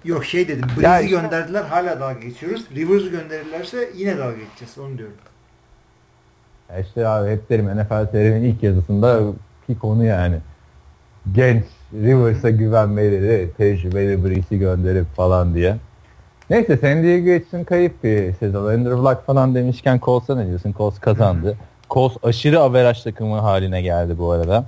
Yok 0.05 0.25
şey 0.25 0.49
dedim. 0.49 0.69
Breeze'i 0.81 1.05
işte- 1.05 1.21
gönderdiler. 1.21 1.63
Hala 1.65 2.01
dalga 2.01 2.21
geçiyoruz. 2.21 2.65
Rivers'ı 2.75 3.09
gönderirlerse 3.09 3.91
yine 3.95 4.19
dalga 4.19 4.37
geçeceğiz. 4.37 4.79
Onu 4.79 4.99
diyorum. 4.99 5.17
Ya 6.71 6.79
işte 6.79 7.09
abi 7.09 7.31
hep 7.31 7.51
derim 7.51 7.67
NFL 7.67 8.11
serinin 8.13 8.45
ilk 8.45 8.63
yazısında 8.63 9.21
ki 9.67 9.79
konu 9.79 10.05
yani. 10.05 10.37
Genç 11.35 11.65
Rivers'a 11.93 12.51
güvenmeleri, 12.51 13.51
tecrübeli 13.57 14.25
Breeze'i 14.25 14.59
gönderip 14.59 15.15
falan 15.17 15.55
diye. 15.55 15.77
Neyse 16.51 16.77
San 16.77 17.03
Diego 17.03 17.31
için 17.31 17.65
kayıp 17.65 18.05
bir 18.05 18.33
sezon. 18.33 18.67
Andrew 18.67 18.97
Luck 19.03 19.27
falan 19.27 19.55
demişken 19.55 20.01
Colts'a 20.05 20.37
ne 20.37 20.47
diyorsun? 20.47 20.73
Colts 20.79 20.99
kazandı. 20.99 21.57
Colts 21.91 22.17
aşırı 22.23 22.61
averaj 22.61 23.03
takımı 23.03 23.39
haline 23.41 23.83
geldi 23.83 24.19
bu 24.19 24.31
arada. 24.31 24.65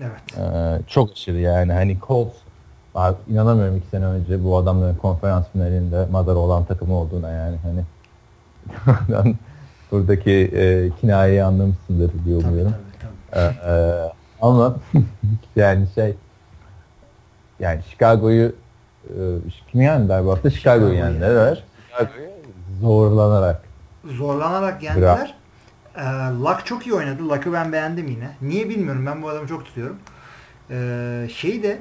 Evet. 0.00 0.38
Ee, 0.38 0.78
çok 0.86 1.10
aşırı 1.12 1.38
yani. 1.38 1.72
Hani 1.72 1.96
Colts 2.06 2.34
abi 2.94 3.16
inanamıyorum 3.30 3.76
iki 3.76 3.86
sene 3.88 4.04
önce 4.06 4.44
bu 4.44 4.56
adamların 4.56 4.94
konferans 4.96 5.48
finalinde 5.52 6.06
madara 6.10 6.38
olan 6.38 6.64
takım 6.64 6.92
olduğuna 6.92 7.30
yani 7.30 7.56
hani 7.62 7.84
buradaki 9.92 10.30
e, 10.54 10.90
kinayeyi 11.00 11.44
anlamışsındır 11.44 12.10
diye 12.24 12.38
Tabii, 12.38 12.48
umuyorum. 12.48 12.74
tabii, 13.00 13.10
tabii. 13.32 13.54
Ee, 13.66 13.70
e, 13.72 14.23
ama 14.44 14.76
yani 15.56 15.86
şey 15.94 16.14
yani 17.60 17.80
Chicago'yu 17.90 18.54
e, 19.04 19.14
kim 19.72 19.80
yendiler 19.80 20.24
bu 20.24 20.30
hafta? 20.30 20.50
Chicago'yu 20.50 20.94
yendiler. 20.94 21.64
Chicago'yu 21.90 22.30
zorlanarak. 22.80 23.62
Zorlanarak 24.04 24.82
yendiler. 24.82 25.34
Ee, 25.96 26.02
Luck 26.40 26.66
çok 26.66 26.86
iyi 26.86 26.94
oynadı. 26.94 27.28
Luck'ı 27.28 27.52
ben 27.52 27.72
beğendim 27.72 28.08
yine. 28.08 28.30
Niye 28.42 28.68
bilmiyorum. 28.68 29.06
Ben 29.06 29.22
bu 29.22 29.28
adamı 29.28 29.48
çok 29.48 29.64
tutuyorum. 29.64 29.96
Ee, 30.70 31.28
şey 31.34 31.62
de 31.62 31.78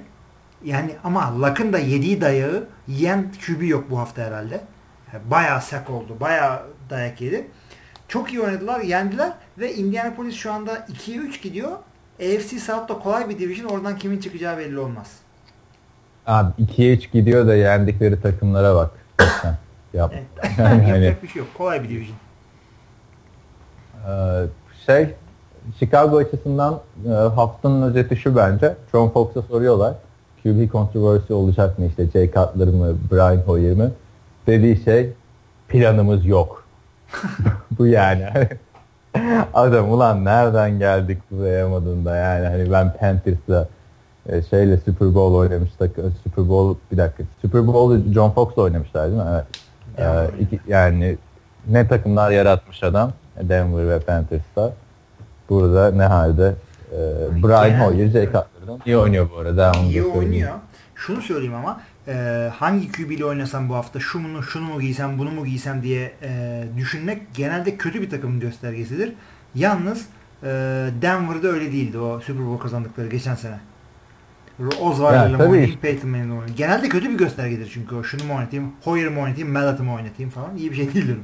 yani 0.64 0.96
ama 1.04 1.42
Luck'ın 1.42 1.74
da 1.74 1.80
yediği 1.80 2.22
dayağı 2.22 2.68
yiyen 2.88 3.32
QB 3.46 3.62
yok 3.62 3.86
bu 3.90 4.00
hafta 4.00 4.22
herhalde. 4.22 4.62
Yani 5.14 5.24
bayağı 5.32 5.62
sek 5.62 5.90
oldu. 5.90 6.18
Bayağı 6.20 6.62
dayak 6.90 7.22
yedi. 7.22 7.48
Çok 8.08 8.34
iyi 8.34 8.42
oynadılar. 8.42 8.80
Yendiler 8.80 9.34
ve 9.58 9.76
Indianapolis 9.76 10.36
şu 10.36 10.54
anda 10.54 10.76
2'ye 10.76 11.18
3 11.18 11.42
gidiyor. 11.42 11.72
AFC 12.24 12.60
South'ta 12.60 13.00
kolay 13.00 13.30
bir 13.30 13.40
division. 13.40 13.70
Oradan 13.70 13.98
kimin 13.98 14.20
çıkacağı 14.20 14.58
belli 14.58 14.80
olmaz. 14.80 15.08
Abi 16.28 16.52
2'ye 16.62 16.94
3 16.94 17.12
gidiyor 17.12 17.48
da 17.48 17.56
yendikleri 17.56 18.22
takımlara 18.22 18.76
bak. 18.76 18.92
Yap. 19.94 20.14
Evet. 20.14 20.54
Yani 20.60 20.84
hani- 20.84 21.06
Yapacak 21.06 21.24
bir 21.24 21.28
şey 21.28 21.40
yok. 21.40 21.50
Kolay 21.58 21.84
bir 21.84 21.90
division. 21.90 22.18
Ee, 24.10 24.46
şey 24.86 25.08
Chicago 25.80 26.18
açısından 26.18 26.80
e, 27.06 27.10
haftanın 27.10 27.82
özeti 27.82 28.16
şu 28.16 28.36
bence. 28.36 28.76
John 28.92 29.10
Fox'a 29.10 29.42
soruyorlar. 29.42 29.94
QB 30.44 30.72
kontroversi 30.72 31.34
olacak 31.34 31.80
mı 31.80 31.86
işte 31.86 32.06
Jay 32.14 32.26
Cutler 32.26 32.68
mı 32.68 32.98
Brian 33.12 33.38
Hoyer 33.38 33.74
mı? 33.76 33.92
Dediği 34.48 34.84
şey 34.84 35.10
planımız 35.68 36.26
yok. 36.26 36.64
Bu 37.80 37.88
yani. 37.88 38.28
Adam 39.54 39.92
ulan 39.92 40.26
nereden 40.26 40.80
geldik 40.80 41.18
buraya 41.32 41.68
modunda 41.68 42.16
yani 42.16 42.48
hani 42.48 42.72
ben 42.72 42.94
Panthers'la 42.98 43.68
e, 44.30 44.42
şeyle 44.42 44.78
Super 44.78 45.16
Bowl 45.16 45.36
oynamıştık. 45.36 45.96
Super 46.24 46.50
Bowl 46.50 46.80
bir 46.92 46.98
dakika. 46.98 47.24
Super 47.42 47.68
Bowl'u 47.68 48.14
John 48.14 48.32
Fox'la 48.32 48.62
oynamışlar 48.62 49.12
değil 49.12 49.22
mi? 49.22 49.30
Evet. 49.34 49.46
Denver. 49.98 50.24
Ee, 50.24 50.42
iki, 50.42 50.60
yani 50.68 51.18
ne 51.68 51.88
takımlar 51.88 52.32
yaratmış 52.32 52.84
adam 52.84 53.12
Denver 53.42 53.90
ve 53.90 54.00
Panthers'ta. 54.00 54.74
Burada 55.50 55.92
ne 55.92 56.04
halde 56.04 56.54
e, 56.92 56.98
Brian 57.44 57.80
Hoyer, 57.80 58.08
Jay 58.08 58.26
Cutler'dan 58.26 58.80
iyi 58.86 58.98
oynuyor 58.98 59.30
bu 59.36 59.40
arada. 59.40 59.72
İyi 59.90 60.04
oynuyor. 60.04 60.52
Şunu 60.96 61.22
söyleyeyim 61.22 61.56
ama 61.56 61.82
e, 62.08 62.50
hangi 62.54 62.92
QB 62.92 63.12
ile 63.12 63.26
oynasam 63.26 63.70
bu 63.70 63.76
hafta 63.76 64.00
şunu 64.00 64.28
mu, 64.28 64.44
şunu 64.44 64.66
mu 64.66 64.82
giysem 64.82 65.20
bunu 65.20 65.32
mu 65.32 65.46
giysem 65.46 65.84
diye 65.84 66.12
e, 66.22 66.64
düşünmek 66.78 67.22
genelde 67.34 67.78
kötü 67.78 68.02
bir 68.02 68.10
takımın 68.10 68.40
göstergesidir. 68.40 69.14
Yalnız 69.56 70.06
e, 70.44 70.48
Denver'da 71.02 71.48
öyle 71.48 71.72
değildi 71.72 71.98
o 71.98 72.20
Super 72.20 72.46
Bowl 72.46 72.64
kazandıkları 72.64 73.08
geçen 73.08 73.36
sene. 73.36 73.60
Osweiler'la 74.82 75.38
mı 75.38 75.44
oynayayım, 75.44 75.80
Peyton 75.80 76.10
Manning'le 76.10 76.28
mi 76.28 76.34
oynayayım. 76.34 76.56
Genelde 76.56 76.90
kötü 76.90 77.10
bir 77.10 77.18
göstergedir 77.18 77.72
çünkü 77.74 77.96
o. 77.96 78.04
Şunu 78.04 78.24
mu 78.24 78.36
oynatayım, 78.36 78.72
Hoyer'ı 78.84 79.12
mı 79.12 79.22
oynatayım, 79.22 79.52
Mallett'ı 79.52 79.84
mı 79.84 79.94
oynatayım 79.94 80.32
falan. 80.32 80.56
İyi 80.58 80.72
bir 80.72 80.76
şey 80.76 80.94
değildir. 80.94 81.18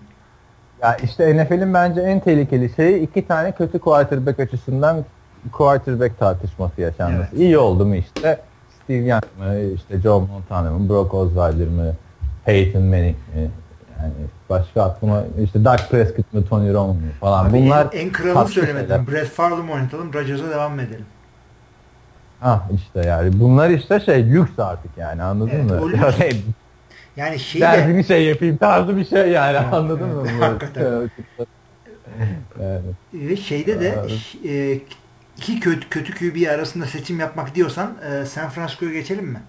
Ya 0.82 0.96
işte 0.96 1.44
NFL'in 1.44 1.74
bence 1.74 2.02
en 2.02 2.20
tehlikeli 2.20 2.72
şeyi 2.76 3.00
iki 3.00 3.28
tane 3.28 3.52
kötü 3.52 3.80
quarterback 3.80 4.40
açısından 4.40 5.06
quarterback 5.52 6.20
tartışması 6.20 6.82
yaşanması. 6.82 7.30
Evet. 7.32 7.42
İyi 7.42 7.58
oldu 7.58 7.86
mu 7.86 7.96
işte 7.96 8.42
Steve 8.90 9.06
Young 9.06 9.24
mı, 9.40 9.60
işte 9.76 10.02
Joe 10.02 10.20
Montana 10.20 10.72
mı, 10.72 10.90
Brock 10.90 11.14
Osweiler 11.14 11.68
mı, 11.68 11.96
Peyton 12.46 12.84
Manning 12.84 13.16
mi? 13.36 13.52
Yani 14.00 14.14
başka 14.50 14.84
aklıma 14.84 15.24
işte 15.44 15.66
Doug 15.66 15.80
Prescott 15.92 16.34
mı, 16.34 16.46
Tony 16.46 16.74
Romo 16.74 16.94
mu 16.94 17.00
falan. 17.20 17.46
Abi 17.46 17.54
Bunlar 17.54 17.88
en, 17.94 18.00
en 18.00 18.12
kralını 18.12 18.48
söylemedim. 18.48 19.08
Brett 19.12 19.28
Favre'ı 19.28 19.64
mı 19.64 19.74
oynatalım, 19.74 20.14
Rodgers'a 20.14 20.50
devam 20.50 20.80
edelim. 20.80 21.06
Ah 22.42 22.62
işte 22.76 23.08
yani 23.10 23.40
bunlar 23.40 23.70
işte 23.70 24.00
şey 24.00 24.34
lüks 24.34 24.60
artık 24.60 24.98
yani 24.98 25.24
anladın 25.24 25.50
Evet, 25.50 25.70
mı? 25.70 25.92
Yani 25.98 26.34
Yani 27.18 27.40
şey 27.40 27.62
de 27.62 27.98
bir 27.98 28.04
şey 28.04 28.26
yapayım 28.26 28.58
tarzı 28.58 28.98
bir 28.98 29.06
şey 29.06 29.30
yani 29.30 29.58
Evet, 29.62 29.74
anladın 29.74 30.10
evet, 30.16 30.40
mı? 30.40 30.46
hakikaten. 30.46 30.84
yani, 32.62 32.82
Ve 33.14 33.36
şeyde 33.38 33.82
de 33.82 34.00
Aa. 34.00 34.50
e, 34.50 34.80
iki 35.40 35.60
kötü, 35.60 35.90
kötü 35.90 36.14
QB 36.14 36.50
arasında 36.50 36.86
seçim 36.86 37.20
yapmak 37.20 37.56
diyorsan 37.56 37.92
e, 38.12 38.26
San 38.26 38.50
Francisco'ya 38.50 38.92
geçelim 38.92 39.26
mi? 39.26 39.40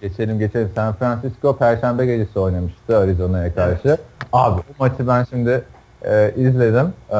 geçelim 0.00 0.38
geçelim. 0.38 0.70
San 0.74 0.94
Francisco 0.94 1.56
Perşembe 1.56 2.06
gecesi 2.06 2.38
oynamıştı 2.38 2.98
Arizona'ya 2.98 3.54
karşı. 3.54 3.98
Abi 4.32 4.60
o 4.60 4.64
maçı 4.78 5.08
ben 5.08 5.24
şimdi 5.24 5.64
e, 6.02 6.32
izledim 6.36 6.92
E, 7.10 7.18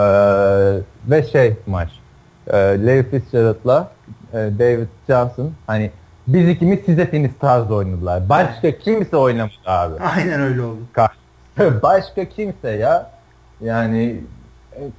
ve 1.10 1.22
şey 1.32 1.56
maç 1.66 1.90
e, 2.46 2.56
Larry 2.56 3.10
Fitzgerald'la 3.10 3.90
e, 4.32 4.36
David 4.36 4.88
Johnson 5.08 5.52
hani 5.66 5.90
biz 6.26 6.48
ikimiz 6.48 6.78
siz 6.86 6.98
hepiniz 6.98 7.30
tarzda 7.40 7.74
oynadılar. 7.74 8.28
Başka 8.28 8.78
kimse 8.78 9.16
oynamadı 9.16 9.52
abi. 9.66 9.94
Aynen 10.16 10.40
öyle 10.40 10.62
oldu. 10.62 10.80
Başka 11.82 12.24
kimse 12.24 12.70
ya. 12.70 13.10
Yani 13.60 14.20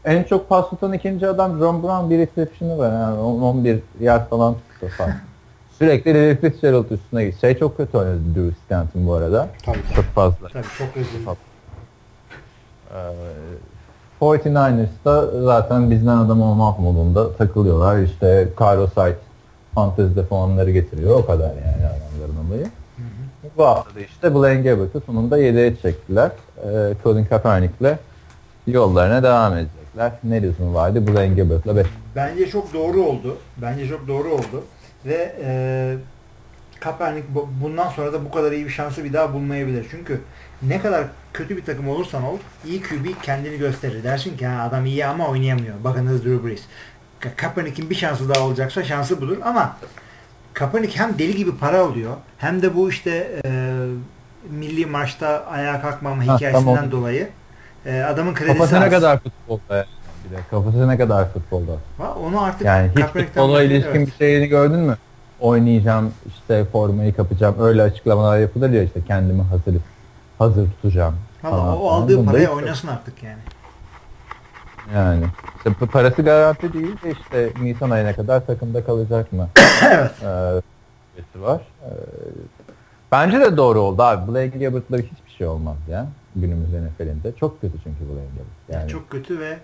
en 0.05 0.23
çok 0.23 0.49
pas 0.49 0.69
tutan 0.69 0.93
ikinci 0.93 1.27
adam 1.27 1.59
John 1.59 1.84
Brown 1.84 2.09
bir 2.09 2.17
reception'ı 2.17 2.77
var. 2.77 2.91
Yani 2.91 3.19
11 3.19 3.80
yard 3.99 4.30
falan 4.30 4.53
tuttu 4.53 4.95
falan. 4.97 5.11
Sürekli 5.77 6.13
Larry 6.13 6.36
Fitzgerald 6.36 6.91
üstüne 6.91 7.25
gitti. 7.25 7.39
Şey 7.39 7.57
çok 7.57 7.77
kötü 7.77 7.97
oynadı 7.97 8.19
Drew 8.36 8.55
Stanton 8.65 9.07
bu 9.07 9.13
arada. 9.13 9.47
Tabii 9.65 9.77
Çok 9.95 10.05
fazla. 10.05 10.47
Tabii 10.47 10.67
çok 10.77 10.97
rezil. 10.97 11.27
Ee, 12.93 12.95
49ers'da 14.21 15.43
zaten 15.43 15.91
bizden 15.91 16.17
adam 16.17 16.41
olmak 16.41 16.80
modunda 16.80 17.34
takılıyorlar. 17.34 17.97
İşte 17.97 18.47
Carlos 18.61 18.91
Hyde 18.91 19.17
fantezide 19.75 20.25
puanları 20.25 20.71
getiriyor. 20.71 21.19
O 21.19 21.25
kadar 21.25 21.49
yani 21.49 21.86
adamların 21.86 22.47
olayı. 22.47 22.67
Bu 23.57 23.65
hafta 23.65 23.95
da 23.95 23.99
işte 23.99 24.36
Blaine 24.36 24.61
Gabbert'ı 24.61 25.01
sonunda 25.05 25.38
yedeğe 25.38 25.75
çektiler. 25.75 26.32
Ee, 26.65 26.93
Colin 27.03 27.25
Kaepernick'le 27.25 27.97
yollarına 28.74 29.24
devam 29.24 29.53
edecekler. 29.57 30.11
Ne 30.24 30.41
diyorsun 30.41 30.74
vardı? 30.74 31.07
Blaine 31.07 31.36
Gabbert'la 31.43 31.76
5. 31.76 31.88
Bence 32.15 32.49
çok 32.49 32.74
doğru 32.74 33.01
oldu. 33.03 33.38
Bence 33.57 33.88
çok 33.88 34.07
doğru 34.07 34.30
oldu. 34.34 34.63
Ve 35.05 35.36
e, 35.43 35.95
Kaepernick 36.80 37.28
bu- 37.36 37.47
bundan 37.63 37.89
sonra 37.89 38.13
da 38.13 38.26
bu 38.26 38.32
kadar 38.32 38.51
iyi 38.51 38.65
bir 38.65 38.70
şansı 38.70 39.03
bir 39.03 39.13
daha 39.13 39.34
bulmayabilir. 39.34 39.86
Çünkü 39.91 40.22
ne 40.61 40.82
kadar 40.82 41.03
kötü 41.34 41.57
bir 41.57 41.65
takım 41.65 41.89
olursan 41.89 42.24
ol, 42.24 42.38
iyi 42.65 42.82
QB 42.82 43.22
kendini 43.24 43.57
gösterir. 43.57 44.03
Dersin 44.03 44.38
ki 44.38 44.47
ha, 44.47 44.63
adam 44.63 44.86
iyi 44.86 45.05
ama 45.05 45.28
oynayamıyor. 45.28 45.76
Bakınız 45.84 46.26
Drew 46.26 46.47
Brees. 46.47 46.61
Ka- 47.22 47.36
Kaepernick'in 47.36 47.89
bir 47.89 47.95
şansı 47.95 48.30
daha 48.30 48.43
olacaksa 48.45 48.84
şansı 48.84 49.22
budur 49.22 49.38
ama 49.43 49.78
Kaepernick 50.53 50.99
hem 50.99 51.20
deli 51.20 51.36
gibi 51.36 51.57
para 51.57 51.80
alıyor 51.80 52.13
hem 52.38 52.61
de 52.61 52.76
bu 52.76 52.89
işte 52.89 53.41
e, 53.45 53.74
milli 54.49 54.86
maçta 54.86 55.45
ayağa 55.51 55.82
kalkmama 55.82 56.28
Ha, 56.28 56.36
hikayesinden 56.36 56.76
tamam. 56.76 56.91
dolayı 56.91 57.30
e, 57.89 58.03
adamın 58.03 58.33
kredisi 58.33 58.57
Kafasına 58.57 58.83
az. 58.85 58.89
kadar 58.91 59.19
futbolda 59.19 59.75
yani. 59.75 59.85
bile. 60.29 60.39
Kafası 60.51 60.87
ne 60.87 60.97
kadar 60.97 61.29
futbolda. 61.33 61.71
Ha, 61.97 62.15
Onu 62.25 62.41
artık 62.43 62.65
Yani 62.67 62.89
hiç 62.89 62.95
Kaepernick'ten 62.95 63.25
futbola 63.43 63.53
bahsediyor, 63.53 63.71
ilişkin 63.81 63.95
evet. 63.99 64.07
bir 64.07 64.11
şeyini 64.25 64.47
gördün 64.47 64.79
mü? 64.79 64.97
Oynayacağım, 65.39 66.11
işte 66.27 66.65
formayı 66.65 67.15
kapacağım. 67.15 67.55
Öyle 67.59 67.81
açıklamalar 67.83 68.37
yapılır 68.39 68.69
ya 68.69 68.83
işte 68.83 68.99
kendimi 69.07 69.41
hazır 69.41 69.75
hazır 70.39 70.67
tutacağım. 70.71 71.15
Valla 71.43 71.51
falan 71.55 71.67
o 71.75 71.79
filan. 71.79 71.91
aldığı 71.93 72.17
Bunda 72.17 72.31
paraya 72.31 72.43
hiç- 72.43 72.49
oynasın 72.55 72.87
artık 72.87 73.23
yani. 73.23 73.39
Yani. 74.95 75.25
İşte 75.57 75.71
bu 75.81 75.87
parası 75.87 76.21
garanti 76.21 76.73
değil 76.73 77.01
de 77.03 77.11
işte 77.11 77.49
Nisan 77.61 77.89
ayına 77.89 78.13
kadar 78.15 78.45
takımda 78.45 78.83
kalacak 78.83 79.33
mı? 79.33 79.47
evet. 79.91 80.11
Ee, 80.23 81.41
var. 81.41 81.61
Ee, 81.83 81.87
bence 83.11 83.39
de 83.39 83.57
doğru 83.57 83.79
oldu 83.79 84.03
abi. 84.03 84.31
Blake 84.31 84.57
Gilbert'la 84.57 84.97
hiçbir 84.97 85.31
şey 85.37 85.47
olmaz 85.47 85.75
ya. 85.89 86.05
Günümüz 86.36 86.69
NFL'inde. 86.69 87.36
Çok 87.39 87.61
kötü 87.61 87.73
çünkü 87.84 87.99
Blake 87.99 88.27
Gilbert. 88.32 88.80
Yani 88.80 88.91
Çok 88.91 89.09
kötü 89.09 89.39
ve 89.39 89.59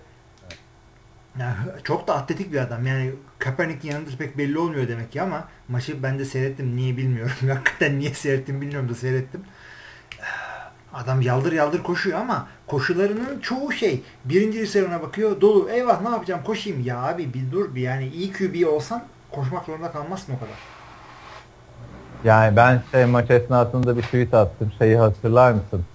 yani 1.39 1.55
çok 1.83 2.07
da 2.07 2.15
atletik 2.15 2.53
bir 2.53 2.57
adam. 2.57 2.85
Yani 2.85 3.11
Kaepernick'in 3.39 3.91
yanında 3.91 4.09
pek 4.17 4.37
belli 4.37 4.59
olmuyor 4.59 4.87
demek 4.87 5.11
ki 5.11 5.21
ama 5.21 5.47
maçı 5.67 6.03
ben 6.03 6.19
de 6.19 6.25
seyrettim. 6.25 6.75
Niye 6.75 6.97
bilmiyorum. 6.97 7.35
Hakikaten 7.49 7.99
niye 7.99 8.13
seyrettim 8.13 8.61
bilmiyorum 8.61 8.89
da 8.89 8.95
seyrettim. 8.95 9.41
Adam 10.93 11.21
yaldır 11.21 11.51
yaldır 11.51 11.83
koşuyor 11.83 12.19
ama 12.19 12.47
koşularının 12.67 13.39
çoğu 13.39 13.71
şey 13.71 14.03
birinci 14.25 14.59
liserine 14.59 15.01
bakıyor 15.01 15.41
dolu 15.41 15.69
eyvah 15.69 16.01
ne 16.01 16.09
yapacağım 16.09 16.43
koşayım 16.43 16.83
ya 16.83 17.01
abi 17.01 17.33
bir 17.33 17.51
dur 17.51 17.75
bir 17.75 17.81
yani 17.81 18.07
iyi 18.07 18.33
QB 18.33 18.67
olsan 18.67 19.03
koşmak 19.31 19.65
zorunda 19.65 19.91
kalmazsın 19.91 20.33
o 20.33 20.39
kadar. 20.39 20.55
Yani 22.23 22.55
ben 22.55 22.81
şey 22.91 23.05
maç 23.05 23.31
esnasında 23.31 23.97
bir 23.97 24.01
tweet 24.01 24.33
attım. 24.33 24.71
Şeyi 24.79 24.97
hatırlar 24.97 25.51
mısın? 25.51 25.85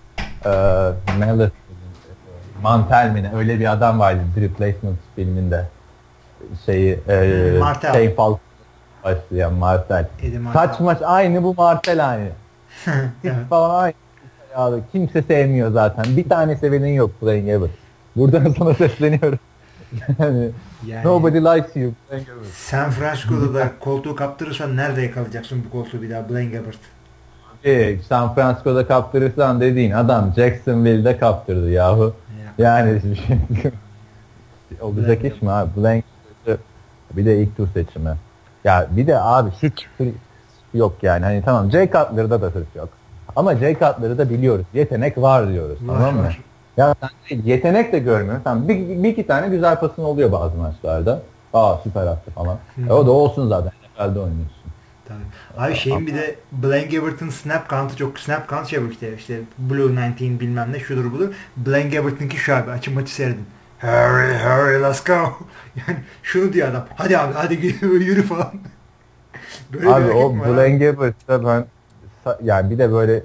Mallett, 1.19 1.53
Mantel 2.63 3.11
mi 3.11 3.23
ne? 3.23 3.33
Öyle 3.37 3.59
bir 3.61 3.73
adam 3.73 3.99
vardı 3.99 4.21
The 4.35 4.41
Replacement 4.41 4.97
filminde. 5.17 5.67
Şeyi 6.67 6.99
e, 7.09 7.57
Martel. 7.59 7.93
Shane 7.93 8.15
Falk 8.15 8.39
başlayan 9.05 9.53
Martel. 9.55 10.09
Eddie 10.23 10.39
Martel. 10.39 10.63
Kaç 10.67 10.81
maç 10.81 10.99
aynı 11.05 11.43
bu 11.43 11.55
Martel 11.55 12.09
aynı. 12.11 12.29
Evet. 13.25 13.35
falan 13.51 13.93
aynı. 14.55 14.81
Kimse 14.93 15.23
sevmiyor 15.23 15.71
zaten. 15.73 16.05
Bir 16.17 16.29
tane 16.29 16.57
sevenin 16.57 16.93
yok 16.93 17.21
Playing 17.21 17.49
Ever. 17.49 17.69
Buradan 18.17 18.55
sana 18.59 18.75
sesleniyorum. 18.75 19.39
yani, 20.19 20.51
Yani- 20.87 21.05
nobody 21.05 21.39
likes 21.39 21.77
you. 21.77 21.93
San 22.53 22.91
Francisco'da 22.91 23.55
da 23.55 23.69
koltuğu 23.81 24.17
kaptırırsan 24.17 24.77
nerede 24.77 25.03
yakalayacaksın 25.03 25.65
bu 25.67 25.71
koltuğu 25.71 26.03
bir 26.03 26.11
daha 26.11 26.29
Blaine 26.29 26.51
Gabbert? 26.59 26.79
Ee, 27.65 27.97
San 28.09 28.35
Francisco'da 28.35 28.87
kaptırırsan 28.87 29.61
dediğin 29.61 29.91
adam 29.91 30.33
Jacksonville'de 30.37 31.19
kaptırdı 31.19 31.71
yahu. 31.71 32.15
Ya. 32.59 32.67
Yani 32.67 33.01
şey 33.01 33.39
olacak 34.81 35.25
iş 35.25 35.43
mi 35.43 35.51
abi? 35.51 35.71
Blank 35.77 36.05
bir 37.17 37.27
de 37.27 37.43
ilk 37.43 37.57
tur 37.57 37.69
seçimi. 37.75 38.17
Ya 38.65 38.87
bir 38.91 39.07
de 39.07 39.21
abi 39.21 39.51
hiç 39.51 39.87
yok 40.75 40.97
yani. 41.03 41.25
Hani 41.25 41.43
tamam 41.43 41.71
Jay 41.71 41.87
Cutler'da 41.87 42.43
da 42.43 42.47
hırs 42.47 42.77
yok. 42.77 42.89
Ama 43.37 43.57
Jay 43.57 43.73
Cutler'ı 43.75 44.19
da 44.19 44.31
biliyoruz. 44.31 44.67
Yetenek 44.75 45.19
var 45.19 45.49
diyoruz. 45.49 45.89
Var, 45.89 45.95
tamam 45.97 46.17
mı? 46.17 46.23
var. 46.23 46.41
Ya 46.77 46.95
sen 47.29 47.43
yetenek 47.45 47.93
de 47.93 47.99
görmüyorsun. 47.99 48.45
Tamam, 48.45 48.69
bir, 48.69 49.03
bir 49.03 49.09
iki 49.09 49.27
tane 49.27 49.49
güzel 49.49 49.81
pasın 49.81 50.05
oluyor 50.05 50.33
bazı 50.33 50.57
maçlarda. 50.57 51.23
Aa 51.55 51.77
süper 51.83 52.07
attı 52.07 52.31
falan. 52.31 52.57
E, 52.89 52.93
o 52.93 53.07
da 53.07 53.11
olsun 53.11 53.49
zaten. 53.49 53.73
NFL'de 53.97 54.19
oynuyorsun. 54.19 54.70
Tabii. 55.11 55.67
Abi 55.67 55.75
şeyin 55.75 56.07
bir 56.07 56.15
de 56.15 56.35
Blaine 56.53 56.97
Gabbert'ın 56.97 57.31
snap 57.31 57.71
count'ı 57.71 57.97
çok 57.97 58.19
snap 58.19 58.49
count 58.49 58.67
şey 58.69 58.81
işte 58.91 59.15
işte 59.15 59.41
Blue 59.59 60.07
19 60.07 60.21
bilmem 60.21 60.73
ne 60.73 60.81
şudur 60.81 61.13
budur. 61.13 61.35
Blaine 61.57 61.91
Gabbert'ınki 61.91 62.37
şu 62.37 62.55
abi 62.55 62.71
açın 62.71 62.95
maçı 62.95 63.15
seyredin. 63.15 63.47
Hurry 63.81 64.39
hurry 64.39 64.83
let's 64.83 65.05
go. 65.05 65.15
Yani 65.77 65.99
şunu 66.23 66.53
diyor 66.53 66.69
adam. 66.69 66.87
Hadi 66.97 67.19
abi 67.19 67.33
hadi 67.35 67.55
yürü 67.83 68.23
falan. 68.23 68.53
Böyle 69.73 69.89
Abi 69.89 70.11
o? 70.11 70.37
Blaine 70.37 70.79
Gabbert'ta 70.79 71.45
ben 71.45 71.65
yani 72.43 72.71
bir 72.71 72.79
de 72.79 72.93
böyle 72.93 73.23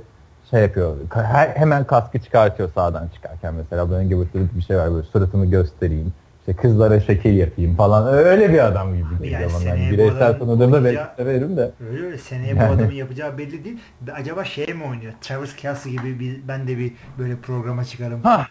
şey 0.49 0.61
yapıyor. 0.61 0.95
Her, 1.13 1.49
hemen 1.49 1.87
kaskı 1.87 2.19
çıkartıyor 2.19 2.69
sağdan 2.75 3.07
çıkarken 3.07 3.53
mesela 3.53 3.89
Blaine 3.89 4.09
Gabbert'ta 4.09 4.39
bir 4.57 4.61
şey 4.61 4.77
var 4.77 4.93
böyle 4.93 5.07
suratımı 5.07 5.45
göstereyim. 5.45 6.13
İşte 6.47 6.61
kızlara 6.61 6.99
şekil 6.99 7.37
yapayım 7.37 7.75
falan. 7.75 8.13
Öyle 8.13 8.53
bir 8.53 8.65
adam 8.65 8.93
gibi 8.95 9.03
yani 9.11 9.29
geliyor 9.29 9.51
bana. 9.59 9.69
Yani 9.69 9.87
bu 9.87 9.93
bireysel 9.93 10.39
tanıdığımda 10.39 10.83
belki 10.83 11.01
severim 11.17 11.57
de. 11.57 11.71
Öyle 11.91 12.05
öyle 12.05 12.17
seneye 12.17 12.53
bu 12.55 12.59
Yani. 12.59 12.75
adamın 12.75 12.91
yapacağı 12.91 13.37
belli 13.37 13.63
değil. 13.63 13.77
Acaba 14.15 14.43
şey 14.43 14.67
mi 14.67 14.83
oynuyor? 14.89 15.13
Travis 15.21 15.55
Kelsey 15.55 15.91
gibi 15.91 16.19
bir, 16.19 16.47
ben 16.47 16.67
de 16.67 16.77
bir 16.77 16.91
böyle 17.19 17.35
programa 17.35 17.85
çıkarım. 17.85 18.21
Ha. 18.23 18.47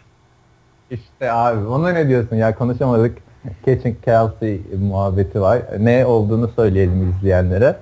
İşte 0.90 1.32
abi 1.32 1.66
ona 1.66 1.92
ne 1.92 2.08
diyorsun 2.08 2.36
ya 2.36 2.54
konuşamadık. 2.54 3.18
Catching 3.66 4.04
Kelsey 4.04 4.60
muhabbeti 4.78 5.40
var. 5.40 5.62
Ne 5.78 6.06
olduğunu 6.06 6.48
söyleyelim 6.56 7.10
izleyenlere. 7.10 7.76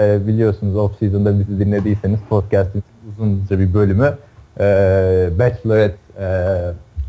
Ee, 0.00 0.18
biliyorsunuz 0.26 0.76
off 0.76 0.98
season'da 0.98 1.38
bizi 1.38 1.58
dinlediyseniz 1.60 2.20
podcast'in 2.28 2.82
uzunca 3.08 3.58
bir 3.58 3.74
bölümü 3.74 4.14
e, 4.60 4.64
Bachelorette 5.38 5.98
e, 6.20 6.26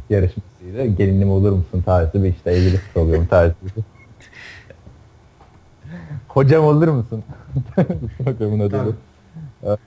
yarışmasıydı. 0.10 0.86
Gelinim 0.86 1.32
olur 1.32 1.52
musun 1.52 1.82
tarzı 1.86 2.24
bir 2.24 2.30
işte 2.30 2.52
evlilik 2.52 2.82
oluyorum 2.96 3.28
tarzı. 3.30 3.54
Hocam 6.28 6.66
olur 6.66 6.88
musun? 6.88 7.24
Programın 8.24 8.60
adı 8.60 8.86
bu. 8.86 8.96
Tabii. 9.64 9.78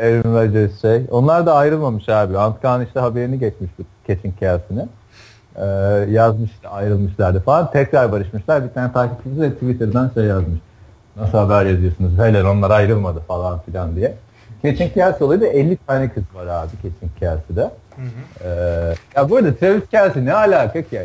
Aaron 0.00 0.34
Rodgers 0.34 0.80
şey. 0.80 1.06
Onlar 1.10 1.46
da 1.46 1.54
ayrılmamış 1.54 2.08
abi. 2.08 2.38
Antkan 2.38 2.84
işte 2.84 3.00
haberini 3.00 3.38
geçmiş 3.38 3.70
bu 3.78 3.82
Catching 4.06 4.38
Kelsey'ne. 4.38 4.86
Ee, 5.56 5.64
yazmış 6.10 6.50
işte 6.50 6.68
ayrılmışlardı 6.68 7.40
falan. 7.40 7.70
Tekrar 7.70 8.12
barışmışlar. 8.12 8.64
Bir 8.64 8.70
tane 8.70 8.92
takipçisi 8.92 9.40
de 9.40 9.52
Twitter'dan 9.52 10.10
şey 10.14 10.24
yazmış. 10.24 10.58
Nasıl 11.16 11.38
haber 11.38 11.66
yazıyorsunuz? 11.66 12.18
Beyler 12.18 12.44
onlar 12.44 12.70
ayrılmadı 12.70 13.20
falan 13.20 13.60
filan 13.60 13.96
diye. 13.96 14.14
Catching 14.62 14.94
Kelsey 14.94 15.26
olayı 15.26 15.40
da 15.40 15.46
50 15.46 15.76
tane 15.76 16.08
kız 16.08 16.24
var 16.34 16.46
abi 16.46 16.70
Catching 16.82 17.18
Kelsey'de. 17.18 17.70
Hı 17.96 18.02
hı. 18.02 18.44
Ee, 18.44 18.94
ya 19.16 19.30
bu 19.30 19.36
arada 19.36 19.54
Travis 19.54 19.88
Kelsey 19.90 20.24
ne 20.24 20.34
alaka 20.34 20.82
ki? 20.82 21.02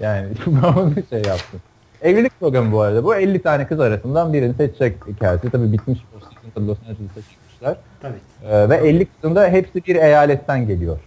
Yani 0.00 0.26
onu 0.76 0.92
şey 1.10 1.22
yaptım. 1.22 1.60
Evlilik 2.02 2.40
programı 2.40 2.72
bu 2.72 2.80
arada. 2.80 3.04
Bu 3.04 3.14
50 3.14 3.42
tane 3.42 3.66
kız 3.66 3.80
arasından 3.80 4.32
birini 4.32 4.54
seçecek 4.54 5.18
Kelsey. 5.20 5.50
Tabii 5.50 5.72
bitmiş 5.72 5.98
o 6.16 6.20
season 6.20 6.68
Los 6.68 6.78
Angeles'a 6.88 7.20
çıkmışlar. 7.20 7.76
Tabii. 8.02 8.50
Ee, 8.50 8.68
ve 8.68 8.76
50 8.76 9.06
kızın 9.06 9.36
da 9.36 9.48
hepsi 9.48 9.84
bir 9.86 9.96
eyaletten 9.96 10.66
geliyor. 10.66 10.98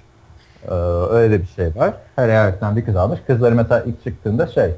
Ee, 0.67 0.73
öyle 1.11 1.33
de 1.33 1.41
bir 1.41 1.47
şey 1.47 1.75
var. 1.75 1.93
Her 2.15 2.29
eyaletten 2.29 2.75
bir 2.75 2.85
kız 2.85 2.95
almış. 2.95 3.19
Kızları 3.27 3.55
mesela 3.55 3.83
ilk 3.83 4.03
çıktığında 4.03 4.47
şey 4.47 4.71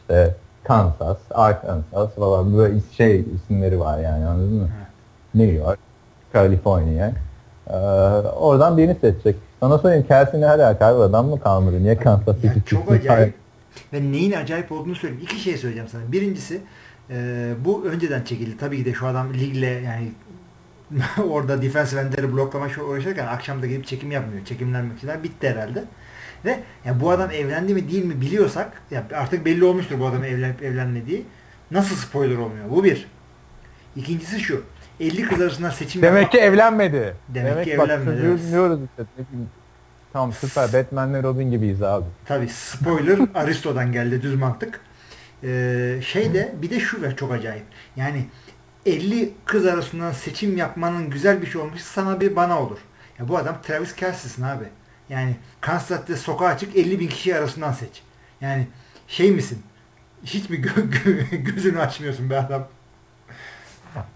işte 0.00 0.34
Kansas, 0.64 1.18
Arkansas 1.30 2.14
falan 2.14 2.56
böyle 2.56 2.80
şey 2.96 3.24
isimleri 3.34 3.80
var 3.80 3.98
yani 3.98 4.26
anladın 4.26 4.54
mı? 4.54 4.68
New 5.34 5.54
York, 5.56 5.78
California. 6.36 7.12
Ee, 7.70 7.72
oradan 8.36 8.76
birini 8.76 8.96
seçecek. 9.00 9.36
Sana 9.60 9.78
söyleyeyim 9.78 10.06
Kelsey 10.08 10.40
ne 10.40 10.48
alaka 10.48 10.86
abi 10.86 11.02
adam 11.02 11.26
mı 11.28 11.40
kalmadı? 11.40 11.82
Niye 11.82 11.96
Kansas 11.96 12.36
City 12.36 12.46
Yani 12.46 12.62
çok 12.66 12.92
acayip. 12.92 13.34
Ve 13.92 14.02
neyin 14.02 14.32
acayip 14.32 14.72
olduğunu 14.72 14.94
söyleyeyim. 14.94 15.22
İki 15.24 15.40
şey 15.40 15.56
söyleyeceğim 15.56 15.88
sana. 15.88 16.12
Birincisi 16.12 16.60
e, 17.10 17.48
bu 17.64 17.84
önceden 17.84 18.22
çekildi. 18.24 18.56
Tabii 18.58 18.78
ki 18.78 18.84
de 18.84 18.94
şu 18.94 19.06
adam 19.06 19.34
ligle 19.34 19.66
yani 19.66 20.12
orada 21.30 21.62
defensive 21.62 22.00
endleri 22.00 22.32
bloklama 22.32 22.68
şu 22.68 22.82
uğraşırken 22.82 23.26
akşam 23.26 23.62
da 23.62 23.66
gelip 23.66 23.86
çekim 23.86 24.10
yapmıyor. 24.10 24.44
Çekimlenmek 24.44 24.98
için 24.98 25.10
bitti 25.22 25.50
herhalde. 25.50 25.84
Ve 26.44 26.60
ya 26.84 27.00
bu 27.00 27.10
adam 27.10 27.30
evlendi 27.30 27.74
mi 27.74 27.90
değil 27.90 28.04
mi 28.04 28.20
biliyorsak 28.20 28.82
ya 28.90 29.04
artık 29.14 29.44
belli 29.44 29.64
olmuştur 29.64 30.00
bu 30.00 30.06
adamın 30.06 30.24
evlenip 30.24 30.62
evlenmediği. 30.62 31.24
Nasıl 31.70 31.96
spoiler 31.96 32.36
olmuyor? 32.36 32.70
Bu 32.70 32.84
bir. 32.84 33.08
İkincisi 33.96 34.40
şu. 34.40 34.62
50 35.00 35.22
kız 35.28 35.40
arasından 35.40 35.70
seçim 35.70 36.02
Demek 36.02 36.32
ki 36.32 36.38
evlenmedi. 36.38 37.14
Demek 37.28 37.64
ki 37.64 37.78
bak, 37.78 37.88
evlenmedi, 37.88 38.22
dinliyoruz 38.22 38.80
işte. 38.82 39.04
Tamam 40.12 40.32
süper. 40.32 40.72
Batman'le 40.72 41.22
Robin 41.22 41.50
gibiyiz 41.50 41.82
abi. 41.82 42.04
Tabii 42.24 42.48
spoiler 42.48 43.18
Aristo'dan 43.34 43.92
geldi 43.92 44.22
düz 44.22 44.34
mantık. 44.34 44.80
Ee, 45.44 45.98
şey 46.04 46.34
de 46.34 46.54
bir 46.62 46.70
de 46.70 46.80
şu 46.80 47.02
var 47.02 47.16
çok 47.16 47.32
acayip. 47.32 47.64
Yani 47.96 48.24
50 48.86 49.32
kız 49.44 49.66
arasından 49.66 50.12
seçim 50.12 50.56
yapmanın 50.56 51.10
güzel 51.10 51.42
bir 51.42 51.46
şey 51.46 51.60
olmuş 51.60 51.80
sana 51.80 52.20
bir 52.20 52.36
bana 52.36 52.60
olur. 52.62 52.78
Ya 53.18 53.28
bu 53.28 53.38
adam 53.38 53.58
Travis 53.62 53.94
Kelsey'sin 53.96 54.42
abi. 54.42 54.64
Yani 55.08 55.36
Kansas'ta 55.60 56.16
sokağa 56.16 56.58
çık 56.58 56.76
50 56.76 57.00
bin 57.00 57.08
kişi 57.08 57.36
arasından 57.36 57.72
seç. 57.72 58.02
Yani 58.40 58.66
şey 59.08 59.30
misin? 59.30 59.62
Hiç 60.24 60.50
mi 60.50 60.56
gö- 60.56 61.36
gözünü 61.54 61.78
açmıyorsun 61.80 62.30
be 62.30 62.38
adam? 62.38 62.68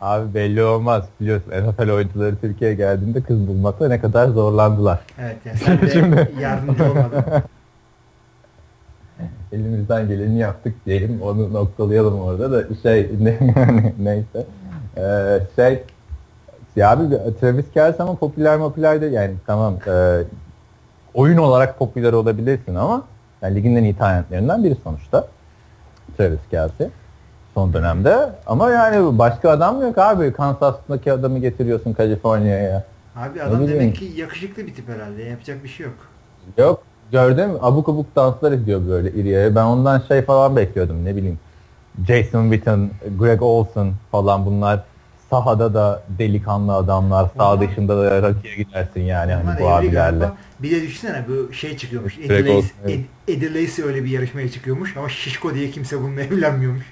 Abi 0.01 0.35
belli 0.35 0.63
olmaz. 0.65 1.05
Biliyorsun 1.21 1.51
NFL 1.51 1.91
oyuncuları 1.91 2.37
Türkiye'ye 2.37 2.77
geldiğinde 2.77 3.21
kız 3.21 3.49
bulmakta 3.49 3.89
ne 3.89 4.01
kadar 4.01 4.29
zorlandılar. 4.29 4.99
Evet 5.21 5.37
yani 5.45 5.59
sen 5.59 5.81
de 5.81 5.91
Şimdi- 5.91 6.31
yardımcı 6.41 6.85
olmadın. 6.91 7.25
Elimizden 9.53 10.09
geleni 10.09 10.39
yaptık 10.39 10.75
diyelim. 10.87 11.23
Onu 11.23 11.53
noktalayalım 11.53 12.21
orada 12.21 12.53
da 12.53 12.75
şey 12.83 13.11
ne, 13.21 13.39
neyse. 13.99 14.47
Ee, 14.97 15.39
şey 15.57 15.83
ya 16.77 16.91
abi 16.91 17.17
Travis 17.41 17.71
Kelce 17.75 18.03
ama 18.03 18.15
popüler 18.15 18.59
popüler 18.59 19.01
de 19.01 19.07
yani 19.07 19.35
tamam 19.47 19.75
e, 19.87 20.23
oyun 21.15 21.37
olarak 21.37 21.79
popüler 21.79 22.13
olabilirsin 22.13 22.75
ama 22.75 23.03
Yani 23.43 23.55
ligin 23.55 23.77
en 23.77 23.85
iyi 23.85 23.97
talentlerinden 23.97 24.65
biri 24.65 24.77
sonuçta. 24.85 25.27
Travis 26.17 26.41
Kelsey 26.51 26.89
son 27.55 27.73
dönemde. 27.73 28.17
Ama 28.47 28.71
yani 28.71 29.19
başka 29.19 29.51
adam 29.51 29.83
yok 29.83 29.99
abi. 29.99 30.33
Kansas'taki 30.33 31.13
adamı 31.13 31.39
getiriyorsun 31.39 31.93
Kaliforniya'ya. 31.93 32.85
Abi 33.17 33.43
adam 33.43 33.69
demek 33.69 33.97
ki 33.97 34.13
yakışıklı 34.17 34.67
bir 34.67 34.75
tip 34.75 34.89
herhalde. 34.89 35.23
Yapacak 35.23 35.65
bir 35.65 35.69
şey 35.69 35.87
yok. 35.87 35.95
Yok. 36.59 36.83
Gördüm 37.13 37.51
abuk 37.61 37.89
abuk 37.89 38.17
danslar 38.17 38.53
ediyor 38.53 38.81
böyle 38.89 39.11
iriye. 39.11 39.55
Ben 39.55 39.65
ondan 39.65 40.03
şey 40.09 40.23
falan 40.23 40.57
bekliyordum 40.57 41.05
ne 41.05 41.17
bileyim. 41.17 41.39
Jason 42.09 42.51
Witten, 42.51 42.91
Greg 43.19 43.43
Olson 43.43 43.93
falan 44.13 44.47
bunlar 44.47 44.85
sahada 45.31 45.75
da 45.75 46.03
delikanlı 46.19 46.75
adamlar, 46.75 47.31
sağ 47.39 47.61
dışında 47.61 47.97
da 47.99 48.23
rakiye 48.23 48.57
gidersin 48.57 49.01
yani 49.01 49.33
hani 49.33 49.61
bu 49.61 49.69
abilerle. 49.69 50.31
Bir 50.59 50.71
de 50.71 50.83
düşünsene 50.83 51.25
bu 51.29 51.53
şey 51.53 51.77
çıkıyormuş. 51.77 52.19
Eddie 53.29 53.55
Lacy 53.55 53.83
öyle 53.83 54.05
bir 54.05 54.11
yarışmaya 54.11 54.51
çıkıyormuş 54.51 54.97
ama 54.97 55.09
şişko 55.09 55.55
diye 55.55 55.71
kimse 55.71 56.03
bununla 56.03 56.21
evlenmiyormuş. 56.21 56.85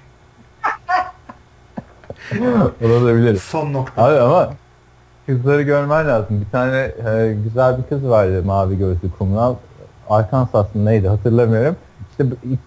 Olabilir. 2.85 3.37
Son 3.37 3.73
nokta. 3.73 4.05
Abi 4.05 4.19
ama 4.19 4.51
kızları 5.27 5.63
görmen 5.63 6.09
lazım. 6.09 6.41
Bir 6.47 6.51
tane 6.51 6.77
e, 6.77 7.37
güzel 7.45 7.79
bir 7.79 7.83
kız 7.83 8.09
vardı 8.09 8.43
mavi 8.45 8.79
gözlü 8.79 9.11
kumral. 9.19 9.55
Arkansas'ın 10.11 10.87
neydi 10.87 11.09
hatırlamıyorum. 11.09 11.77
İşte 12.11 12.25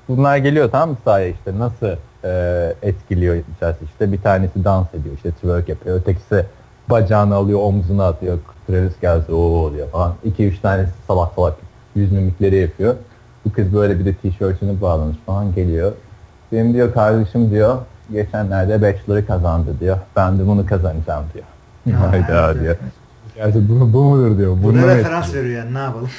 bunlar 0.09 0.38
geliyor 0.38 0.72
tamam 0.72 0.89
mı 0.89 0.97
sahaya 1.05 1.28
işte 1.28 1.59
nasıl 1.59 1.95
e, 2.24 2.74
etkiliyor 2.82 3.36
içerisi. 3.36 3.86
İşte 3.86 4.12
bir 4.12 4.22
tanesi 4.22 4.64
dans 4.64 4.93
ediyor 4.93 5.16
işte 5.16 5.32
twerk 5.32 5.70
yapıyor. 5.70 5.95
Ötekisi 5.95 6.45
bacağını 6.89 7.36
alıyor 7.36 7.59
omzuna 7.64 8.07
atıyor. 8.07 8.39
Travis 8.68 8.99
gelse 9.01 9.34
o 9.34 9.72
diyor 9.74 9.88
falan. 9.89 10.14
İki 10.24 10.47
üç 10.47 10.59
tanesi 10.59 10.91
salak 11.07 11.34
salak 11.36 11.55
yüz 11.95 12.12
mimikleri 12.12 12.55
yapıyor. 12.55 12.95
Bu 13.45 13.51
kız 13.51 13.74
böyle 13.74 13.99
bir 13.99 14.05
de 14.05 14.14
tişörtünü 14.14 14.82
bağlamış 14.82 15.18
falan 15.26 15.55
geliyor. 15.55 15.91
Benim 16.51 16.74
diyor 16.74 16.93
kardeşim 16.93 17.51
diyor 17.51 17.78
geçenlerde 18.12 18.82
bachelor'ı 18.82 19.28
kazandı 19.28 19.80
diyor. 19.80 19.97
Ben 20.16 20.39
de 20.39 20.47
bunu 20.47 20.66
kazanacağım 20.66 21.26
diyor. 21.34 21.45
Hayda 21.97 22.59
diyor. 22.59 22.76
Gerçi 23.36 23.70
bu, 23.70 23.93
bu 23.93 24.03
mudur 24.03 24.38
diyor. 24.38 24.57
Buna 24.64 24.88
referans 24.88 25.34
veriyor 25.34 25.64
yani 25.64 25.74
ne 25.74 25.80
yapalım. 25.80 26.09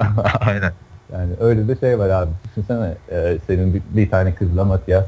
Aynen. 0.40 0.72
Yani 1.12 1.32
öyle 1.40 1.68
bir 1.68 1.78
şey 1.78 1.98
var 1.98 2.10
abi. 2.10 2.30
Düşünsene 2.48 2.94
e, 3.10 3.38
senin 3.46 3.74
bir, 3.74 3.82
bir 3.90 4.10
tane 4.10 4.34
kızla 4.34 4.64
Matias 4.64 5.06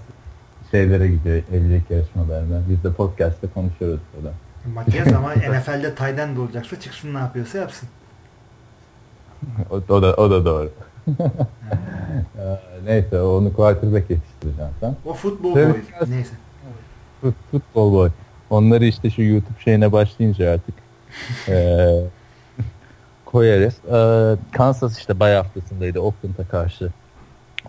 şeylere 0.70 1.08
gidiyor 1.08 1.42
evlilik 1.52 1.90
yarışmalarına. 1.90 2.60
Biz 2.68 2.84
de 2.84 2.92
podcast'te 2.92 3.46
konuşuyoruz 3.54 4.00
burada. 4.16 4.34
Matias 4.74 5.12
ama 5.12 5.32
NFL'de 5.34 5.94
Tayden 5.94 6.36
de 6.36 6.40
olacaksa 6.40 6.80
çıksın 6.80 7.14
ne 7.14 7.18
yapıyorsa 7.18 7.58
yapsın. 7.58 7.88
o, 9.70 9.74
o 9.88 10.02
da 10.02 10.14
o 10.14 10.30
da 10.30 10.44
doğru. 10.44 10.70
Neyse 12.84 13.20
onu 13.22 13.52
quarterback 13.52 14.10
yetiştireceksin 14.10 14.72
sen. 14.80 14.96
O 15.06 15.12
futbol 15.12 15.54
boy. 15.54 15.64
Neyse. 16.08 16.34
Fut, 17.20 17.34
futbol 17.50 17.92
boy. 17.92 18.10
Onları 18.50 18.84
işte 18.84 19.10
şu 19.10 19.22
YouTube 19.22 19.60
şeyine 19.64 19.92
başlayınca 19.92 20.52
artık 20.52 20.74
e, 21.48 21.88
koyarız. 23.24 23.74
E, 23.92 23.98
Kansas 24.52 24.98
işte 24.98 25.20
bay 25.20 25.34
haftasındaydı 25.34 26.00
Oakland'a 26.00 26.44
karşı 26.50 26.90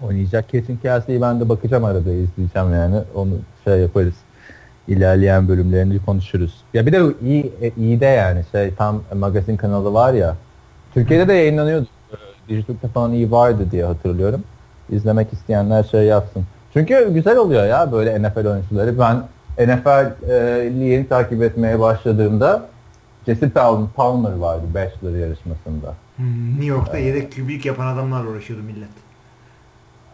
oynayacak. 0.01 0.49
Kesin 0.49 0.77
Kelsey'i 0.77 1.21
ben 1.21 1.39
de 1.39 1.49
bakacağım 1.49 1.85
arada 1.85 2.11
izleyeceğim 2.11 2.73
yani. 2.73 2.95
Onu 3.15 3.33
şey 3.63 3.79
yaparız. 3.79 4.13
İlerleyen 4.88 5.47
bölümlerini 5.47 6.05
konuşuruz. 6.05 6.55
Ya 6.73 6.85
bir 6.85 6.91
de 6.91 7.01
iyi, 7.21 7.53
iyi 7.77 7.99
de 7.99 8.05
yani 8.05 8.43
şey 8.51 8.73
tam 8.75 9.03
magazin 9.13 9.57
kanalı 9.57 9.93
var 9.93 10.13
ya. 10.13 10.35
Türkiye'de 10.93 11.27
de 11.27 11.33
yayınlanıyordu. 11.33 11.88
Dijitürk'te 12.49 12.87
falan 12.87 13.13
iyi 13.13 13.31
vardı 13.31 13.67
diye 13.71 13.85
hatırlıyorum. 13.85 14.43
İzlemek 14.89 15.33
isteyenler 15.33 15.83
şey 15.83 16.03
yapsın. 16.03 16.45
Çünkü 16.73 17.13
güzel 17.13 17.37
oluyor 17.37 17.65
ya 17.65 17.91
böyle 17.91 18.21
NFL 18.21 18.45
oyuncuları. 18.45 18.99
Ben 18.99 19.23
NFL'i 19.65 20.83
yeni 20.83 21.07
takip 21.07 21.43
etmeye 21.43 21.79
başladığımda 21.79 22.65
Jesse 23.25 23.49
Palmer 23.95 24.35
vardı 24.37 24.63
Bachelor 24.73 25.17
yarışmasında. 25.17 25.93
Hmm, 26.15 26.49
New 26.49 26.65
York'ta 26.65 26.97
yedek 26.97 27.31
kübük 27.31 27.65
yapan 27.65 27.87
adamlar 27.87 28.23
uğraşıyordu 28.23 28.63
millet. 28.63 28.89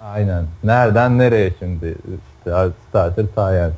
Aynen. 0.02 0.46
Nereden 0.64 1.18
nereye 1.18 1.54
şimdi? 1.60 1.96
İşte 2.38 2.70
starter 2.90 3.26
Tyen. 3.36 3.72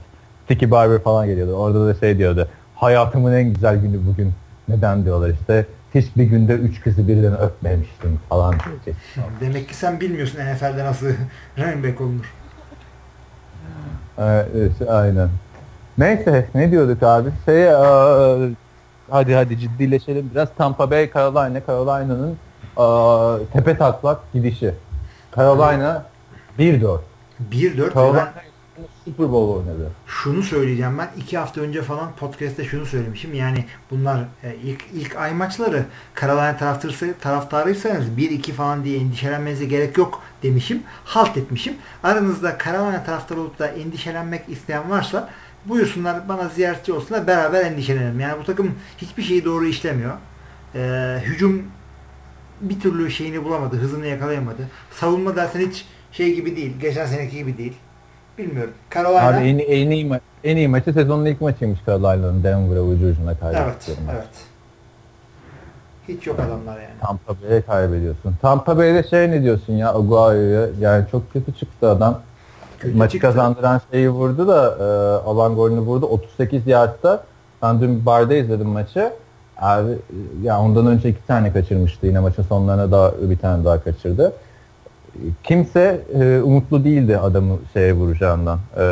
Tiki 0.47 0.71
Barber 0.71 0.99
falan 0.99 1.27
geliyordu. 1.27 1.53
Orada 1.53 1.87
da 1.87 1.93
şey 1.93 2.17
diyordu. 2.17 2.47
Hayatımın 2.75 3.33
en 3.33 3.53
güzel 3.53 3.81
günü 3.81 4.07
bugün. 4.07 4.33
Neden 4.67 5.05
diyorlar 5.05 5.29
işte 5.29 5.65
hiçbir 5.95 6.23
günde 6.23 6.53
üç 6.53 6.81
kızı 6.81 7.07
birden 7.07 7.37
öpmemiştim 7.37 8.19
falan 8.29 8.55
diyecek. 8.65 8.95
Demek 9.41 9.69
ki 9.69 9.75
sen 9.75 9.99
bilmiyorsun 9.99 10.39
NFL'de 10.39 10.85
nasıl 10.85 11.07
running 11.57 11.85
back 11.85 12.01
olunur. 12.01 12.33
Evet, 14.17 14.89
aynen. 14.89 15.29
Neyse 15.97 16.47
ne 16.55 16.71
diyorduk 16.71 17.03
abi? 17.03 17.29
Şey, 17.45 17.63
e, 17.63 17.75
hadi 19.09 19.35
hadi 19.35 19.59
ciddileşelim 19.59 20.31
biraz. 20.33 20.49
Tampa 20.57 20.91
Bay 20.91 21.11
Carolina, 21.13 21.61
Carolina'nın 21.67 22.37
e, 22.77 23.45
tepe 23.53 23.77
taklak 23.77 24.33
gidişi. 24.33 24.73
Carolina 25.35 26.05
1-4. 26.59 26.99
1-4 27.51 27.93
Carolina 27.93 28.33
Super 29.05 29.31
Bowl 29.31 29.57
oynadı. 29.57 29.91
Şunu 30.07 30.43
söyleyeceğim 30.43 30.97
ben. 30.97 31.09
iki 31.17 31.37
hafta 31.37 31.61
önce 31.61 31.81
falan 31.81 32.15
podcast'te 32.15 32.65
şunu 32.65 32.85
söylemişim. 32.85 33.33
Yani 33.33 33.65
bunlar 33.91 34.25
e, 34.43 34.55
ilk, 34.63 34.83
ilk 34.93 35.15
ay 35.15 35.33
maçları 35.33 35.85
Carolina 36.21 36.57
taraftarı, 36.57 37.13
taraftarıysanız 37.19 38.05
1-2 38.09 38.51
falan 38.51 38.83
diye 38.83 38.99
endişelenmenize 38.99 39.65
gerek 39.65 39.97
yok 39.97 40.23
demişim. 40.43 40.83
Halt 41.05 41.37
etmişim. 41.37 41.73
Aranızda 42.03 42.57
Carolina 42.65 43.03
taraftarı 43.03 43.39
olup 43.39 43.59
da 43.59 43.67
endişelenmek 43.67 44.49
isteyen 44.49 44.89
varsa 44.89 45.29
buyursunlar 45.65 46.29
bana 46.29 46.49
ziyaretçi 46.49 46.93
olsunlar 46.93 47.27
beraber 47.27 47.65
endişelenelim. 47.65 48.19
Yani 48.19 48.39
bu 48.39 48.43
takım 48.43 48.75
hiçbir 48.97 49.23
şeyi 49.23 49.45
doğru 49.45 49.65
işlemiyor. 49.65 50.13
Ee, 50.75 51.19
hücum 51.25 51.63
bir 52.61 52.79
türlü 52.79 53.11
şeyini 53.11 53.43
bulamadı. 53.43 53.77
Hızını 53.77 54.07
yakalayamadı. 54.07 54.69
Savunma 54.91 55.35
dersen 55.35 55.59
hiç 55.59 55.85
şey 56.11 56.35
gibi 56.35 56.55
değil. 56.55 56.73
Geçen 56.79 57.05
seneki 57.05 57.37
gibi 57.37 57.57
değil. 57.57 57.73
Bilmiyorum. 58.37 58.73
Carolina... 58.95 59.27
Abi 59.27 59.35
en, 59.47 59.59
en, 59.59 59.89
iyi, 59.89 60.05
ma- 60.07 60.19
en 60.43 60.57
iyi 60.57 60.67
maçı 60.67 60.93
sezonun 60.93 61.25
ilk 61.25 61.41
maçıymış 61.41 61.79
Carolina'nın 61.87 62.43
Denver'a 62.43 62.81
ucu 62.81 63.05
ucuna 63.07 63.35
kaybettikleri 63.39 63.97
Evet, 64.11 64.13
evet. 64.13 64.27
Hiç 66.07 66.27
yok 66.27 66.39
adamlar 66.39 66.75
yani. 66.75 66.93
Tampa 67.01 67.33
Bay'e 67.43 67.61
kaybediyorsun. 67.61 68.35
Tampa 68.41 68.77
Bay'de 68.77 69.03
şey 69.03 69.31
ne 69.31 69.43
diyorsun 69.43 69.73
ya 69.73 69.93
Aguayo'ya? 69.93 70.67
Yani 70.79 71.05
çok 71.11 71.33
kötü 71.33 71.53
çıktı 71.53 71.89
adam. 71.89 72.21
Kötü 72.79 72.97
Maçı 72.97 73.11
çıktı. 73.11 73.27
kazandıran 73.27 73.81
şeyi 73.91 74.09
vurdu 74.09 74.47
da 74.47 74.75
e, 74.79 74.83
alan 75.29 75.55
golünü 75.55 75.79
vurdu. 75.79 76.05
38 76.05 76.67
yardta. 76.67 77.23
Ben 77.61 77.81
dün 77.81 78.05
barda 78.05 78.33
izledim 78.33 78.67
maçı. 78.67 79.11
Abi 79.57 79.91
ya 80.43 80.59
ondan 80.61 80.87
önce 80.87 81.09
iki 81.09 81.27
tane 81.27 81.53
kaçırmıştı. 81.53 82.07
Yine 82.07 82.19
maçın 82.19 82.43
sonlarına 82.43 82.91
da 82.91 83.13
bir 83.21 83.37
tane 83.37 83.65
daha 83.65 83.83
kaçırdı 83.83 84.33
kimse 85.43 86.01
e, 86.13 86.41
umutlu 86.41 86.83
değildi 86.83 87.17
adamı 87.17 87.59
şeye 87.73 87.93
vuracağından. 87.93 88.59
E, 88.77 88.83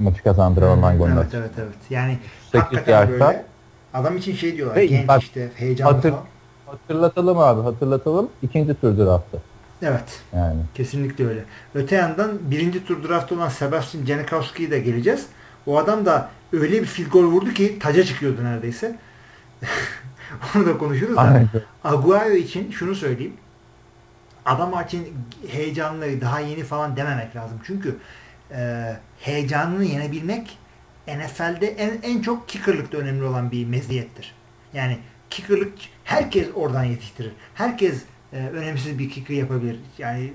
maçı 0.00 0.22
kazandıran 0.22 0.78
olan 0.78 0.98
golünü. 0.98 1.14
Evet 1.20 1.34
evet 1.34 1.50
evet. 1.58 1.76
Yani 1.90 2.18
hakikaten 2.52 2.92
yaşta, 2.92 3.10
böyle 3.10 3.44
adam 3.94 4.16
için 4.16 4.34
şey 4.34 4.56
diyorlar. 4.56 4.76
Ve, 4.76 4.86
genç 4.86 5.08
bak, 5.08 5.22
işte 5.22 5.50
heyecanlı 5.54 5.94
hatır, 5.94 6.10
falan. 6.10 6.24
Hatırlatalım 6.66 7.38
abi 7.38 7.62
hatırlatalım. 7.62 8.28
İkinci 8.42 8.74
tur 8.74 8.98
draftı. 8.98 9.38
Evet. 9.82 10.20
Yani. 10.34 10.60
Kesinlikle 10.74 11.26
öyle. 11.26 11.44
Öte 11.74 11.96
yandan 11.96 12.30
birinci 12.50 12.84
tur 12.84 13.08
draftı 13.08 13.34
olan 13.34 13.48
Sebastian 13.48 14.04
Janikowski'yi 14.04 14.70
de 14.70 14.78
geleceğiz. 14.78 15.26
O 15.66 15.78
adam 15.78 16.06
da 16.06 16.28
öyle 16.52 16.80
bir 16.80 16.86
field 16.86 17.10
goal 17.10 17.24
vurdu 17.24 17.50
ki 17.50 17.78
taca 17.78 18.04
çıkıyordu 18.04 18.44
neredeyse. 18.44 18.96
Onu 20.56 20.66
da 20.66 20.78
konuşuruz 20.78 21.16
da. 21.16 21.42
Aguayo 21.84 22.34
için 22.34 22.70
şunu 22.70 22.94
söyleyeyim 22.94 23.32
adam 24.46 24.84
için 24.86 25.14
heyecanlı, 25.48 26.20
daha 26.20 26.40
yeni 26.40 26.64
falan 26.64 26.96
dememek 26.96 27.36
lazım. 27.36 27.60
Çünkü 27.66 27.96
e, 28.50 28.92
heyecanını 29.20 29.84
yenebilmek 29.84 30.58
NFL'de 31.08 31.66
en, 31.66 31.98
en 32.02 32.22
çok 32.22 32.48
kickerlıkta 32.48 32.98
önemli 32.98 33.24
olan 33.24 33.50
bir 33.50 33.66
meziyettir. 33.66 34.34
Yani 34.74 34.98
kickerlık 35.30 35.72
herkes 36.04 36.48
oradan 36.54 36.84
yetiştirir. 36.84 37.32
Herkes 37.54 38.02
e, 38.32 38.36
önemsiz 38.36 38.98
bir 38.98 39.10
kicker 39.10 39.34
yapabilir. 39.34 39.80
Yani 39.98 40.32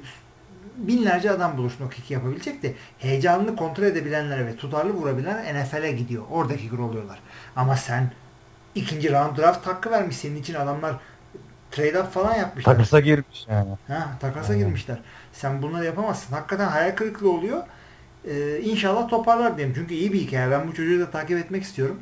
binlerce 0.77 1.31
adam 1.31 1.57
bulursun 1.57 1.85
o 1.85 2.13
yapabilecek 2.13 2.63
de 2.63 2.73
heyecanını 2.99 3.55
kontrol 3.55 3.83
edebilenler 3.83 4.45
ve 4.45 4.55
tutarlı 4.55 4.93
vurabilenler 4.93 5.63
NFL'e 5.63 5.91
gidiyor. 5.91 6.23
Orada 6.31 6.57
kicker 6.57 6.77
oluyorlar. 6.77 7.19
Ama 7.55 7.75
sen 7.75 8.11
ikinci 8.75 9.11
round 9.11 9.37
draft 9.37 9.67
hakkı 9.67 9.91
vermiş 9.91 10.17
senin 10.17 10.35
için 10.35 10.53
adamlar 10.53 10.95
trade 11.71 11.99
up 11.99 12.11
falan 12.11 12.35
yapmışlar. 12.35 12.73
Takasa 12.73 12.99
girmiş 12.99 13.45
yani. 13.49 13.69
Ha, 13.87 14.07
takasa 14.19 14.53
yani. 14.53 14.63
girmişler. 14.63 14.97
Sen 15.33 15.61
bunları 15.61 15.85
yapamazsın. 15.85 16.35
Hakikaten 16.35 16.67
hayal 16.67 16.95
kırıklığı 16.95 17.31
oluyor. 17.31 17.63
Ee, 18.27 18.59
inşallah 18.59 19.09
toparlar 19.09 19.57
diyelim. 19.57 19.75
Çünkü 19.75 19.93
iyi 19.93 20.13
bir 20.13 20.19
hikaye. 20.19 20.51
Ben 20.51 20.67
bu 20.67 20.73
çocuğu 20.73 20.99
da 20.99 21.11
takip 21.11 21.37
etmek 21.37 21.63
istiyorum. 21.63 21.99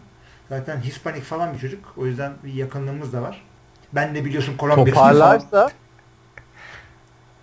Zaten 0.50 0.78
Hispanik 0.78 1.24
falan 1.24 1.54
bir 1.54 1.60
çocuk. 1.60 1.94
O 1.98 2.06
yüzden 2.06 2.32
bir 2.44 2.54
yakınlığımız 2.54 3.14
da 3.14 3.22
var. 3.22 3.46
Ben 3.94 4.16
de 4.16 4.26
biliyorsun 4.26 4.58
Kolombiya'sın 4.58 4.92
Toparlarsa 4.92 5.70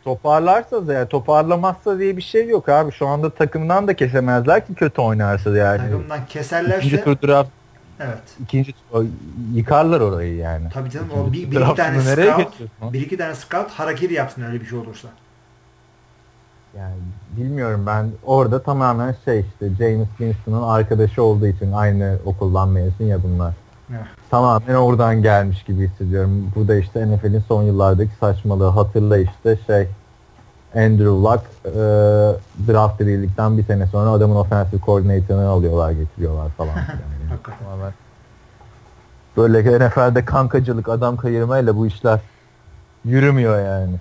toparlarsa 0.06 0.92
yani 0.92 1.08
toparlamazsa 1.08 1.98
diye 1.98 2.16
bir 2.16 2.22
şey 2.22 2.48
yok 2.48 2.68
abi. 2.68 2.92
Şu 2.92 3.06
anda 3.06 3.30
takımdan 3.30 3.88
da 3.88 3.94
kesemezler 3.94 4.66
ki 4.66 4.74
kötü 4.74 5.00
oynarsa 5.00 5.56
yani. 5.56 5.78
Takımdan 5.78 6.18
İkinci 6.18 6.32
keserlerse 6.32 7.04
tur 7.04 7.28
draft 7.28 7.50
evet. 8.00 8.22
ikinci 8.42 8.72
tur 8.72 9.04
yıkarlar 9.54 10.00
orayı 10.00 10.36
yani. 10.36 10.68
Tabii 10.72 10.90
canım 10.90 11.06
İkinci 11.06 11.28
o 11.28 11.32
bir, 11.32 11.50
bir 11.50 11.60
iki 11.60 11.74
tane 11.74 12.00
scout 12.00 12.58
bir 12.92 13.00
iki 13.00 13.16
tane 13.16 13.34
scout 13.34 13.70
harakiri 13.70 14.14
yapsın 14.14 14.42
öyle 14.42 14.60
bir 14.60 14.66
şey 14.66 14.78
olursa. 14.78 15.08
Yani 16.76 16.96
bilmiyorum 17.36 17.84
ben 17.86 18.10
orada 18.24 18.62
tamamen 18.62 19.16
şey 19.24 19.40
işte 19.40 19.74
James 19.78 20.08
Winston'ın 20.08 20.62
arkadaşı 20.62 21.22
olduğu 21.22 21.46
için 21.46 21.72
aynı 21.72 22.18
okuldan 22.24 22.68
mezun 22.68 23.04
ya 23.04 23.22
bunlar. 23.22 23.54
Evet. 23.90 24.06
Tamamen 24.30 24.74
oradan 24.74 25.22
gelmiş 25.22 25.62
gibi 25.62 25.88
hissediyorum. 25.88 26.52
Bu 26.56 26.68
da 26.68 26.76
işte 26.76 27.08
NFL'in 27.08 27.44
son 27.48 27.62
yıllardaki 27.62 28.14
saçmalığı. 28.20 28.68
Hatırla 28.68 29.18
işte 29.18 29.58
şey 29.66 29.88
Andrew 30.74 31.04
Luck 31.04 31.42
e, 31.64 31.70
draft 32.72 33.00
edildikten 33.00 33.58
bir 33.58 33.64
sene 33.64 33.86
sonra 33.86 34.10
adamın 34.10 34.36
offensive 34.36 34.80
coordinator'ını 34.80 35.48
alıyorlar 35.48 35.90
getiriyorlar 35.90 36.48
falan. 36.48 36.76
Yani. 36.76 37.00
Hakikaten. 37.30 37.58
Tamamen 37.58 37.92
böyle 39.36 39.86
NFL'de 39.88 40.24
kankacılık, 40.24 40.88
adam 40.88 41.16
kayırmayla 41.16 41.76
bu 41.76 41.86
işler 41.86 42.20
yürümüyor 43.04 43.64
yani. 43.64 43.96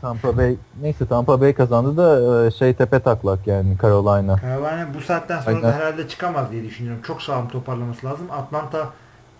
Tampa 0.00 0.36
Bay 0.36 0.56
neyse 0.82 1.06
Tampa 1.06 1.40
Bay 1.40 1.54
kazandı 1.54 1.96
da 1.96 2.46
e, 2.46 2.50
şey 2.50 2.74
tepe 2.74 3.00
taklak 3.00 3.46
yani 3.46 3.76
Carolina. 3.82 4.36
Carolina 4.42 4.86
bu 4.94 5.00
saatten 5.00 5.40
sonra 5.40 5.62
da 5.62 5.66
Aynen. 5.66 5.78
herhalde 5.78 6.08
çıkamaz 6.08 6.50
diye 6.50 6.64
düşünüyorum. 6.64 7.02
Çok 7.02 7.22
sağlam 7.22 7.48
toparlaması 7.48 8.06
lazım. 8.06 8.26
Atlanta 8.30 8.90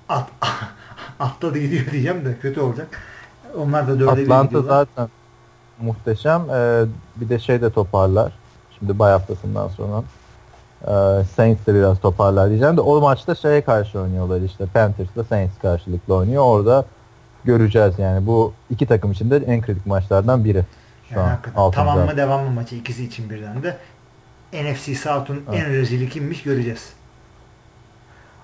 at, 0.09 0.29
atladı 1.21 1.59
gidiyor 1.59 1.87
diyeceğim 1.93 2.25
de 2.25 2.37
kötü 2.43 2.61
olacak. 2.61 2.89
Onlar 3.59 3.89
da 3.89 4.01
dörde 4.01 4.11
Atlanta 4.11 4.63
zaten 4.63 5.09
muhteşem. 5.81 6.51
Ee, 6.51 6.85
bir 7.17 7.29
de 7.29 7.39
şey 7.39 7.63
de 7.63 7.71
toparlar. 7.71 8.33
Şimdi 8.79 8.99
bay 8.99 9.13
haftasından 9.13 9.69
sonra. 9.69 10.03
Ee, 10.85 11.25
Saints 11.37 11.67
de 11.67 11.75
biraz 11.75 12.01
toparlar 12.01 12.49
diyeceğim 12.49 12.77
de 12.77 12.81
o 12.81 13.01
maçta 13.01 13.35
şeye 13.35 13.61
karşı 13.61 14.01
oynuyorlar 14.01 14.41
işte. 14.41 14.67
Panthers'la 14.67 15.25
Saints 15.25 15.59
karşılıklı 15.63 16.15
oynuyor. 16.15 16.43
Orada 16.45 16.85
göreceğiz 17.45 17.99
yani. 17.99 18.27
Bu 18.27 18.53
iki 18.71 18.87
takım 18.87 19.13
için 19.13 19.31
de 19.31 19.37
en 19.37 19.61
kritik 19.63 19.87
maçlardan 19.87 20.45
biri. 20.45 20.65
Şu 21.09 21.15
Yani 21.19 21.31
an. 21.57 21.71
tamam 21.71 21.99
mı 21.99 22.17
devam 22.17 22.45
mı 22.45 22.51
maçı 22.51 22.75
ikisi 22.77 23.05
için 23.05 23.31
birden 23.31 23.63
de. 23.63 23.77
NFC 24.53 24.95
South'un 24.95 25.43
Evet. 25.49 25.61
en 25.63 25.71
rezili 25.73 26.09
kimmiş 26.09 26.43
göreceğiz. 26.43 26.93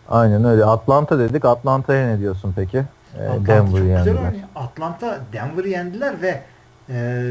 Aynen 0.09 0.45
öyle. 0.45 0.65
Atlanta 0.65 1.19
dedik. 1.19 1.45
Atlanta'ya 1.45 2.07
ne 2.07 2.19
diyorsun 2.19 2.53
peki? 2.57 2.83
Ee, 3.19 3.29
Atlanta 3.29 3.47
Denver'ı 3.47 3.85
yendiler. 3.87 4.35
Atlanta 4.57 5.19
Denver'ı 5.33 5.69
yendiler 5.69 6.23
ve 6.23 6.41
e, 6.89 7.23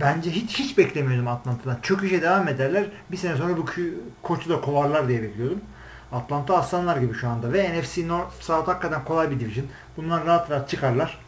bence 0.00 0.30
hiç 0.30 0.58
hiç 0.58 0.78
beklemiyordum 0.78 1.28
Atlanta'dan. 1.28 1.76
Çöküşe 1.82 2.22
devam 2.22 2.48
ederler. 2.48 2.84
Bir 3.12 3.16
sene 3.16 3.36
sonra 3.36 3.56
bu 3.56 3.64
koçu 4.22 4.50
da 4.50 4.60
kovarlar 4.60 5.08
diye 5.08 5.22
bekliyordum. 5.22 5.60
Atlanta 6.12 6.56
aslanlar 6.58 6.96
gibi 6.96 7.14
şu 7.14 7.28
anda 7.28 7.52
ve 7.52 7.80
NFC 7.80 8.08
North 8.08 8.32
South 8.40 8.68
hakikaten 8.68 9.04
kolay 9.04 9.30
bir 9.30 9.40
division. 9.40 9.66
Bunlar 9.96 10.26
rahat 10.26 10.50
rahat 10.50 10.68
çıkarlar. 10.68 11.18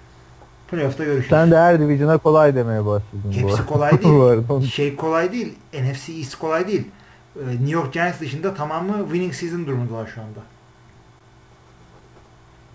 Playoff'ta 0.70 1.04
görüşürüz. 1.04 1.30
Sen 1.30 1.50
de 1.50 1.56
her 1.58 1.80
division'a 1.80 2.18
kolay 2.18 2.54
demeye 2.54 2.86
başladın 2.86 3.22
bu 3.24 3.32
Hepsi 3.32 3.66
kolay 3.66 3.92
Bu 4.04 4.22
arada. 4.22 4.48
değil. 4.60 4.70
şey 4.70 4.96
kolay 4.96 5.32
değil. 5.32 5.54
NFC 5.74 6.12
East 6.12 6.34
kolay 6.34 6.68
değil. 6.68 6.88
Ee, 7.36 7.46
New 7.50 7.70
York 7.70 7.92
Giants 7.92 8.20
dışında 8.20 8.54
tamamı 8.54 9.04
winning 9.04 9.34
season 9.34 9.66
durumundalar 9.66 10.06
şu 10.06 10.20
anda. 10.20 10.40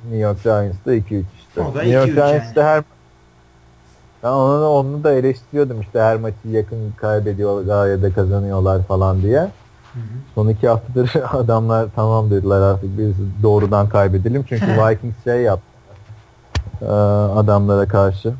New 0.03 0.17
York 0.17 0.43
Giants'da 0.43 0.95
2-3 0.95 1.23
işte. 1.39 1.61
O 1.61 1.73
da 1.75 1.81
New 1.81 1.89
York 1.97 2.09
2-3 2.09 2.13
Giants'da 2.15 2.61
yani. 2.61 2.69
her 2.69 2.83
ben 4.23 4.29
onu, 4.29 4.67
onu 4.67 5.03
da 5.03 5.11
eleştiriyordum 5.11 5.81
işte 5.81 6.01
her 6.01 6.17
maçı 6.17 6.47
yakın 6.47 6.93
kaybediyorlar 6.97 7.87
ya 7.87 8.01
da 8.01 8.13
kazanıyorlar 8.13 8.83
falan 8.83 9.21
diye. 9.21 9.39
Hı 9.39 9.99
hı. 9.99 10.01
Son 10.35 10.47
iki 10.47 10.67
haftadır 10.67 11.11
adamlar 11.33 11.87
tamam 11.95 12.31
dediler 12.31 12.61
artık 12.61 12.97
biz 12.97 13.15
doğrudan 13.43 13.89
kaybedelim. 13.89 14.45
Çünkü 14.49 14.65
Vikings 14.77 15.23
şey 15.23 15.41
yaptı 15.41 15.65
ee, 16.81 16.85
adamlara 17.35 17.87
karşı. 17.87 18.33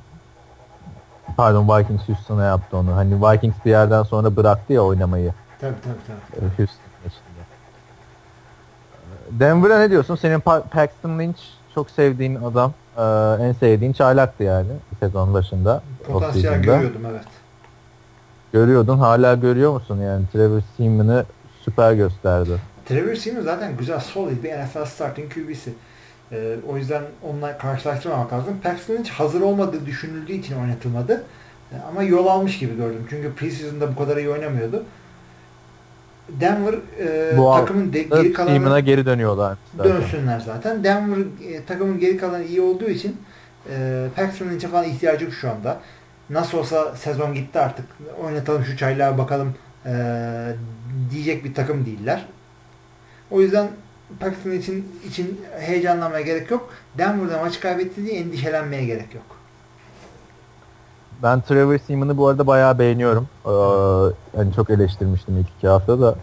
Pardon 1.38 1.68
Vikings 1.68 2.10
Houston'a 2.10 2.44
yaptı 2.44 2.78
onu. 2.78 2.96
Hani 2.96 3.16
Vikings 3.22 3.56
bir 3.66 3.70
yerden 3.70 4.04
sonra 4.04 4.36
bıraktı 4.36 4.74
ya 4.74 4.82
oynamayı. 4.82 5.34
Tabii 5.62 5.76
tabii 5.84 5.94
tabii. 6.08 6.46
e, 6.46 6.48
Houston 6.48 6.92
maçında. 7.04 7.42
Denver'a 9.32 9.80
ne 9.80 9.90
diyorsun? 9.90 10.16
Senin 10.16 10.40
Pa- 10.40 10.62
Paxton 10.62 11.20
Lynch 11.20 11.40
çok 11.76 11.90
sevdiğin 11.90 12.36
adam. 12.36 12.74
Ee, 12.98 13.02
en 13.40 13.54
sevdiğin 13.54 13.94
çaylaktı 13.94 14.44
yani 14.44 14.72
sezon 15.00 15.34
başında. 15.34 15.84
Potansiyel 16.08 16.62
görüyordum 16.62 17.02
evet. 17.12 17.24
Görüyordun. 18.54 18.98
Hala 18.98 19.36
görüyor 19.36 19.74
musun 19.74 19.98
yani? 20.02 20.26
Trevor 20.34 20.62
Seaman'ı 20.78 21.26
süper 21.62 21.94
gösterdi. 21.94 22.52
Trevor 22.86 23.16
Seaman 23.16 23.42
zaten 23.42 23.78
güzel 23.78 24.00
solid 24.00 24.44
bir 24.44 24.50
NFL 24.50 24.86
starting 24.86 25.34
QB'si. 25.34 25.74
Ee, 26.32 26.56
o 26.70 26.78
yüzden 26.78 27.04
onunla 27.24 27.58
karşılaştırmamak 27.58 28.34
lazım. 28.34 28.54
Paxton 28.64 28.94
Lynch 28.94 29.10
hazır 29.10 29.42
olmadığı 29.42 29.86
düşünüldüğü 29.86 30.34
için 30.34 30.62
oynatılmadı. 30.62 31.24
Ee, 31.72 31.76
ama 31.90 32.04
yol 32.04 32.28
almış 32.28 32.60
gibi 32.60 32.76
gördüm. 32.78 33.08
Çünkü 33.10 33.34
preseason'da 33.34 33.96
bu 33.96 34.00
kadar 34.00 34.18
iyi 34.18 34.30
oynamıyordu. 34.30 34.84
Denver 36.30 36.74
e, 37.00 37.38
Bu 37.38 37.54
takımın 37.56 37.94
de, 37.94 38.04
geri 38.04 38.34
Seaman'a 38.34 38.64
kalanı 38.64 38.80
geri 38.80 39.06
dönüyorlar. 39.06 39.58
zaten. 39.78 39.94
dönsünler 39.94 40.40
zaten. 40.40 40.84
Denver 40.84 41.18
e, 41.50 41.66
takımın 41.66 42.00
geri 42.00 42.18
kalanı 42.18 42.44
iyi 42.44 42.62
olduğu 42.62 42.90
için 42.90 43.18
e, 43.70 44.06
Paxton 44.16 44.50
Lynch'e 44.50 44.68
falan 44.68 44.86
ihtiyacı 44.86 45.26
yok 45.26 45.34
şu 45.34 45.52
anda. 45.52 45.80
Nasıl 46.30 46.58
olsa 46.58 46.96
sezon 46.96 47.34
gitti 47.34 47.60
artık. 47.60 47.86
Oynatalım 48.24 48.66
şu 48.66 48.78
çaylağa 48.78 49.18
bakalım 49.18 49.54
e, 49.86 49.94
diyecek 51.12 51.44
bir 51.46 51.54
takım 51.54 51.86
değiller. 51.86 52.26
O 53.32 53.42
yüzden 53.42 53.68
Paxton 54.20 54.52
için, 54.52 54.88
için 55.08 55.42
heyecanlanmaya 55.60 56.22
gerek 56.22 56.52
yok. 56.52 56.74
Denver'da 56.98 57.40
maçı 57.40 57.60
kaybetti 57.60 58.06
diye 58.06 58.20
endişelenmeye 58.20 58.86
gerek 58.86 59.16
yok. 59.16 59.41
Ben 61.24 61.42
Trevor 61.42 61.78
Seaman'ı 61.78 62.18
bu 62.18 62.28
arada 62.28 62.48
bayağı 62.48 62.80
beğeniyorum. 62.80 63.28
Ee, 63.46 63.50
hani 64.38 64.54
çok 64.54 64.70
eleştirmiştim 64.70 65.38
ilk 65.38 65.48
iki 65.58 65.68
hafta 65.68 66.02
da. 66.02 66.16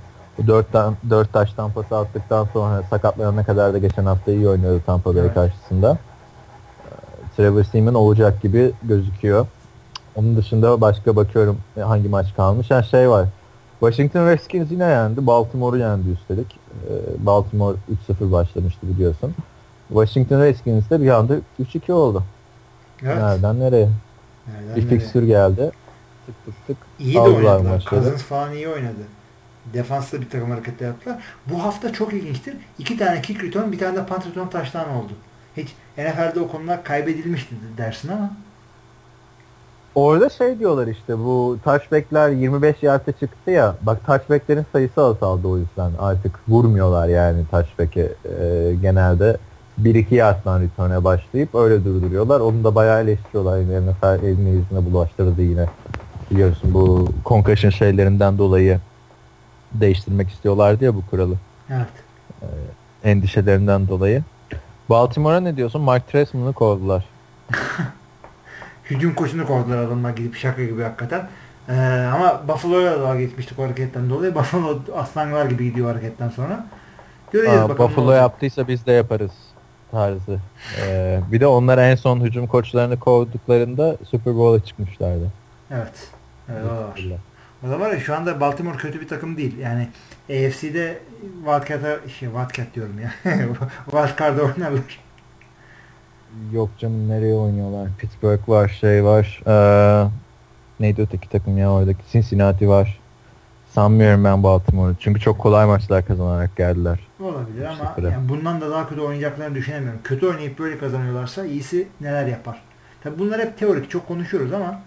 Dört, 0.46 0.66
dört 1.11 1.32
taş 1.32 1.53
tampası 1.53 1.96
attıktan 1.96 2.49
sonra 2.53 2.82
sakatlanana 2.90 3.44
kadar 3.44 3.72
da 3.74 3.78
geçen 3.78 4.05
hafta 4.07 4.32
iyi 4.32 4.49
oynuyordu 4.49 4.82
Tampa 4.86 5.14
Bay 5.14 5.20
Evet. 5.20 5.34
karşısında. 5.34 5.99
Ee, 6.84 7.36
Trevor 7.36 7.64
Seaman 7.64 7.94
olacak 7.94 8.42
gibi 8.42 8.72
gözüküyor. 8.82 9.46
Onun 10.16 10.36
dışında 10.36 10.80
başka 10.80 11.16
bakıyorum 11.16 11.59
e, 11.76 11.80
hangi 11.80 12.09
maç 12.09 12.34
kalmış. 12.36 12.70
Yani 12.70 12.84
şey 12.84 13.11
var. 13.11 13.26
Washington 13.80 14.26
Redskins 14.26 14.70
yine 14.70 14.84
yendi. 14.84 15.26
Baltimore'u 15.26 15.78
yendi 15.78 16.11
üstelik. 16.11 16.59
Ee, 16.89 17.27
Baltimore 17.27 17.77
3-0 18.10 18.32
başlamıştı 18.32 18.81
biliyorsun. 18.82 19.35
Washington 19.89 20.40
Redskins 20.40 20.90
de 20.90 21.01
bir 21.01 21.10
anda 21.10 21.35
3-2 21.60 21.93
oldu. 21.93 22.22
Evet. 23.02 23.16
Nereden 23.16 23.60
nereye? 23.60 23.89
Nereden 24.52 24.76
Bir 24.76 24.86
nereye? 24.86 24.98
fikstür 24.98 25.22
geldi. 25.22 25.70
Tık 26.26 26.44
tık 26.44 26.66
tık. 26.66 26.76
İyi 26.98 27.14
de 27.14 27.20
oynadılar. 27.20 27.86
Cousins 27.90 28.22
falan 28.22 28.52
iyi 28.52 28.68
oynadı. 28.68 29.02
Defansta 29.74 30.20
bir 30.20 30.30
takım 30.30 30.50
hareketler 30.50 30.86
yaptılar. 30.86 31.22
Bu 31.46 31.62
hafta 31.64 31.92
çok 31.92 32.12
ilginçtir. 32.12 32.56
İki 32.78 32.98
tane 32.98 33.22
kick 33.22 33.44
return, 33.44 33.72
bir 33.72 33.78
tane 33.78 33.96
de 33.96 34.06
punt 34.06 34.26
return 34.26 34.46
taştan 34.46 34.90
oldu. 34.90 35.12
Hiç 35.56 35.68
NFL'de 35.98 36.40
o 36.40 36.48
konular 36.48 36.84
kaybedilmişti 36.84 37.54
dersin 37.78 38.08
ama 38.08 38.30
Orada 39.94 40.28
şey 40.28 40.58
diyorlar 40.58 40.86
işte 40.86 41.18
bu 41.18 41.58
touchback'ler 41.64 42.28
25 42.30 42.76
yardta 42.82 43.12
çıktı 43.12 43.50
ya. 43.50 43.76
Bak 43.82 44.06
touchback'lerin 44.06 44.66
sayısı 44.72 45.00
azaldı 45.04 45.48
o 45.48 45.58
yüzden. 45.58 45.90
Artık 45.98 46.32
vurmuyorlar 46.48 47.08
yani 47.08 47.46
touchback'e 47.50 48.00
e, 48.40 48.74
genelde 48.82 49.36
1-2 49.82 50.14
yardtan 50.14 50.60
return'e 50.60 51.05
başlayıp 51.05 51.55
öyle 51.55 51.84
durduruyorlar. 51.84 52.40
Onu 52.40 52.64
da 52.64 52.74
bayağı 52.74 53.02
eleştiriyorlar. 53.02 53.59
Yani 53.59 53.90
NFL 53.90 54.24
eline 54.24 54.50
yüzüne 54.50 54.84
bulaştırdı 54.92 55.42
yine. 55.42 55.66
Biliyorsun 56.30 56.74
bu 56.74 57.12
concussion 57.24 57.70
şeylerinden 57.70 58.38
dolayı 58.38 58.80
değiştirmek 59.72 60.28
istiyorlardı 60.28 60.84
ya 60.84 60.94
bu 60.94 61.06
kuralı. 61.10 61.34
evet. 61.70 61.88
Endişelerinden 63.05 63.88
dolayı. 63.88 64.22
Baltimore'a 64.90 65.40
ne 65.40 65.56
diyorsun? 65.56 65.82
Mark 65.82 66.09
Trestman'ı 66.09 66.52
kovdular. 66.52 67.05
Hücum 68.90 69.14
koşunu 69.14 69.46
kovdular 69.46 69.78
adamlar 69.78 70.10
gidip 70.10 70.34
şaka 70.34 70.64
gibi 70.64 70.82
hakikaten. 70.82 71.28
Ee, 71.68 72.09
ama 72.14 72.48
Buffalo'ya 72.48 73.00
da 73.00 73.16
geçmiştik 73.20 73.59
o 73.59 73.62
hareketten 73.64 74.10
dolayı. 74.10 74.34
Buffalo 74.34 74.78
aslanlar 74.96 75.46
gibi 75.46 75.64
gidiyor 75.64 75.88
hareketten 75.88 76.28
sonra. 76.28 76.66
Göreceğiz 77.32 77.60
Aa, 77.60 77.68
bakalım. 77.68 77.90
Buffalo 77.90 78.12
yaptıysa 78.12 78.68
biz 78.68 78.86
de 78.86 78.92
yaparız 78.92 79.30
tarzı. 79.90 80.40
Ee, 80.81 81.20
bir 81.32 81.40
de 81.40 81.47
onlar 81.47 81.78
en 81.78 81.94
son 81.94 82.20
hücum 82.20 82.47
koçlarını 82.47 82.98
kovduklarında 82.98 83.97
Super 84.10 84.35
Bowl'a 84.35 84.65
çıkmışlardı. 84.65 85.32
Evet. 85.70 86.09
Evet 86.48 86.62
o 86.65 86.69
da 86.69 86.77
var. 86.77 87.05
O 87.66 87.70
da 87.70 87.81
var 87.81 87.90
ya 87.93 88.01
şu 88.01 88.16
anda 88.16 88.40
Baltimore 88.40 88.77
kötü 88.77 89.01
bir 89.01 89.09
takım 89.09 89.36
değil. 89.36 89.59
Yani 89.59 89.89
AFC'de 90.31 90.98
Wildcat'a 91.44 92.09
şey 92.09 92.28
Wildcat 92.28 92.74
diyorum 92.74 93.01
ya. 93.01 93.12
Wildcard'a 93.85 94.43
oynarlar. 94.43 95.01
Yok 96.52 96.70
canım 96.78 97.09
nereye 97.09 97.35
oynuyorlar? 97.35 97.89
Pittsburgh 97.98 98.48
var, 98.48 98.69
şey 98.69 99.05
var. 99.05 99.43
Ee, 99.47 100.09
neydi 100.81 101.02
öteki 101.02 101.28
takım 101.28 101.59
ya 101.59 101.73
oradaki? 101.73 101.98
Cincinnati 102.12 102.69
var. 102.69 103.01
Sanmıyorum 103.78 104.24
ben 104.24 104.42
Baltimore'u. 104.42 104.94
Çünkü 105.00 105.20
çok 105.20 105.38
kolay 105.38 105.66
maçlar 105.66 106.06
kazanarak 106.06 106.56
geldiler. 106.56 106.98
Olabilir 107.20 107.64
ama 107.64 107.88
Sıfıra. 107.88 108.10
yani 108.10 108.28
bundan 108.28 108.60
da 108.60 108.70
daha 108.70 108.88
kötü 108.88 109.00
oynayacaklarını 109.00 109.55
düşünemiyorum. 109.55 110.00
Kötü 110.05 110.26
oynayıp 110.26 110.59
böyle 110.59 110.78
kazanıyorlarsa 110.78 111.44
iyisi 111.44 111.88
neler 112.00 112.26
yapar. 112.26 112.62
Tabi 113.05 113.18
bunlar 113.18 113.40
hep 113.40 113.59
teorik 113.59 113.90
çok 113.90 114.09
konuşuyoruz 114.09 114.52
ama 114.52 114.80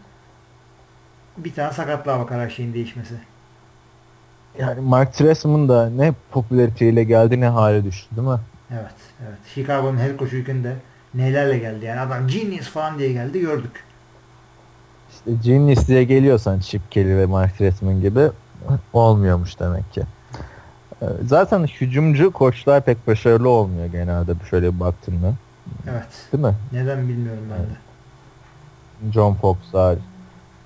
bir 1.37 1.53
tane 1.53 1.73
sakatlığa 1.73 2.19
bakar 2.19 2.39
her 2.39 2.49
şeyin 2.49 2.73
değişmesi. 2.73 3.13
Yani 4.59 4.81
Mark 4.81 5.13
Trestman 5.13 5.69
da 5.69 5.89
ne 5.89 6.13
popülariteyle 6.31 7.03
geldi 7.03 7.39
ne 7.39 7.47
hale 7.47 7.83
düştü 7.83 8.15
değil 8.15 8.27
mi? 8.27 8.39
Evet, 8.71 8.95
evet. 9.27 9.39
Chicago'nun 9.55 9.97
her 9.97 10.17
koşuyken 10.17 10.63
de 10.63 10.75
nelerle 11.13 11.57
geldi 11.57 11.85
yani 11.85 11.99
adam 11.99 12.27
genius 12.27 12.67
falan 12.69 12.99
diye 12.99 13.13
geldi 13.13 13.39
gördük. 13.39 13.83
İşte 15.11 15.31
Genius 15.43 15.87
diye 15.87 16.03
geliyorsan 16.03 16.59
Chip 16.59 16.91
Kelly 16.91 17.17
ve 17.17 17.25
Mark 17.25 17.57
Trestman 17.57 18.01
gibi 18.01 18.29
olmuyormuş 18.93 19.59
demek 19.59 19.93
ki. 19.93 20.01
Ee, 21.01 21.05
Zaten 21.27 21.63
hücumcu 21.63 22.31
koçlar 22.31 22.81
pek 22.85 23.07
başarılı 23.07 23.49
olmuyor 23.49 23.85
genelde 23.85 24.31
şöyle 24.49 24.73
bir 24.75 24.79
baktığında. 24.79 25.33
Evet. 25.91 26.07
Değil 26.33 26.43
mi? 26.43 26.53
Neden 26.71 27.09
bilmiyorum 27.09 27.43
ben 27.51 27.59
de. 27.59 29.13
John 29.13 29.33
Fox'lar, 29.33 29.97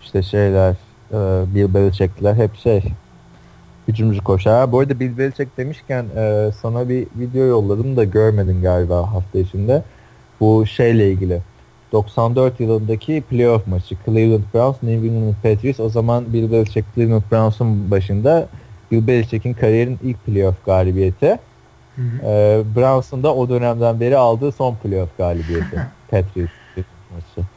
işte 0.02 0.24
şeyler, 0.24 0.72
e, 1.12 1.16
Bill 1.56 1.74
Belichick'ler 1.74 2.34
hep 2.36 2.56
şey 2.56 2.84
hücumcu 3.88 4.24
koşar. 4.24 4.72
Bu 4.72 4.80
arada 4.80 5.00
Bill 5.00 5.18
Belichick 5.18 5.58
demişken 5.58 6.06
e, 6.16 6.52
sana 6.62 6.90
bir 6.90 7.08
video 7.16 7.46
yolladım 7.46 7.98
da 7.98 8.04
görmedin 8.04 8.62
galiba 8.62 9.14
hafta 9.14 9.40
içinde. 9.40 9.84
Bu 10.40 10.66
şeyle 10.66 11.12
ilgili. 11.12 11.42
94 11.96 12.60
yılındaki 12.60 13.24
playoff 13.30 13.68
maçı 13.68 13.96
Cleveland 14.06 14.44
Browns, 14.54 14.84
New 14.84 15.08
England 15.08 15.34
Patriots. 15.44 15.80
O 15.80 15.90
zaman 15.90 16.34
Bill 16.34 16.52
Belichick 16.52 16.96
Cleveland 16.96 17.22
Browns'un 17.32 17.92
başında 17.92 18.48
Bill 18.92 19.08
Belichick'in 19.08 19.54
kariyerin 19.54 20.00
ilk 20.04 20.26
playoff 20.26 20.66
galibiyeti. 20.66 21.40
Hı 21.96 22.02
hı. 22.02 22.26
Ee, 22.26 22.64
Browns'un 22.76 23.24
da 23.24 23.36
o 23.36 23.50
dönemden 23.50 24.00
beri 24.00 24.18
aldığı 24.18 24.52
son 24.52 24.76
playoff 24.76 25.18
galibiyeti. 25.18 25.76
Patriots 26.12 26.52
maçı. 26.76 27.48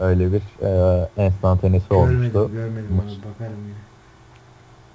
Öyle 0.00 0.32
bir 0.32 0.42
e, 0.62 1.08
enstantanesi 1.16 1.94
olmuştu. 1.94 2.32
Görmedim, 2.32 2.54
görmedim 2.54 2.96
Maç. 2.96 3.16
bakarım 3.34 3.58
yine. 3.64 3.78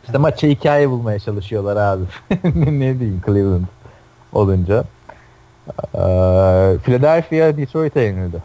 İşte 0.03 0.17
maça 0.17 0.47
hikaye 0.47 0.89
bulmaya 0.89 1.19
çalışıyorlar 1.19 1.77
abi. 1.77 2.03
ne 2.55 2.99
diyeyim 2.99 3.21
Cleveland 3.25 3.65
olunca. 4.33 4.83
Ee, 5.67 6.77
Philadelphia 6.83 7.57
Detroit'e 7.57 8.01
yenildi. 8.01 8.37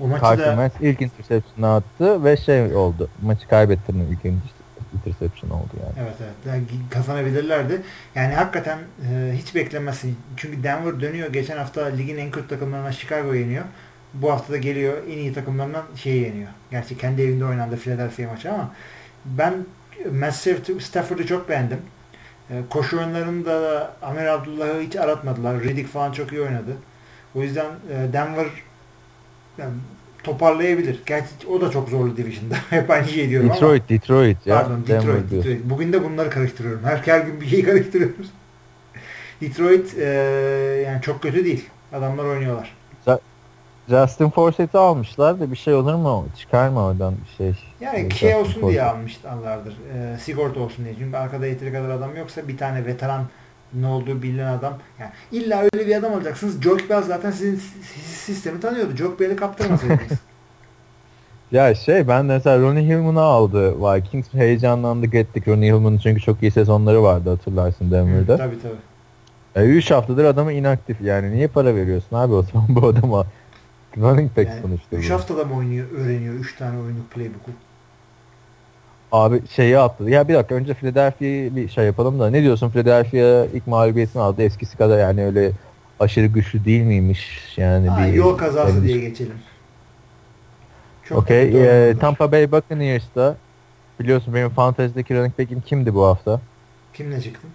O 0.00 0.06
maçı 0.06 0.22
Carson 0.22 0.38
da 0.38 0.68
Wentz 0.68 0.74
ilk 0.80 1.02
interception'ı 1.02 1.74
attı 1.74 2.24
ve 2.24 2.36
şey 2.36 2.74
oldu. 2.74 3.08
Maçı 3.22 3.48
kaybettirme 3.48 4.04
ilk 4.04 4.32
interception 5.06 5.50
oldu 5.50 5.70
yani. 5.82 6.06
Evet 6.06 6.16
evet. 6.20 6.34
Yani 6.46 6.62
kazanabilirlerdi. 6.90 7.82
Yani 8.14 8.34
hakikaten 8.34 8.78
e, 9.10 9.32
hiç 9.34 9.54
beklemezsin. 9.54 10.16
Çünkü 10.36 10.62
Denver 10.62 11.00
dönüyor. 11.00 11.32
Geçen 11.32 11.56
hafta 11.56 11.84
ligin 11.84 12.16
en 12.18 12.30
kötü 12.30 12.48
takımlarından 12.48 12.90
Chicago 12.90 13.34
yeniyor. 13.34 13.64
Bu 14.14 14.32
hafta 14.32 14.52
da 14.52 14.56
geliyor 14.56 14.96
en 15.06 15.18
iyi 15.18 15.34
takımlarından 15.34 15.82
şeyi 15.96 16.22
yeniyor. 16.22 16.48
Gerçi 16.70 16.98
kendi 16.98 17.22
evinde 17.22 17.44
oynandı 17.44 17.76
Philadelphia 17.76 18.32
maçı 18.32 18.52
ama 18.52 18.70
ben 19.24 19.54
Matt 20.12 20.32
Stafford- 20.34 20.80
Stafford'ı 20.80 21.26
çok 21.26 21.48
beğendim. 21.48 21.78
E, 22.50 22.54
koşu 22.70 22.98
oyunlarında 22.98 23.62
da 23.62 23.96
Amer 24.02 24.26
Abdullah'ı 24.26 24.80
hiç 24.80 24.96
aratmadılar. 24.96 25.60
Riddick 25.62 25.88
falan 25.88 26.12
çok 26.12 26.32
iyi 26.32 26.40
oynadı. 26.40 26.76
O 27.34 27.42
yüzden 27.42 27.66
e, 27.66 28.12
Denver 28.12 28.46
yani 29.58 29.72
toparlayabilir. 30.24 31.00
Gerçi 31.06 31.46
o 31.48 31.60
da 31.60 31.70
çok 31.70 31.88
zorlu 31.88 32.16
division'da. 32.16 32.54
Hep 32.70 32.90
aynı 32.90 33.08
şeyi 33.08 33.30
diyorum 33.30 33.50
ama. 33.50 33.56
Detroit, 33.56 33.88
Detroit 33.88 34.46
ya. 34.46 34.56
Pardon 34.56 34.86
Denver 34.86 35.00
Detroit. 35.00 35.30
Detroit. 35.30 35.64
Bugün 35.64 35.92
de 35.92 36.04
bunları 36.04 36.30
karıştırıyorum. 36.30 36.84
Her, 36.84 36.96
her 36.96 37.20
gün 37.20 37.40
bir 37.40 37.46
şey 37.46 37.64
karıştırıyoruz. 37.64 38.30
Detroit 39.40 39.94
eee, 39.94 40.04
yani 40.86 41.02
çok 41.02 41.22
kötü 41.22 41.44
değil. 41.44 41.68
Adamlar 41.92 42.24
oynuyorlar. 42.24 42.75
Justin 43.88 44.30
Forsett'i 44.30 44.78
almışlar 44.78 45.40
da 45.40 45.50
bir 45.50 45.56
şey 45.56 45.74
olur 45.74 45.94
mu? 45.94 46.26
Çıkar 46.38 46.68
mı 46.68 46.84
oradan 46.84 47.14
bir 47.24 47.36
şey? 47.36 47.54
Yani 47.80 47.98
Justin 47.98 48.16
şey 48.16 48.34
olsun 48.34 48.52
diye 48.68 48.80
Forsett. 48.82 48.94
almışlardır. 48.94 49.72
Eee 49.94 50.18
sigorta 50.18 50.60
olsun 50.60 50.84
diye. 50.84 50.94
Çünkü 50.98 51.16
arkada 51.16 51.46
yeteri 51.46 51.72
kadar 51.72 51.88
adam 51.90 52.16
yoksa 52.16 52.48
bir 52.48 52.56
tane 52.58 52.86
veteran 52.86 53.22
ne 53.74 53.86
olduğu 53.86 54.22
bilinen 54.22 54.52
adam. 54.58 54.74
Yani 55.00 55.10
illa 55.32 55.60
öyle 55.62 55.86
bir 55.86 55.96
adam 55.96 56.12
alacaksınız. 56.12 56.62
Jock 56.62 56.90
Bell 56.90 57.02
zaten 57.02 57.30
sizin 57.30 57.56
si- 57.56 58.00
sistemi 58.00 58.60
tanıyordu. 58.60 58.96
Jock 58.96 59.20
Bell'i 59.20 59.36
kaptırmasaydınız. 59.36 60.00
Ya 61.52 61.74
şey 61.74 62.08
ben 62.08 62.28
de 62.28 62.32
mesela 62.32 62.58
Ronnie 62.58 62.82
Hillman'ı 62.82 63.20
aldı 63.20 63.74
Vikings. 63.80 64.34
Heyecanlandık 64.34 65.14
ettik. 65.14 65.48
Ronnie 65.48 65.72
Hillman'ın 65.72 65.98
çünkü 65.98 66.20
çok 66.20 66.42
iyi 66.42 66.50
sezonları 66.50 67.02
vardı 67.02 67.30
hatırlarsın 67.30 67.86
Hı, 67.86 67.90
Denver'da. 67.90 68.36
tabii 68.36 68.56
tabii. 68.62 69.66
3 69.68 69.90
haftadır 69.90 70.24
adamı 70.24 70.52
inaktif 70.52 71.00
yani. 71.00 71.32
Niye 71.32 71.46
para 71.48 71.74
veriyorsun 71.74 72.16
abi 72.16 72.34
o 72.34 72.42
zaman 72.42 72.66
bu 72.82 72.86
adama? 72.86 73.26
Running 74.00 74.36
back 74.36 74.48
Yani 74.50 74.62
sonuçta 74.62 74.96
3 74.96 75.10
bu. 75.10 75.14
haftada 75.14 75.44
mı 75.44 75.56
oynuyor, 75.56 75.86
öğreniyor 75.98 76.34
3 76.34 76.56
tane 76.56 76.78
oyunluk 76.78 77.10
playbook'u? 77.10 77.50
Abi 79.12 79.48
şeyi 79.48 79.78
attı. 79.78 80.10
Ya 80.10 80.28
bir 80.28 80.34
dakika 80.34 80.54
önce 80.54 80.74
Philadelphia'yı 80.74 81.56
bir 81.56 81.68
şey 81.68 81.84
yapalım 81.86 82.20
da 82.20 82.30
ne 82.30 82.42
diyorsun 82.42 82.70
Philadelphia 82.70 83.44
ilk 83.56 83.66
mağlubiyetini 83.66 84.22
aldı. 84.22 84.42
Eskisi 84.42 84.76
kadar 84.76 84.98
yani 84.98 85.24
öyle 85.24 85.52
aşırı 86.00 86.26
güçlü 86.26 86.64
değil 86.64 86.82
miymiş 86.82 87.54
yani 87.56 87.88
Ha, 87.88 87.98
bir 88.06 88.12
yol 88.12 88.38
kazası 88.38 88.72
endişe- 88.78 88.82
diye 88.82 88.98
geçelim. 88.98 89.34
Okey. 91.10 91.46
kötü 91.52 91.58
ee. 91.58 91.94
Tampa 92.00 92.32
Bay 92.32 92.52
Buccaneers'ta 92.52 93.36
biliyorsun 94.00 94.34
benim 94.34 94.48
fantasy'deki 94.50 95.14
running 95.14 95.38
back'im 95.38 95.60
kimdi 95.60 95.94
bu 95.94 96.04
hafta? 96.06 96.40
Kimle 96.94 97.20
çıktın? 97.20 97.50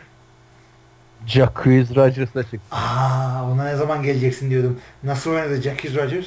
Jacquizz 1.27 1.95
Rodgers'la 1.95 2.43
çıktı. 2.43 2.59
Aa, 2.75 3.51
ona 3.53 3.63
ne 3.63 3.75
zaman 3.75 4.03
geleceksin 4.03 4.49
diyordum. 4.49 4.79
Nasıl 5.03 5.31
oynadı 5.31 5.61
Jackie 5.61 5.95
Rodgers? 5.95 6.25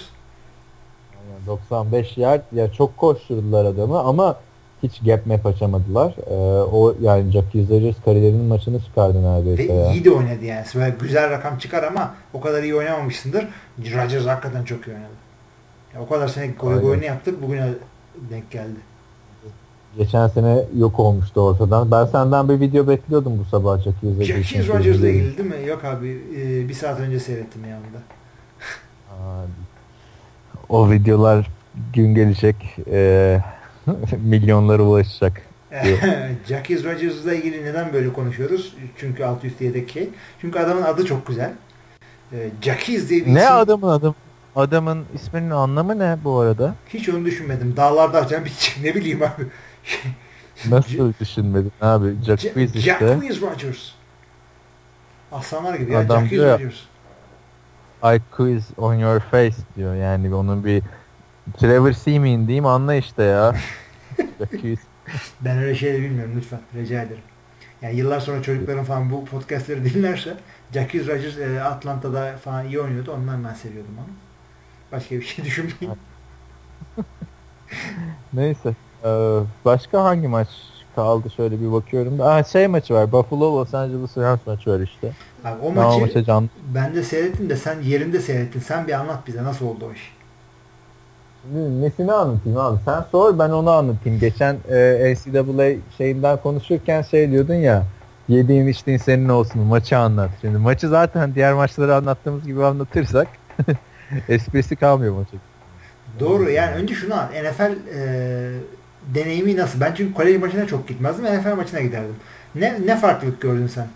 Yani 1.14 1.46
95 1.46 2.16
yard 2.18 2.42
ya 2.52 2.72
çok 2.72 2.96
koşturdular 2.96 3.64
adamı 3.64 3.98
ama 3.98 4.36
hiç 4.82 5.00
gap 5.04 5.26
map 5.26 5.46
açamadılar. 5.46 6.14
Ee, 6.26 6.34
o 6.62 6.94
yani 7.00 7.32
Jacquizz 7.32 7.70
Rodgers 7.70 7.96
kariyerinin 8.04 8.44
maçını 8.44 8.82
çıkardı 8.82 9.22
neredeyse 9.22 9.68
Ve 9.68 9.72
ya. 9.78 9.92
iyi 9.92 10.04
de 10.04 10.10
oynadı 10.10 10.44
yani. 10.44 10.64
Böyle 10.74 10.94
güzel 11.00 11.30
rakam 11.30 11.58
çıkar 11.58 11.82
ama 11.82 12.14
o 12.32 12.40
kadar 12.40 12.62
iyi 12.62 12.74
oynamamışsındır. 12.74 13.46
Rodgers 13.78 14.26
hakikaten 14.26 14.64
çok 14.64 14.86
iyi 14.86 14.90
oynadı. 14.94 15.12
Ya 15.94 16.00
o 16.00 16.08
kadar 16.08 16.28
sene 16.28 16.54
Aynen. 16.62 16.80
goyunu 16.80 17.04
yaptık 17.04 17.42
bugüne 17.42 17.68
denk 18.30 18.50
geldi. 18.50 18.78
Geçen 19.98 20.28
sene 20.28 20.64
yok 20.76 21.00
olmuştu 21.00 21.40
ortadan. 21.40 21.90
Ben 21.90 22.04
senden 22.06 22.48
bir 22.48 22.60
video 22.60 22.88
bekliyordum 22.88 23.38
bu 23.38 23.44
sabah 23.44 23.78
Jacquizz 23.78 24.14
Rodgers'ın 24.20 24.42
Jackie 24.42 24.58
Rodgers'la 24.68 24.82
sözleri. 24.92 25.16
ilgili 25.16 25.38
değil 25.38 25.48
mi? 25.50 25.68
Yok 25.68 25.84
abi 25.84 26.22
e, 26.36 26.68
bir 26.68 26.74
saat 26.74 27.00
önce 27.00 27.20
seyrettim 27.20 27.62
yanında. 27.64 27.98
O 30.68 30.90
videolar 30.90 31.48
gün 31.94 32.14
gelecek 32.14 32.56
e, 32.90 33.40
milyonlara 34.24 34.82
ulaşacak. 34.82 35.42
Jackie 36.48 36.84
Rodgers'la 36.84 37.34
ilgili 37.34 37.64
neden 37.64 37.92
böyle 37.92 38.12
konuşuyoruz? 38.12 38.74
Çünkü 38.96 39.24
alt 39.24 39.44
üst 39.44 39.60
yedek 39.60 39.90
şey. 39.90 40.08
Çünkü 40.40 40.58
adamın 40.58 40.82
adı 40.82 41.04
çok 41.06 41.26
güzel. 41.26 41.52
E, 42.32 42.50
Jackies 42.62 43.08
diye 43.08 43.26
bir 43.26 43.34
Ne 43.34 43.40
isim- 43.40 43.52
adamın 43.54 43.88
adım? 43.88 44.14
Adamın 44.56 45.04
isminin 45.14 45.50
anlamı 45.50 45.98
ne 45.98 46.16
bu 46.24 46.38
arada? 46.38 46.74
Hiç 46.88 47.08
onu 47.08 47.24
düşünmedim. 47.24 47.76
Dağlarda 47.76 48.18
açan 48.20 48.44
bir 48.44 48.50
çiçek. 48.50 48.74
Ne 48.84 48.94
bileyim 48.94 49.22
abi. 49.22 49.46
Nasıl 50.70 51.12
düşünmedin 51.20 51.72
abi? 51.80 52.06
Ja- 52.06 52.36
Jacquizz 52.36 52.76
işte. 52.76 52.90
Jacquizz 52.98 53.42
Rodgers. 53.42 53.90
Aslanlar 55.32 55.74
gibi 55.74 55.92
ya. 55.92 55.98
Adam 55.98 56.28
diyor 56.30 56.46
ya, 56.46 56.54
Rodgers. 56.54 56.80
I 58.04 58.20
quiz 58.36 58.64
on 58.78 58.94
your 58.94 59.20
face 59.20 59.56
diyor. 59.76 59.94
Yani 59.94 60.34
onun 60.34 60.64
bir 60.64 60.82
Trevor 61.58 61.92
Seaman 61.92 62.46
diyeyim 62.46 62.66
anla 62.66 62.94
işte 62.94 63.22
ya. 63.22 63.54
Jacquizz. 64.38 64.78
Ben 65.40 65.58
öyle 65.58 65.74
şeyleri 65.74 66.02
bilmiyorum 66.02 66.32
lütfen. 66.36 66.60
Rica 66.74 67.02
ederim. 67.02 67.22
Yani 67.82 67.96
yıllar 67.96 68.20
sonra 68.20 68.42
çocukların 68.42 68.84
falan 68.84 69.10
bu 69.10 69.24
podcastleri 69.24 69.94
dinlerse 69.94 70.36
Jacquizz 70.74 71.08
Rodgers 71.08 71.38
e, 71.38 71.62
Atlanta'da 71.62 72.36
falan 72.36 72.66
iyi 72.66 72.80
oynuyordu. 72.80 73.12
Ondan 73.12 73.44
ben 73.44 73.54
seviyordum 73.54 73.94
onu. 73.98 74.14
Başka 74.92 75.14
bir 75.14 75.22
şey 75.22 75.44
düşünmeyin. 75.44 75.98
Neyse. 78.32 78.74
Ee, 79.04 79.38
başka 79.64 80.04
hangi 80.04 80.28
maç 80.28 80.48
kaldı 80.96 81.30
şöyle 81.30 81.60
bir 81.60 81.72
bakıyorum. 81.72 82.18
da. 82.18 82.24
Aa, 82.24 82.44
şey 82.44 82.66
maçı 82.66 82.94
var. 82.94 83.12
Buffalo 83.12 83.58
Los 83.58 83.74
Angeles 83.74 84.16
Rams 84.16 84.40
maçı 84.46 84.70
var 84.70 84.80
işte. 84.80 85.12
Abi 85.44 85.62
o 85.62 85.76
Ben 85.76 85.82
o 85.82 85.84
maçı 85.84 86.00
maça 86.00 86.24
can 86.24 86.50
ben 86.74 86.94
de 86.94 87.02
seyrettim 87.02 87.50
de 87.50 87.56
sen 87.56 87.80
yerinde 87.82 88.20
seyrettin. 88.20 88.60
Sen 88.60 88.86
bir 88.86 88.92
anlat 88.92 89.26
bize 89.26 89.44
nasıl 89.44 89.66
oldu 89.66 89.86
o 89.90 89.92
iş. 89.92 90.14
Nesini 91.80 92.12
anlatayım 92.12 92.58
abi? 92.58 92.78
Sen 92.84 93.04
sor 93.12 93.38
ben 93.38 93.50
onu 93.50 93.70
anlatayım. 93.70 94.20
Geçen 94.20 94.56
e, 94.70 95.14
NCAA 95.14 95.70
şeyinden 95.98 96.36
konuşurken 96.36 97.02
şey 97.02 97.30
diyordun 97.30 97.54
ya 97.54 97.84
yediğin 98.28 98.66
içtiğin 98.66 98.98
senin 98.98 99.28
olsun 99.28 99.62
maçı 99.62 99.98
anlat. 99.98 100.30
Şimdi 100.40 100.58
maçı 100.58 100.88
zaten 100.88 101.34
diğer 101.34 101.52
maçları 101.54 101.94
anlattığımız 101.96 102.46
gibi 102.46 102.64
anlatırsak 102.64 103.28
Esprisi 104.28 104.76
kalmıyor 104.76 105.14
maça. 105.14 105.36
Doğru 106.20 106.50
yani 106.50 106.74
önce 106.74 106.94
şunu 106.94 107.14
al. 107.14 107.26
NFL 107.44 107.72
e, 107.96 108.50
deneyimi 109.14 109.56
nasıl? 109.56 109.80
Ben 109.80 109.94
çünkü 109.94 110.14
kolej 110.14 110.40
maçına 110.40 110.66
çok 110.66 110.88
gitmezdim. 110.88 111.24
NFL 111.24 111.56
maçına 111.56 111.80
giderdim. 111.80 112.16
Ne, 112.54 112.86
ne 112.86 112.96
farklılık 112.96 113.40
gördün 113.40 113.66
sen? 113.66 113.86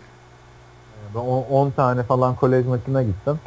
Ben 1.15 1.21
10 1.21 1.71
tane 1.71 2.03
falan 2.03 2.35
kolej 2.35 2.67
maçına 2.67 3.03
gittim. 3.03 3.41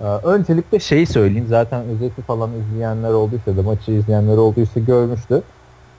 Ee, 0.00 0.04
öncelikle 0.04 0.78
şeyi 0.78 1.06
söyleyeyim. 1.06 1.46
Zaten 1.48 1.82
özeti 1.84 2.22
falan 2.22 2.50
izleyenler 2.52 3.10
olduysa 3.10 3.56
da 3.56 3.62
maçı 3.62 3.92
izleyenler 3.92 4.36
olduysa 4.36 4.80
görmüştü. 4.80 5.42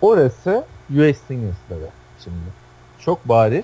Orası 0.02 0.64
USC'nin 0.90 1.54
stadı 1.66 1.90
şimdi. 2.24 2.36
Çok 3.00 3.30
bariz. 3.30 3.64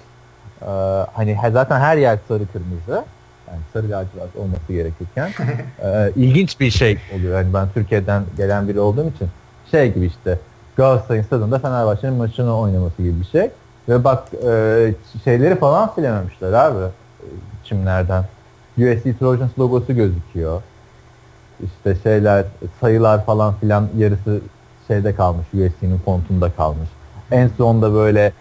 Ee, 0.61 0.65
hani 1.13 1.37
zaten 1.53 1.79
her 1.79 1.97
yer 1.97 2.19
sarı 2.27 2.43
kırmızı. 2.53 3.05
Yani 3.47 3.59
sarı 3.73 3.85
lacivert 3.85 4.35
olması 4.35 4.73
gerekirken. 4.73 5.31
e, 5.83 6.11
ilginç 6.15 6.59
bir 6.59 6.71
şey 6.71 6.97
oluyor. 7.15 7.37
Yani 7.37 7.53
ben 7.53 7.67
Türkiye'den 7.73 8.23
gelen 8.37 8.67
biri 8.67 8.79
olduğum 8.79 9.09
için 9.09 9.27
şey 9.71 9.93
gibi 9.93 10.05
işte 10.05 10.39
Galatasaray'ın 10.75 11.23
stadında 11.23 11.59
Fenerbahçe'nin 11.59 12.13
maçını 12.13 12.59
oynaması 12.59 13.01
gibi 13.01 13.19
bir 13.19 13.25
şey. 13.25 13.49
Ve 13.89 14.03
bak 14.03 14.23
e, 14.33 14.93
şeyleri 15.23 15.55
falan 15.55 15.91
silememişler 15.95 16.53
abi 16.53 16.85
çimlerden. 17.63 18.23
USC 18.77 19.17
Trojans 19.19 19.59
logosu 19.59 19.95
gözüküyor. 19.95 20.61
İşte 21.63 21.95
şeyler, 22.03 22.45
sayılar 22.81 23.25
falan 23.25 23.53
filan 23.53 23.87
yarısı 23.97 24.39
şeyde 24.87 25.15
kalmış. 25.15 25.47
USC'nin 25.53 25.97
fontunda 25.97 26.51
kalmış. 26.51 26.89
En 27.31 27.47
sonda 27.47 27.93
böyle 27.93 28.31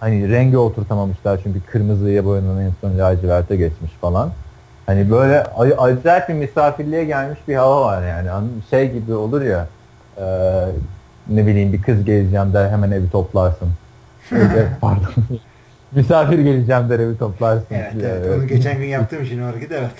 hani 0.00 0.30
rengi 0.30 0.58
oturtamamışlar 0.58 1.40
çünkü 1.42 1.60
kırmızıya 1.60 2.24
boyanan 2.24 2.60
en 2.60 2.72
son 2.80 2.98
laciverte 2.98 3.56
geçmiş 3.56 3.92
falan. 3.92 4.30
Hani 4.86 5.10
böyle 5.10 5.42
acayip 5.78 6.28
bir 6.28 6.34
misafirliğe 6.34 7.04
gelmiş 7.04 7.38
bir 7.48 7.54
hava 7.54 7.82
var 7.82 8.02
yani. 8.08 8.48
Şey 8.70 8.92
gibi 8.92 9.14
olur 9.14 9.42
ya 9.42 9.66
e, 10.18 10.24
ne 11.28 11.46
bileyim 11.46 11.72
bir 11.72 11.82
kız 11.82 12.04
geleceğim 12.04 12.52
der 12.52 12.70
hemen 12.70 12.90
evi 12.90 13.10
toplarsın. 13.10 13.68
Pardon. 14.80 15.12
Misafir 15.92 16.38
geleceğim 16.38 16.88
der 16.90 16.98
evi 16.98 17.18
toplarsın. 17.18 17.66
Evet, 17.70 17.94
evet. 18.02 18.38
Onu 18.38 18.46
geçen 18.46 18.78
gün 18.78 18.86
yaptığım 18.86 19.22
için 19.22 19.42
o 19.42 19.46
hareket 19.46 19.72
evet. 19.72 19.90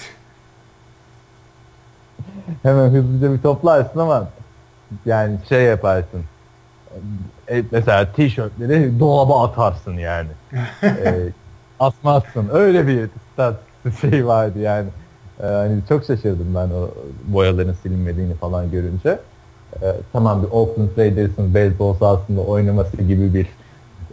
Hemen 2.62 2.88
hızlıca 2.88 3.32
bir 3.32 3.38
toplarsın 3.38 3.98
ama 3.98 4.28
yani 5.06 5.38
şey 5.48 5.62
yaparsın. 5.62 6.22
E, 7.50 7.62
mesela 7.70 8.12
tişörtleri 8.12 9.00
dolaba 9.00 9.44
atarsın 9.48 9.92
yani. 9.92 10.28
e, 10.82 11.14
asmazsın. 11.80 12.48
Öyle 12.52 12.86
bir 12.86 13.08
stat 13.32 13.56
şey 14.00 14.26
vardı 14.26 14.58
yani. 14.58 14.88
E, 15.42 15.46
hani 15.46 15.80
çok 15.88 16.04
şaşırdım 16.04 16.54
ben 16.54 16.68
o 16.68 16.90
boyaların 17.24 17.72
silinmediğini 17.82 18.34
falan 18.34 18.70
görünce. 18.70 19.18
E, 19.82 19.86
tamam 20.12 20.42
bir 20.42 20.48
Oakland 20.50 20.88
Raiders'ın 20.98 21.54
beyzbol 21.54 21.94
sahasında 21.94 22.40
oynaması 22.40 22.96
gibi 22.96 23.34
bir 23.34 23.46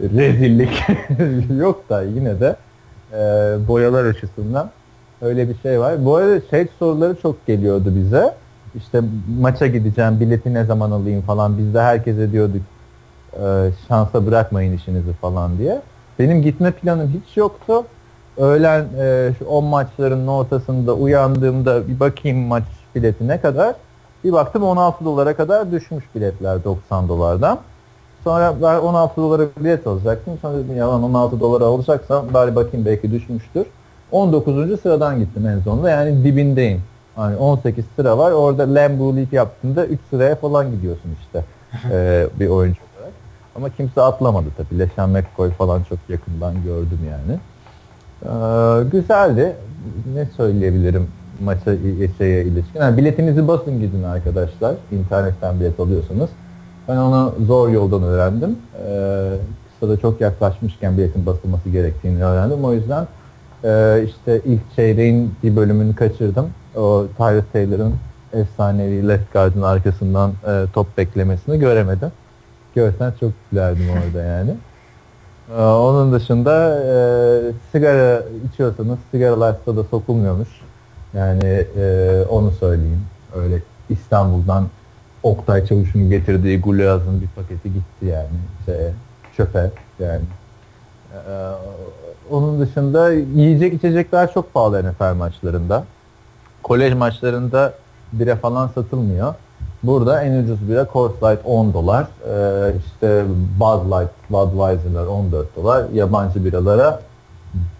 rezillik 0.00 0.82
yok 1.60 1.88
da 1.88 2.02
yine 2.02 2.40
de 2.40 2.56
e, 3.12 3.18
boyalar 3.68 4.04
açısından 4.04 4.70
öyle 5.22 5.48
bir 5.48 5.56
şey 5.58 5.80
var. 5.80 6.04
Bu 6.04 6.16
arada 6.16 6.40
şey 6.50 6.66
soruları 6.78 7.16
çok 7.22 7.46
geliyordu 7.46 7.92
bize. 7.96 8.34
İşte 8.74 9.00
maça 9.40 9.66
gideceğim, 9.66 10.20
bileti 10.20 10.54
ne 10.54 10.64
zaman 10.64 10.90
alayım 10.90 11.22
falan. 11.22 11.58
Biz 11.58 11.74
de 11.74 11.80
herkese 11.80 12.32
diyorduk 12.32 12.62
e, 13.32 13.70
şansa 13.88 14.26
bırakmayın 14.26 14.72
işinizi 14.72 15.12
falan 15.12 15.58
diye. 15.58 15.80
Benim 16.18 16.42
gitme 16.42 16.70
planım 16.70 17.08
hiç 17.08 17.36
yoktu. 17.36 17.84
Öğlen 18.36 18.84
e, 18.98 19.30
şu 19.38 19.44
10 19.44 19.64
maçların 19.64 20.26
ortasında 20.26 20.94
uyandığımda 20.94 21.88
bir 21.88 22.00
bakayım 22.00 22.38
maç 22.38 22.64
bileti 22.94 23.28
ne 23.28 23.40
kadar. 23.40 23.74
Bir 24.24 24.32
baktım 24.32 24.62
16 24.62 25.04
dolara 25.04 25.36
kadar 25.36 25.72
düşmüş 25.72 26.04
biletler 26.14 26.64
90 26.64 27.08
dolardan. 27.08 27.58
Sonra 28.24 28.54
ben 28.62 28.78
16 28.78 29.16
dolara 29.16 29.42
bilet 29.60 29.86
alacaktım. 29.86 30.38
Sonra 30.42 30.58
dedim 30.58 30.76
ya 30.76 30.90
16 30.90 31.40
dolara 31.40 31.64
alacaksam 31.64 32.24
bari 32.34 32.56
bakayım 32.56 32.86
belki 32.86 33.12
düşmüştür. 33.12 33.66
19. 34.12 34.80
sıradan 34.80 35.18
gittim 35.18 35.46
en 35.46 35.60
sonunda 35.60 35.90
yani 35.90 36.24
dibindeyim. 36.24 36.82
Hani 37.16 37.36
18 37.36 37.84
sıra 37.96 38.18
var. 38.18 38.32
Orada 38.32 38.74
Lambo 38.74 39.16
Leap 39.16 39.32
yaptığında 39.32 39.86
3 39.86 40.00
sıraya 40.10 40.36
falan 40.36 40.70
gidiyorsun 40.70 41.16
işte 41.22 41.44
ee, 41.90 42.26
bir 42.40 42.48
oyuncu 42.48 42.80
olarak. 42.96 43.12
Ama 43.56 43.70
kimse 43.70 44.02
atlamadı 44.02 44.46
tabii. 44.56 44.78
Leşan 44.78 45.10
McCoy 45.10 45.50
falan 45.50 45.82
çok 45.82 45.98
yakından 46.08 46.54
gördüm 46.62 47.00
yani. 47.10 47.38
Ee, 48.22 48.90
güzeldi. 48.90 49.56
Ne 50.14 50.26
söyleyebilirim 50.36 51.08
maça 51.40 51.76
şeye 52.18 52.44
ilişkin. 52.44 52.80
Yani 52.80 52.96
biletinizi 52.96 53.48
basın 53.48 53.80
gidin 53.80 54.02
arkadaşlar. 54.02 54.74
İnternetten 54.92 55.60
bilet 55.60 55.80
alıyorsanız. 55.80 56.30
Ben 56.88 56.96
onu 56.96 57.34
zor 57.46 57.68
yoldan 57.68 58.02
öğrendim. 58.02 58.58
Ee, 58.86 59.30
kısa 59.70 59.92
da 59.92 59.96
çok 60.00 60.20
yaklaşmışken 60.20 60.98
biletin 60.98 61.26
basılması 61.26 61.68
gerektiğini 61.68 62.24
öğrendim. 62.24 62.64
O 62.64 62.72
yüzden 62.72 63.06
e, 63.64 64.02
işte 64.06 64.40
ilk 64.44 64.60
çeyreğin 64.76 65.34
bir 65.42 65.56
bölümünü 65.56 65.94
kaçırdım. 65.94 66.48
O 66.76 67.04
Tyrus 67.16 67.44
Taylor'ın 67.52 67.94
efsanevi 68.32 69.08
left 69.08 69.32
guard'ın 69.32 69.62
arkasından 69.62 70.30
e, 70.46 70.64
top 70.72 70.98
beklemesini 70.98 71.58
göremedim. 71.58 72.12
Görsen 72.74 73.12
çok 73.20 73.32
gülerdim 73.50 73.86
orada 73.90 74.22
yani. 74.22 74.54
Ee, 75.58 75.62
onun 75.62 76.12
dışında 76.12 76.82
e, 76.84 76.94
sigara 77.72 78.22
içiyorsanız 78.52 78.98
sigaralar 79.10 79.56
da 79.66 79.84
sokulmuyormuş. 79.84 80.48
Yani 81.14 81.66
e, 81.76 82.24
onu 82.28 82.50
söyleyeyim. 82.50 83.04
Öyle 83.34 83.62
İstanbul'dan 83.88 84.68
Oktay 85.22 85.66
Çavuş'un 85.66 86.10
getirdiği 86.10 86.60
Gulaz'ın 86.60 87.20
bir 87.20 87.28
paketi 87.28 87.72
gitti 87.72 88.06
yani 88.06 88.26
şeye, 88.66 88.92
çöpe 89.36 89.70
yani. 89.98 90.22
Ee, 91.14 91.18
onun 92.30 92.60
dışında 92.60 93.12
yiyecek 93.12 93.74
içecekler 93.74 94.32
çok 94.32 94.54
pahalı 94.54 94.90
NFL 94.90 95.14
maçlarında. 95.14 95.84
Kolej 96.62 96.94
maçlarında 96.94 97.74
bira 98.12 98.36
falan 98.36 98.68
satılmıyor. 98.68 99.34
Burada 99.82 100.22
en 100.22 100.42
ucuz 100.42 100.68
bira 100.68 100.86
Coors 100.92 101.22
Light 101.22 101.40
10 101.44 101.74
dolar. 101.74 102.06
Ee, 102.28 102.74
işte 102.86 103.24
Bud 103.60 103.92
Light, 103.92 104.10
Budweiser'lar 104.30 105.06
14 105.06 105.56
dolar. 105.56 105.84
Yabancı 105.94 106.44
biralara 106.44 107.00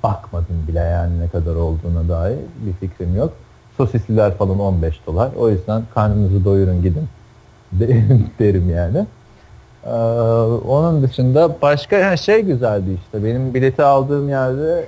bakmadım 0.03 0.65
bile 0.69 0.79
yani 0.79 1.21
ne 1.21 1.29
kadar 1.29 1.55
olduğuna 1.55 2.09
dair 2.09 2.39
bir 2.67 2.73
fikrim 2.73 3.17
yok. 3.17 3.33
Sosisliler 3.77 4.35
falan 4.35 4.59
15 4.59 5.01
dolar. 5.07 5.31
O 5.39 5.51
yüzden 5.51 5.83
karnınızı 5.95 6.45
doyurun 6.45 6.83
gidin 6.83 7.09
derim 8.39 8.71
yani. 8.71 9.07
Ee, 9.85 9.91
onun 10.69 11.03
dışında 11.03 11.57
başka 11.63 11.97
yani 11.97 12.19
şey 12.19 12.43
güzeldi 12.43 12.99
işte 13.05 13.25
benim 13.25 13.55
bileti 13.55 13.83
aldığım 13.83 14.29
yerde 14.29 14.85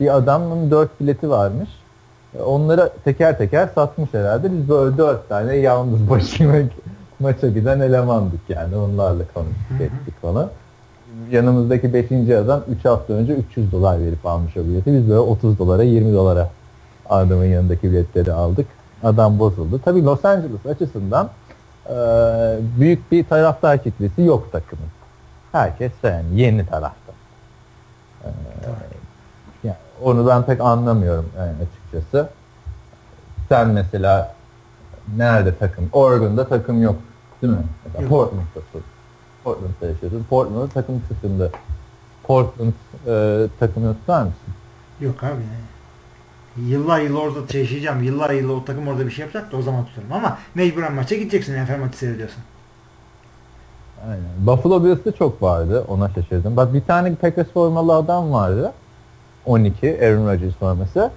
bir 0.00 0.16
adamın 0.16 0.70
dört 0.70 1.00
bileti 1.00 1.30
varmış. 1.30 1.68
Onları 2.44 2.90
teker 3.04 3.38
teker 3.38 3.68
satmış 3.74 4.14
herhalde. 4.14 4.52
Biz 4.52 4.68
böyle 4.68 4.98
dört 4.98 5.28
tane 5.28 5.56
yalnız 5.56 6.10
başıma 6.10 6.54
maça 7.20 7.48
giden 7.48 7.80
elemandık 7.80 8.40
yani. 8.48 8.76
Onlarla 8.76 9.22
konuştuk 9.34 9.80
ettik 9.80 10.22
falan. 10.22 10.48
Yanımızdaki 11.30 11.94
beşinci 11.94 12.36
adam 12.36 12.62
3 12.78 12.84
hafta 12.84 13.12
önce 13.12 13.32
300 13.32 13.72
dolar 13.72 14.00
verip 14.00 14.26
almış 14.26 14.56
o 14.56 14.60
bileti. 14.60 14.92
Biz 14.92 15.08
böyle 15.08 15.18
30 15.18 15.58
dolara 15.58 15.82
20 15.82 16.12
dolara 16.14 16.50
adamın 17.08 17.44
yanındaki 17.44 17.90
biletleri 17.90 18.32
aldık. 18.32 18.66
Adam 19.02 19.38
bozuldu. 19.38 19.80
Tabii 19.84 20.04
Los 20.04 20.24
Angeles 20.24 20.66
açısından 20.66 21.30
e, 21.88 21.94
büyük 22.80 23.12
bir 23.12 23.24
taraftar 23.24 23.82
kitlesi 23.82 24.22
yok 24.22 24.52
takımın. 24.52 24.86
Herkes 25.52 25.92
yani 26.02 26.40
yeni 26.40 26.66
tarafta. 26.66 27.12
E, 28.24 28.28
yani 29.64 29.76
onu 30.02 30.26
ben 30.26 30.42
pek 30.42 30.60
anlamıyorum 30.60 31.28
yani 31.38 31.52
açıkçası. 31.62 32.28
Sen 33.48 33.68
mesela 33.68 34.34
nerede 35.16 35.56
takım? 35.56 35.88
Oregon'da 35.92 36.48
takım 36.48 36.82
yok. 36.82 36.96
Değil 37.42 37.52
mi? 37.52 37.64
Mesela 37.84 38.08
Portland'da 38.08 38.60
Portland'da 39.44 39.86
yaşıyorsun. 39.86 40.26
Portland'da 40.30 40.68
takım 40.68 41.02
kısımda 41.08 41.50
Portland 42.22 42.72
e, 43.06 43.46
takımını 43.60 43.94
tutar 43.94 44.22
mısın? 44.22 44.54
Yok 45.00 45.24
abi 45.24 45.42
yıllar 46.56 47.00
yıl 47.00 47.16
orada 47.16 47.58
yaşayacağım. 47.58 48.02
Yıllar 48.02 48.30
yıl 48.30 48.50
o 48.50 48.64
takım 48.64 48.88
orada 48.88 49.06
bir 49.06 49.10
şey 49.10 49.24
yapacak 49.24 49.52
da 49.52 49.56
o 49.56 49.62
zaman 49.62 49.84
tutarım. 49.84 50.12
Ama 50.12 50.38
mecburen 50.54 50.94
maça 50.94 51.14
gideceksin. 51.14 51.64
NFL 51.64 51.78
maçı 51.78 51.98
seyrediyorsun. 51.98 52.42
Aynen. 54.06 54.46
Buffalo 54.46 54.84
Bills'te 54.84 55.12
çok 55.12 55.42
vardı. 55.42 55.84
Ona 55.88 56.08
şaşırdım. 56.08 56.56
Bak 56.56 56.74
bir 56.74 56.84
tane 56.84 57.14
Packers 57.14 57.48
formalı 57.48 57.94
adam 57.94 58.32
vardı. 58.32 58.72
12 59.46 59.98
Aaron 60.02 60.26
Rodgers 60.26 60.54
forması. 60.54 61.10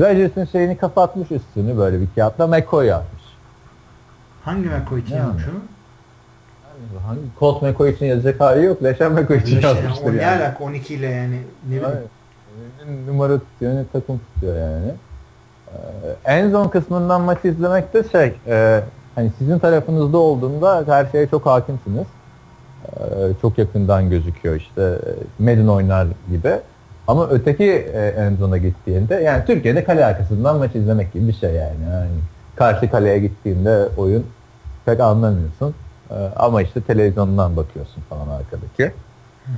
Rodgers'ın 0.00 0.44
şeyini 0.44 0.76
kapatmış 0.76 1.30
üstünü 1.30 1.78
böyle 1.78 2.00
bir 2.00 2.08
kağıtla 2.14 2.46
McCoy 2.46 2.86
yapmış. 2.86 3.22
Hangi 4.44 4.68
McCoy 4.68 5.00
için 5.00 5.16
yapmış 5.16 5.44
onu? 5.44 5.77
Hangi 7.06 7.20
Colt 7.38 7.62
McCoy 7.62 7.90
için 7.90 8.06
yazacak 8.06 8.40
hali 8.40 8.64
yok. 8.64 8.84
Leşen 8.84 9.12
McCoy 9.12 9.36
için 9.36 9.60
yazmıştır 9.60 10.04
yani. 10.04 10.16
Ne 10.16 10.26
alaka 10.26 10.64
12 10.64 10.94
ile 10.94 11.06
yani 11.06 11.40
ne 11.68 11.76
bileyim 11.76 13.06
numara 13.06 13.38
tutuyor 13.38 13.74
ne 13.74 13.84
takım 13.92 14.20
tutuyor 14.34 14.56
yani. 14.56 14.92
en 16.24 16.50
son 16.50 16.68
kısmından 16.68 17.20
maçı 17.20 17.48
izlemek 17.48 17.94
de 17.94 18.04
şey 18.12 18.34
e, 18.46 18.80
hani 19.14 19.30
sizin 19.38 19.58
tarafınızda 19.58 20.18
olduğunda 20.18 20.84
her 20.86 21.06
şeye 21.06 21.26
çok 21.26 21.46
hakimsiniz. 21.46 22.06
E, 22.86 23.00
çok 23.42 23.58
yakından 23.58 24.10
gözüküyor 24.10 24.54
işte 24.54 24.98
Medin 25.38 25.68
oynar 25.68 26.06
gibi. 26.30 26.52
Ama 27.06 27.28
öteki 27.28 27.64
e, 27.64 28.14
en 28.18 28.36
zona 28.36 28.56
gittiğinde 28.56 29.14
yani 29.14 29.44
Türkiye'de 29.46 29.84
kale 29.84 30.04
arkasından 30.04 30.56
maç 30.56 30.74
izlemek 30.74 31.12
gibi 31.12 31.28
bir 31.28 31.32
şey 31.32 31.50
yani. 31.50 31.82
yani 31.92 32.10
karşı 32.56 32.90
kaleye 32.90 33.18
gittiğinde 33.18 33.88
oyun 33.96 34.26
pek 34.86 35.00
anlamıyorsun. 35.00 35.74
E, 36.10 36.14
ama 36.36 36.62
işte 36.62 36.80
televizyondan 36.80 37.56
bakıyorsun 37.56 38.02
falan 38.08 38.28
arkadaki. 38.28 38.92
Hmm. 39.44 39.54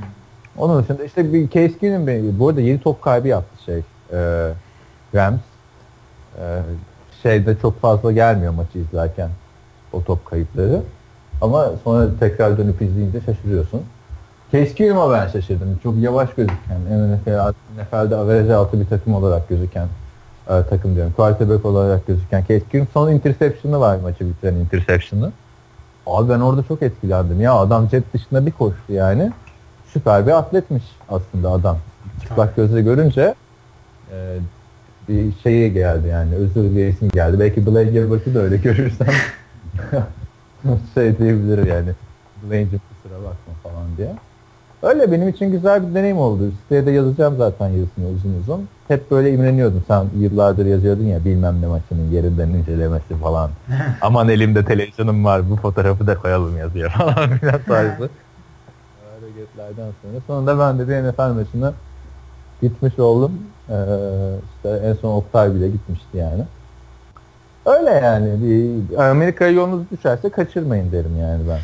Onun 0.59 0.82
dışında 0.82 1.05
işte 1.05 1.32
bir 1.32 1.51
Case 1.51 1.78
Keenum 1.78 2.39
bu 2.39 2.48
arada 2.48 2.60
7 2.60 2.82
top 2.82 3.02
kaybı 3.02 3.28
yaptı 3.28 3.64
şey 3.64 3.82
e, 4.12 4.51
Rams. 5.14 5.40
E, 6.39 6.62
şeyde 7.22 7.56
çok 7.62 7.81
fazla 7.81 8.12
gelmiyor 8.12 8.52
maçı 8.52 8.78
izlerken 8.78 9.31
o 9.93 10.05
top 10.05 10.27
kayıpları. 10.27 10.82
Ama 11.40 11.70
sonra 11.85 12.09
tekrar 12.20 12.59
dönüp 12.59 12.82
izleyince 12.82 13.20
şaşırıyorsun. 13.20 13.82
Keenum'a 14.51 15.12
ben 15.12 15.28
şaşırdım. 15.28 15.81
Çok 15.82 15.97
yavaş 15.97 16.35
gözüken, 16.35 16.81
NFL, 16.89 17.52
NFL'de 17.81 18.16
average 18.16 18.55
altı 18.55 18.81
bir 18.81 18.86
takım 18.86 19.14
olarak 19.14 19.48
gözüken 19.48 19.86
e, 20.48 20.62
takım 20.70 20.94
diyorum. 20.94 21.12
Quarterback 21.16 21.64
olarak 21.64 22.06
gözüken 22.06 22.44
Keenum 22.44 22.89
son 22.93 23.12
interception'ı 23.12 23.81
var 23.81 23.98
maçı 24.02 24.28
bitiren 24.28 24.55
interception'ı. 24.55 25.32
Abi 26.11 26.28
ben 26.28 26.41
orada 26.41 26.62
çok 26.62 26.82
etkilendim. 26.82 27.41
Ya 27.41 27.55
adam 27.55 27.89
jet 27.89 28.15
dışında 28.15 28.47
bir 28.47 28.53
koştu 28.53 28.93
yani. 28.93 29.32
Süper 29.93 30.27
bir 30.27 30.39
atletmiş 30.39 30.85
aslında 31.09 31.51
adam. 31.51 31.78
Çıplak 32.23 32.57
gözle 32.57 32.82
görünce 32.82 33.35
e, 34.12 34.37
bir 35.09 35.32
şeyi 35.43 35.73
geldi 35.73 36.09
yani 36.09 36.35
özür 36.35 36.62
dileyesim 36.62 37.09
geldi. 37.09 37.41
Belki 37.41 37.66
Blake 37.66 37.91
Gilbert'ı 37.91 38.35
da 38.35 38.39
öyle 38.39 38.57
görürsem 38.57 39.07
şey 40.95 41.19
diyebilir 41.19 41.66
yani. 41.66 41.91
Blaine'cim 42.43 42.81
kusura 42.89 43.19
bakma 43.19 43.55
falan 43.62 43.97
diye. 43.97 44.16
Öyle 44.82 45.12
benim 45.12 45.28
için 45.28 45.51
güzel 45.51 45.89
bir 45.89 45.94
deneyim 45.94 46.19
oldu. 46.19 46.52
Siteye 46.62 46.86
de 46.86 46.90
yazacağım 46.90 47.35
zaten 47.39 47.69
yazısını 47.69 48.09
uzun 48.09 48.40
uzun. 48.40 48.69
Hep 48.89 49.11
böyle 49.11 49.32
imreniyordum. 49.32 49.82
Sen 49.89 50.05
yıllardır 50.19 50.66
yazıyordun 50.66 51.05
ya 51.05 51.24
bilmem 51.24 51.62
ne 51.62 51.66
maçının 51.66 52.11
yerinden 52.11 52.48
incelemesi 52.48 53.15
falan. 53.23 53.51
Aman 54.01 54.28
elimde 54.28 54.65
televizyonum 54.65 55.24
var 55.24 55.51
bu 55.51 55.57
fotoğrafı 55.57 56.07
da 56.07 56.15
koyalım 56.15 56.59
yazıyor 56.59 56.90
falan 56.98 57.39
filan 57.39 57.61
tarzı. 57.66 58.11
hareketlerden 59.20 59.90
sonra. 60.02 60.20
Sonunda 60.27 60.59
ben 60.59 60.78
de 60.78 60.89
bir 60.89 61.09
NFL 61.09 61.35
maçına 61.35 61.73
gitmiş 62.62 62.98
oldum. 62.98 63.32
Ee, 63.69 63.74
işte 64.57 64.81
en 64.85 64.93
son 64.94 65.16
Oktay 65.16 65.55
bile 65.55 65.69
gitmişti 65.69 66.16
yani. 66.16 66.44
Öyle 67.66 67.90
yani. 67.90 68.28
Bir 68.43 69.11
Amerika'ya 69.11 69.51
yolunuz 69.51 69.90
düşerse 69.90 70.28
kaçırmayın 70.28 70.93
derim 70.93 71.16
yani 71.20 71.43
ben. 71.48 71.59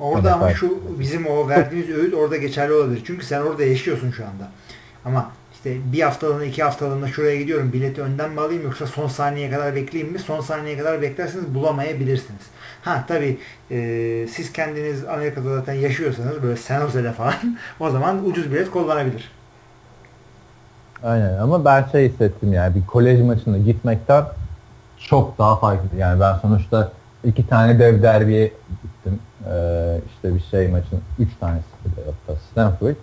Orada 0.00 0.34
ama 0.34 0.54
şu 0.54 0.80
bizim 0.98 1.26
o 1.26 1.48
verdiğimiz 1.48 1.90
öğüt 1.98 2.14
orada 2.14 2.36
geçerli 2.36 2.72
olabilir. 2.72 3.02
Çünkü 3.06 3.26
sen 3.26 3.40
orada 3.40 3.64
yaşıyorsun 3.64 4.10
şu 4.10 4.24
anda. 4.24 4.48
Ama 5.04 5.30
işte 5.54 5.76
bir 5.92 6.00
haftalığına 6.00 6.44
iki 6.44 6.62
haftalığına 6.62 7.08
şuraya 7.08 7.36
gidiyorum 7.36 7.72
bileti 7.72 8.02
önden 8.02 8.30
mi 8.30 8.40
alayım 8.40 8.62
yoksa 8.62 8.86
son 8.86 9.08
saniyeye 9.08 9.50
kadar 9.50 9.74
bekleyeyim 9.74 10.12
mi? 10.12 10.18
Son 10.18 10.40
saniyeye 10.40 10.78
kadar 10.78 11.02
beklerseniz 11.02 11.54
bulamayabilirsiniz. 11.54 12.42
Ha 12.82 13.04
tabi 13.08 13.38
e, 13.70 13.76
siz 14.32 14.52
kendiniz 14.52 15.04
Amerika'da 15.04 15.54
zaten 15.54 15.72
yaşıyorsanız 15.72 16.42
böyle 16.42 16.56
San 16.56 16.80
Jose'de 16.80 17.12
falan 17.12 17.34
o 17.80 17.90
zaman 17.90 18.26
ucuz 18.26 18.52
bilet 18.52 18.70
kullanabilir. 18.70 19.30
Aynen 21.02 21.38
ama 21.38 21.64
ben 21.64 21.84
şey 21.92 22.08
hissettim 22.08 22.52
yani 22.52 22.74
bir 22.74 22.86
kolej 22.86 23.20
maçına 23.20 23.58
gitmekten 23.58 24.24
çok 24.98 25.38
daha 25.38 25.56
farklı. 25.56 25.98
Yani 25.98 26.20
ben 26.20 26.38
sonuçta 26.38 26.92
iki 27.24 27.46
tane 27.48 27.78
dev 27.78 28.02
derbiye 28.02 28.52
gittim. 29.00 29.18
Ee, 29.46 30.00
işte 30.14 30.34
bir 30.34 30.40
şey 30.40 30.68
maçın 30.68 31.00
üç 31.18 31.28
tanesi 31.40 31.64
de 31.84 32.00
hatta 32.06 32.40
Stanford, 32.50 32.96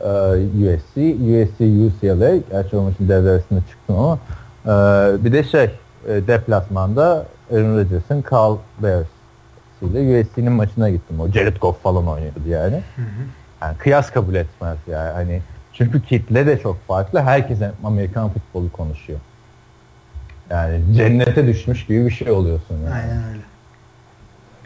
e, 0.00 0.08
USC, 0.44 1.14
USC, 1.14 1.64
UCLA. 1.64 2.36
Gerçi 2.50 2.76
o 2.76 2.82
maçın 2.82 3.08
dev 3.08 3.24
derbisinde 3.24 3.60
çıktım 3.70 3.96
ama 3.96 4.18
e, 4.64 5.24
bir 5.24 5.32
de 5.32 5.44
şey 5.44 5.64
e, 6.08 6.26
deplasmanda 6.26 7.26
Aaron 7.52 7.78
Rodgers'ın 7.78 8.24
Carl 8.32 8.56
Bears 8.82 9.06
ile 9.82 10.20
USC'nin 10.20 10.52
maçına 10.52 10.90
gittim. 10.90 11.20
O 11.20 11.28
Jared 11.28 11.56
Goff 11.56 11.82
falan 11.82 12.08
oynuyordu 12.08 12.48
yani. 12.48 12.82
Hı 12.96 13.02
hı. 13.02 13.24
Yani 13.62 13.76
kıyas 13.78 14.10
kabul 14.10 14.34
etmez 14.34 14.78
yani. 14.86 15.12
Hani 15.12 15.42
çünkü 15.72 16.02
kitle 16.02 16.46
de 16.46 16.58
çok 16.58 16.86
farklı. 16.86 17.20
Herkes 17.20 17.58
Amerikan 17.84 18.28
futbolu 18.28 18.72
konuşuyor. 18.72 19.18
Yani 20.50 20.80
cennete 20.96 21.46
düşmüş 21.46 21.86
gibi 21.86 22.06
bir 22.06 22.10
şey 22.10 22.30
oluyorsun 22.30 22.76
yani. 22.84 22.94
Aynen 22.94 23.28
öyle. 23.28 23.47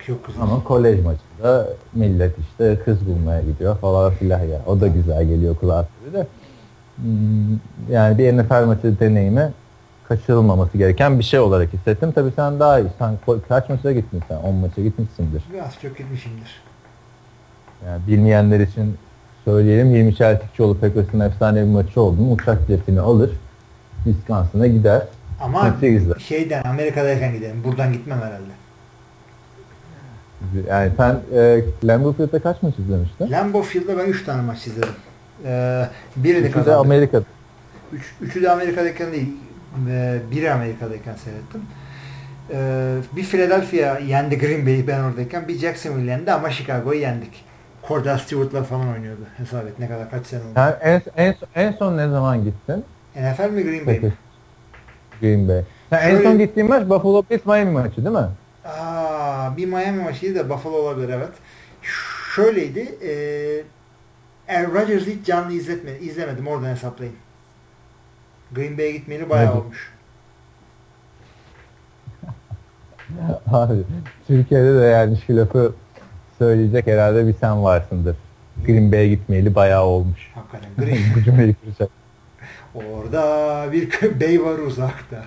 Çok 0.07 0.27
güzel. 0.27 0.43
Ama 0.43 0.65
kolej 0.65 1.01
maçında 1.05 1.69
millet 1.93 2.39
işte 2.39 2.79
kız 2.85 3.07
bulmaya 3.07 3.41
gidiyor 3.41 3.79
falan 3.79 4.12
filan 4.12 4.41
ya. 4.41 4.61
O 4.66 4.81
da 4.81 4.87
güzel 4.87 5.24
geliyor 5.24 5.57
kulağa 5.57 5.87
de. 6.12 6.27
Hmm, 6.97 7.59
yani 7.91 8.19
bir 8.19 8.39
NFL 8.39 8.65
maçı 8.66 9.01
deneyimi 9.01 9.53
kaçırılmaması 10.09 10.79
gereken 10.79 11.19
bir 11.19 11.24
şey 11.24 11.41
olarak 11.41 11.73
hissettim. 11.73 12.12
Tabii 12.12 12.31
sen 12.37 12.61
daha 12.61 12.81
iyi. 12.81 12.89
Sen 12.99 13.15
kaç 13.49 13.69
maça 13.69 13.93
gittin 13.93 14.23
sen? 14.29 14.37
10 14.37 14.55
maça 14.55 14.83
gitmişsindir. 14.83 15.43
Biraz 15.53 15.79
çok 15.83 15.99
gitmişimdir. 15.99 16.62
Yani 17.87 18.03
bilmeyenler 18.07 18.61
için 18.61 18.97
söyleyelim. 19.45 19.95
20 19.95 20.16
Çeltikçioğlu 20.16 20.79
Packers'ın 20.79 21.20
efsane 21.20 21.61
bir 21.61 21.70
maçı 21.70 22.01
oldu 22.01 22.20
mu 22.20 22.33
uçak 22.33 22.69
biletini 22.69 23.01
alır. 23.01 23.31
Wisconsin'a 24.05 24.66
gider. 24.66 25.03
Ama 25.41 25.77
şeyden 26.19 26.65
Amerika'dayken 26.65 27.33
gidelim. 27.33 27.65
Buradan 27.65 27.93
gitmem 27.93 28.19
herhalde. 28.19 28.61
Yani 30.69 30.90
sen 30.97 31.16
e, 31.35 31.64
Lambeau 31.85 32.12
Field'da 32.12 32.39
kaç 32.39 32.62
maç 32.62 32.74
izlemiştin? 32.78 33.31
Lambeau 33.31 33.62
Field'da 33.62 33.98
ben 33.98 34.06
3 34.06 34.24
tane 34.24 34.43
maç 34.43 34.66
izledim. 34.66 34.94
Ee, 35.44 35.85
biri 36.16 36.44
de 36.44 36.48
Üçü 36.48 36.66
de 36.66 36.74
Amerika'da. 36.74 37.24
Üç, 37.93 38.02
üçü 38.20 38.43
de 38.43 38.51
Amerika'dayken 38.51 39.12
değil. 39.12 39.28
E, 39.90 40.19
biri 40.31 40.52
Amerika'dayken 40.52 41.14
seyrettim. 41.14 41.60
Ee, 42.51 42.94
bir 43.16 43.24
Philadelphia 43.24 43.98
yendi 43.98 44.39
Green 44.39 44.66
Bay'i 44.66 44.86
ben 44.86 45.01
oradayken. 45.01 45.48
Bir 45.48 45.59
Jacksonville 45.59 46.10
yendi 46.10 46.32
ama 46.32 46.51
Chicago'yu 46.51 47.01
yendik. 47.01 47.44
Cordell 47.89 48.19
Stewart'la 48.19 48.62
falan 48.62 48.89
oynuyordu. 48.89 49.20
Hesap 49.36 49.66
et 49.66 49.78
ne 49.78 49.89
kadar 49.89 50.10
kaç 50.10 50.27
sene 50.27 50.40
oldu. 50.40 50.48
Yani 50.56 50.74
en, 50.82 51.02
en, 51.16 51.35
en 51.55 51.73
son 51.73 51.97
ne 51.97 52.09
zaman 52.09 52.44
gittin? 52.44 52.85
NFL 53.16 53.51
mi 53.51 53.62
Green 53.62 53.86
Bay 53.86 54.01
mi? 54.01 54.12
Green 55.20 55.48
Bay. 55.48 55.62
Sen 55.90 55.98
Şöyle, 56.01 56.19
en 56.19 56.23
son 56.23 56.39
gittiğin 56.39 56.69
maç 56.69 56.89
Buffalo 56.89 57.23
Bills 57.31 57.47
Miami 57.47 57.70
maçı 57.70 57.97
değil 57.97 58.16
mi? 58.16 58.28
Aa, 58.64 59.02
bir 59.56 59.66
Miami 59.66 60.02
maçıydı 60.02 60.39
da 60.39 60.51
Buffalo 60.51 60.74
olabilir 60.74 61.09
evet. 61.09 61.32
Şöyleydi. 62.35 62.81
E, 63.02 63.12
Aaron 64.48 64.74
Rodgers'ı 64.74 65.10
hiç 65.10 65.27
canlı 65.27 65.52
izletmedi, 65.52 66.05
izlemedim. 66.05 66.47
Oradan 66.47 66.69
hesaplayın. 66.69 67.14
Green 68.55 68.78
Bay'e 68.78 68.93
gitmeyeli 68.93 69.31
bayağı 69.31 69.52
evet. 69.52 69.62
olmuş. 69.62 69.93
Abi 73.52 73.82
Türkiye'de 74.27 74.81
de 74.81 74.85
yani 74.85 75.19
şu 75.27 75.36
lafı 75.36 75.74
söyleyecek 76.39 76.86
herhalde 76.86 77.27
bir 77.27 77.35
sen 77.40 77.62
varsındır. 77.62 78.16
Green 78.66 78.93
Bay'e 78.93 79.09
gitmeyeli 79.09 79.55
bayağı 79.55 79.85
olmuş. 79.85 80.31
Hakikaten 80.35 80.70
Green 80.78 80.98
Bu 81.16 81.23
cümleyi 81.23 81.55
kuracak. 81.55 81.90
Orada 82.74 83.73
bir 83.73 83.90
bey 84.20 84.43
var 84.43 84.59
uzakta. 84.59 85.24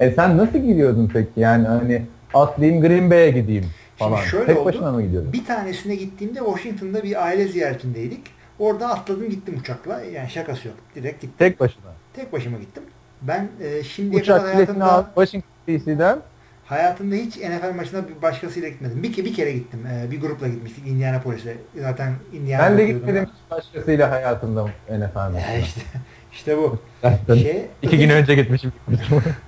e 0.00 0.10
sen 0.10 0.38
nasıl 0.38 0.58
gidiyordun 0.58 1.10
peki? 1.12 1.30
Yani 1.36 1.66
hani 1.66 2.06
atlayayım 2.34 2.80
Green 2.82 3.10
Bay'e 3.10 3.30
gideyim 3.30 3.66
falan. 3.96 4.16
Şimdi 4.16 4.30
şöyle 4.30 4.46
Tek 4.46 4.56
oldu, 4.56 4.64
başına 4.64 4.92
mı 4.92 5.02
gidiyordun? 5.02 5.32
Bir 5.32 5.44
tanesine 5.44 5.94
gittiğimde 5.94 6.38
Washington'da 6.38 7.02
bir 7.02 7.24
aile 7.24 7.48
ziyaretindeydik. 7.48 8.20
Orada 8.58 8.88
atladım 8.88 9.30
gittim 9.30 9.56
uçakla. 9.60 10.00
Yani 10.02 10.30
şakası 10.30 10.68
yok. 10.68 10.76
Direkt 10.94 11.22
gittim. 11.22 11.36
Tek 11.38 11.60
başına? 11.60 11.92
Tek 12.14 12.32
başıma 12.32 12.58
gittim. 12.58 12.82
Ben 13.22 13.48
e, 13.60 13.82
şimdiye 13.82 14.22
Uçak 14.22 14.40
kadar 14.40 14.54
hayatımda... 14.54 14.92
Al, 14.92 15.04
Washington 15.14 15.48
DC'den 15.68 16.18
Hayatımda 16.68 17.14
hiç 17.14 17.36
NFL 17.36 17.74
maçına 17.76 18.08
bir 18.08 18.22
başkasıyla 18.22 18.68
gitmedim. 18.68 19.02
Bir, 19.02 19.16
bir 19.16 19.34
kere 19.34 19.52
gittim. 19.52 19.80
Ee, 19.86 20.10
bir 20.10 20.20
grupla 20.20 20.48
gitmiştik 20.48 20.86
Indianapolis'e. 20.86 21.56
Zaten 21.80 22.12
Indiana 22.32 22.62
Ben 22.62 22.78
de 22.78 22.86
gitmedim 22.86 23.24
hiç 23.24 23.50
başkasıyla 23.50 24.10
hayatımda 24.10 24.64
NFL 24.90 25.16
maçına. 25.16 25.56
işte, 25.60 25.80
işte 26.32 26.56
bu. 26.56 26.78
şey, 27.34 27.66
iki 27.82 27.98
gün 27.98 28.08
önce 28.08 28.34
gitmişim. 28.34 28.72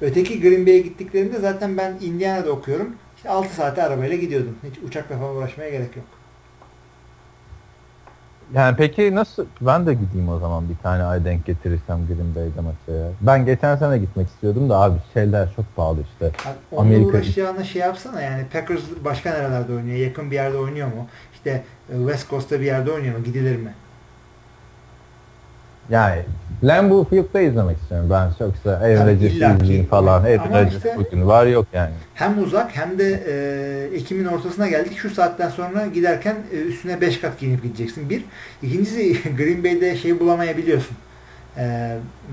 öteki 0.00 0.40
Green 0.40 0.66
Bay'e 0.66 0.80
gittiklerinde 0.80 1.38
zaten 1.38 1.76
ben 1.78 1.94
Indiana'da 2.00 2.50
okuyorum. 2.50 2.94
İşte 3.16 3.28
6 3.28 3.54
saate 3.54 3.82
arabayla 3.82 4.16
gidiyordum. 4.16 4.56
Hiç 4.70 4.78
uçakla 4.88 5.18
falan 5.18 5.36
uğraşmaya 5.36 5.70
gerek 5.70 5.96
yok. 5.96 6.06
Yani 8.54 8.76
peki 8.76 9.14
nasıl 9.14 9.46
ben 9.60 9.86
de 9.86 9.94
gideyim 9.94 10.28
o 10.28 10.38
zaman 10.38 10.68
bir 10.68 10.76
tane 10.82 11.02
ay 11.02 11.24
denk 11.24 11.46
getirirsem 11.46 12.06
Green 12.06 12.34
Bay'de 12.34 12.60
maça 12.60 13.04
ya. 13.04 13.12
Ben 13.20 13.46
geçen 13.46 13.76
sene 13.76 13.98
gitmek 13.98 14.28
istiyordum 14.28 14.70
da 14.70 14.76
abi 14.76 14.98
şeyler 15.14 15.48
çok 15.56 15.76
pahalı 15.76 15.98
işte. 16.12 16.26
Abi, 16.26 16.80
Amerika 16.80 17.08
uğraşacağına 17.08 17.64
şey 17.64 17.82
yapsana 17.82 18.22
yani 18.22 18.44
Packers 18.52 18.80
başka 19.04 19.30
nerelerde 19.30 19.72
oynuyor? 19.72 19.96
Yakın 19.96 20.30
bir 20.30 20.36
yerde 20.36 20.56
oynuyor 20.56 20.86
mu? 20.88 21.06
İşte 21.34 21.64
e, 21.92 21.96
West 21.96 22.30
Coast'ta 22.30 22.60
bir 22.60 22.66
yerde 22.66 22.92
oynuyor 22.92 23.18
mu? 23.18 23.24
Gidilir 23.24 23.56
mi? 23.56 23.74
Yani 25.90 26.22
Lambeau 26.62 27.04
Field'da 27.04 27.40
izlemek 27.40 27.78
istiyorum 27.78 28.10
ben 28.10 28.30
çoksa 28.38 28.70
Aaron 28.70 29.06
Rodgers'ı 29.06 29.62
izleyeyim 29.62 29.86
falan. 29.86 30.22
Rodgers 30.22 30.74
işte, 30.74 30.96
bugün 30.96 31.26
var 31.26 31.46
yok 31.46 31.66
yani. 31.72 31.90
Hem 32.14 32.42
uzak 32.42 32.76
hem 32.76 32.98
de 32.98 33.22
e, 33.92 33.96
Ekim'in 33.96 34.24
ortasına 34.24 34.68
geldik. 34.68 34.98
Şu 34.98 35.10
saatten 35.10 35.48
sonra 35.48 35.86
giderken 35.86 36.36
e, 36.52 36.56
üstüne 36.56 37.00
5 37.00 37.20
kat 37.20 37.38
giyinip 37.40 37.62
gideceksin. 37.62 38.10
Bir. 38.10 38.24
İkincisi 38.62 39.12
Green 39.36 39.64
Bay'de 39.64 39.96
şey 39.96 40.20
bulamayabiliyorsun. 40.20 40.96
E, 41.56 41.62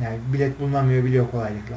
yani 0.04 0.18
bilet 0.34 0.60
bulunamıyor 0.60 1.04
biliyor 1.04 1.26
kolaylıkla. 1.32 1.76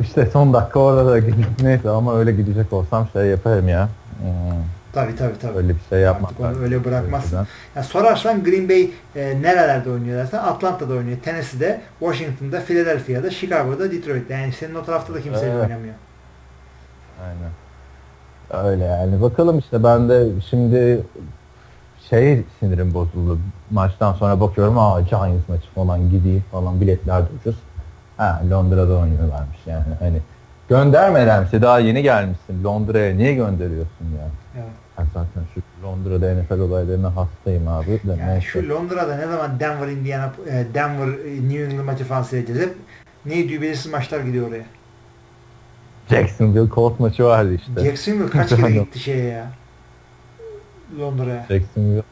İşte 0.00 0.26
son 0.26 0.52
dakika 0.52 0.80
orada 0.80 1.22
da 1.22 1.26
neyse 1.62 1.90
ama 1.90 2.18
öyle 2.18 2.32
gidecek 2.32 2.72
olsam 2.72 3.08
şey 3.12 3.26
yaparım 3.26 3.68
ya. 3.68 3.88
Hmm. 4.20 4.79
Tabii 4.92 5.16
tabii 5.16 5.38
tabii. 5.38 5.56
Öyle 5.56 5.68
bir 5.68 5.80
şey 5.88 6.00
yapmak. 6.00 6.30
Artık 6.30 6.40
onu 6.40 6.62
öyle 6.62 6.84
bırakmazsın. 6.84 7.46
Ya 7.76 7.82
sorarsan 7.82 8.44
Green 8.44 8.68
Bay 8.68 8.90
e, 9.16 9.42
nerelerde 9.42 9.90
oynuyor 9.90 10.18
dersen 10.18 10.38
Atlanta'da 10.38 10.94
oynuyor, 10.94 11.18
Tennessee'de, 11.18 11.80
Washington'da, 11.98 12.60
Philadelphia'da, 12.60 13.30
Chicago'da, 13.30 13.92
Detroit'te. 13.92 14.34
Yani 14.34 14.52
senin 14.52 14.74
o 14.74 14.84
tarafta 14.84 15.14
da 15.14 15.20
kimse 15.22 15.46
evet. 15.46 15.62
oynamıyor. 15.62 15.94
Aynen. 17.24 17.50
Öyle 18.66 18.84
yani. 18.84 19.22
Bakalım 19.22 19.58
işte 19.58 19.84
ben 19.84 20.08
de 20.08 20.26
şimdi 20.50 21.02
şey 22.10 22.42
sinirim 22.60 22.94
bozuldu. 22.94 23.38
Maçtan 23.70 24.12
sonra 24.12 24.40
bakıyorum 24.40 24.78
aa 24.78 25.00
Giants 25.00 25.48
maçı 25.48 25.70
falan 25.74 26.10
gideyim 26.10 26.44
falan 26.52 26.80
biletler 26.80 27.22
de 27.22 27.26
ucuz. 27.40 27.56
Ha 28.16 28.42
Londra'da 28.50 28.92
oynuyorlarmış 28.92 29.58
yani. 29.66 29.94
Hani 29.98 30.20
göndermelermişse 30.68 31.62
daha 31.62 31.78
yeni 31.78 32.02
gelmişsin. 32.02 32.64
Londra'ya 32.64 33.14
niye 33.14 33.34
gönderiyorsun 33.34 34.04
ya? 34.18 34.28
Evet. 34.56 34.70
Ben 34.98 35.04
zaten 35.04 35.42
şu 35.54 35.86
Londra'da 35.86 36.34
NFL 36.34 36.60
olaylarına 36.60 37.16
hastayım 37.16 37.68
abi. 37.68 37.86
De 37.86 38.16
yani 38.20 38.42
şu 38.42 38.68
Londra'da 38.68 39.16
ne 39.16 39.26
zaman 39.26 39.60
Denver, 39.60 39.88
Indiana, 39.88 40.32
e, 40.46 40.66
Denver, 40.74 41.08
e, 41.08 41.48
New 41.48 41.64
England 41.64 41.84
maçı 41.84 42.04
falan 42.04 42.22
seyredeceğiz. 42.22 42.62
Hep 42.62 42.76
neydi 43.26 43.62
belirsiz 43.62 43.92
maçlar 43.92 44.20
gidiyor 44.20 44.48
oraya. 44.48 44.64
Jacksonville 46.10 46.70
Colts 46.74 47.00
maçı 47.00 47.24
vardı 47.24 47.54
işte. 47.54 47.84
Jacksonville 47.84 48.30
kaç 48.30 48.48
kere 48.48 48.72
gitti 48.84 48.98
şeye 48.98 49.24
ya? 49.24 49.50
Londra'ya. 50.98 51.46
Jacksonville 51.48 52.02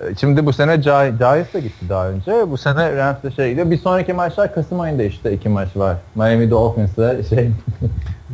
ee, 0.00 0.14
Şimdi 0.20 0.46
bu 0.46 0.52
sene 0.52 0.76
Giants 0.76 1.54
da 1.54 1.58
gitti 1.58 1.88
daha 1.88 2.08
önce. 2.08 2.50
Bu 2.50 2.58
sene 2.58 2.96
Rams 2.96 3.22
de 3.22 3.30
şey 3.30 3.50
gidiyor. 3.50 3.70
Bir 3.70 3.78
sonraki 3.78 4.12
maçlar 4.12 4.54
Kasım 4.54 4.80
ayında 4.80 5.02
işte 5.02 5.32
iki 5.32 5.48
maç 5.48 5.76
var. 5.76 5.96
Miami 6.14 6.50
Dolphins'la 6.50 7.22
şey. 7.22 7.50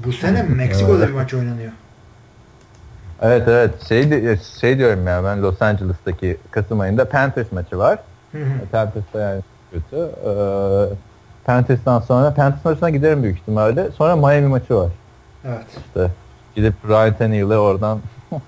bu 0.06 0.12
sene 0.12 0.42
Meksiko'da 0.42 1.08
bir 1.08 1.12
maç 1.12 1.34
oynanıyor. 1.34 1.72
Evet 3.24 3.48
evet 3.48 3.70
şey, 3.88 4.36
şey 4.60 4.78
diyorum 4.78 5.06
ya 5.06 5.24
ben 5.24 5.42
Los 5.42 5.62
Angeles'taki 5.62 6.36
Kasım 6.50 6.80
ayında 6.80 7.08
Panthers 7.08 7.52
maçı 7.52 7.78
var. 7.78 7.98
Hı 8.32 8.38
Panthers 8.72 9.04
da 9.14 9.20
yani 9.20 9.40
kötü. 9.72 9.96
Ee, 9.96 10.94
Panthers'tan 11.44 12.00
sonra 12.00 12.34
Panthers 12.34 12.64
maçına 12.64 12.90
giderim 12.90 13.22
büyük 13.22 13.38
ihtimalle. 13.38 13.90
Sonra 13.90 14.16
Miami 14.16 14.46
maçı 14.46 14.76
var. 14.76 14.92
Evet. 15.44 15.64
İşte 15.86 16.10
gidip 16.54 16.74
Ryan 16.88 17.14
Tannehill'e 17.14 17.58
oradan 17.58 18.00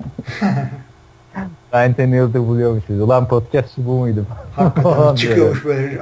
Ryan 1.74 1.92
Tannehill'de 1.92 2.38
buluyormuşuz. 2.38 3.00
Ulan 3.00 3.28
podcast 3.28 3.76
bu 3.76 3.92
muydu? 3.92 4.26
Hakikaten 4.56 5.14
çıkıyormuş 5.14 5.64
böyle 5.64 5.98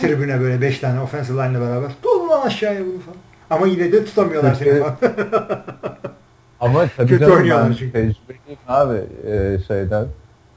tribüne 0.00 0.40
böyle 0.40 0.60
5 0.60 0.78
tane 0.78 1.00
offensive 1.00 1.42
line'le 1.42 1.60
beraber. 1.60 1.90
Dur 2.02 2.28
lan 2.30 2.46
aşağıya 2.46 2.80
bunu 2.80 3.00
falan. 3.00 3.18
Ama 3.50 3.66
yine 3.66 3.92
de 3.92 4.04
tutamıyorlar 4.04 4.54
seni 4.54 4.80
falan. 4.80 4.96
Ama 6.60 6.84
tabii 6.96 7.08
Kötü 7.08 7.24
canım 7.24 7.68
ben 7.68 7.72
çünkü. 7.72 7.92
tecrübeliyim 7.92 8.58
abi 8.68 9.00
e, 9.26 9.58
şeyden. 9.66 10.06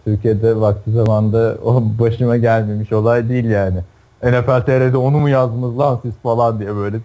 Türkiye'de 0.06 0.60
vakti 0.62 0.92
zamanda 0.92 1.58
o 1.64 1.84
başıma 2.00 2.38
gelmemiş 2.38 2.92
olay 2.94 3.30
değil 3.30 3.46
yani. 3.46 3.80
NFL 4.24 4.62
TR'de 4.66 4.98
onu 4.98 5.20
mu 5.20 5.30
yazdınız 5.30 5.80
lan 5.80 6.00
siz 6.02 6.14
falan 6.24 6.60
diye 6.60 6.76
böyle 6.76 6.98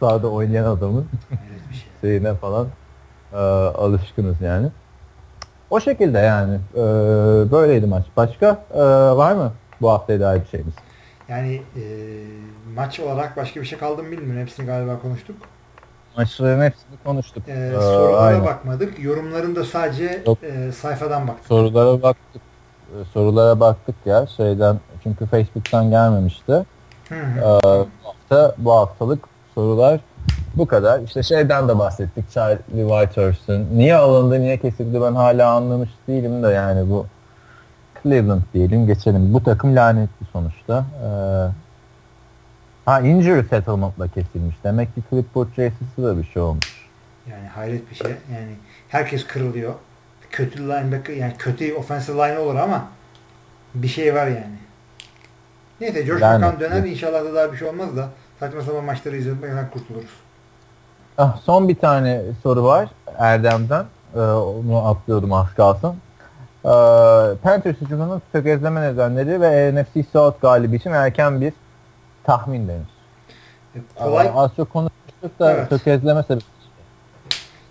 sahada 0.00 0.28
oynayan 0.28 0.64
adamın 0.64 1.06
şey. 1.70 1.80
şeyine 2.10 2.34
falan 2.34 2.66
e, 3.32 3.36
alışkınız 3.36 4.40
yani. 4.40 4.68
O 5.70 5.80
şekilde 5.80 6.18
yani. 6.18 6.54
E, 6.74 6.80
böyleydi 7.52 7.86
maç. 7.86 8.04
Başka 8.16 8.64
e, 8.74 8.80
var 9.16 9.32
mı 9.32 9.52
bu 9.80 9.90
haftaya 9.90 10.20
dair 10.20 10.40
bir 10.40 10.46
şeyimiz? 10.46 10.74
Yani 11.28 11.62
e, 11.76 11.82
maç 12.76 13.00
olarak 13.00 13.36
başka 13.36 13.60
bir 13.60 13.66
şey 13.66 13.78
kaldı 13.78 14.02
mı 14.02 14.10
bilmiyorum. 14.10 14.40
Hepsini 14.42 14.66
galiba 14.66 14.98
konuştuk. 15.02 15.36
Maçların 16.16 16.62
hepsini 16.62 16.96
konuştuk. 17.04 17.42
Ee, 17.48 17.70
sorulara 17.72 18.16
Aynen. 18.20 18.44
bakmadık. 18.44 19.04
Yorumlarında 19.04 19.64
sadece 19.64 20.24
e, 20.42 20.72
sayfadan 20.72 21.28
baktık. 21.28 21.46
Sorulara 21.46 22.02
baktık. 22.02 22.42
Ee, 22.92 23.04
sorulara 23.14 23.60
baktık 23.60 23.94
ya 24.06 24.26
şeyden 24.26 24.80
çünkü 25.02 25.26
Facebook'tan 25.26 25.90
gelmemişti. 25.90 26.52
Hı 27.08 27.14
hı. 27.14 27.40
Ee, 27.40 27.86
bu 28.04 28.08
hafta 28.08 28.54
bu 28.58 28.72
haftalık 28.72 29.24
sorular 29.54 30.00
bu 30.56 30.66
kadar. 30.66 31.00
İşte 31.00 31.22
şeyden 31.22 31.68
de 31.68 31.78
bahsettik. 31.78 32.30
Charlie 32.30 32.88
Whitehurst'un 32.88 33.66
niye 33.74 33.96
alındı, 33.96 34.40
niye 34.40 34.58
kesildi 34.58 35.02
ben 35.02 35.14
hala 35.14 35.50
anlamış 35.50 35.90
değilim 36.08 36.42
de 36.42 36.48
yani 36.48 36.90
bu 36.90 37.06
Cleveland 38.02 38.42
diyelim 38.54 38.86
geçelim. 38.86 39.34
Bu 39.34 39.44
takım 39.44 39.76
lanetli 39.76 40.26
sonuçta. 40.32 40.84
Ee, 41.04 41.08
Ha 42.84 43.00
injury 43.00 43.48
settlement'la 43.48 44.08
kesilmiş. 44.08 44.56
Demek 44.64 44.94
ki 44.94 45.02
clipboard 45.10 45.48
chase'si 45.48 46.02
de 46.02 46.18
bir 46.18 46.24
şey 46.24 46.42
olmuş. 46.42 46.88
Yani 47.30 47.48
hayret 47.48 47.90
bir 47.90 47.94
şey. 47.94 48.10
Yani 48.10 48.54
herkes 48.88 49.26
kırılıyor. 49.26 49.74
Kötü 50.30 50.62
linebacker 50.62 51.14
yani 51.14 51.34
kötü 51.38 51.74
offensive 51.74 52.16
line 52.16 52.38
olur 52.38 52.54
ama 52.54 52.88
bir 53.74 53.88
şey 53.88 54.14
var 54.14 54.26
yani. 54.26 54.58
Neyse 55.80 56.06
Josh 56.06 56.22
yani, 56.22 56.42
Bakan 56.42 56.60
döner 56.60 56.84
inşallah 56.84 57.24
da 57.24 57.34
daha 57.34 57.52
bir 57.52 57.58
şey 57.58 57.68
olmaz 57.68 57.96
da 57.96 58.08
saçma 58.40 58.62
sapan 58.62 58.84
maçları 58.84 59.16
izlemekten 59.16 59.70
kurtuluruz. 59.70 60.10
Ah, 61.18 61.40
son 61.44 61.68
bir 61.68 61.74
tane 61.74 62.22
soru 62.42 62.64
var 62.64 62.88
Erdem'den. 63.18 63.84
Ee, 64.14 64.20
onu 64.20 64.86
atlıyordum 64.86 65.32
az 65.32 65.54
kalsın. 65.54 65.94
Ee, 66.64 66.68
Panthers 67.42 67.80
hücumunun 67.80 68.22
tökezleme 68.32 68.82
nedenleri 68.82 69.40
ve 69.40 69.74
NFC 69.74 70.04
South 70.12 70.40
galibi 70.40 70.76
için 70.76 70.90
erken 70.90 71.40
bir 71.40 71.52
tahmin 72.24 72.68
denir. 72.68 72.86
E, 73.74 73.78
kolay. 73.94 74.28
Aa, 74.28 74.32
az 74.32 74.50
çok 74.56 74.72
konuştuk 74.72 75.38
da 75.38 75.52
evet. 75.52 75.70
tökezleme 75.70 76.22
sebebi. 76.22 76.44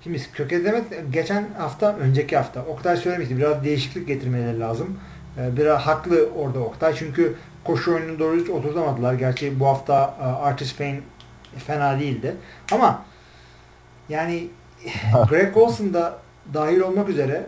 Şimdi 0.04 0.34
tökezleme 0.34 0.84
geçen 1.12 1.48
hafta, 1.58 1.96
önceki 1.96 2.38
hafta 2.38 2.66
Oktay 2.66 2.98
söylemişti. 2.98 3.38
Biraz 3.38 3.64
değişiklik 3.64 4.08
getirmeleri 4.08 4.60
lazım. 4.60 5.00
Ee, 5.38 5.58
biraz 5.58 5.82
haklı 5.82 6.30
orada 6.38 6.60
Oktay. 6.60 6.96
Çünkü 6.96 7.36
koşu 7.64 7.94
oyununu 7.94 8.20
doğru 8.20 8.36
düz 8.36 8.50
oturtamadılar. 8.50 9.14
Gerçi 9.14 9.60
bu 9.60 9.68
hafta 9.68 10.16
e, 10.22 10.24
Artis 10.24 10.76
Payne 10.78 11.00
fena 11.68 12.00
değildi. 12.00 12.36
Ama 12.72 13.06
yani 14.10 14.48
Greg 15.30 15.58
Olson 15.58 15.94
da 15.94 16.18
dahil 16.54 16.80
olmak 16.80 17.10
üzere 17.10 17.46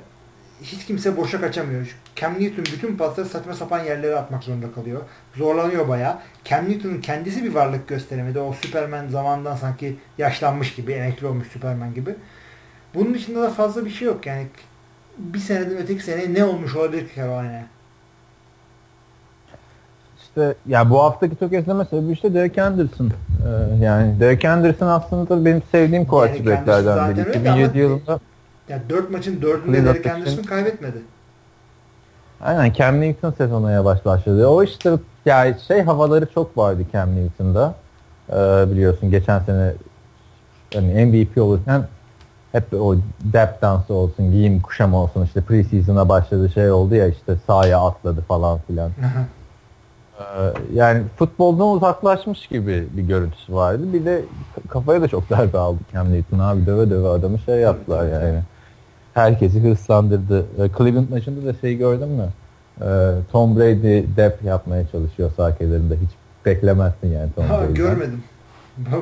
hiç 0.62 0.86
kimse 0.86 1.18
boşa 1.18 1.42
kaçamıyor. 1.42 1.98
Cam 2.16 2.34
Newton 2.34 2.66
bütün 2.66 2.98
pasları 2.98 3.26
saçma 3.26 3.54
sapan 3.54 3.84
yerlere 3.84 4.16
atmak 4.16 4.44
zorunda 4.44 4.72
kalıyor. 4.72 5.02
Zorlanıyor 5.36 5.88
baya. 5.88 6.22
Cam 6.46 6.70
Newton'un 6.70 7.02
kendisi 7.02 7.44
bir 7.44 7.54
varlık 7.54 7.88
gösteremedi. 7.88 8.40
O 8.40 8.54
Superman 8.54 9.08
zamandan 9.08 9.56
sanki 9.56 9.98
yaşlanmış 10.18 10.76
gibi, 10.76 10.92
emekli 10.92 11.28
olmuş 11.28 11.48
Superman 11.48 11.94
gibi. 11.94 12.16
Bunun 12.96 13.14
dışında 13.14 13.42
da 13.42 13.50
fazla 13.50 13.86
bir 13.86 13.90
şey 13.90 14.08
yok. 14.08 14.26
Yani 14.26 14.48
bir 15.18 15.40
seneden 15.40 15.78
öteki 15.78 16.04
sene 16.04 16.34
ne 16.34 16.44
olmuş 16.44 16.76
olabilir 16.76 17.08
ki 17.08 17.16
Carolina'ya? 17.16 17.66
İşte 20.22 20.56
ya 20.68 20.90
bu 20.90 21.04
haftaki 21.04 21.36
tökezleme 21.36 21.86
sebebi 21.86 22.12
işte 22.12 22.34
Derek 22.34 22.58
Anderson. 22.58 23.08
Ee, 23.08 23.84
yani 23.86 24.20
Derek 24.20 24.46
Anderson 24.46 24.88
aslında 24.88 25.46
benim 25.46 25.62
sevdiğim 25.72 26.06
quarterback'lerden 26.06 27.18
biri. 27.18 27.30
2007 27.30 27.78
yılında 27.78 28.20
ya 28.70 28.82
4 28.90 29.10
maçın 29.12 29.42
4'ünde 29.42 29.86
Derek 29.86 30.06
Anderson 30.06 30.44
kaybetmedi. 30.44 30.98
Aynen 32.44 32.74
Cam 32.74 33.02
Newton 33.02 33.32
sezonu 33.32 33.72
yavaş 33.72 34.06
başladı. 34.06 34.48
O 34.48 34.64
işte 34.64 34.92
yani 35.26 35.56
şey 35.68 35.82
havaları 35.82 36.26
çok 36.34 36.58
vardı 36.58 36.84
Cam 36.94 37.16
Newton'da. 37.16 37.74
Ee, 38.30 38.72
biliyorsun 38.72 39.12
geçen 39.12 39.40
sene 39.40 39.74
yani 40.74 41.06
MVP 41.06 41.38
olurken 41.38 41.88
hep 42.52 42.74
o 42.74 42.96
depth 43.34 43.62
dansı 43.62 43.94
olsun, 43.94 44.32
giyim 44.32 44.62
kuşam 44.62 44.94
olsun 44.94 45.26
işte 45.26 45.42
preseason'a 45.42 46.10
başladı 46.10 46.50
şey 46.50 46.72
oldu 46.72 46.96
ya 46.96 47.08
işte 47.08 47.36
sahaya 47.48 47.80
atladı 47.80 48.22
falan 48.22 48.60
filan. 48.68 48.92
ee, 50.20 50.24
yani 50.74 51.04
futboldan 51.18 51.68
uzaklaşmış 51.68 52.48
gibi 52.48 52.88
bir 52.92 53.04
görüntüsü 53.04 53.54
vardı. 53.54 53.94
Bir 53.94 54.06
de 54.06 54.22
kafaya 54.70 55.02
da 55.02 55.08
çok 55.08 55.30
darbe 55.30 55.58
aldı 55.58 55.80
Cam 55.94 56.14
Newton 56.14 56.40
abi 56.40 56.66
döve 56.66 56.90
döve 56.90 57.08
adamı 57.08 57.40
şey 57.40 57.56
yaptılar 57.56 58.08
yani 58.08 58.40
herkesi 59.14 59.64
hırslandırdı. 59.64 60.40
E, 60.40 60.70
Cleveland 60.78 61.10
maçında 61.10 61.46
da 61.46 61.54
şey 61.62 61.78
gördün 61.78 62.10
mü? 62.10 62.28
E, 62.82 62.88
Tom 63.32 63.58
Brady 63.58 64.04
dep 64.18 64.44
yapmaya 64.44 64.88
çalışıyor 64.92 65.32
sağ 65.38 65.58
kenarında. 65.58 65.94
Hiç 65.94 66.10
beklemezsin 66.46 67.08
yani 67.08 67.30
Tom 67.36 67.46
ha, 67.46 67.60
Brady'den. 67.60 67.74
Görmedim. 67.74 68.24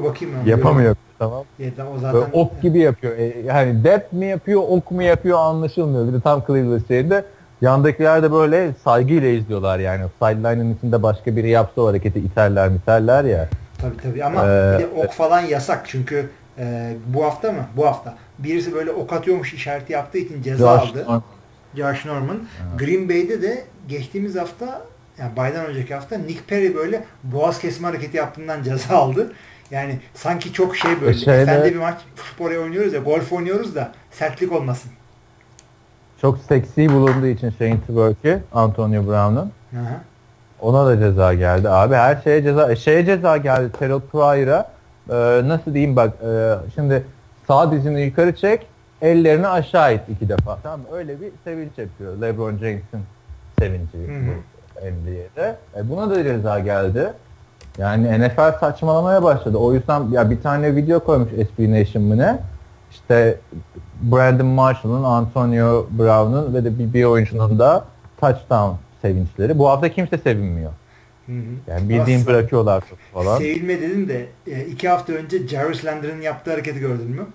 Bakayım 0.04 0.36
ben. 0.40 0.50
Yapamıyor. 0.50 0.96
Tamam. 1.20 1.44
Ya, 1.60 1.70
o 1.96 2.00
zaten... 2.00 2.14
Böyle 2.14 2.32
ok 2.34 2.62
gibi 2.62 2.80
yapıyor. 2.80 3.18
E, 3.18 3.42
yani 3.46 3.84
dep 3.84 4.14
mi 4.14 4.26
yapıyor, 4.26 4.62
ok 4.70 4.92
mu 4.92 5.04
yapıyor 5.04 5.40
anlaşılmıyor. 5.40 6.08
Bir 6.08 6.14
de 6.14 6.22
tam 6.22 6.44
Cleveland 6.48 6.88
şeyinde 6.88 7.24
Yandakiler 7.62 8.24
de 8.24 8.32
böyle 8.32 8.74
saygıyla 8.84 9.30
izliyorlar 9.30 9.80
yani. 9.80 10.06
Sideline'ın 10.20 10.74
içinde 10.74 11.04
başka 11.04 11.36
biri 11.36 11.50
yapsa 11.50 11.82
o 11.82 11.88
hareketi 11.88 12.20
iterler 12.20 12.70
miterler 12.70 13.24
ya. 13.24 13.50
Tabii 13.78 13.98
tabii 13.98 14.26
ama 14.26 14.42
Ee, 14.46 14.76
bir 14.78 14.84
de 14.84 14.88
ok 15.06 15.12
falan 15.12 15.42
yasak 15.42 15.84
çünkü 15.88 16.30
e, 16.58 16.94
bu 17.08 17.24
hafta 17.26 17.52
mı? 17.52 17.66
Bu 17.78 17.86
hafta. 17.86 18.16
Birisi 18.44 18.74
böyle 18.74 18.92
ok 18.92 19.14
atıyormuş 19.14 19.54
işareti 19.54 19.94
yaptığı 19.94 20.18
için 20.18 20.42
ceza 20.42 20.80
Josh 20.80 20.90
aldı. 20.90 21.04
Norman. 21.04 21.24
Josh 21.76 22.06
Norman. 22.06 22.40
Green 22.80 23.10
Bay'de 23.10 23.42
de 23.42 23.64
geçtiğimiz 23.88 24.36
hafta 24.36 24.82
yani 25.20 25.36
baydan 25.38 25.66
önceki 25.66 25.94
hafta 25.96 26.18
Nick 26.18 26.40
Perry 26.48 26.76
böyle 26.76 27.04
boğaz 27.24 27.60
kesme 27.60 27.88
hareketi 27.88 28.18
yaptığından 28.18 28.64
ceza 28.64 28.96
aldı. 28.96 29.34
Yani 29.72 30.00
sanki 30.14 30.54
çok 30.54 30.76
şey 30.78 31.02
böyle. 31.02 31.12
E 31.12 31.14
şeyde- 31.14 31.46
Sen 31.46 31.64
de 31.64 31.74
bir 31.74 31.80
maç 31.80 31.98
spor 32.34 32.52
oynuyoruz 32.52 32.94
ya 32.94 33.00
golf 33.00 33.34
oynuyoruz 33.34 33.76
da 33.76 33.92
sertlik 34.12 34.52
olmasın. 34.52 34.92
Çok 36.22 36.38
seksi 36.50 36.90
bulunduğu 36.94 37.28
için 37.28 37.50
Shane 37.60 37.80
Twerk'i 37.80 38.44
Antonio 38.54 39.08
Brown'un. 39.08 39.52
Ona 40.60 40.86
da 40.86 41.00
ceza 41.00 41.34
geldi. 41.34 41.70
Abi 41.70 41.96
her 41.96 42.22
şeye 42.24 42.44
ceza. 42.44 42.72
E, 42.72 42.76
şeye 42.76 43.06
ceza 43.06 43.38
geldi. 43.38 43.72
Terrell 43.80 44.00
Pryor'a. 44.00 44.72
Ee, 45.10 45.48
nasıl 45.48 45.74
diyeyim 45.74 45.96
bak. 45.96 46.14
e, 46.24 46.54
şimdi 46.76 47.04
sağ 47.52 47.72
dizini 47.72 48.02
yukarı 48.02 48.36
çek. 48.36 48.68
Ellerini 49.02 49.48
aşağı 49.48 49.96
it 49.96 50.02
iki 50.10 50.30
defa. 50.30 50.58
Tamam? 50.64 50.80
Öyle 50.92 51.22
bir 51.22 51.32
sevinç 51.44 51.78
yapıyor. 51.78 52.22
LeBron 52.22 52.58
James'in 52.58 53.02
sevinci 53.60 53.94
bu 53.94 54.34
NBA'de. 54.86 55.58
E, 55.76 55.90
buna 55.90 56.10
da 56.10 56.24
ceza 56.24 56.60
geldi. 56.60 57.14
Yani 57.78 58.20
NFL 58.20 58.60
saçmalamaya 58.60 59.24
başladı. 59.24 59.58
O 59.58 59.74
yüzden 59.74 60.12
ya 60.12 60.30
bir 60.30 60.42
tane 60.42 60.76
video 60.76 61.00
koymuş 61.00 61.30
SB 61.30 61.72
Nation 61.72 62.04
mı 62.04 62.18
ne? 62.18 62.40
İşte 62.92 63.38
Brandon 64.02 64.48
Marshall'ın, 64.48 65.04
Antonio 65.04 65.88
Brown'un 65.92 66.54
ve 66.54 66.64
de 66.64 66.80
bir, 66.80 66.94
bir 66.94 67.04
oyuncunun 67.04 67.60
da 67.60 67.86
touchdown 68.22 68.76
sevinçleri. 69.02 69.60
Bu 69.60 69.70
hafta 69.70 69.90
kimse 69.90 70.18
sevinmiyor. 70.18 70.72
Hı 71.26 71.32
hı. 71.32 71.38
Yani 71.68 71.90
bildiğin 71.90 72.20
Aslında 72.20 72.38
bırakıyorlar 72.38 72.84
falan. 73.14 73.38
Sevilme 73.38 73.82
dedin 73.82 74.08
de 74.08 74.26
e, 74.48 74.66
iki 74.66 74.90
hafta 74.90 75.14
önce 75.14 75.48
Jarvis 75.48 75.86
Landry'nin 75.86 76.22
yaptığı 76.22 76.52
hareketi 76.52 76.80
gördün 76.80 77.10
mü? 77.10 77.26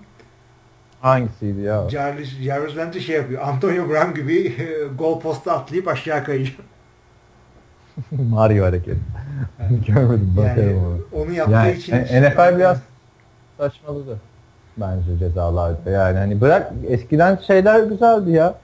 Hangisiydi 1.01 1.61
ya? 1.61 1.89
Jarvis, 1.89 2.29
Jarvis 2.29 2.77
Landry 2.77 3.01
şey 3.01 3.15
yapıyor. 3.15 3.41
Antonio 3.41 3.89
Brown 3.89 4.13
gibi 4.15 4.37
e, 4.47 4.87
gol 4.97 5.19
posta 5.19 5.51
atlayıp 5.51 5.87
aşağı 5.87 6.23
kayıyor. 6.23 6.55
Mario 8.11 8.65
hareketi. 8.65 8.99
Görmedim 9.87 10.33
bakarım 10.37 10.67
Yani 10.69 10.77
onu. 11.13 11.23
onu 11.23 11.31
yaptığı 11.31 11.53
Yani 11.53 11.71
için 11.71 11.93
e, 11.93 12.21
NFL 12.29 12.57
biraz 12.57 12.77
saçmaladı 13.57 14.19
bence 14.77 15.17
cezalarda. 15.19 15.89
Yani 15.89 16.17
hani 16.17 16.41
bırak 16.41 16.73
eskiden 16.87 17.39
şeyler 17.47 17.83
güzeldi 17.83 18.31
ya. 18.31 18.55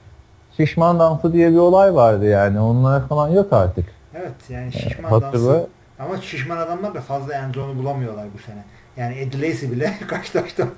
Şişman 0.56 0.98
dansı 0.98 1.32
diye 1.32 1.50
bir 1.50 1.56
olay 1.56 1.94
vardı 1.94 2.24
yani. 2.28 2.60
Onlar 2.60 3.08
falan 3.08 3.28
yok 3.28 3.52
artık. 3.52 3.84
Evet 4.14 4.32
yani 4.48 4.72
şişman 4.72 5.10
Hatırla. 5.10 5.32
dansı. 5.32 5.66
Ama 5.98 6.16
şişman 6.20 6.56
adamlar 6.56 6.94
da 6.94 7.00
fazla 7.00 7.34
endzonu 7.34 7.76
bulamıyorlar 7.78 8.26
bu 8.34 8.38
sene. 8.38 8.64
Yani 8.96 9.14
Eddie 9.18 9.50
Lacy 9.50 9.66
bile 9.70 9.94
kaç 10.08 10.30
taştan 10.30 10.68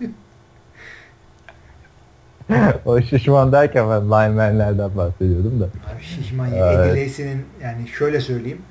o 2.85 3.03
şişman 3.03 3.53
derken 3.53 3.91
ben 3.91 4.07
linemenlerden 4.07 4.97
bahsediyordum 4.97 5.61
da. 5.61 5.65
Abi 5.65 6.03
şişman 6.03 6.47
ya. 6.47 6.73
Evet. 6.73 6.89
Eddie 6.89 7.05
Lacy'nin 7.05 7.45
yani 7.63 7.89
şöyle 7.89 8.21
söyleyeyim. 8.21 8.63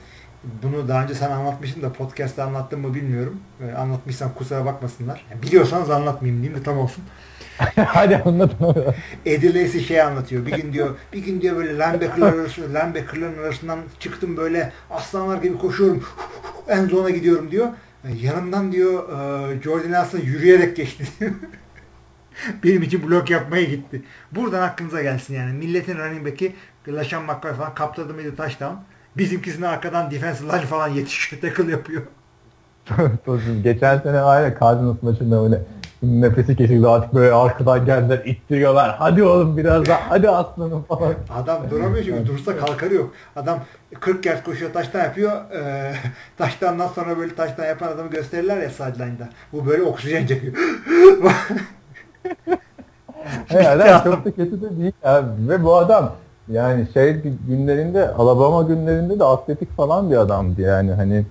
Bunu 0.64 0.88
daha 0.88 1.04
önce 1.04 1.14
sana 1.14 1.36
anlatmıştım 1.36 1.84
da 1.84 1.94
podcast'ta 1.94 2.44
anlattım 2.44 2.82
mı 2.82 2.96
bilmiyorum. 2.96 3.40
Ee, 3.62 3.74
anlatmışsam 3.74 4.34
kusura 4.34 4.66
bakmasınlar. 4.66 5.26
Yani 5.32 5.42
biliyorsanız 5.42 5.90
anlatmayayım 5.90 6.42
diyeyim 6.44 6.62
de 6.62 6.64
tam 6.64 6.78
olsun. 6.78 7.04
Hadi 7.76 8.18
anlatma. 8.18 8.76
Eddie 9.26 9.64
Lacy 9.64 9.80
şey 9.80 10.02
anlatıyor. 10.02 10.46
Bir 10.46 10.52
gün 10.52 10.74
diyor, 10.74 10.90
bir 11.14 11.26
gün 11.26 11.42
diyor 11.42 11.56
böyle 11.56 11.74
linebacker'lar 11.74 12.34
arasında, 12.34 12.80
linebacker'ların 12.80 13.44
arasından 13.44 13.80
çıktım 14.00 14.38
böyle 14.38 14.72
aslanlar 14.92 15.38
gibi 15.44 15.58
koşuyorum. 15.58 16.04
En 16.68 16.86
zona 16.86 17.10
gidiyorum 17.10 17.52
diyor. 17.52 17.68
Yanımdan 18.22 18.72
diyor 18.72 19.10
e, 19.10 19.62
Jordan 19.62 19.92
Nelson 19.92 20.20
yürüyerek 20.20 20.76
geçti 20.76 21.08
diyor. 21.20 21.32
Benim 22.64 22.84
için 22.84 23.08
blok 23.08 23.30
yapmaya 23.30 23.64
gitti. 23.64 24.02
Buradan 24.32 24.62
aklınıza 24.62 25.02
gelsin 25.02 25.34
yani. 25.34 25.54
Milletin 25.54 25.98
running 25.98 26.26
back'i 26.26 26.56
LaShawn 26.88 27.26
McCoy 27.26 27.54
falan 27.54 27.74
kaptırdı 27.74 28.14
mıydı 28.14 28.36
touchdown. 28.36 28.76
Bizimkisine 29.18 29.68
arkadan 29.68 30.12
defensive 30.12 30.48
line 30.48 30.66
falan 30.66 30.88
yetişiyor. 30.88 31.42
Tackle 31.42 31.72
yapıyor. 31.72 32.02
Geçen 33.64 34.00
sene 34.00 34.18
ya 34.18 34.58
Cardinals 34.60 35.04
maçında 35.04 35.44
öyle 35.44 35.62
nefesi 36.04 36.56
kesildi 36.56 36.88
artık 36.88 37.14
böyle 37.14 37.34
arkadan 37.34 37.86
geldiler 37.86 38.22
ittiriyorlar. 38.26 38.96
Hadi 39.00 39.24
oğlum 39.24 39.58
biraz 39.58 39.86
daha 39.86 40.00
hadi 40.10 40.30
aslanım 40.30 40.84
falan. 40.84 41.14
Adam 41.36 41.70
duramıyor 41.70 42.06
çünkü 42.06 42.28
dursa 42.28 42.58
kalkarı 42.58 42.94
yok. 42.94 43.14
Adam 43.36 43.60
40 44.00 44.26
yard 44.26 44.44
koşuyor 44.44 44.74
taştan 44.74 45.00
yapıyor. 45.00 45.32
E, 45.56 45.94
taştandan 46.38 46.88
sonra 46.88 47.18
böyle 47.18 47.36
taştan 47.36 47.66
yapan 47.66 47.88
adamı 47.88 48.10
gösterirler 48.10 48.62
ya 48.62 48.70
sideline'da. 48.70 49.30
Bu 49.54 49.66
böyle 49.66 49.84
oksijen 49.84 50.28
çekiyor. 50.28 50.54
Adam 53.68 54.04
çok 54.04 54.26
da 54.26 54.32
kötü 54.32 54.62
de 54.62 54.78
değil 54.78 54.94
abi. 55.04 55.50
Ve 55.50 55.64
bu 55.64 55.76
adam 55.76 56.12
yani 56.52 56.88
şey 56.94 57.14
günlerinde 57.48 58.10
Alabama 58.10 58.62
günlerinde 58.62 59.20
de 59.20 59.24
atletik 59.24 59.76
falan 59.78 60.12
bir 60.12 60.18
adamdı 60.18 60.62
yani 60.62 60.92
hani 60.92 61.26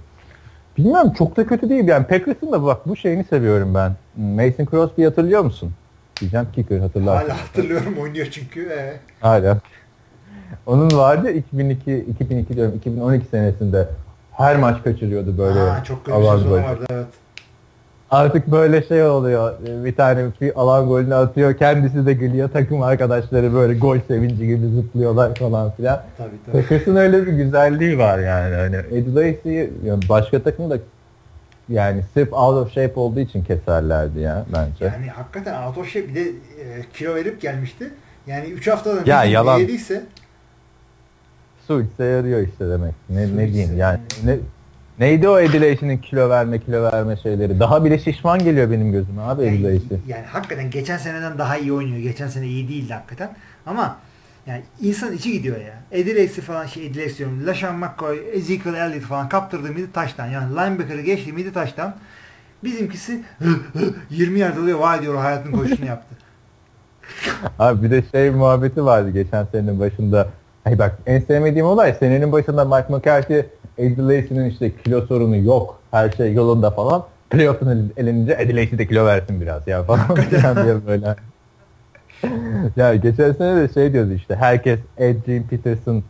bilmiyorum 0.78 1.12
çok 1.18 1.36
da 1.36 1.46
kötü 1.46 1.68
değil 1.68 1.88
yani 1.88 2.06
Packers'ın 2.06 2.52
da 2.52 2.64
bak 2.64 2.88
bu 2.88 2.96
şeyini 2.96 3.24
seviyorum 3.24 3.74
ben. 3.74 3.92
Mason 4.16 4.66
Crosby 4.70 5.04
hatırlıyor 5.04 5.42
musun? 5.44 5.72
Diyeceğim 6.20 6.46
kicker 6.54 6.78
hatırlar. 6.78 7.22
Hala 7.22 7.40
hatırlıyorum 7.42 7.94
oynuyor 8.02 8.26
çünkü. 8.30 8.62
E, 8.70 9.00
Hala. 9.20 9.58
Onun 10.66 10.98
vardı 10.98 11.30
2002 11.30 11.96
2002 11.96 12.56
diyorum 12.56 12.74
2012 12.76 13.26
senesinde 13.26 13.88
her 14.32 14.56
maç 14.56 14.82
kaçırıyordu 14.84 15.38
böyle. 15.38 15.60
Aa, 15.60 15.84
çok 15.84 16.04
kötü 16.04 16.18
bir 16.18 16.22
golü. 16.24 16.50
vardı 16.50 16.86
evet. 16.90 17.06
Artık 18.14 18.46
böyle 18.52 18.82
şey 18.82 19.02
oluyor. 19.02 19.54
Bir 19.84 19.94
tane 19.96 20.24
bir 20.40 20.60
alan 20.60 20.86
golünü 20.88 21.14
atıyor. 21.14 21.56
Kendisi 21.56 22.06
de 22.06 22.12
gülüyor. 22.12 22.50
Takım 22.52 22.82
arkadaşları 22.82 23.54
böyle 23.54 23.78
gol 23.78 23.98
sevinci 24.08 24.46
gibi 24.46 24.66
zıplıyorlar 24.68 25.34
falan 25.34 25.70
filan. 25.70 26.02
Tabii 26.18 26.30
tabii. 26.46 26.62
Packers'ın 26.62 26.96
öyle 26.96 27.26
bir 27.26 27.32
güzelliği 27.32 27.98
var 27.98 28.18
yani. 28.18 28.54
Hani 28.54 28.76
Eddie 28.76 29.14
Lacy'yi 29.14 29.70
yani 29.84 30.00
başka 30.08 30.42
takım 30.42 30.70
da 30.70 30.78
yani 31.68 32.02
sırf 32.14 32.32
out 32.32 32.66
of 32.66 32.72
shape 32.72 33.00
olduğu 33.00 33.20
için 33.20 33.44
keserlerdi 33.44 34.20
ya 34.20 34.44
bence. 34.52 34.84
Yani 34.84 35.06
hakikaten 35.08 35.62
out 35.66 35.78
of 35.78 35.88
shape 35.88 36.08
bir 36.08 36.14
de 36.14 36.20
e, 36.22 36.32
kilo 36.92 37.14
verip 37.14 37.40
gelmişti. 37.40 37.90
Yani 38.26 38.46
3 38.48 38.68
haftadan 38.68 39.04
Ya, 39.06 39.24
yalan. 39.24 39.58
yediyse 39.58 40.02
Su 41.66 41.82
içse 41.82 42.04
yarıyor 42.04 42.40
işte 42.40 42.68
demek. 42.70 42.94
Ne, 43.10 43.26
Su 43.26 43.36
ne 43.36 43.44
içse 43.44 43.54
diyeyim 43.54 43.76
yani. 43.78 43.98
Ne, 44.24 44.36
neydi 44.98 45.28
o 45.28 45.38
Eddie 45.38 45.60
Lacy'nin 45.60 45.98
kilo 45.98 46.30
verme 46.30 46.58
kilo 46.58 46.92
verme 46.92 47.16
şeyleri. 47.16 47.60
Daha 47.60 47.84
bile 47.84 47.98
şişman 47.98 48.38
geliyor 48.38 48.70
benim 48.70 48.92
gözüme 48.92 49.22
abi 49.22 49.44
yani, 49.44 49.64
Lacy. 49.64 49.94
yani 50.08 50.26
hakikaten 50.26 50.70
geçen 50.70 50.96
seneden 50.96 51.38
daha 51.38 51.56
iyi 51.58 51.72
oynuyor. 51.72 51.98
Geçen 51.98 52.28
sene 52.28 52.46
iyi 52.46 52.68
değildi 52.68 52.92
hakikaten. 52.92 53.30
Ama 53.66 53.96
yani 54.46 54.62
insan 54.80 55.12
içi 55.12 55.32
gidiyor 55.32 55.56
ya. 55.56 55.74
Eddie 55.92 56.22
Lacy 56.22 56.40
falan 56.40 56.66
şey 56.66 56.86
Eddie 56.86 57.04
Lacy 57.04 57.18
diyorum. 57.18 57.46
LaShawn 57.46 57.76
McCoy, 57.76 58.18
Ezekiel 58.32 58.74
Elliott 58.74 59.02
falan 59.02 59.28
kaptırdığı 59.28 59.72
mıydı 59.72 59.88
taştan. 59.92 60.26
Yani 60.26 60.50
linebacker'ı 60.52 61.00
geçti 61.00 61.32
miydi 61.32 61.52
taştan. 61.52 61.94
Bizimkisi 62.64 63.22
20 64.10 64.38
yard 64.38 64.56
alıyor. 64.56 64.78
Vay 64.78 65.02
diyor 65.02 65.16
hayatın 65.16 65.52
koşusunu 65.52 65.86
yaptı. 65.86 66.14
Abi 67.58 67.82
bir 67.82 67.90
de 67.90 68.02
şey 68.12 68.30
muhabbeti 68.30 68.84
vardı 68.84 69.10
geçen 69.10 69.44
senenin 69.52 69.80
başında. 69.80 70.28
Ay 70.64 70.78
bak 70.78 70.98
en 71.06 71.20
sevmediğim 71.20 71.66
olay 71.66 71.94
senenin 72.00 72.32
başında 72.32 72.64
Mike 72.64 72.94
McCarthy 72.94 73.42
Eddie 73.78 74.02
Lacy'nin 74.04 74.50
işte 74.50 74.72
kilo 74.84 75.06
sorunu 75.06 75.36
yok. 75.36 75.80
Her 75.90 76.10
şey 76.10 76.32
yolunda 76.32 76.70
falan. 76.70 77.04
Playoff'un 77.30 77.92
elinince 77.96 78.36
Eddie 78.38 78.56
Lacy 78.56 78.78
de 78.78 78.86
kilo 78.86 79.06
versin 79.06 79.40
biraz 79.40 79.66
ya 79.66 79.82
falan 79.82 80.16
diye 80.64 80.86
böyle. 80.86 81.16
ya 82.76 82.94
geçen 82.94 83.32
sene 83.32 83.56
de 83.56 83.68
şey 83.74 83.92
diyordu 83.92 84.12
işte 84.12 84.34
herkes 84.34 84.78
Adrian 84.98 85.42
Peterson 85.42 86.02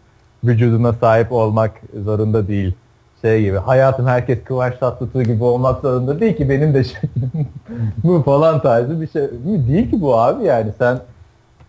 vücuduna 0.45 0.93
sahip 0.93 1.33
olmak 1.33 1.73
zorunda 2.05 2.49
değil. 2.49 2.75
Şey 3.23 3.43
gibi 3.43 3.57
hayatım 3.57 4.07
herkes 4.07 4.45
Kıvanç 4.45 4.75
Tatlıtuğ 4.81 5.23
gibi 5.23 5.45
olmak 5.45 5.81
zorunda 5.81 6.21
değil 6.21 6.37
ki 6.37 6.49
benim 6.49 6.75
de 6.75 6.85
şeklim 6.85 7.49
bu 8.05 8.23
falan 8.23 8.63
tarzı 8.63 9.01
bir 9.01 9.09
şey 9.09 9.23
değil 9.69 9.91
ki 9.91 10.01
bu 10.01 10.19
abi 10.19 10.45
yani 10.45 10.71
sen 10.79 10.99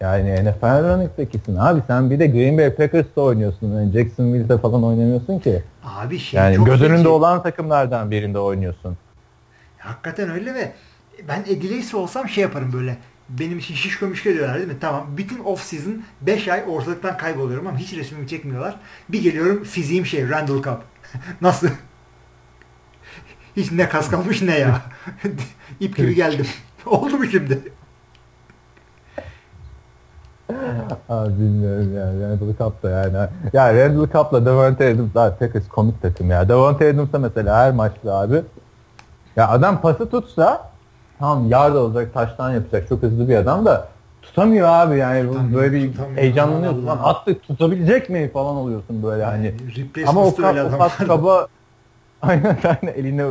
yani 0.02 0.46
NFL 0.46 0.84
running 0.84 1.12
abi 1.60 1.82
sen 1.88 2.10
bir 2.10 2.20
de 2.20 2.28
Green 2.28 2.58
Bay 2.58 2.76
Packers'ta 2.76 3.22
oynuyorsun 3.22 3.74
yani 3.74 3.92
Jacksonville'de 3.92 4.58
falan 4.58 4.84
oynamıyorsun 4.84 5.40
ki. 5.40 5.64
Abi 5.84 6.20
şey 6.20 6.40
Yani 6.40 6.56
çok 6.56 6.66
göz 6.66 6.82
önünde 6.82 6.98
zeki. 6.98 7.10
olan 7.10 7.44
takımlardan 7.44 8.12
birinde 8.12 8.40
oynuyorsun. 8.40 8.98
Hakikaten 9.78 10.30
öyle 10.30 10.54
ve 10.54 10.72
ben 11.28 11.40
Lacy 11.40 11.96
olsam 11.98 12.30
şey 12.30 12.42
yaparım 12.42 12.74
böyle. 12.74 12.98
Benim 13.30 13.58
için 13.60 13.76
şişko 13.76 14.06
mişko 14.08 14.30
diyorlar 14.30 14.58
değil 14.58 14.68
mi? 14.68 14.78
Tamam. 14.82 15.08
Bütün 15.18 15.40
off 15.44 15.64
season 15.64 16.04
5 16.22 16.48
ay 16.48 16.64
ortalıktan 16.68 17.18
kayboluyorum 17.18 17.68
ama 17.68 17.78
hiç 17.78 17.94
resmimi 17.94 18.28
çekmiyorlar. 18.28 18.80
Bir 19.10 19.24
geliyorum 19.24 19.64
fiziğim 19.64 20.06
şey 20.06 20.30
Randall 20.30 20.62
Cup. 20.62 20.78
Nasıl? 21.42 21.68
Hiç 23.58 23.72
ne 23.72 23.90
kas 23.90 24.10
kalmış 24.10 24.42
ne 24.42 24.60
ya. 24.60 24.82
İp 25.80 25.98
gibi 25.98 26.16
geldim. 26.16 26.46
Oldu 26.86 27.18
mu 27.18 27.26
şimdi? 27.26 27.60
Abi 31.10 31.34
bilmiyorum 31.40 31.96
yani. 31.96 32.22
Randall 32.22 32.74
da 32.84 32.90
yani. 32.90 33.30
Ya 33.54 33.74
Randall 33.76 34.08
Cobb'la 34.12 34.46
Devontae 34.46 34.94
Adams 34.94 35.14
daha 35.14 35.36
Packers 35.36 35.68
komik 35.68 36.02
takım 36.02 36.30
ya. 36.32 36.50
Devontae 36.50 36.90
Adams'a 36.94 37.20
mesela 37.20 37.58
her 37.58 37.72
maçta 37.72 38.14
abi 38.20 38.42
ya 39.36 39.50
adam 39.50 39.82
pası 39.82 40.10
tutsa 40.10 40.72
tamam 41.20 41.48
yard 41.48 41.76
olacak, 41.76 42.14
taştan 42.14 42.52
yapacak. 42.52 42.90
Çok 42.90 43.02
hızlı 43.04 43.30
bir 43.30 43.36
adam 43.36 43.66
da 43.66 43.88
tutamıyor 44.22 44.68
abi 44.68 44.98
yani 44.98 45.28
Tutamıyor, 45.28 45.62
böyle 45.62 45.74
bir 45.74 45.92
heyecanlanıyorsun. 46.16 46.88
Lan 46.88 47.00
attık 47.04 47.44
tutabilecek 47.44 48.10
mi 48.10 48.30
falan 48.34 48.56
oluyorsun 48.56 49.04
böyle 49.04 49.24
hani. 49.24 49.46
Replacement 49.78 50.10
Ama 50.10 50.22
o, 50.22 50.38
de 50.38 50.48
öyle 50.48 50.60
ka- 50.60 50.76
o 50.76 50.78
pas 50.78 50.98
kaba 50.98 51.48
aynen 52.22 52.58
aynen 52.64 52.94
eline 52.94 53.26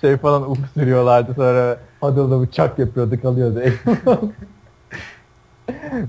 şey 0.00 0.16
falan 0.16 0.50
uf 0.50 0.58
sürüyorlardı 0.74 1.34
sonra 1.34 1.76
huddle'da 2.00 2.40
bıçak 2.40 2.78
yapıyordu 2.78 3.22
kalıyordu. 3.22 3.60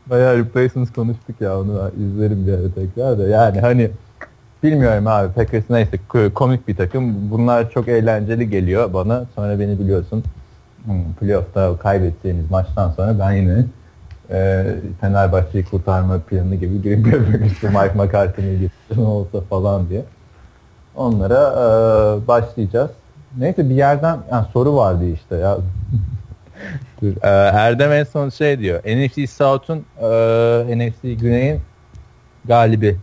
Bayağı 0.10 0.38
replacements 0.38 0.94
konuştuk 0.94 1.42
ya 1.42 1.60
onu 1.60 1.92
izlerim 1.98 2.48
bir 2.48 2.54
ara 2.54 2.72
tekrar 2.76 3.20
da. 3.20 3.28
Yani 3.28 3.60
hani 3.60 3.92
bilmiyorum 4.64 5.08
abi 5.08 5.34
Packers 5.34 5.64
neyse 5.70 6.00
komik 6.34 6.68
bir 6.68 6.76
takım. 6.76 7.32
Bunlar 7.32 7.70
çok 7.70 7.88
eğlenceli 7.88 8.50
geliyor 8.50 8.94
bana. 8.94 9.26
Sonra 9.36 9.60
beni 9.60 9.80
biliyorsun 9.80 10.24
hmm, 10.86 11.14
playoff'ta 11.20 11.78
kaybedeceğimiz 11.78 12.52
maçtan 12.52 12.92
sonra 12.92 13.20
ben 13.20 13.32
yine 13.32 13.66
e, 14.32 14.66
Fenerbahçe'yi 15.02 15.66
kurtarma 15.66 16.20
planı 16.20 16.56
gibi 16.56 16.84
Bay 16.86 17.12
Packers'ı 17.12 17.68
Mike 17.68 17.94
McCarthy'ni 17.96 18.60
getirin 18.60 19.06
olsa 19.06 19.42
falan 19.42 19.90
diye. 19.90 20.04
Onlara 20.96 21.54
e, 21.54 22.28
başlayacağız. 22.28 22.92
Neyse 23.38 23.70
bir 23.70 23.76
yerden 23.76 24.20
yani 24.32 24.46
soru 24.54 24.76
vardı 24.76 25.06
işte 25.06 25.36
ya. 25.36 25.58
Dur, 27.02 27.14
e, 27.24 27.28
Erdem 27.58 27.92
en 27.92 28.04
son 28.04 28.30
şey 28.30 28.60
diyor. 28.60 28.80
NFC 28.80 29.28
South'un 29.28 29.86
e, 30.02 30.78
NFC 30.78 31.14
Güney'in 31.14 31.62
galibi. 32.46 32.98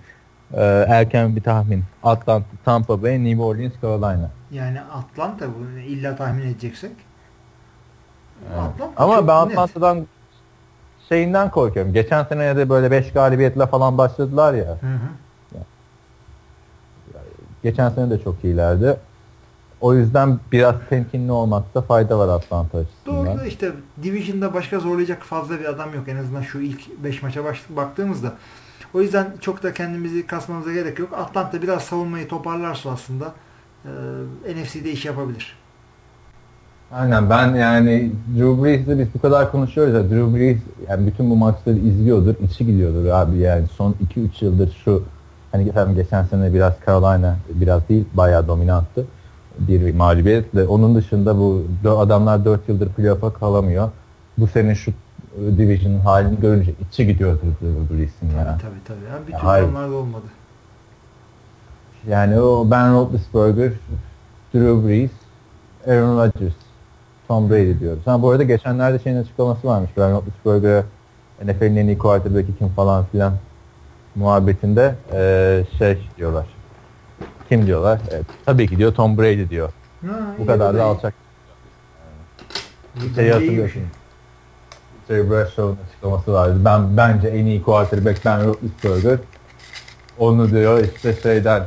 E, 0.55 0.63
erken 0.89 1.37
bir 1.37 1.43
tahmin. 1.43 1.85
Atlanta, 2.03 2.47
Tampa 2.65 3.03
Bay, 3.03 3.25
New 3.25 3.43
Orleans, 3.43 3.73
Carolina. 3.83 4.31
Yani 4.51 4.81
Atlanta 4.81 5.47
bu 5.49 5.79
illa 5.79 6.17
tahmin 6.17 6.43
edeceksek. 6.43 6.93
Atlanta 8.59 9.03
Ama 9.03 9.29
ben 9.29 9.49
net. 9.49 9.59
Atlanta'dan 9.59 10.07
şeyinden 11.09 11.51
korkuyorum. 11.51 11.93
Geçen 11.93 12.25
sene 12.25 12.57
de 12.57 12.69
böyle 12.69 12.91
5 12.91 13.13
galibiyetle 13.13 13.67
falan 13.67 13.99
başladılar 13.99 14.55
ya. 14.55 14.65
Hı 14.65 14.87
hı. 14.87 15.09
Geçen 17.63 17.89
sene 17.89 18.11
de 18.11 18.23
çok 18.23 18.45
iyilerdi. 18.45 18.97
O 19.83 19.95
yüzden 19.95 20.39
biraz 20.53 20.75
temkinli 20.91 21.33
olmakta 21.33 21.83
fayda 21.83 22.19
var 22.19 22.29
Atlanta 22.29 22.79
açısından. 22.79 23.27
Doğru 23.27 23.39
da 23.39 23.47
işte 23.47 23.73
Division'da 24.03 24.55
başka 24.55 24.79
zorlayacak 24.79 25.23
fazla 25.23 25.61
bir 25.61 25.65
adam 25.65 25.95
yok. 25.95 26.09
En 26.09 26.17
azından 26.17 26.43
şu 26.43 26.59
ilk 26.59 27.05
5 27.05 27.23
maça 27.23 27.41
baktığımızda. 27.71 28.33
O 28.95 29.01
yüzden 29.01 29.35
çok 29.41 29.63
da 29.63 29.73
kendimizi 29.73 30.27
kasmamıza 30.27 30.73
gerek 30.73 30.99
yok. 30.99 31.13
Atlanta 31.13 31.63
biraz 31.63 31.83
savunmayı 31.83 32.29
toparlarsa 32.29 32.91
aslında 32.91 33.33
e, 33.85 34.63
NFC'de 34.63 34.93
iş 34.93 35.05
yapabilir. 35.05 35.57
Aynen 36.93 37.31
ben 37.31 37.55
yani 37.55 38.13
Drew 38.39 38.65
Brees'le 38.65 38.99
biz 38.99 39.15
bu 39.15 39.21
kadar 39.21 39.53
konuşuyoruz 39.53 39.95
ya 39.95 40.11
Drew 40.11 40.39
Brees 40.39 40.59
yani 40.89 41.07
bütün 41.07 41.31
bu 41.31 41.37
maçları 41.37 41.77
izliyordur, 41.77 42.35
içi 42.45 42.67
gidiyordur 42.67 43.07
abi 43.07 43.39
yani 43.39 43.67
son 43.77 43.95
2-3 44.17 44.45
yıldır 44.45 44.77
şu 44.85 45.03
hani 45.53 45.69
efendim 45.69 45.95
geçen 45.95 46.25
sene 46.25 46.55
biraz 46.55 46.75
Carolina 46.87 47.37
biraz 47.49 47.89
değil 47.89 48.05
bayağı 48.15 48.49
dominanttı 48.49 49.07
bir 49.59 49.95
mağlubiyetle. 49.95 50.65
Onun 50.65 50.95
dışında 50.95 51.39
bu 51.39 51.63
adamlar 51.99 52.45
4 52.45 52.69
yıldır 52.69 52.89
playoff'a 52.89 53.33
kalamıyor. 53.33 53.91
Bu 54.39 54.47
sene 54.47 54.75
şu 54.75 54.91
e, 54.91 54.95
division'ın 55.59 56.01
halini 56.01 56.41
görünce 56.41 56.75
içi 56.89 57.07
gidiyordur 57.07 57.47
Drew 57.63 57.97
Brees'in 57.97 58.27
ya. 58.27 58.45
Tabii 58.45 58.61
tabii. 58.63 58.75
tabii. 58.87 59.11
Yani 59.13 59.27
bütün 59.27 59.39
Hayır. 59.39 59.65
adamlarda 59.65 59.95
olmadı. 59.95 60.25
Yani 62.09 62.41
o 62.41 62.71
Ben 62.71 62.95
Roethlisberger, 62.95 63.73
Drew 64.55 64.89
Brees, 64.89 65.11
Aaron 65.89 66.19
Rodgers, 66.19 66.55
Tom 67.29 67.51
Brady 67.51 67.81
diyoruz. 67.81 68.07
Ha 68.07 68.23
bu 68.23 68.31
arada 68.31 68.43
geçenlerde 68.43 68.99
şeyin 68.99 69.17
açıklaması 69.17 69.67
varmış. 69.69 69.91
Ben 69.97 70.13
Roethlisberger'e 70.13 70.85
NFL'in 71.45 71.77
en 71.77 71.87
iyi 71.87 71.99
quarterback'i 71.99 72.57
kim 72.59 72.69
falan 72.69 73.05
filan 73.05 73.33
muhabbetinde 74.15 74.95
eee, 75.13 75.67
şey 75.79 75.99
diyorlar. 76.19 76.47
Kim 77.53 77.67
diyorlar? 77.67 78.01
Evet, 78.11 78.27
tabii 78.47 78.69
ki 78.69 78.79
diyor 78.79 78.95
Tom 78.95 79.19
Brady 79.19 79.49
diyor. 79.51 79.73
Ha, 80.07 80.19
Bu 80.39 80.47
kadar 80.47 80.75
da 80.75 80.85
alçak. 80.85 81.15
Bir 82.97 83.31
hatırlıyorsun. 83.31 83.75
şey. 83.75 83.83
Jerry 85.09 85.31
Bradshaw'un 85.31 85.79
açıklaması 85.89 86.33
vardı. 86.33 86.61
Ben 86.65 86.97
bence 86.97 87.29
en 87.29 87.47
iyi 87.47 87.63
quarterback 87.63 88.25
Ben 88.25 88.47
Roethlisberger. 88.47 89.19
Onu 90.19 90.51
diyor 90.51 90.85
işte 90.95 91.15
şeyden 91.23 91.63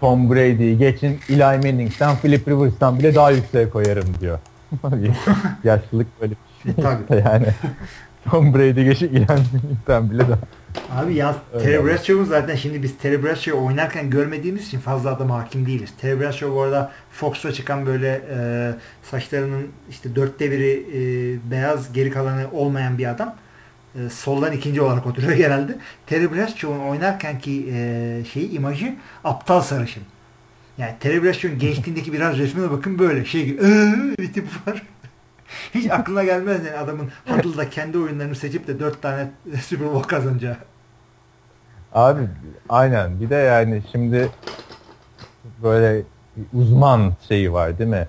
Tom 0.00 0.30
Brady'yi 0.30 0.78
geçin 0.78 1.20
Eli 1.28 1.38
Manning'den 1.42 2.16
Philip 2.16 2.48
Rivers'tan 2.48 2.98
bile 2.98 3.14
daha 3.14 3.30
yükseğe 3.30 3.70
koyarım 3.70 4.06
diyor. 4.20 4.38
Yaşlılık 5.64 6.20
böyle 6.20 6.32
bir 6.32 6.74
şey. 6.74 6.84
Tabii. 6.84 7.22
yani 7.28 7.46
Tom 8.30 8.54
Brady 8.54 8.80
Eli 8.80 9.26
Manning'den 9.26 10.10
bile 10.10 10.22
daha. 10.28 10.38
Abi 10.90 11.14
ya 11.14 11.36
Terry. 11.52 11.84
Bradshaw'un 11.84 12.24
zaten 12.24 12.56
şimdi 12.56 12.82
biz 12.82 12.98
Terry 12.98 13.52
oynarken 13.52 14.10
görmediğimiz 14.10 14.66
için 14.66 14.78
fazla 14.78 15.10
adama 15.10 15.38
hakim 15.38 15.66
değiliz. 15.66 15.90
Terry 16.00 16.20
Bradshaw 16.20 16.54
bu 16.56 16.62
arada 16.62 16.92
Fox'ta 17.12 17.52
çıkan 17.52 17.86
böyle 17.86 18.22
e, 18.30 18.70
saçlarının 19.02 19.68
işte 19.90 20.16
dörtte 20.16 20.50
biri 20.50 20.86
e, 20.94 21.00
beyaz 21.50 21.92
geri 21.92 22.10
kalanı 22.10 22.46
olmayan 22.52 22.98
bir 22.98 23.10
adam. 23.10 23.34
E, 23.94 24.08
soldan 24.08 24.52
ikinci 24.52 24.80
olarak 24.80 25.06
oturuyor 25.06 25.32
genelde. 25.32 25.76
Terry 26.06 26.34
Bradshaw'un 26.34 26.78
oynarkenki 26.78 27.68
e, 27.72 28.22
şeyi 28.32 28.50
imajı 28.50 28.94
aptal 29.24 29.60
sarışın. 29.60 30.02
Yani 30.78 30.94
Terry 31.00 31.24
Bradshaw'un 31.24 31.58
gençliğindeki 31.58 32.12
biraz 32.12 32.38
resmine 32.38 32.70
bakın 32.70 32.98
böyle 32.98 33.24
şey 33.24 33.44
gibi 33.44 33.62
bir 34.18 34.32
tip 34.32 34.46
var. 34.66 34.82
Hiç 35.74 35.90
aklına 35.90 36.24
gelmez 36.24 36.66
yani 36.66 36.76
adamın 36.76 37.08
Huddle'da 37.28 37.70
kendi 37.70 37.98
oyunlarını 37.98 38.34
seçip 38.34 38.66
de 38.66 38.80
dört 38.80 39.02
tane 39.02 39.30
Super 39.62 39.94
Bowl 39.94 40.08
kazanacağı. 40.08 40.56
Abi 41.94 42.20
aynen 42.68 43.20
bir 43.20 43.30
de 43.30 43.34
yani 43.34 43.82
şimdi 43.92 44.28
böyle 45.62 46.02
uzman 46.54 47.12
şeyi 47.28 47.52
var 47.52 47.78
değil 47.78 47.90
mi? 47.90 48.08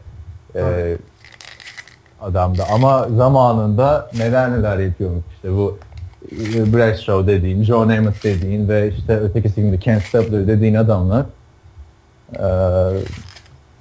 Ee, 0.56 0.60
Evet. 0.60 1.00
adamda 2.22 2.66
ama 2.70 3.08
zamanında 3.18 4.10
neler 4.18 4.52
neler 4.52 4.78
yapıyormuş 4.78 5.24
işte 5.36 5.52
bu 5.52 5.80
e, 6.32 6.74
Bradshaw 6.74 7.28
dediğin, 7.28 7.64
Joe 7.64 7.88
Namath 7.88 8.24
dediğin 8.24 8.70
ve 8.70 8.92
işte 8.98 9.18
ötekisi 9.20 9.62
gibi 9.62 9.80
Ken 9.80 10.00
Stabler 10.00 10.48
dediğin 10.48 10.76
adamlar 10.76 11.26
e, 12.36 12.44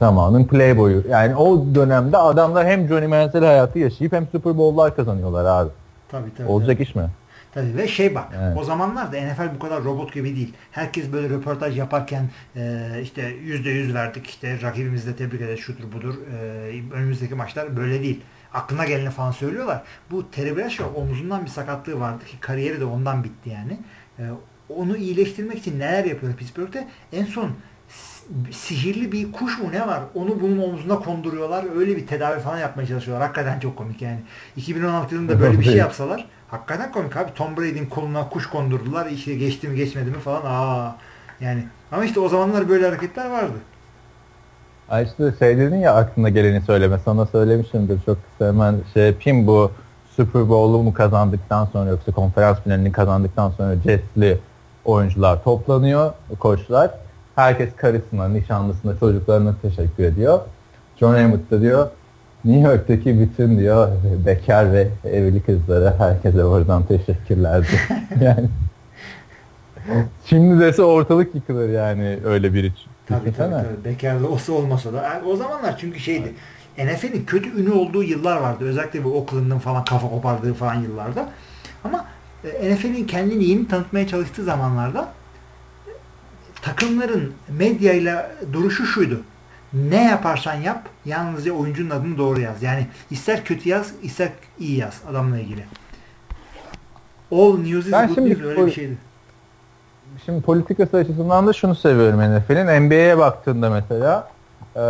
zamanın 0.00 0.44
playboyu. 0.44 1.02
Yani 1.08 1.36
o 1.36 1.74
dönemde 1.74 2.16
adamlar 2.16 2.66
hem 2.66 2.88
Johnny 2.88 3.06
Manziel 3.06 3.44
hayatı 3.44 3.78
yaşayıp 3.78 4.12
hem 4.12 4.26
Super 4.32 4.58
Bowl'lar 4.58 4.96
kazanıyorlar 4.96 5.44
abi. 5.44 5.70
Tabii 6.10 6.34
tabii. 6.36 6.48
Olacak 6.48 6.80
iş 6.80 6.94
mi? 6.94 7.10
Tabii 7.54 7.76
ve 7.76 7.88
şey 7.88 8.14
bak 8.14 8.28
Evet. 8.40 8.56
o 8.60 8.64
zamanlarda 8.64 9.16
NFL 9.16 9.54
bu 9.54 9.58
kadar 9.58 9.84
robot 9.84 10.12
gibi 10.14 10.36
değil. 10.36 10.54
Herkes 10.70 11.12
böyle 11.12 11.28
röportaj 11.28 11.78
yaparken 11.78 12.30
e, 12.56 12.80
işte 13.02 13.22
yüzde 13.22 13.70
yüz 13.70 13.94
verdik 13.94 14.26
işte 14.26 14.58
rakibimizi 14.62 15.06
de 15.06 15.16
tebrik 15.16 15.40
ederiz 15.40 15.60
şudur 15.60 15.92
budur 15.92 16.14
e, 16.14 16.94
önümüzdeki 16.94 17.34
maçlar 17.34 17.76
böyle 17.76 18.02
değil. 18.02 18.20
Aklına 18.54 18.84
geleni 18.84 19.10
falan 19.10 19.30
söylüyorlar. 19.32 19.82
Bu 20.10 20.30
Terry 20.30 20.56
Bradshaw 20.56 21.00
omzundan 21.00 21.44
bir 21.44 21.50
sakatlığı 21.50 22.00
vardı 22.00 22.24
ki 22.24 22.40
kariyeri 22.40 22.80
de 22.80 22.84
ondan 22.84 23.24
bitti 23.24 23.50
yani. 23.50 23.78
E, 24.18 24.22
onu 24.76 24.96
iyileştirmek 24.96 25.58
için 25.58 25.78
neler 25.78 26.04
yapıyor 26.04 26.34
Pittsburgh'te? 26.34 26.88
En 27.12 27.24
son 27.24 27.50
sihirli 28.50 29.12
bir 29.12 29.32
kuş 29.32 29.58
mu 29.58 29.72
ne 29.72 29.86
var? 29.86 30.00
Onu 30.14 30.40
bunun 30.40 30.58
omzuna 30.58 30.98
konduruyorlar. 30.98 31.64
Öyle 31.76 31.96
bir 31.96 32.06
tedavi 32.06 32.40
falan 32.40 32.58
yapmaya 32.58 32.86
çalışıyorlar. 32.86 33.26
Hakikaten 33.26 33.60
çok 33.60 33.76
komik 33.76 34.02
yani. 34.02 34.18
2016 34.56 35.14
yılında 35.14 35.40
böyle 35.40 35.58
bir 35.58 35.64
şey 35.64 35.76
yapsalar 35.76 36.26
hakikaten 36.48 36.92
komik 36.92 37.16
abi. 37.16 37.34
Tom 37.34 37.56
Brady'nin 37.56 37.86
koluna 37.86 38.28
kuş 38.28 38.46
kondurdular. 38.46 39.06
İşte 39.06 39.34
geçti 39.34 39.68
mi 39.68 39.76
geçmedi 39.76 40.10
mi 40.10 40.18
falan. 40.18 40.42
Aa 40.44 40.96
yani 41.40 41.64
ama 41.92 42.04
işte 42.04 42.20
o 42.20 42.28
zamanlar 42.28 42.68
böyle 42.68 42.86
hareketler 42.86 43.30
vardı. 43.30 43.56
Ay 44.88 45.04
işte 45.04 45.34
şey 45.38 45.58
dedin 45.58 45.76
ya 45.76 45.94
aklına 45.94 46.28
geleni 46.28 46.60
söyleme. 46.60 46.98
Sana 47.04 47.26
söylemişimdir 47.26 47.98
çok 48.06 48.18
kısa 48.30 48.48
hemen 48.48 48.76
şey 48.94 49.06
yapayım 49.06 49.46
bu 49.46 49.70
Super 50.16 50.48
Bowl'u 50.48 50.82
mu 50.82 50.94
kazandıktan 50.94 51.66
sonra 51.66 51.90
yoksa 51.90 52.12
konferans 52.12 52.60
finalini 52.60 52.92
kazandıktan 52.92 53.50
sonra 53.50 53.76
Jets'li 53.76 54.38
oyuncular 54.84 55.44
toplanıyor, 55.44 56.12
koçlar. 56.38 56.90
Herkes 57.36 57.76
karısına, 57.76 58.28
nişanlısına, 58.28 58.98
çocuklarına 59.00 59.54
teşekkür 59.62 60.04
ediyor. 60.04 60.40
John 60.96 61.14
Hammond 61.14 61.40
da 61.50 61.60
diyor 61.60 61.90
New 62.44 62.68
York'taki 62.70 63.20
bütün 63.20 63.58
diyor 63.58 63.88
bekar 64.26 64.72
ve 64.72 64.88
evli 65.04 65.42
kızlara 65.42 65.98
herkese 65.98 66.44
oradan 66.44 66.82
teşekkürler 66.82 67.62
diyor. 67.68 68.00
yani 68.20 68.48
Şimdi 70.26 70.60
dese 70.60 70.82
ortalık 70.82 71.34
yıkılır 71.34 71.68
yani 71.68 72.18
öyle 72.24 72.54
biri. 72.54 72.72
Tabii 73.06 73.32
tabii, 73.32 73.50
tabii. 73.50 73.84
Bekarlı 73.84 74.28
olsa 74.28 74.52
olmasa 74.52 74.92
da. 74.92 75.22
O 75.26 75.36
zamanlar 75.36 75.78
çünkü 75.78 76.00
şeydi. 76.00 76.34
NFL'in 76.78 77.24
kötü 77.24 77.62
ünü 77.62 77.72
olduğu 77.72 78.02
yıllar 78.02 78.40
vardı. 78.40 78.64
Özellikle 78.64 79.04
bu 79.04 79.18
Oakland'ın 79.18 79.58
falan 79.58 79.84
kafa 79.84 80.08
kopardığı 80.08 80.54
falan 80.54 80.74
yıllarda. 80.74 81.28
Ama 81.84 82.04
e, 82.44 82.74
NFL'in 82.74 83.06
kendini 83.06 83.44
yeni 83.44 83.68
tanıtmaya 83.68 84.06
çalıştığı 84.06 84.44
zamanlarda 84.44 85.08
takımların 86.62 87.32
medyayla 87.48 88.30
duruşu 88.52 88.86
şuydu. 88.86 89.20
Ne 89.72 90.04
yaparsan 90.04 90.54
yap 90.54 90.88
yalnızca 91.04 91.52
oyuncunun 91.52 91.90
adını 91.90 92.18
doğru 92.18 92.40
yaz. 92.40 92.62
Yani 92.62 92.86
ister 93.10 93.44
kötü 93.44 93.68
yaz 93.68 93.92
ister 94.02 94.28
iyi 94.58 94.78
yaz 94.78 95.00
adamla 95.10 95.38
ilgili. 95.38 95.64
All 97.32 97.58
news 97.58 97.86
is 97.86 97.92
Ben 97.92 98.08
good 98.08 98.18
news 98.18 98.42
öyle 98.42 98.66
bir 98.66 98.72
şeydi. 98.72 98.96
Şimdi 100.24 100.42
politikası 100.42 100.96
açısından 100.96 101.46
da 101.46 101.52
şunu 101.52 101.74
seviyorum 101.74 102.20
NFL'in. 102.20 102.86
NBA'ye 102.86 103.18
baktığında 103.18 103.70
mesela 103.70 104.28
e, 104.76 104.80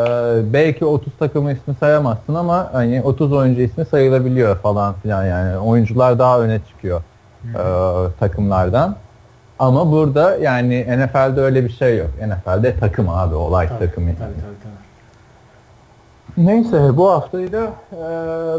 belki 0.52 0.84
30 0.84 1.12
takımın 1.18 1.54
ismi 1.54 1.74
sayamazsın 1.80 2.34
ama 2.34 2.68
hani 2.72 3.02
30 3.02 3.32
oyuncu 3.32 3.62
ismi 3.62 3.84
sayılabiliyor 3.84 4.56
falan 4.58 4.94
filan 4.94 5.24
yani. 5.24 5.58
Oyuncular 5.58 6.18
daha 6.18 6.40
öne 6.40 6.60
çıkıyor 6.68 7.02
e, 7.44 7.62
takımlardan. 8.20 8.96
Ama 9.60 9.92
burada 9.92 10.36
yani 10.36 10.82
NFL'de 10.98 11.40
öyle 11.40 11.64
bir 11.64 11.70
şey 11.70 11.98
yok. 11.98 12.08
NFL'de 12.26 12.76
takım 12.80 13.08
abi 13.08 13.34
olay 13.34 13.68
Tabii, 13.68 13.78
takım 13.86 14.06
yani. 14.06 14.16
tabii, 14.18 14.28
tabii, 14.32 14.56
tabii. 14.62 16.46
Neyse 16.46 16.96
bu 16.96 17.10
haftayı 17.10 17.52
da 17.52 17.72
e, 17.92 17.98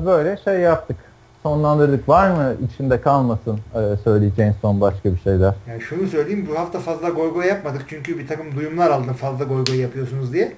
böyle 0.06 0.38
şey 0.44 0.60
yaptık. 0.60 0.98
Sonlandırdık. 1.44 2.10
Var 2.10 2.30
mı 2.32 2.54
içinde 2.66 3.02
kalmasın 3.02 3.60
e, 3.76 3.98
söyleyeceğin 4.04 4.54
son 4.62 4.82
başka 4.82 5.14
bir 5.14 5.20
şeyler? 5.20 5.54
Yani 5.70 5.82
şunu 5.82 6.08
söyleyeyim 6.08 6.48
bu 6.52 6.60
hafta 6.60 6.80
fazla 6.80 7.10
goy 7.10 7.34
goy 7.34 7.46
yapmadık 7.48 7.82
çünkü 7.88 8.20
bir 8.20 8.28
takım 8.28 8.56
duyumlar 8.56 8.90
aldım 8.92 9.14
fazla 9.14 9.46
goy 9.46 9.66
goy 9.66 9.78
yapıyorsunuz 9.78 10.34
diye. 10.34 10.54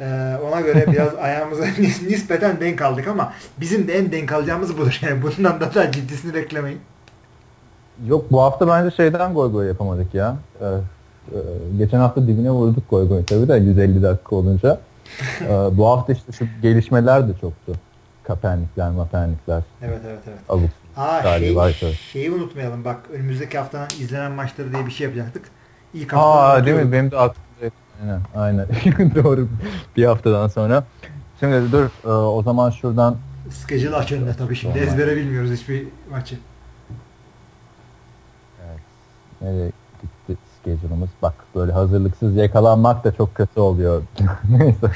Ee, 0.00 0.32
ona 0.50 0.60
göre 0.60 0.84
biraz 0.92 1.14
ayağımıza 1.14 1.64
nis- 1.64 2.08
nispeten 2.08 2.60
denk 2.60 2.82
aldık 2.82 3.08
ama 3.08 3.32
bizim 3.60 3.88
de 3.88 3.98
en 3.98 4.12
denk 4.12 4.32
alacağımız 4.32 4.78
budur. 4.78 5.00
Yani 5.02 5.22
bundan 5.22 5.60
da 5.60 5.74
daha 5.74 5.92
ciddisini 5.92 6.34
beklemeyin. 6.34 6.80
Yok 8.06 8.32
bu 8.32 8.42
hafta 8.42 8.68
bence 8.68 8.96
şeyden 8.96 9.34
goy 9.34 9.52
goy 9.52 9.66
yapamadık 9.66 10.14
ya. 10.14 10.36
Ee, 10.60 10.64
e, 10.64 11.38
geçen 11.78 11.98
hafta 11.98 12.26
dibine 12.26 12.50
vurduk 12.50 12.90
goy 12.90 13.08
goy 13.08 13.24
tabii 13.24 13.48
de 13.48 13.56
150 13.56 14.02
dakika 14.02 14.36
olunca. 14.36 14.80
Ee, 15.40 15.48
bu 15.72 15.86
hafta 15.86 16.12
işte 16.12 16.32
şu 16.32 16.46
gelişmeler 16.62 17.28
de 17.28 17.32
çoktu. 17.40 17.72
Kapernikler, 18.24 18.90
mapernikler, 18.90 19.62
Evet 19.82 20.00
evet 20.06 20.20
evet. 20.28 20.38
abuk. 20.48 20.70
Aa 20.96 21.38
şey, 21.72 21.92
şeyi 22.12 22.30
unutmayalım 22.30 22.84
bak 22.84 22.96
önümüzdeki 23.12 23.58
haftanın 23.58 23.88
izlenen 24.00 24.32
maçları 24.32 24.72
diye 24.72 24.86
bir 24.86 24.90
şey 24.90 25.04
yapacaktık. 25.04 25.44
İlk 25.94 26.12
hafta 26.12 26.28
Aa 26.28 26.66
değil 26.66 26.76
mi? 26.76 26.92
Benim 26.92 27.10
de 27.10 27.16
aklımda. 27.16 27.44
Aynen. 28.02 28.20
aynen. 28.34 28.66
Doğru. 29.24 29.48
Bir 29.96 30.04
haftadan 30.04 30.48
sonra. 30.48 30.84
Şimdi 31.40 31.72
dur 31.72 31.84
e, 32.04 32.08
o 32.08 32.42
zaman 32.42 32.70
şuradan 32.70 33.16
Schedule 33.50 33.96
aç 33.96 34.12
önüne 34.12 34.34
tabii 34.34 34.56
şimdi 34.56 34.78
ezbere 34.78 35.16
bilmiyoruz 35.16 35.50
hiçbir 35.50 35.86
maçı. 36.10 36.36
Nereye 39.44 39.70
gitti 40.02 40.36
schedule'ımız. 40.60 41.08
Bak 41.22 41.34
böyle 41.54 41.72
hazırlıksız 41.72 42.36
yakalanmak 42.36 43.04
da 43.04 43.12
çok 43.12 43.34
kötü 43.34 43.60
oluyor. 43.60 44.02
Neyse. 44.48 44.90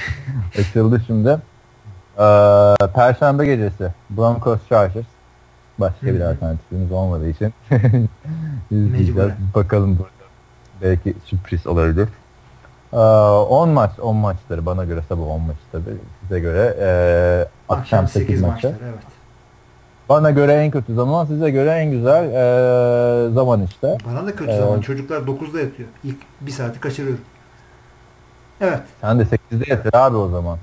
Açıldı 0.59 1.03
şimdi. 1.07 1.29
Ee, 2.19 2.75
Perşembe 2.95 3.47
gecesi 3.47 3.93
Broncos 4.11 4.59
Chargers. 4.69 5.07
Başka 5.79 6.07
bir 6.07 6.21
alternatifimiz 6.21 6.93
olmadığı 6.93 7.29
için. 7.29 7.55
Mecburen. 8.71 9.37
Bakalım 9.55 9.99
burada. 9.99 10.11
Belki 10.83 11.15
sürpriz 11.25 11.67
olabilir. 11.67 12.09
Ee, 12.93 12.97
10 12.97 13.69
maç, 13.69 13.91
10 14.01 14.17
maçları 14.17 14.67
bana 14.67 14.85
göre 14.85 15.01
sabah 15.09 15.27
10 15.27 15.41
maç 15.41 15.57
tabii. 15.73 15.97
Size 16.23 16.41
göre 16.41 16.77
ee, 16.81 17.49
akşam 17.69 18.09
8 18.09 18.43
maçı. 18.43 18.53
maçlar 18.53 18.71
evet. 18.71 19.18
Bana 20.09 20.31
göre 20.31 20.53
en 20.53 20.71
kötü 20.71 20.95
zaman, 20.95 21.27
size 21.27 21.51
göre 21.51 21.71
en 21.71 21.91
güzel 21.91 22.25
ee, 22.25 23.31
zaman 23.31 23.63
işte. 23.63 23.99
Bana 24.07 24.27
da 24.27 24.37
kötü 24.37 24.51
Evet. 24.51 24.61
zaman 24.61 24.81
çocuklar 24.81 25.17
9'da 25.21 25.61
yatıyor. 25.61 25.89
İlk 26.05 26.17
bir 26.41 26.51
saati 26.51 26.81
kaçırıyorum. 26.81 27.25
Evet. 28.61 28.81
Sen 29.01 29.19
de 29.19 29.23
8'de 29.23 29.65
yeter 29.71 29.91
abi 29.95 30.17
o 30.17 30.29
zaman. 30.29 30.59